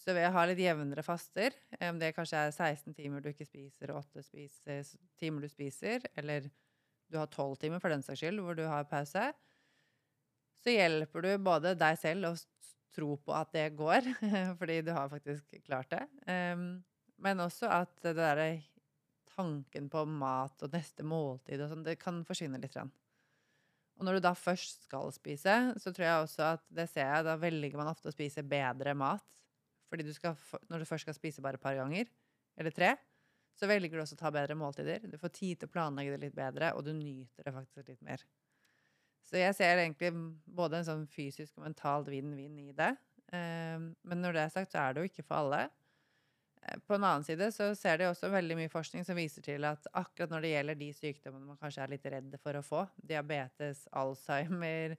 Så 0.00 0.14
ved 0.16 0.24
å 0.30 0.32
ha 0.32 0.46
litt 0.48 0.62
jevnere 0.62 1.04
faster, 1.04 1.52
om 1.84 1.98
det 2.00 2.14
kanskje 2.16 2.46
er 2.46 2.54
16 2.54 2.94
timer 2.96 3.20
du 3.20 3.28
ikke 3.34 3.44
spiser, 3.44 3.92
og 3.92 4.00
8 4.00 4.24
spiser, 4.24 4.86
timer 5.20 5.44
du 5.44 5.50
spiser, 5.52 6.06
eller 6.16 6.48
du 7.10 7.18
har 7.20 7.28
12 7.28 7.58
timer 7.60 7.82
for 7.82 7.92
den 7.92 8.04
saks 8.06 8.22
skyld, 8.22 8.40
hvor 8.40 8.56
du 8.56 8.64
har 8.64 8.88
pause, 8.88 9.26
så 10.60 10.72
hjelper 10.72 11.24
du 11.26 11.30
både 11.44 11.74
deg 11.78 11.98
selv 12.00 12.30
å 12.30 12.34
tro 12.94 13.14
på 13.20 13.34
at 13.36 13.52
det 13.54 13.66
går, 13.76 14.08
fordi 14.60 14.80
du 14.86 14.92
har 14.96 15.12
faktisk 15.12 15.60
klart 15.66 15.92
det, 15.92 16.04
men 17.20 17.44
også 17.44 17.68
at 17.70 17.92
det 18.04 18.16
derre 18.16 18.50
tanken 19.34 19.88
på 19.92 20.04
mat 20.08 20.64
og 20.64 20.72
neste 20.74 21.04
måltid 21.06 21.60
og 21.60 21.70
sånn, 21.72 21.84
det 21.86 22.00
kan 22.00 22.22
forsvinne 22.28 22.60
litt. 22.60 22.76
Og 22.80 24.06
når 24.06 24.16
du 24.16 24.24
da 24.24 24.32
først 24.36 24.86
skal 24.88 25.12
spise, 25.14 25.56
så 25.80 25.92
tror 25.92 26.06
jeg 26.06 26.24
også 26.24 26.46
at 26.54 26.64
det 26.72 26.88
ser 26.90 27.08
jeg, 27.08 27.26
da 27.28 27.36
velger 27.40 27.76
man 27.80 27.92
ofte 27.92 28.10
å 28.10 28.14
spise 28.14 28.44
bedre 28.46 28.96
mat. 28.96 29.24
Fordi 29.90 30.06
du 30.06 30.12
skal, 30.14 30.36
når 30.70 30.82
du 30.84 30.88
først 30.88 31.06
skal 31.08 31.16
spise 31.16 31.42
bare 31.42 31.58
et 31.58 31.64
par 31.64 31.76
ganger, 31.78 32.10
eller 32.60 32.74
tre, 32.74 32.94
så 33.58 33.68
velger 33.68 33.92
du 33.98 34.02
også 34.04 34.16
å 34.16 34.20
ta 34.22 34.30
bedre 34.32 34.56
måltider. 34.56 35.02
Du 35.10 35.18
får 35.20 35.34
tid 35.36 35.60
til 35.60 35.68
å 35.68 35.72
planlegge 35.74 36.14
det 36.14 36.22
litt 36.28 36.36
bedre, 36.38 36.72
og 36.76 36.86
du 36.86 36.92
nyter 36.96 37.46
det 37.46 37.54
faktisk 37.56 37.90
litt 37.90 38.04
mer. 38.06 38.22
Så 39.26 39.38
jeg 39.38 39.54
ser 39.58 39.78
egentlig 39.82 40.10
både 40.46 40.80
en 40.80 40.86
sånn 40.88 41.04
fysisk 41.10 41.58
og 41.58 41.66
mentalt 41.68 42.08
vinn-vinn 42.10 42.56
i 42.62 42.72
det. 42.76 42.94
Eh, 43.32 43.78
Men 43.78 44.22
når 44.24 44.36
det 44.38 44.42
er 44.46 44.54
sagt, 44.56 44.72
så 44.72 44.80
er 44.82 44.94
det 44.96 45.04
jo 45.04 45.10
ikke 45.10 45.26
for 45.26 45.42
alle. 45.42 45.60
Eh, 46.62 46.78
På 46.86 46.96
en 46.96 47.04
annen 47.04 47.24
side 47.26 47.50
så 47.54 47.70
ser 47.78 48.00
de 48.00 48.08
også 48.10 48.30
veldig 48.32 48.56
mye 48.58 48.72
forskning 48.72 49.04
som 49.06 49.18
viser 49.18 49.44
til 49.44 49.64
at 49.68 49.86
akkurat 49.92 50.32
når 50.32 50.44
det 50.46 50.52
gjelder 50.54 50.80
de 50.80 50.90
sykdommene 50.96 51.46
man 51.52 51.60
kanskje 51.60 51.84
er 51.84 51.94
litt 51.94 52.08
redd 52.14 52.36
for 52.42 52.58
å 52.58 52.64
få, 52.66 52.84
diabetes, 53.12 53.86
Alzheimer, 53.92 54.96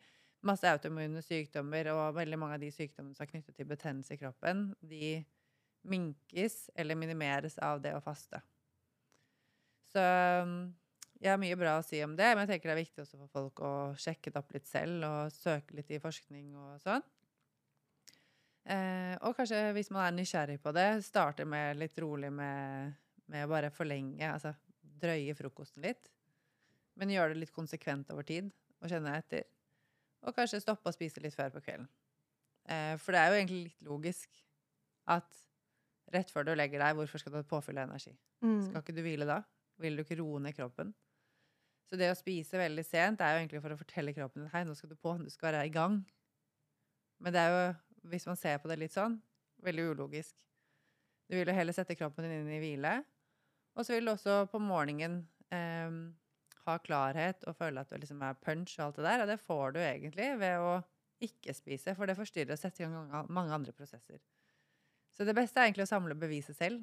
masse 0.47 0.69
autoimmune 0.69 1.21
sykdommer 1.25 1.91
og 1.93 2.15
veldig 2.17 2.39
mange 2.39 2.57
av 2.57 2.63
de 2.63 2.71
sykdommene 2.73 3.15
som 3.17 3.25
er 3.25 3.31
knyttet 3.31 3.57
til 3.57 3.69
betennelse 3.69 4.15
i 4.15 4.21
kroppen, 4.21 4.71
de 4.81 5.21
minkes 5.87 6.69
eller 6.75 6.97
minimeres 6.97 7.57
av 7.61 7.81
det 7.81 7.93
å 7.97 8.01
faste. 8.03 8.41
Så 9.91 10.01
jeg 11.21 11.29
har 11.29 11.41
mye 11.41 11.57
bra 11.59 11.75
å 11.77 11.85
si 11.85 11.99
om 12.05 12.13
det, 12.17 12.31
men 12.33 12.45
jeg 12.45 12.55
tenker 12.55 12.71
det 12.71 12.75
er 12.75 12.83
viktig 12.83 13.03
også 13.03 13.19
for 13.19 13.33
folk 13.33 13.63
å 13.65 13.73
sjekke 13.99 14.31
det 14.31 14.41
opp 14.41 14.53
litt 14.55 14.69
selv 14.69 15.05
og 15.05 15.33
søke 15.35 15.77
litt 15.77 15.91
i 15.93 16.01
forskning 16.01 16.53
og 16.57 16.79
sånn. 16.81 17.03
Eh, 18.61 19.13
og 19.25 19.35
kanskje 19.37 19.71
hvis 19.75 19.89
man 19.93 20.05
er 20.07 20.15
nysgjerrig 20.17 20.59
på 20.61 20.73
det, 20.75 20.87
starte 21.05 21.45
med 21.49 21.79
litt 21.81 21.97
rolig 22.01 22.29
med, 22.33 22.93
med 23.29 23.45
å 23.45 23.51
bare 23.51 23.71
forlenge, 23.73 24.25
altså 24.29 24.53
drøye 25.01 25.35
frokosten 25.37 25.85
litt. 25.85 26.11
Men 26.97 27.13
gjøre 27.13 27.33
det 27.33 27.43
litt 27.45 27.55
konsekvent 27.55 28.11
over 28.13 28.25
tid 28.27 28.51
og 28.81 28.89
kjenne 28.91 29.15
etter. 29.17 29.45
Og 30.27 30.35
kanskje 30.37 30.61
stoppe 30.61 30.89
å 30.89 30.95
spise 30.95 31.21
litt 31.23 31.35
før 31.37 31.53
på 31.53 31.63
kvelden. 31.65 31.87
Eh, 32.69 32.95
for 33.01 33.15
det 33.15 33.21
er 33.21 33.31
jo 33.31 33.39
egentlig 33.39 33.61
litt 33.65 33.87
logisk 33.87 34.41
at 35.09 35.39
rett 36.13 36.31
før 36.33 36.45
du 36.45 36.53
legger 36.53 36.83
deg, 36.83 36.97
hvorfor 36.97 37.21
skal 37.21 37.33
du 37.33 37.39
ha 37.39 37.47
påfyll 37.47 37.79
av 37.81 37.89
energi? 37.89 38.13
Mm. 38.43 38.59
Skal 38.67 38.83
ikke 38.83 38.95
du 38.97 39.01
hvile 39.05 39.27
da? 39.29 39.39
Vil 39.81 39.97
du 39.97 40.03
ikke 40.03 40.19
roe 40.19 40.41
ned 40.43 40.55
kroppen? 40.57 40.93
Så 41.89 41.97
det 41.99 42.11
å 42.11 42.15
spise 42.15 42.59
veldig 42.59 42.83
sent 42.87 43.21
er 43.23 43.33
jo 43.33 43.41
egentlig 43.41 43.61
for 43.63 43.73
å 43.73 43.79
fortelle 43.79 44.13
kroppen 44.15 44.45
din 44.45 44.51
hei, 44.53 44.63
nå 44.67 44.75
skal 44.77 44.93
du 44.93 44.95
på, 44.95 45.17
du 45.19 45.31
skal 45.33 45.51
være 45.51 45.65
i 45.67 45.73
gang. 45.73 45.97
Men 47.21 47.35
det 47.35 47.41
er 47.41 47.51
jo, 47.51 47.65
hvis 48.13 48.27
man 48.29 48.39
ser 48.39 48.61
på 48.61 48.71
det 48.71 48.77
litt 48.79 48.95
sånn, 48.95 49.17
veldig 49.65 49.89
ulogisk. 49.91 50.37
Du 51.27 51.35
vil 51.35 51.47
jo 51.47 51.55
heller 51.55 51.75
sette 51.75 51.97
kroppen 51.99 52.25
din 52.25 52.41
inn 52.41 52.53
i 52.55 52.61
hvile. 52.63 53.01
Og 53.75 53.85
så 53.85 53.95
vil 53.95 54.07
du 54.07 54.13
også 54.13 54.45
på 54.51 54.59
morgenen 54.63 55.21
em, 55.53 55.99
ha 56.65 56.77
klarhet 56.83 57.43
og 57.49 57.55
føle 57.57 57.81
at 57.81 57.91
du 57.91 57.97
liksom 57.99 58.21
er 58.25 58.37
punch 58.41 58.77
og 58.79 58.87
alt 58.87 58.99
det 58.99 59.07
der. 59.07 59.23
Og 59.23 59.31
det 59.31 59.39
får 59.41 59.75
du 59.75 59.79
egentlig 59.83 60.29
ved 60.41 60.57
å 60.61 60.73
ikke 61.21 61.53
spise, 61.53 61.93
for 61.97 62.09
det 62.09 62.17
forstyrrer 62.17 62.55
og 62.55 62.59
setter 62.59 62.87
i 62.87 62.89
gang 62.89 63.29
mange- 63.29 63.53
andre 63.53 63.73
prosesser. 63.77 64.19
Så 65.13 65.25
det 65.27 65.35
beste 65.37 65.59
er 65.59 65.67
egentlig 65.69 65.85
å 65.85 65.93
samle 65.93 66.17
beviset 66.17 66.57
selv. 66.57 66.81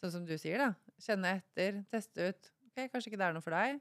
Sånn 0.00 0.14
som 0.14 0.24
du 0.26 0.36
sier, 0.40 0.58
da. 0.58 0.72
Kjenne 0.98 1.36
etter, 1.38 1.84
teste 1.92 2.30
ut. 2.30 2.50
Ok, 2.70 2.86
kanskje 2.90 3.10
ikke 3.12 3.20
det 3.20 3.26
er 3.28 3.36
noe 3.36 3.44
for 3.44 3.54
deg. 3.54 3.80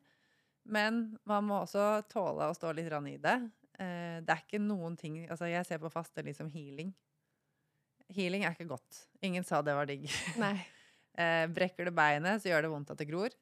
Men 0.69 1.17
man 1.25 1.47
må 1.47 1.61
også 1.63 2.03
tåle 2.11 2.49
å 2.49 2.55
stå 2.57 2.73
litt 2.75 2.91
i 2.91 3.17
det. 3.17 3.37
Eh, 3.79 4.19
det 4.19 4.33
er 4.33 4.43
ikke 4.43 4.59
noen 4.59 4.97
ting 4.99 5.21
Altså, 5.29 5.47
jeg 5.47 5.65
ser 5.65 5.79
på 5.79 5.91
faste 5.91 6.21
litt 6.25 6.35
som 6.35 6.49
healing. 6.51 6.93
Healing 8.09 8.43
er 8.43 8.51
ikke 8.51 8.67
godt. 8.67 9.05
Ingen 9.23 9.45
sa 9.47 9.61
det 9.61 9.73
var 9.77 9.89
digg. 9.89 10.09
Nei. 10.37 10.57
Eh, 11.19 11.49
brekker 11.51 11.83
du 11.83 11.91
beinet, 11.91 12.39
så 12.39 12.47
gjør 12.47 12.61
det 12.63 12.69
vondt 12.71 12.91
at 12.93 12.99
det 13.01 13.07
gror. 13.09 13.33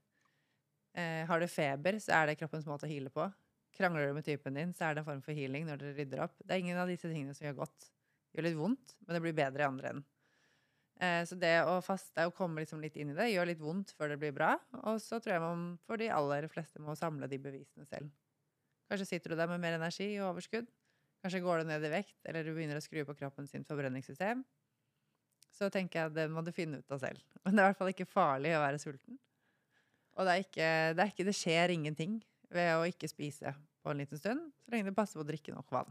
Eh, 0.98 1.24
har 1.30 1.40
du 1.40 1.48
feber, 1.52 2.00
så 2.02 2.16
er 2.18 2.32
det 2.32 2.40
kroppens 2.40 2.66
måte 2.66 2.88
å 2.88 2.90
heale 2.90 3.12
på. 3.14 3.28
Krangler 3.78 4.10
du 4.10 4.18
med 4.18 4.26
typen 4.26 4.58
din, 4.58 4.74
så 4.74 4.88
er 4.88 4.96
det 4.96 5.04
en 5.04 5.10
form 5.12 5.24
for 5.26 5.38
healing 5.38 5.68
når 5.68 5.82
dere 5.84 5.98
rydder 6.00 6.24
opp. 6.26 6.38
Det 6.42 6.56
er 6.56 6.64
ingen 6.64 6.80
av 6.82 6.90
disse 6.90 7.10
tingene 7.10 7.36
som 7.38 7.46
gjør 7.46 7.60
godt. 7.60 7.90
Det 8.32 8.40
gjør 8.40 8.48
litt 8.48 8.58
vondt, 8.58 8.96
men 9.06 9.18
det 9.18 9.22
blir 9.26 9.36
bedre 9.38 9.64
i 9.64 9.68
andre 9.68 9.92
enden. 9.92 10.08
Eh, 10.98 11.22
så 11.30 11.38
det 11.38 11.54
å 11.70 11.76
faste 11.86 12.26
og 12.26 12.34
komme 12.38 12.64
liksom 12.64 12.82
litt 12.82 12.98
inn 12.98 13.12
i 13.14 13.18
det, 13.18 13.30
gjør 13.30 13.52
litt 13.52 13.62
vondt 13.62 13.94
før 13.94 14.16
det 14.16 14.20
blir 14.24 14.34
bra. 14.34 14.56
Og 14.90 14.98
så 15.04 15.20
tror 15.22 15.36
jeg 15.36 15.44
man 15.44 15.68
for 15.86 16.02
de 16.02 16.10
aller 16.14 16.50
fleste 16.50 16.82
må 16.82 16.98
samle 16.98 17.30
de 17.30 17.38
bevisene 17.42 17.86
selv. 17.86 18.10
Kanskje 18.90 19.10
sitter 19.12 19.34
du 19.34 19.38
der 19.38 19.52
med 19.52 19.62
mer 19.62 19.78
energi 19.78 20.10
og 20.18 20.32
overskudd. 20.32 20.70
Kanskje 21.22 21.44
går 21.44 21.62
du 21.62 21.70
ned 21.70 21.86
i 21.86 21.92
vekt, 21.92 22.18
eller 22.26 22.46
du 22.46 22.54
begynner 22.56 22.80
å 22.80 22.86
skru 22.86 23.04
på 23.06 23.18
kroppen 23.20 23.50
sin 23.50 23.66
forbrenningssystem. 23.68 24.42
Så 25.54 25.70
tenker 25.74 26.00
jeg 26.00 26.12
at 26.12 26.18
det 26.18 26.28
må 26.34 26.42
du 26.46 26.54
finne 26.56 26.82
ut 26.82 26.94
av 26.94 27.02
selv. 27.06 27.22
Men 27.44 27.54
det 27.58 27.62
er 27.62 27.68
i 27.68 27.72
hvert 27.72 27.82
fall 27.84 27.94
ikke 27.94 28.10
farlig 28.10 28.58
å 28.58 28.66
være 28.66 28.82
sulten. 28.82 29.22
Og 30.18 30.28
det 30.28 30.40
ikke, 30.48 30.68
det, 30.98 31.08
ikke, 31.12 31.28
det 31.28 31.38
skjer 31.38 31.74
ingenting 31.76 32.18
ved 32.54 32.74
å 32.78 32.86
ikke 32.90 33.10
spise 33.12 33.54
på 33.84 33.94
en 33.94 34.02
liten 34.02 34.20
stund, 34.20 34.52
så 34.66 34.74
lenge 34.74 34.90
du 34.90 34.98
passer 34.98 35.20
på 35.20 35.26
å 35.26 35.30
drikke 35.30 35.54
nok 35.54 35.72
vann. 35.74 35.90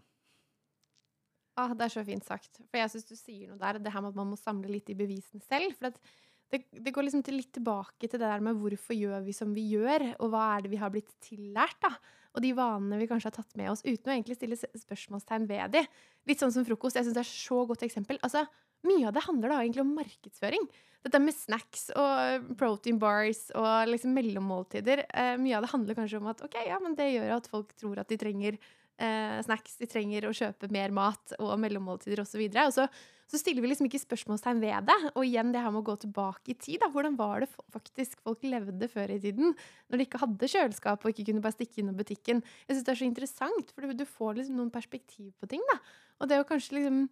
Ah, 1.57 1.73
det 1.73 1.87
er 1.87 1.95
så 1.95 2.05
fint 2.05 2.27
sagt. 2.27 2.59
For 2.69 2.81
jeg 2.83 2.93
syns 2.93 3.07
du 3.09 3.17
sier 3.17 3.49
noe 3.49 3.61
der, 3.61 3.79
det 3.81 3.93
her 3.93 4.03
med 4.05 4.13
at 4.13 4.19
man 4.19 4.29
må 4.35 4.37
samle 4.37 4.69
litt 4.69 4.91
i 4.93 4.99
bevisene 4.99 5.41
selv. 5.47 5.73
For 5.79 5.89
det, 5.89 6.61
det 6.69 6.93
går 6.93 7.07
liksom 7.07 7.23
til 7.25 7.39
litt 7.41 7.55
tilbake 7.57 8.11
til 8.11 8.21
det 8.21 8.29
der 8.29 8.45
med 8.45 8.61
hvorfor 8.61 8.99
gjør 8.99 9.25
vi 9.25 9.35
som 9.37 9.55
vi 9.57 9.65
gjør, 9.71 10.05
og 10.21 10.35
hva 10.35 10.43
er 10.57 10.67
det 10.67 10.75
vi 10.75 10.83
har 10.83 10.93
blitt 10.93 11.15
tillært, 11.25 11.79
da. 11.87 11.95
Og 12.37 12.45
de 12.45 12.53
vanene 12.53 12.99
vi 13.01 13.09
kanskje 13.09 13.31
har 13.31 13.39
tatt 13.39 13.57
med 13.57 13.71
oss, 13.73 13.81
uten 13.87 14.13
å 14.13 14.15
egentlig 14.19 14.37
stille 14.37 14.59
spørsmålstegn 14.61 15.49
ved 15.49 15.73
de. 15.79 15.85
Litt 16.29 16.43
sånn 16.43 16.53
som 16.53 16.67
frokost. 16.69 16.99
Jeg 16.99 17.09
syns 17.09 17.17
det 17.17 17.25
er 17.25 17.33
så 17.33 17.63
godt 17.71 17.87
eksempel. 17.87 18.21
Altså, 18.27 18.45
mye 18.87 19.09
av 19.09 19.17
det 19.17 19.25
handler 19.27 19.53
da 19.53 19.61
egentlig 19.63 19.85
om 19.85 19.95
markedsføring. 19.99 20.69
Dette 21.07 21.21
med 21.23 21.37
snacks 21.37 21.85
og 21.95 22.49
protein 22.59 22.99
bars 22.99 23.45
og 23.55 23.91
liksom 23.93 24.15
mellommåltider. 24.17 25.05
Eh, 25.07 25.37
mye 25.39 25.59
av 25.59 25.67
det 25.67 25.71
handler 25.71 25.99
kanskje 25.99 26.19
om 26.19 26.33
at 26.33 26.43
ok, 26.43 26.57
ja, 26.67 26.81
men 26.83 26.97
det 26.99 27.13
gjør 27.13 27.37
at 27.37 27.51
folk 27.53 27.75
tror 27.79 28.01
at 28.03 28.11
de 28.11 28.19
trenger 28.19 28.57
eh, 28.57 29.37
snacks, 29.47 29.77
de 29.79 29.89
trenger 29.91 30.27
å 30.27 30.35
kjøpe 30.35 30.71
mer 30.75 30.95
mat 30.95 31.37
og 31.39 31.53
mellommåltider 31.63 32.25
osv. 32.25 32.43
Og, 32.43 32.57
så 32.57 32.65
og 32.67 32.75
så, 32.75 32.87
så 33.31 33.41
stiller 33.41 33.63
vi 33.63 33.71
liksom 33.71 33.89
ikke 33.89 34.03
spørsmålstegn 34.03 34.63
ved 34.63 34.89
det. 34.89 34.97
Og 35.15 35.27
igjen 35.27 35.53
det 35.55 35.63
her 35.63 35.75
med 35.75 35.83
å 35.83 35.89
gå 35.91 35.97
tilbake 36.07 36.55
i 36.55 36.59
tid. 36.59 36.81
Da. 36.83 36.91
Hvordan 36.95 37.19
var 37.19 37.43
det 37.43 37.51
faktisk 37.75 38.23
folk 38.27 38.43
levde 38.47 38.89
før 38.91 39.15
i 39.15 39.21
tiden? 39.23 39.55
Når 39.91 40.01
de 40.01 40.09
ikke 40.09 40.23
hadde 40.23 40.51
kjøleskap 40.53 41.05
og 41.07 41.13
ikke 41.13 41.29
kunne 41.31 41.45
bare 41.45 41.57
stikke 41.59 41.83
innom 41.83 41.99
butikken. 41.99 42.43
Jeg 42.67 42.79
syns 42.79 42.89
det 42.89 42.95
er 42.95 43.01
så 43.03 43.09
interessant, 43.11 43.73
for 43.75 43.87
du, 43.87 43.95
du 43.99 44.07
får 44.09 44.41
liksom 44.41 44.59
noen 44.61 44.75
perspektiv 44.75 45.33
på 45.39 45.51
ting. 45.51 45.63
da. 45.73 45.79
Og 46.23 46.31
det 46.31 46.41
å 46.41 46.49
kanskje 46.49 46.79
liksom, 46.79 47.07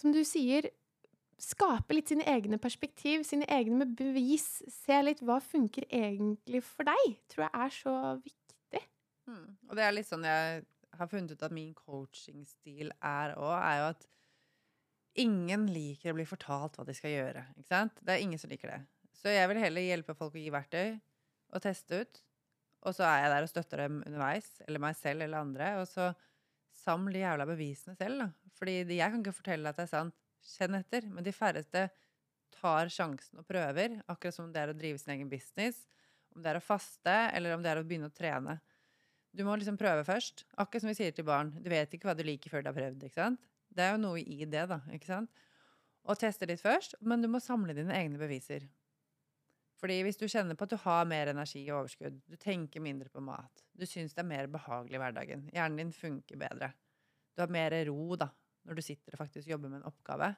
som 0.00 0.14
du 0.14 0.22
sier, 0.26 0.70
skape 1.40 1.96
litt 1.96 2.10
sine 2.10 2.26
egne 2.30 2.58
perspektiv, 2.62 3.24
sine 3.26 3.46
egne 3.50 3.86
bevis. 3.86 4.62
Se 4.70 5.00
litt 5.02 5.22
hva 5.24 5.40
funker 5.42 5.86
egentlig 5.90 6.62
for 6.66 6.86
deg, 6.88 7.18
tror 7.32 7.46
jeg 7.46 7.66
er 7.66 7.76
så 7.76 7.96
viktig. 8.20 8.82
Mm. 9.30 9.46
Og 9.70 9.76
det 9.78 9.84
er 9.84 9.94
litt 9.96 10.08
sånn 10.08 10.26
jeg 10.28 10.64
har 10.94 11.10
funnet 11.10 11.34
ut 11.34 11.46
at 11.46 11.54
min 11.54 11.72
coachingstil 11.76 12.92
er 13.00 13.34
òg, 13.38 13.54
er 13.58 13.80
jo 13.80 13.86
at 13.92 14.04
ingen 15.24 15.66
liker 15.70 16.12
å 16.12 16.18
bli 16.18 16.26
fortalt 16.26 16.78
hva 16.78 16.86
de 16.86 16.94
skal 16.96 17.14
gjøre. 17.14 17.46
Ikke 17.58 17.70
sant? 17.70 17.98
Det 18.02 18.14
er 18.14 18.22
ingen 18.22 18.40
som 18.40 18.50
liker 18.50 18.72
det. 18.72 18.80
Så 19.14 19.32
jeg 19.32 19.48
vil 19.50 19.62
heller 19.62 19.86
hjelpe 19.86 20.16
folk 20.18 20.34
å 20.34 20.42
gi 20.42 20.52
verktøy 20.54 20.96
og 21.54 21.62
teste 21.62 22.02
ut. 22.02 22.22
Og 22.84 22.96
så 22.96 23.06
er 23.08 23.22
jeg 23.22 23.32
der 23.32 23.46
og 23.46 23.50
støtter 23.50 23.80
dem 23.84 24.00
underveis, 24.04 24.48
eller 24.66 24.82
meg 24.82 24.96
selv 24.98 25.24
eller 25.24 25.40
andre. 25.40 25.70
Og 25.80 25.86
så 25.88 26.10
saml 26.84 27.14
de 27.14 27.24
jævla 27.24 27.46
bevisene 27.48 27.96
selv, 27.98 28.24
da. 28.24 28.28
Fordi 28.58 28.76
jeg 28.84 29.10
kan 29.10 29.22
ikke 29.22 29.38
fortelle 29.40 29.70
at 29.70 29.80
det 29.80 29.86
er 29.88 29.92
sant. 29.92 30.16
Kjenn 30.44 30.76
etter. 30.76 31.06
Men 31.08 31.24
de 31.24 31.32
færreste 31.32 31.86
tar 32.54 32.92
sjansen 32.92 33.40
og 33.40 33.48
prøver, 33.48 33.98
akkurat 34.10 34.36
som 34.36 34.50
det 34.52 34.60
er 34.60 34.72
å 34.72 34.76
drive 34.76 35.00
sin 35.00 35.14
egen 35.16 35.30
business. 35.30 35.82
Om 36.34 36.44
det 36.44 36.52
er 36.52 36.60
å 36.60 36.64
faste, 36.64 37.16
eller 37.32 37.54
om 37.56 37.64
det 37.64 37.72
er 37.72 37.80
å 37.80 37.86
begynne 37.86 38.10
å 38.10 38.14
trene. 38.14 38.58
Du 39.34 39.42
må 39.46 39.56
liksom 39.58 39.78
prøve 39.80 40.04
først. 40.06 40.44
Akkurat 40.60 40.84
som 40.84 40.92
vi 40.92 40.98
sier 40.98 41.14
til 41.16 41.26
barn. 41.26 41.50
Du 41.58 41.66
vet 41.72 41.96
ikke 41.96 42.10
hva 42.10 42.14
du 42.18 42.22
liker 42.26 42.52
før 42.52 42.62
du 42.62 42.70
har 42.70 42.76
prøvd. 42.76 43.08
ikke 43.08 43.22
sant? 43.22 43.50
Det 43.74 43.82
er 43.82 43.96
jo 43.96 44.02
noe 44.04 44.20
i 44.22 44.44
det, 44.46 44.68
da. 44.70 44.78
ikke 44.94 45.10
sant? 45.10 45.44
Og 46.04 46.20
teste 46.20 46.46
litt 46.46 46.62
først, 46.62 46.98
men 47.00 47.24
du 47.24 47.30
må 47.32 47.40
samle 47.42 47.74
dine 47.74 47.94
egne 47.96 48.20
beviser. 48.20 48.68
Fordi 49.84 49.98
hvis 50.00 50.16
du 50.16 50.24
kjenner 50.24 50.56
på 50.56 50.64
at 50.64 50.72
du 50.72 50.78
har 50.80 51.04
mer 51.04 51.28
energi 51.28 51.60
og 51.66 51.82
overskudd, 51.82 52.14
du 52.24 52.38
tenker 52.40 52.80
mindre 52.80 53.10
på 53.12 53.20
mat, 53.20 53.60
du 53.76 53.84
syns 53.84 54.14
det 54.16 54.22
er 54.22 54.30
mer 54.30 54.46
behagelig 54.48 54.96
i 54.96 55.00
hverdagen, 55.02 55.42
hjernen 55.52 55.82
din 55.82 55.90
funker 55.92 56.40
bedre, 56.40 56.70
du 57.36 57.42
har 57.44 57.52
mer 57.52 57.76
ro 57.90 58.16
da, 58.16 58.30
når 58.64 58.78
du 58.78 58.82
sitter 58.86 59.12
og 59.12 59.20
faktisk 59.20 59.50
jobber 59.50 59.68
med 59.68 59.82
en 59.82 59.90
oppgave, 59.90 60.30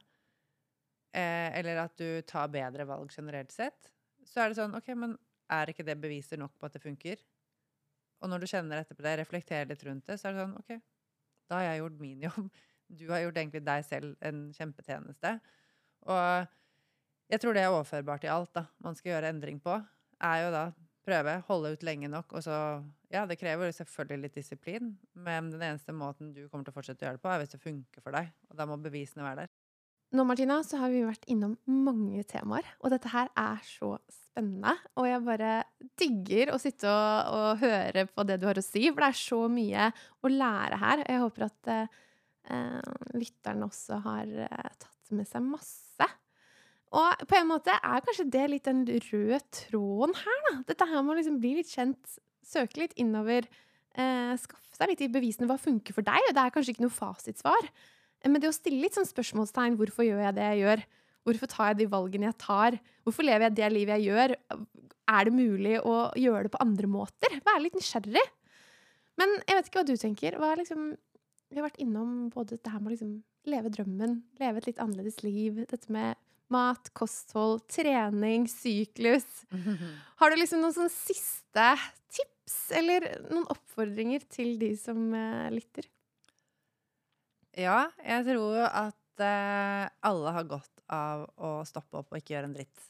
eh, 1.14 1.54
eller 1.60 1.78
at 1.84 1.94
du 1.94 2.26
tar 2.26 2.50
bedre 2.50 2.88
valg 2.90 3.14
generelt 3.14 3.54
sett, 3.54 3.92
så 4.26 4.42
er 4.42 4.50
det 4.50 4.58
sånn, 4.58 4.74
ok, 4.74 4.90
men 4.98 5.14
er 5.54 5.70
ikke 5.70 5.86
det 5.86 5.94
beviser 6.02 6.42
nok 6.42 6.58
på 6.58 6.66
at 6.66 6.74
det 6.74 6.82
funker? 6.82 7.22
Og 8.18 8.32
når 8.32 8.42
du 8.42 8.50
kjenner 8.50 8.82
etterpå 8.82 9.06
det, 9.06 9.14
reflekterer 9.22 9.70
litt 9.70 9.86
rundt 9.86 10.10
det, 10.10 10.18
så 10.18 10.26
er 10.26 10.34
det 10.34 10.42
sånn, 10.42 10.58
ok, 10.58 10.74
da 11.46 11.60
har 11.60 11.68
jeg 11.68 11.84
gjort 11.84 12.02
min 12.02 12.26
jobb. 12.26 12.50
Du 12.86 13.08
har 13.10 13.18
gjort 13.18 13.38
egentlig 13.40 13.64
deg 13.66 13.80
selv 13.82 14.12
en 14.22 14.44
kjempetjeneste. 14.54 15.30
Og 16.06 16.52
jeg 17.32 17.42
tror 17.42 17.56
det 17.56 17.64
er 17.64 17.74
overførbart 17.74 18.26
i 18.26 18.32
alt 18.32 18.52
da, 18.56 18.66
man 18.84 18.98
skal 18.98 19.14
gjøre 19.14 19.32
endring 19.34 19.60
på, 19.62 19.78
er 20.24 20.44
jo 20.44 20.52
da 20.54 20.64
prøve, 21.06 21.36
holde 21.46 21.74
ut 21.76 21.84
lenge 21.86 22.10
nok, 22.10 22.34
og 22.34 22.42
så, 22.42 22.56
ja, 23.14 23.22
det 23.30 23.38
krever 23.38 23.70
selvfølgelig 23.74 24.24
litt 24.24 24.40
disiplin, 24.40 24.96
men 25.14 25.52
den 25.52 25.62
eneste 25.62 25.94
måten 25.94 26.32
du 26.34 26.46
kommer 26.48 26.66
til 26.66 26.74
å 26.74 26.78
fortsette 26.80 27.04
å 27.04 27.08
gjøre 27.08 27.20
det 27.20 27.22
på, 27.22 27.30
er 27.30 27.42
hvis 27.42 27.54
det 27.54 27.62
funker 27.62 28.02
for 28.02 28.16
deg, 28.16 28.32
og 28.50 28.58
da 28.58 28.66
må 28.66 28.78
bevisene 28.82 29.26
være 29.26 29.44
der. 29.44 29.54
Nå, 30.14 30.22
Martina, 30.22 30.60
så 30.62 30.78
har 30.78 30.92
vi 30.92 31.02
vært 31.02 31.26
innom 31.30 31.56
mange 31.66 32.22
temaer, 32.30 32.66
og 32.80 32.92
dette 32.94 33.10
her 33.10 33.30
er 33.38 33.62
så 33.66 33.96
spennende. 34.36 34.76
Og 35.00 35.08
jeg 35.08 35.24
bare 35.26 35.52
digger 35.98 36.52
å 36.54 36.60
sitte 36.62 36.90
og, 36.90 37.32
og 37.34 37.64
høre 37.64 38.06
på 38.12 38.26
det 38.28 38.38
du 38.40 38.46
har 38.46 38.60
å 38.60 38.64
si, 38.64 38.84
for 38.92 39.02
det 39.02 39.08
er 39.10 39.18
så 39.18 39.40
mye 39.50 39.88
å 40.22 40.30
lære 40.30 40.78
her. 40.82 41.02
Og 41.02 41.10
jeg 41.10 41.24
håper 41.24 41.46
at 41.48 41.72
eh, 41.72 42.94
lytterne 43.18 43.66
også 43.66 43.98
har 44.06 44.30
eh, 44.46 44.70
tatt 44.78 45.12
med 45.16 45.28
seg 45.28 45.42
masse. 45.42 46.10
Og 46.96 47.26
på 47.28 47.36
en 47.36 47.50
måte 47.50 47.74
er 47.76 48.04
kanskje 48.04 48.28
det 48.32 48.44
litt 48.48 48.68
den 48.68 48.84
røde 48.88 49.40
tråden 49.52 50.16
her, 50.16 50.38
da. 50.48 50.54
Dette 50.70 50.88
her 50.88 51.02
med 51.02 51.14
å 51.14 51.18
liksom 51.18 51.40
bli 51.42 51.52
litt 51.58 51.68
kjent, 51.68 52.16
søke 52.46 52.80
litt 52.80 52.96
innover, 53.00 53.48
eh, 53.98 54.32
skaffe 54.40 54.78
seg 54.78 54.92
litt 54.92 55.04
i 55.04 55.12
bevisene. 55.12 55.48
Hva 55.50 55.58
funker 55.60 55.92
for 55.92 56.06
deg? 56.06 56.30
Det 56.32 56.40
er 56.40 56.54
kanskje 56.54 56.72
ikke 56.72 56.86
noe 56.86 56.94
fasitsvar. 56.94 57.68
Men 58.24 58.40
det 58.40 58.48
å 58.48 58.56
stille 58.56 58.80
litt 58.80 58.96
sånn 58.96 59.08
spørsmålstegn 59.08 59.76
hvorfor 59.76 60.06
gjør 60.06 60.24
jeg 60.24 60.36
det 60.38 60.48
jeg 60.50 60.62
gjør? 60.64 60.84
Hvorfor 61.26 61.50
tar 61.50 61.68
jeg 61.72 61.78
de 61.82 61.90
valgene 61.92 62.28
jeg 62.30 62.38
tar? 62.38 62.78
Hvorfor 63.04 63.26
lever 63.26 63.48
jeg 63.48 63.56
det 63.58 63.70
livet 63.74 63.98
jeg 63.98 64.08
gjør? 64.08 64.34
Er 65.06 65.28
det 65.28 65.34
mulig 65.36 65.76
å 65.82 65.96
gjøre 66.16 66.46
det 66.46 66.54
på 66.54 66.62
andre 66.64 66.90
måter? 66.90 67.40
Være 67.46 67.64
litt 67.66 67.76
nysgjerrig. 67.76 68.24
Men 69.20 69.32
jeg 69.44 69.58
vet 69.58 69.68
ikke 69.68 69.82
hva 69.82 69.88
du 69.88 69.96
tenker. 70.00 70.38
Hva 70.40 70.54
liksom 70.58 70.94
Vi 71.46 71.60
har 71.60 71.68
vært 71.68 71.78
innom 71.78 72.28
både 72.34 72.56
dette 72.56 72.70
her 72.72 72.80
med 72.80 72.90
å 72.90 72.94
liksom 72.96 73.10
leve 73.46 73.70
drømmen, 73.70 74.16
leve 74.40 74.58
et 74.58 74.64
litt 74.66 74.80
annerledes 74.82 75.20
liv, 75.22 75.60
dette 75.70 75.92
med 75.94 76.18
mat, 76.52 76.90
kosthold, 76.96 77.64
trening, 77.72 78.46
syklus. 78.50 79.26
Har 80.20 80.32
du 80.32 80.38
liksom 80.40 80.62
noen 80.62 80.76
sånn 80.76 80.92
siste 80.92 81.68
tips, 82.12 82.58
eller 82.78 83.08
noen 83.28 83.46
oppfordringer 83.52 84.26
til 84.32 84.56
de 84.60 84.72
som 84.80 85.08
eh, 85.16 85.48
lytter? 85.54 85.88
Ja, 87.56 87.86
jeg 88.04 88.26
tror 88.28 88.66
at 88.68 89.24
eh, 89.24 89.86
alle 90.04 90.34
har 90.36 90.50
godt 90.50 90.84
av 90.92 91.24
å 91.40 91.58
stoppe 91.66 92.02
opp 92.02 92.12
og 92.12 92.20
ikke 92.20 92.36
gjøre 92.36 92.50
en 92.50 92.56
dritt. 92.56 92.82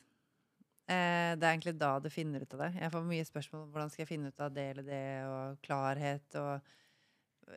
Eh, 0.87 1.35
det 1.35 1.43
er 1.43 1.53
egentlig 1.53 1.77
da 1.81 1.97
du 2.03 2.11
finner 2.13 2.43
ut 2.43 2.57
av 2.59 2.67
det. 2.67 2.73
Jeg 2.79 2.93
får 2.93 3.07
mye 3.07 3.27
spørsmål 3.27 3.63
om 3.65 3.71
hvordan 3.75 3.93
skal 3.93 4.05
jeg 4.05 4.11
finne 4.11 4.31
ut 4.31 4.43
av 4.43 4.53
det 4.55 4.67
eller 4.73 4.87
det, 4.87 5.07
og 5.27 5.63
klarhet 5.67 6.39
og 6.39 6.75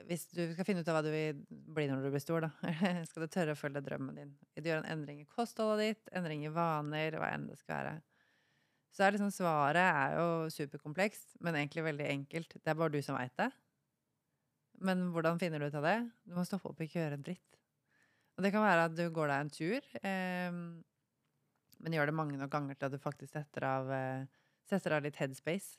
hvis 0.10 0.28
du 0.30 0.44
skal 0.54 0.68
finne 0.68 0.84
ut 0.84 0.90
av 0.92 1.00
hva 1.00 1.02
du 1.06 1.10
vil 1.14 1.40
bli 1.50 1.88
når 1.90 2.04
du 2.06 2.12
blir 2.14 2.22
stor, 2.22 2.46
da, 2.46 2.74
skal 3.10 3.26
du 3.26 3.32
tørre 3.32 3.56
å 3.56 3.60
følge 3.60 3.82
drømmen 3.86 4.20
din. 4.22 4.36
Vil 4.54 4.66
du 4.66 4.70
gjøre 4.72 4.84
en 4.84 4.94
endring 4.94 5.24
i 5.24 5.30
kostholdet 5.30 5.82
ditt, 5.82 6.12
endring 6.18 6.46
i 6.46 6.54
vaner, 6.54 7.18
hva 7.18 7.32
enn 7.34 7.48
det 7.50 7.58
skal 7.62 7.80
være. 7.80 7.96
Så 8.94 9.06
er 9.06 9.16
liksom 9.16 9.32
svaret 9.34 9.82
er 9.86 10.16
jo 10.18 10.30
superkomplekst, 10.54 11.38
men 11.46 11.58
egentlig 11.58 11.86
veldig 11.86 12.08
enkelt. 12.10 12.56
Det 12.58 12.72
er 12.72 12.78
bare 12.78 12.94
du 12.94 13.02
som 13.06 13.18
veit 13.18 13.36
det. 13.40 13.50
Men 14.86 15.10
hvordan 15.14 15.40
finner 15.42 15.62
du 15.62 15.68
ut 15.70 15.78
av 15.78 15.86
det? 15.86 15.98
Du 16.26 16.38
må 16.38 16.46
stoppe 16.48 16.72
opp 16.72 16.80
og 16.80 16.86
ikke 16.86 17.02
gjøre 17.02 17.20
en 17.20 17.26
dritt. 17.26 17.60
Og 18.38 18.46
det 18.46 18.54
kan 18.56 18.64
være 18.64 18.88
at 18.88 18.96
du 18.96 19.04
går 19.14 19.30
deg 19.30 19.44
en 19.44 19.52
tur, 19.52 19.88
eh, 20.00 20.60
men 21.80 21.96
gjør 21.96 22.10
det 22.10 22.16
mange 22.16 22.40
nok 22.40 22.52
ganger 22.54 22.78
til 22.78 22.88
at 22.88 22.96
du 22.96 23.02
faktisk 23.02 23.34
setter 23.34 23.66
av, 23.68 23.92
eh, 23.92 24.26
setter 24.70 24.96
av 24.96 25.04
litt 25.04 25.20
headspace. 25.20 25.78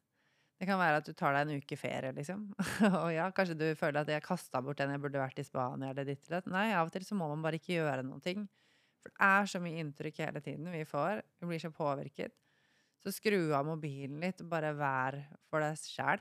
Det 0.61 0.67
kan 0.69 0.77
være 0.77 1.01
at 1.01 1.07
du 1.09 1.15
tar 1.17 1.33
deg 1.33 1.49
en 1.49 1.63
uke 1.63 1.77
ferie, 1.81 2.13
liksom. 2.13 2.43
og 3.01 3.07
ja, 3.15 3.31
kanskje 3.33 3.57
du 3.57 3.67
føler 3.81 4.03
at 4.03 4.11
jeg 4.13 4.25
kasta 4.27 4.61
bort 4.61 4.77
den 4.81 4.93
jeg 4.93 5.01
burde 5.01 5.23
vært 5.23 5.41
i 5.41 5.45
Spania 5.47 5.95
eller 5.95 6.05
ditt 6.05 6.27
eller 6.27 6.43
datt. 6.43 6.51
Nei, 6.53 6.67
av 6.77 6.91
og 6.91 6.93
til 6.93 7.07
så 7.07 7.17
må 7.17 7.31
man 7.31 7.41
bare 7.47 7.57
ikke 7.57 7.79
gjøre 7.79 8.05
noen 8.05 8.21
ting. 8.25 8.45
For 9.01 9.15
det 9.15 9.31
er 9.31 9.49
så 9.49 9.61
mye 9.65 9.81
inntrykk 9.81 10.21
hele 10.27 10.43
tiden 10.45 10.69
vi 10.69 10.83
får. 10.85 11.23
Vi 11.41 11.49
blir 11.49 11.63
så 11.63 11.73
påvirket. 11.73 12.37
Så 13.01 13.15
skru 13.17 13.55
av 13.57 13.65
mobilen 13.65 14.21
litt, 14.21 14.43
og 14.45 14.51
bare 14.53 14.75
vær 14.77 15.17
for 15.49 15.65
deg 15.65 15.81
sjæl. 15.81 16.21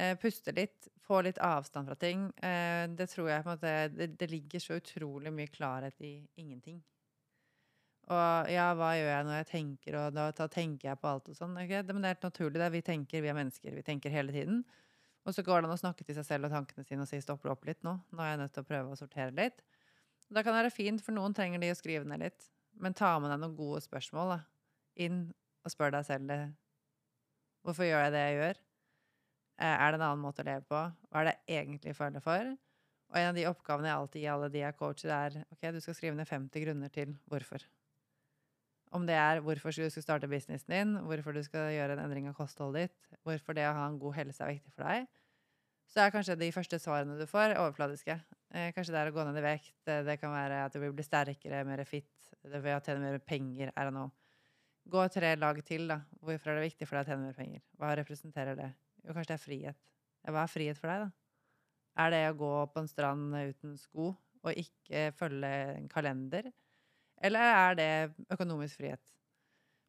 Eh, 0.00 0.16
puste 0.18 0.56
litt, 0.56 0.88
få 1.04 1.20
litt 1.22 1.38
avstand 1.44 1.92
fra 1.92 1.98
ting. 2.00 2.26
Eh, 2.40 2.88
det 2.96 3.10
tror 3.12 3.28
jeg 3.28 3.44
på 3.44 3.52
en 3.52 3.58
måte 3.58 3.74
det, 3.92 4.08
det, 4.18 4.30
ligger 4.32 4.62
så 4.62 4.80
utrolig 4.80 5.36
mye 5.36 5.52
klarhet 5.52 6.00
i 6.00 6.16
ingenting. 6.40 6.80
Og 8.04 8.50
ja, 8.52 8.66
hva 8.76 8.90
gjør 8.98 9.08
jeg 9.08 9.26
når 9.26 9.38
jeg 9.38 9.46
tenker, 9.48 9.94
og 9.96 10.16
da, 10.16 10.26
da 10.36 10.46
tenker 10.52 10.90
jeg 10.90 11.00
på 11.00 11.08
alt 11.08 11.28
og 11.32 11.36
sånn. 11.38 11.54
Okay? 11.62 11.80
Men 11.88 12.02
det 12.02 12.10
er 12.10 12.16
helt 12.16 12.26
naturlig, 12.26 12.60
det. 12.60 12.72
Vi 12.74 12.82
tenker, 12.84 13.22
vi 13.24 13.30
er 13.32 13.38
mennesker. 13.38 13.76
Vi 13.78 13.84
tenker 13.86 14.12
hele 14.12 14.34
tiden. 14.34 14.60
Og 15.24 15.32
så 15.32 15.44
går 15.44 15.62
det 15.62 15.70
an 15.70 15.76
å 15.78 15.80
snakke 15.80 16.04
til 16.04 16.18
seg 16.18 16.26
selv 16.28 16.50
og 16.50 16.52
tankene 16.52 16.84
sine 16.84 17.06
og 17.06 17.08
si 17.08 17.20
stopp 17.24 17.46
opp 17.48 17.64
litt 17.64 17.80
nå. 17.86 17.94
Nå 18.12 18.24
er 18.24 18.34
jeg 18.34 18.42
nødt 18.42 18.52
til 18.56 18.64
å 18.64 18.68
prøve 18.68 18.92
å 18.92 18.98
sortere 18.98 19.32
litt. 19.32 19.62
Da 20.28 20.42
kan 20.42 20.52
det 20.52 20.64
være 20.66 20.74
fint, 20.74 21.00
for 21.04 21.16
noen 21.16 21.36
trenger 21.36 21.62
de 21.62 21.70
å 21.72 21.78
skrive 21.78 22.04
ned 22.08 22.20
litt. 22.20 22.50
Men 22.80 22.96
ta 22.96 23.14
med 23.22 23.32
deg 23.32 23.40
noen 23.40 23.56
gode 23.56 23.80
spørsmål 23.84 24.34
da. 24.34 24.38
inn 25.00 25.24
og 25.64 25.72
spør 25.72 25.94
deg 25.96 26.04
selv 26.06 26.28
det. 26.28 26.38
Hvorfor 27.64 27.88
gjør 27.88 28.04
jeg 28.04 28.12
det 28.12 28.24
jeg 28.26 28.36
gjør? 28.36 28.60
Eh, 29.54 29.76
er 29.78 29.94
det 29.94 29.98
en 30.00 30.06
annen 30.10 30.24
måte 30.24 30.44
å 30.44 30.48
leve 30.50 30.66
på? 30.68 30.82
Hva 31.08 31.22
er 31.22 31.30
det 31.30 31.34
jeg 31.48 31.64
egentlig 31.64 31.96
føler 31.96 32.24
for? 32.24 32.52
Og 33.14 33.20
en 33.20 33.30
av 33.30 33.38
de 33.38 33.46
oppgavene 33.48 33.88
jeg 33.88 33.96
alltid 33.96 34.24
gir 34.24 34.34
alle 34.34 34.50
de 34.52 34.60
jeg 34.60 34.76
coacher, 34.76 35.14
er 35.14 35.40
ok, 35.54 35.64
du 35.72 35.80
skal 35.80 35.96
skrive 35.96 36.18
ned 36.18 36.28
50 36.28 36.66
grunner 36.66 36.92
til 36.92 37.16
hvorfor. 37.30 37.64
Om 38.94 39.06
det 39.08 39.16
er 39.18 39.40
hvorfor 39.42 39.74
du 39.74 39.88
skal 39.90 40.04
starte 40.04 40.28
businessen 40.30 40.70
din, 40.70 40.96
hvorfor 41.08 41.34
du 41.34 41.42
skal 41.42 41.72
gjøre 41.74 41.96
en 41.96 42.04
endring 42.04 42.28
av 42.30 42.36
kostholdet 42.38 42.90
ditt, 42.90 43.18
hvorfor 43.26 43.56
det 43.56 43.66
å 43.68 43.74
ha 43.76 43.86
en 43.88 43.98
god 43.98 44.18
helse 44.20 44.44
er 44.44 44.54
viktig 44.54 44.74
for 44.74 44.86
deg, 44.86 45.08
så 45.90 46.04
er 46.04 46.12
kanskje 46.14 46.36
de 46.40 46.50
første 46.54 46.78
svarene 46.80 47.16
du 47.18 47.26
får, 47.28 47.56
overfladiske. 47.60 48.16
Eh, 48.54 48.70
kanskje 48.74 48.94
det 48.94 49.00
er 49.00 49.10
å 49.10 49.14
gå 49.16 49.24
ned 49.26 49.38
i 49.40 49.44
vekt, 49.44 49.76
det 49.86 50.18
kan 50.20 50.32
være 50.34 50.64
at 50.66 50.74
du 50.74 50.80
vil 50.82 50.94
bli 50.96 51.06
sterkere, 51.06 51.64
mer 51.66 51.82
fit, 51.88 52.10
det 52.42 52.60
vil 52.62 52.80
tjene 52.84 53.02
mer 53.02 53.18
penger, 53.22 53.72
er 53.74 53.90
det 53.90 53.96
noe. 53.96 54.12
Gå 54.90 55.06
tre 55.08 55.32
lag 55.40 55.60
til, 55.64 55.86
da. 55.88 56.02
Hvorfor 56.20 56.52
er 56.52 56.58
det 56.60 56.66
viktig 56.68 56.88
for 56.88 56.98
deg 56.98 57.06
å 57.06 57.12
tjene 57.12 57.28
mer 57.28 57.36
penger? 57.36 57.62
Hva 57.80 57.94
representerer 57.96 58.58
det? 58.58 58.70
Jo, 59.04 59.14
kanskje 59.14 59.30
det 59.30 59.36
er 59.38 59.44
frihet. 59.44 59.78
Hva 60.28 60.42
er 60.42 60.52
frihet 60.52 60.80
for 60.80 60.92
deg, 60.92 61.06
da? 61.06 61.12
Er 62.04 62.10
det 62.12 62.22
å 62.28 62.36
gå 62.36 62.52
på 62.74 62.82
en 62.82 62.90
strand 62.90 63.36
uten 63.38 63.78
sko 63.78 64.10
og 64.44 64.60
ikke 64.60 65.06
følge 65.16 65.50
en 65.78 65.88
kalender? 65.88 66.50
Eller 67.24 67.54
er 67.56 67.76
det 67.78 67.90
økonomisk 68.34 68.80
frihet? 68.82 69.14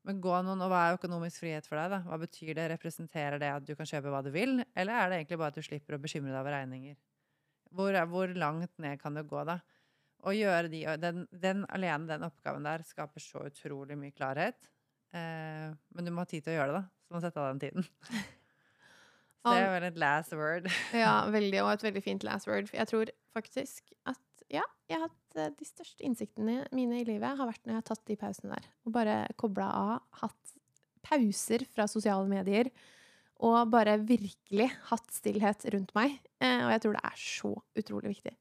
Men 0.06 0.20
gå 0.22 0.34
noen, 0.46 0.62
og 0.62 0.70
Hva 0.70 0.84
er 0.86 1.00
økonomisk 1.00 1.42
frihet 1.42 1.66
for 1.68 1.80
deg? 1.80 1.96
da? 1.96 2.00
Hva 2.06 2.20
betyr 2.22 2.54
det? 2.58 2.68
Representerer 2.76 3.42
det 3.42 3.50
at 3.52 3.66
du 3.66 3.74
kan 3.78 3.90
kjøpe 3.90 4.12
hva 4.14 4.22
du 4.26 4.30
vil, 4.34 4.60
eller 4.78 5.00
er 5.00 5.10
det 5.10 5.20
egentlig 5.20 5.40
bare 5.42 5.54
at 5.54 5.58
du 5.58 5.66
slipper 5.66 5.98
å 5.98 6.02
bekymre 6.02 6.32
deg 6.32 6.42
over 6.44 6.54
regninger? 6.54 7.00
Hvor, 7.76 7.98
hvor 8.12 8.36
langt 8.38 8.72
ned 8.80 9.02
kan 9.02 9.18
du 9.18 9.24
gå, 9.26 9.42
da? 9.50 9.58
Å 10.26 10.34
gjøre 10.34 10.70
de, 10.72 10.84
den, 11.02 11.26
den, 11.34 11.66
alene, 11.74 12.08
den 12.10 12.26
oppgaven 12.28 12.66
der, 12.66 12.86
skaper 12.86 13.22
så 13.22 13.44
utrolig 13.50 13.98
mye 14.00 14.14
klarhet. 14.16 14.70
Eh, 15.14 15.74
men 15.74 16.08
du 16.08 16.14
må 16.14 16.24
ha 16.24 16.30
tid 16.30 16.46
til 16.46 16.54
å 16.54 16.60
gjøre 16.60 16.72
det, 16.72 16.80
da. 16.80 16.86
Så 17.02 17.10
du 17.10 17.18
må 17.18 17.24
sette 17.26 17.42
av 17.42 17.52
den 17.52 17.64
tiden. 17.66 17.90
Så 19.46 19.54
det 19.54 19.62
er 19.62 19.74
vel 19.76 19.84
et 19.92 19.98
last 20.02 20.34
word. 20.34 20.70
ja, 20.94 21.18
veldig, 21.38 21.60
og 21.62 21.74
et 21.76 21.84
veldig 21.86 22.02
fint 22.02 22.24
last 22.26 22.50
word. 22.50 22.72
Jeg 22.74 22.90
tror 22.90 23.12
faktisk 23.36 23.92
at 24.10 24.22
ja, 24.54 24.66
jeg 24.90 25.00
har 25.00 25.08
hatt 25.08 25.40
eh, 25.40 25.54
de 25.58 25.68
største 25.68 26.06
innsiktene 26.06 26.60
mine 26.76 27.00
i 27.02 27.08
livet 27.08 27.40
har 27.40 27.50
vært 27.50 27.64
når 27.66 27.74
jeg 27.74 27.82
har 27.82 27.88
tatt 27.90 28.06
de 28.10 28.18
pausene 28.20 28.54
der. 28.54 28.68
Og 28.86 28.94
bare 28.96 29.16
kobla 29.42 29.70
av. 29.74 30.04
Hatt 30.22 30.56
pauser 31.06 31.66
fra 31.74 31.88
sosiale 31.90 32.28
medier. 32.30 32.70
Og 33.46 33.58
bare 33.74 33.98
virkelig 34.00 34.70
hatt 34.92 35.10
stillhet 35.14 35.66
rundt 35.74 35.92
meg. 35.98 36.20
Eh, 36.40 36.62
og 36.62 36.72
jeg 36.76 36.86
tror 36.86 36.98
det 36.98 37.04
er 37.10 37.20
så 37.26 37.52
utrolig 37.82 38.14
viktig. 38.14 38.36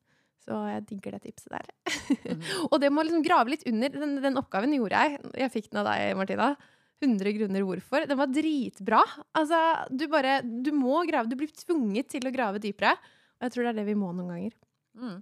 Så 0.45 0.61
jeg 0.69 0.85
digger 0.91 1.17
det 1.17 1.25
tipset 1.25 1.55
der. 1.55 1.73
Mm. 2.29 2.45
og 2.71 2.77
det 2.83 2.93
må 2.93 3.05
liksom 3.05 3.25
grave 3.25 3.55
litt 3.55 3.65
under. 3.71 3.97
Den, 3.97 4.17
den, 4.21 4.39
oppgaven 4.41 4.77
gjorde 4.77 5.01
jeg. 5.01 5.35
Jeg 5.41 5.53
fikk 5.57 5.71
den 5.73 5.81
av 5.81 5.89
deg, 5.89 6.13
Martina. 6.21 6.53
100 7.03 7.37
grunner 7.37 7.65
hvorfor. 7.67 8.05
Den 8.09 8.21
var 8.21 8.31
dritbra. 8.33 9.01
Altså, 9.37 9.61
du 9.91 10.05
bare 10.13 10.39
Du 10.45 10.71
må 10.77 11.01
grave. 11.09 11.33
Du 11.33 11.39
blir 11.41 11.53
tvunget 11.65 12.13
til 12.13 12.29
å 12.29 12.35
grave 12.35 12.61
dypere. 12.63 12.93
Og 13.41 13.49
jeg 13.49 13.57
tror 13.57 13.67
det 13.67 13.73
er 13.73 13.81
det 13.81 13.89
vi 13.89 13.97
må 13.99 14.13
noen 14.13 14.35
ganger. 14.35 14.59
Mm. 15.01 15.17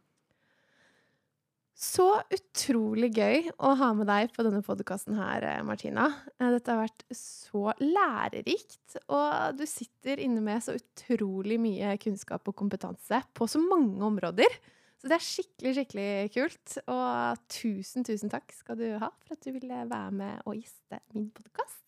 Så 1.72 2.04
utrolig 2.30 3.08
gøy 3.16 3.48
å 3.56 3.72
ha 3.80 3.88
med 3.96 4.06
deg 4.06 4.30
på 4.34 4.44
denne 4.44 4.60
podkasten 4.62 5.16
her, 5.16 5.42
eh, 5.42 5.62
Martina. 5.64 6.04
Eh, 6.38 6.50
dette 6.52 6.70
har 6.70 6.84
vært 6.84 7.04
så 7.16 7.72
lærerikt, 7.80 8.98
og 9.08 9.56
du 9.56 9.64
sitter 9.66 10.20
inne 10.20 10.42
med 10.44 10.62
så 10.62 10.76
utrolig 10.76 11.58
mye 11.58 11.96
kunnskap 11.98 12.46
og 12.46 12.56
kompetanse 12.60 13.22
på 13.34 13.48
så 13.48 13.58
mange 13.58 14.04
områder. 14.04 14.60
Så 15.00 15.08
det 15.10 15.16
er 15.16 15.26
skikkelig, 15.26 15.72
skikkelig 15.74 16.10
kult. 16.30 16.76
Og 16.86 17.40
tusen, 17.50 18.04
tusen 18.06 18.30
takk 18.30 18.52
skal 18.54 18.78
du 18.78 18.86
ha 19.02 19.08
for 19.10 19.34
at 19.34 19.42
du 19.42 19.50
ville 19.50 19.80
være 19.90 20.12
med 20.14 20.44
og 20.46 20.60
gjeste 20.60 21.00
min 21.16 21.32
podkast. 21.34 21.80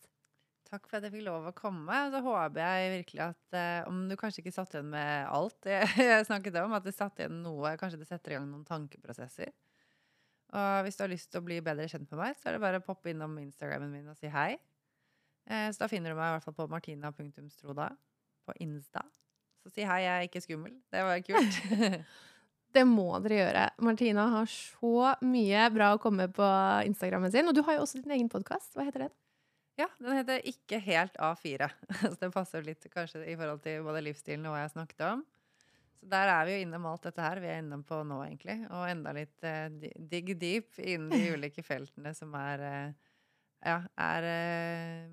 Takk 0.67 0.89
for 0.89 0.97
at 0.97 1.05
jeg 1.05 1.13
fikk 1.13 1.27
lov 1.29 1.45
å 1.47 1.53
komme. 1.55 2.01
Så 2.11 2.19
håper 2.25 2.59
jeg 2.59 2.91
virkelig 2.97 3.23
at 3.29 3.55
eh, 3.55 3.87
om 3.87 4.09
du 4.09 4.17
kanskje 4.19 4.41
ikke 4.43 4.55
satt 4.57 4.75
igjen 4.75 4.91
med 4.91 5.29
alt 5.29 5.69
jeg 5.71 6.27
snakket 6.27 6.59
om, 6.65 6.75
at 6.75 6.83
det 6.83 6.95
satt 6.97 7.21
igjen 7.21 7.39
noe, 7.45 7.77
kanskje 7.79 8.01
det 8.01 8.09
setter 8.09 8.33
i 8.33 8.39
gang 8.39 8.49
noen 8.49 8.67
tankeprosesser. 8.67 9.53
Og 10.53 10.85
hvis 10.85 10.97
du 10.97 11.03
har 11.03 11.11
lyst 11.11 11.31
til 11.31 11.41
å 11.41 11.45
bli 11.45 11.57
bedre 11.65 11.87
kjent 11.89 12.09
med 12.11 12.21
meg, 12.21 12.37
så 12.39 12.49
er 12.49 12.55
det 12.55 12.63
bare 12.63 12.79
å 12.81 12.85
poppe 12.85 13.11
innom 13.11 13.33
Instagrammen 13.41 13.91
min 13.91 14.11
og 14.11 14.17
si 14.19 14.29
hei. 14.31 14.53
Eh, 15.49 15.67
så 15.73 15.83
da 15.83 15.89
finner 15.91 16.13
du 16.13 16.19
meg 16.19 16.29
i 16.29 16.37
hvert 16.37 16.45
fall 16.45 16.57
på 16.57 16.69
martina.stroda 16.71 17.89
på 18.45 18.55
Insta. 18.63 19.03
Så 19.65 19.73
si 19.73 19.85
hei, 19.87 20.03
jeg 20.05 20.13
er 20.13 20.29
ikke 20.29 20.43
skummel. 20.43 20.77
Det 20.93 21.03
var 21.05 21.21
kult. 21.25 21.59
det 22.77 22.85
må 22.87 23.09
dere 23.25 23.41
gjøre. 23.41 23.67
Martina 23.87 24.29
har 24.37 24.49
så 24.51 25.13
mye 25.25 25.67
bra 25.73 25.93
å 25.95 26.01
komme 26.01 26.29
på 26.33 26.49
Instagrammen 26.87 27.33
sin. 27.33 27.49
Og 27.49 27.57
du 27.57 27.63
har 27.65 27.79
jo 27.79 27.85
også 27.85 28.01
din 28.01 28.15
egen 28.17 28.31
podkast. 28.31 28.73
Hva 28.77 28.85
heter 28.87 29.07
den? 29.07 29.15
Ja, 29.79 29.89
den 29.99 30.15
heter 30.15 30.43
Ikke 30.47 30.79
helt 30.79 31.17
A4. 31.19 31.67
Så 32.05 32.15
den 32.21 32.31
passer 32.31 32.63
litt 32.63 32.85
kanskje 32.93 33.25
i 33.27 33.35
forhold 33.35 33.63
til 33.65 33.83
både 33.83 34.03
livsstilen 34.05 34.45
og 34.47 34.55
hva 34.55 34.63
jeg 34.63 34.75
snakket 34.75 35.03
om. 35.09 35.25
Så 35.99 36.09
der 36.11 36.31
er 36.31 36.47
vi 36.47 36.55
jo 36.55 36.65
innom 36.65 36.87
alt 36.89 37.05
dette 37.07 37.23
her 37.23 37.41
vi 37.43 37.49
er 37.51 37.61
innom 37.63 37.83
på 37.87 38.01
nå, 38.07 38.19
egentlig. 38.25 38.57
Og 38.69 38.89
enda 38.89 39.13
litt 39.15 39.45
eh, 39.47 39.67
dig 39.95 40.33
deep 40.39 40.79
innen 40.81 41.09
de 41.13 41.31
ulike 41.35 41.63
feltene 41.65 42.13
som 42.17 42.35
er 42.39 42.65
eh, 42.69 42.89
Ja, 43.65 43.79
er 43.97 44.27
eh, 44.29 45.07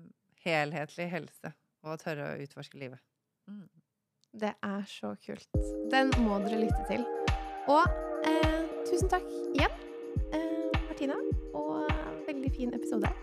helhetlig 0.45 1.09
helse. 1.13 1.53
Og 1.83 1.99
tørre 1.99 2.33
å 2.33 2.43
utforske 2.43 2.79
livet. 2.79 3.01
Mm. 3.49 3.67
Det 4.33 4.53
er 4.65 4.85
så 4.89 5.13
kult. 5.25 5.49
Den 5.93 6.13
må 6.23 6.39
dere 6.45 6.63
lytte 6.63 6.83
til. 6.89 7.03
Og 7.69 7.83
eh, 8.29 8.61
tusen 8.87 9.11
takk 9.11 9.27
igjen, 9.53 9.75
eh, 10.33 10.79
Martina. 10.87 11.19
Og 11.53 11.85
veldig 12.27 12.53
fin 12.55 12.73
episode. 12.73 13.13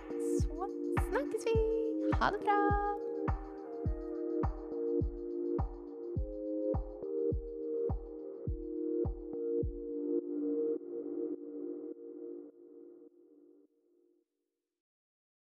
Så 0.41 0.73
snakkes 1.11 1.49
vi. 1.51 1.57
Ha 2.21 2.35
det 2.35 2.45
bra. 2.45 2.59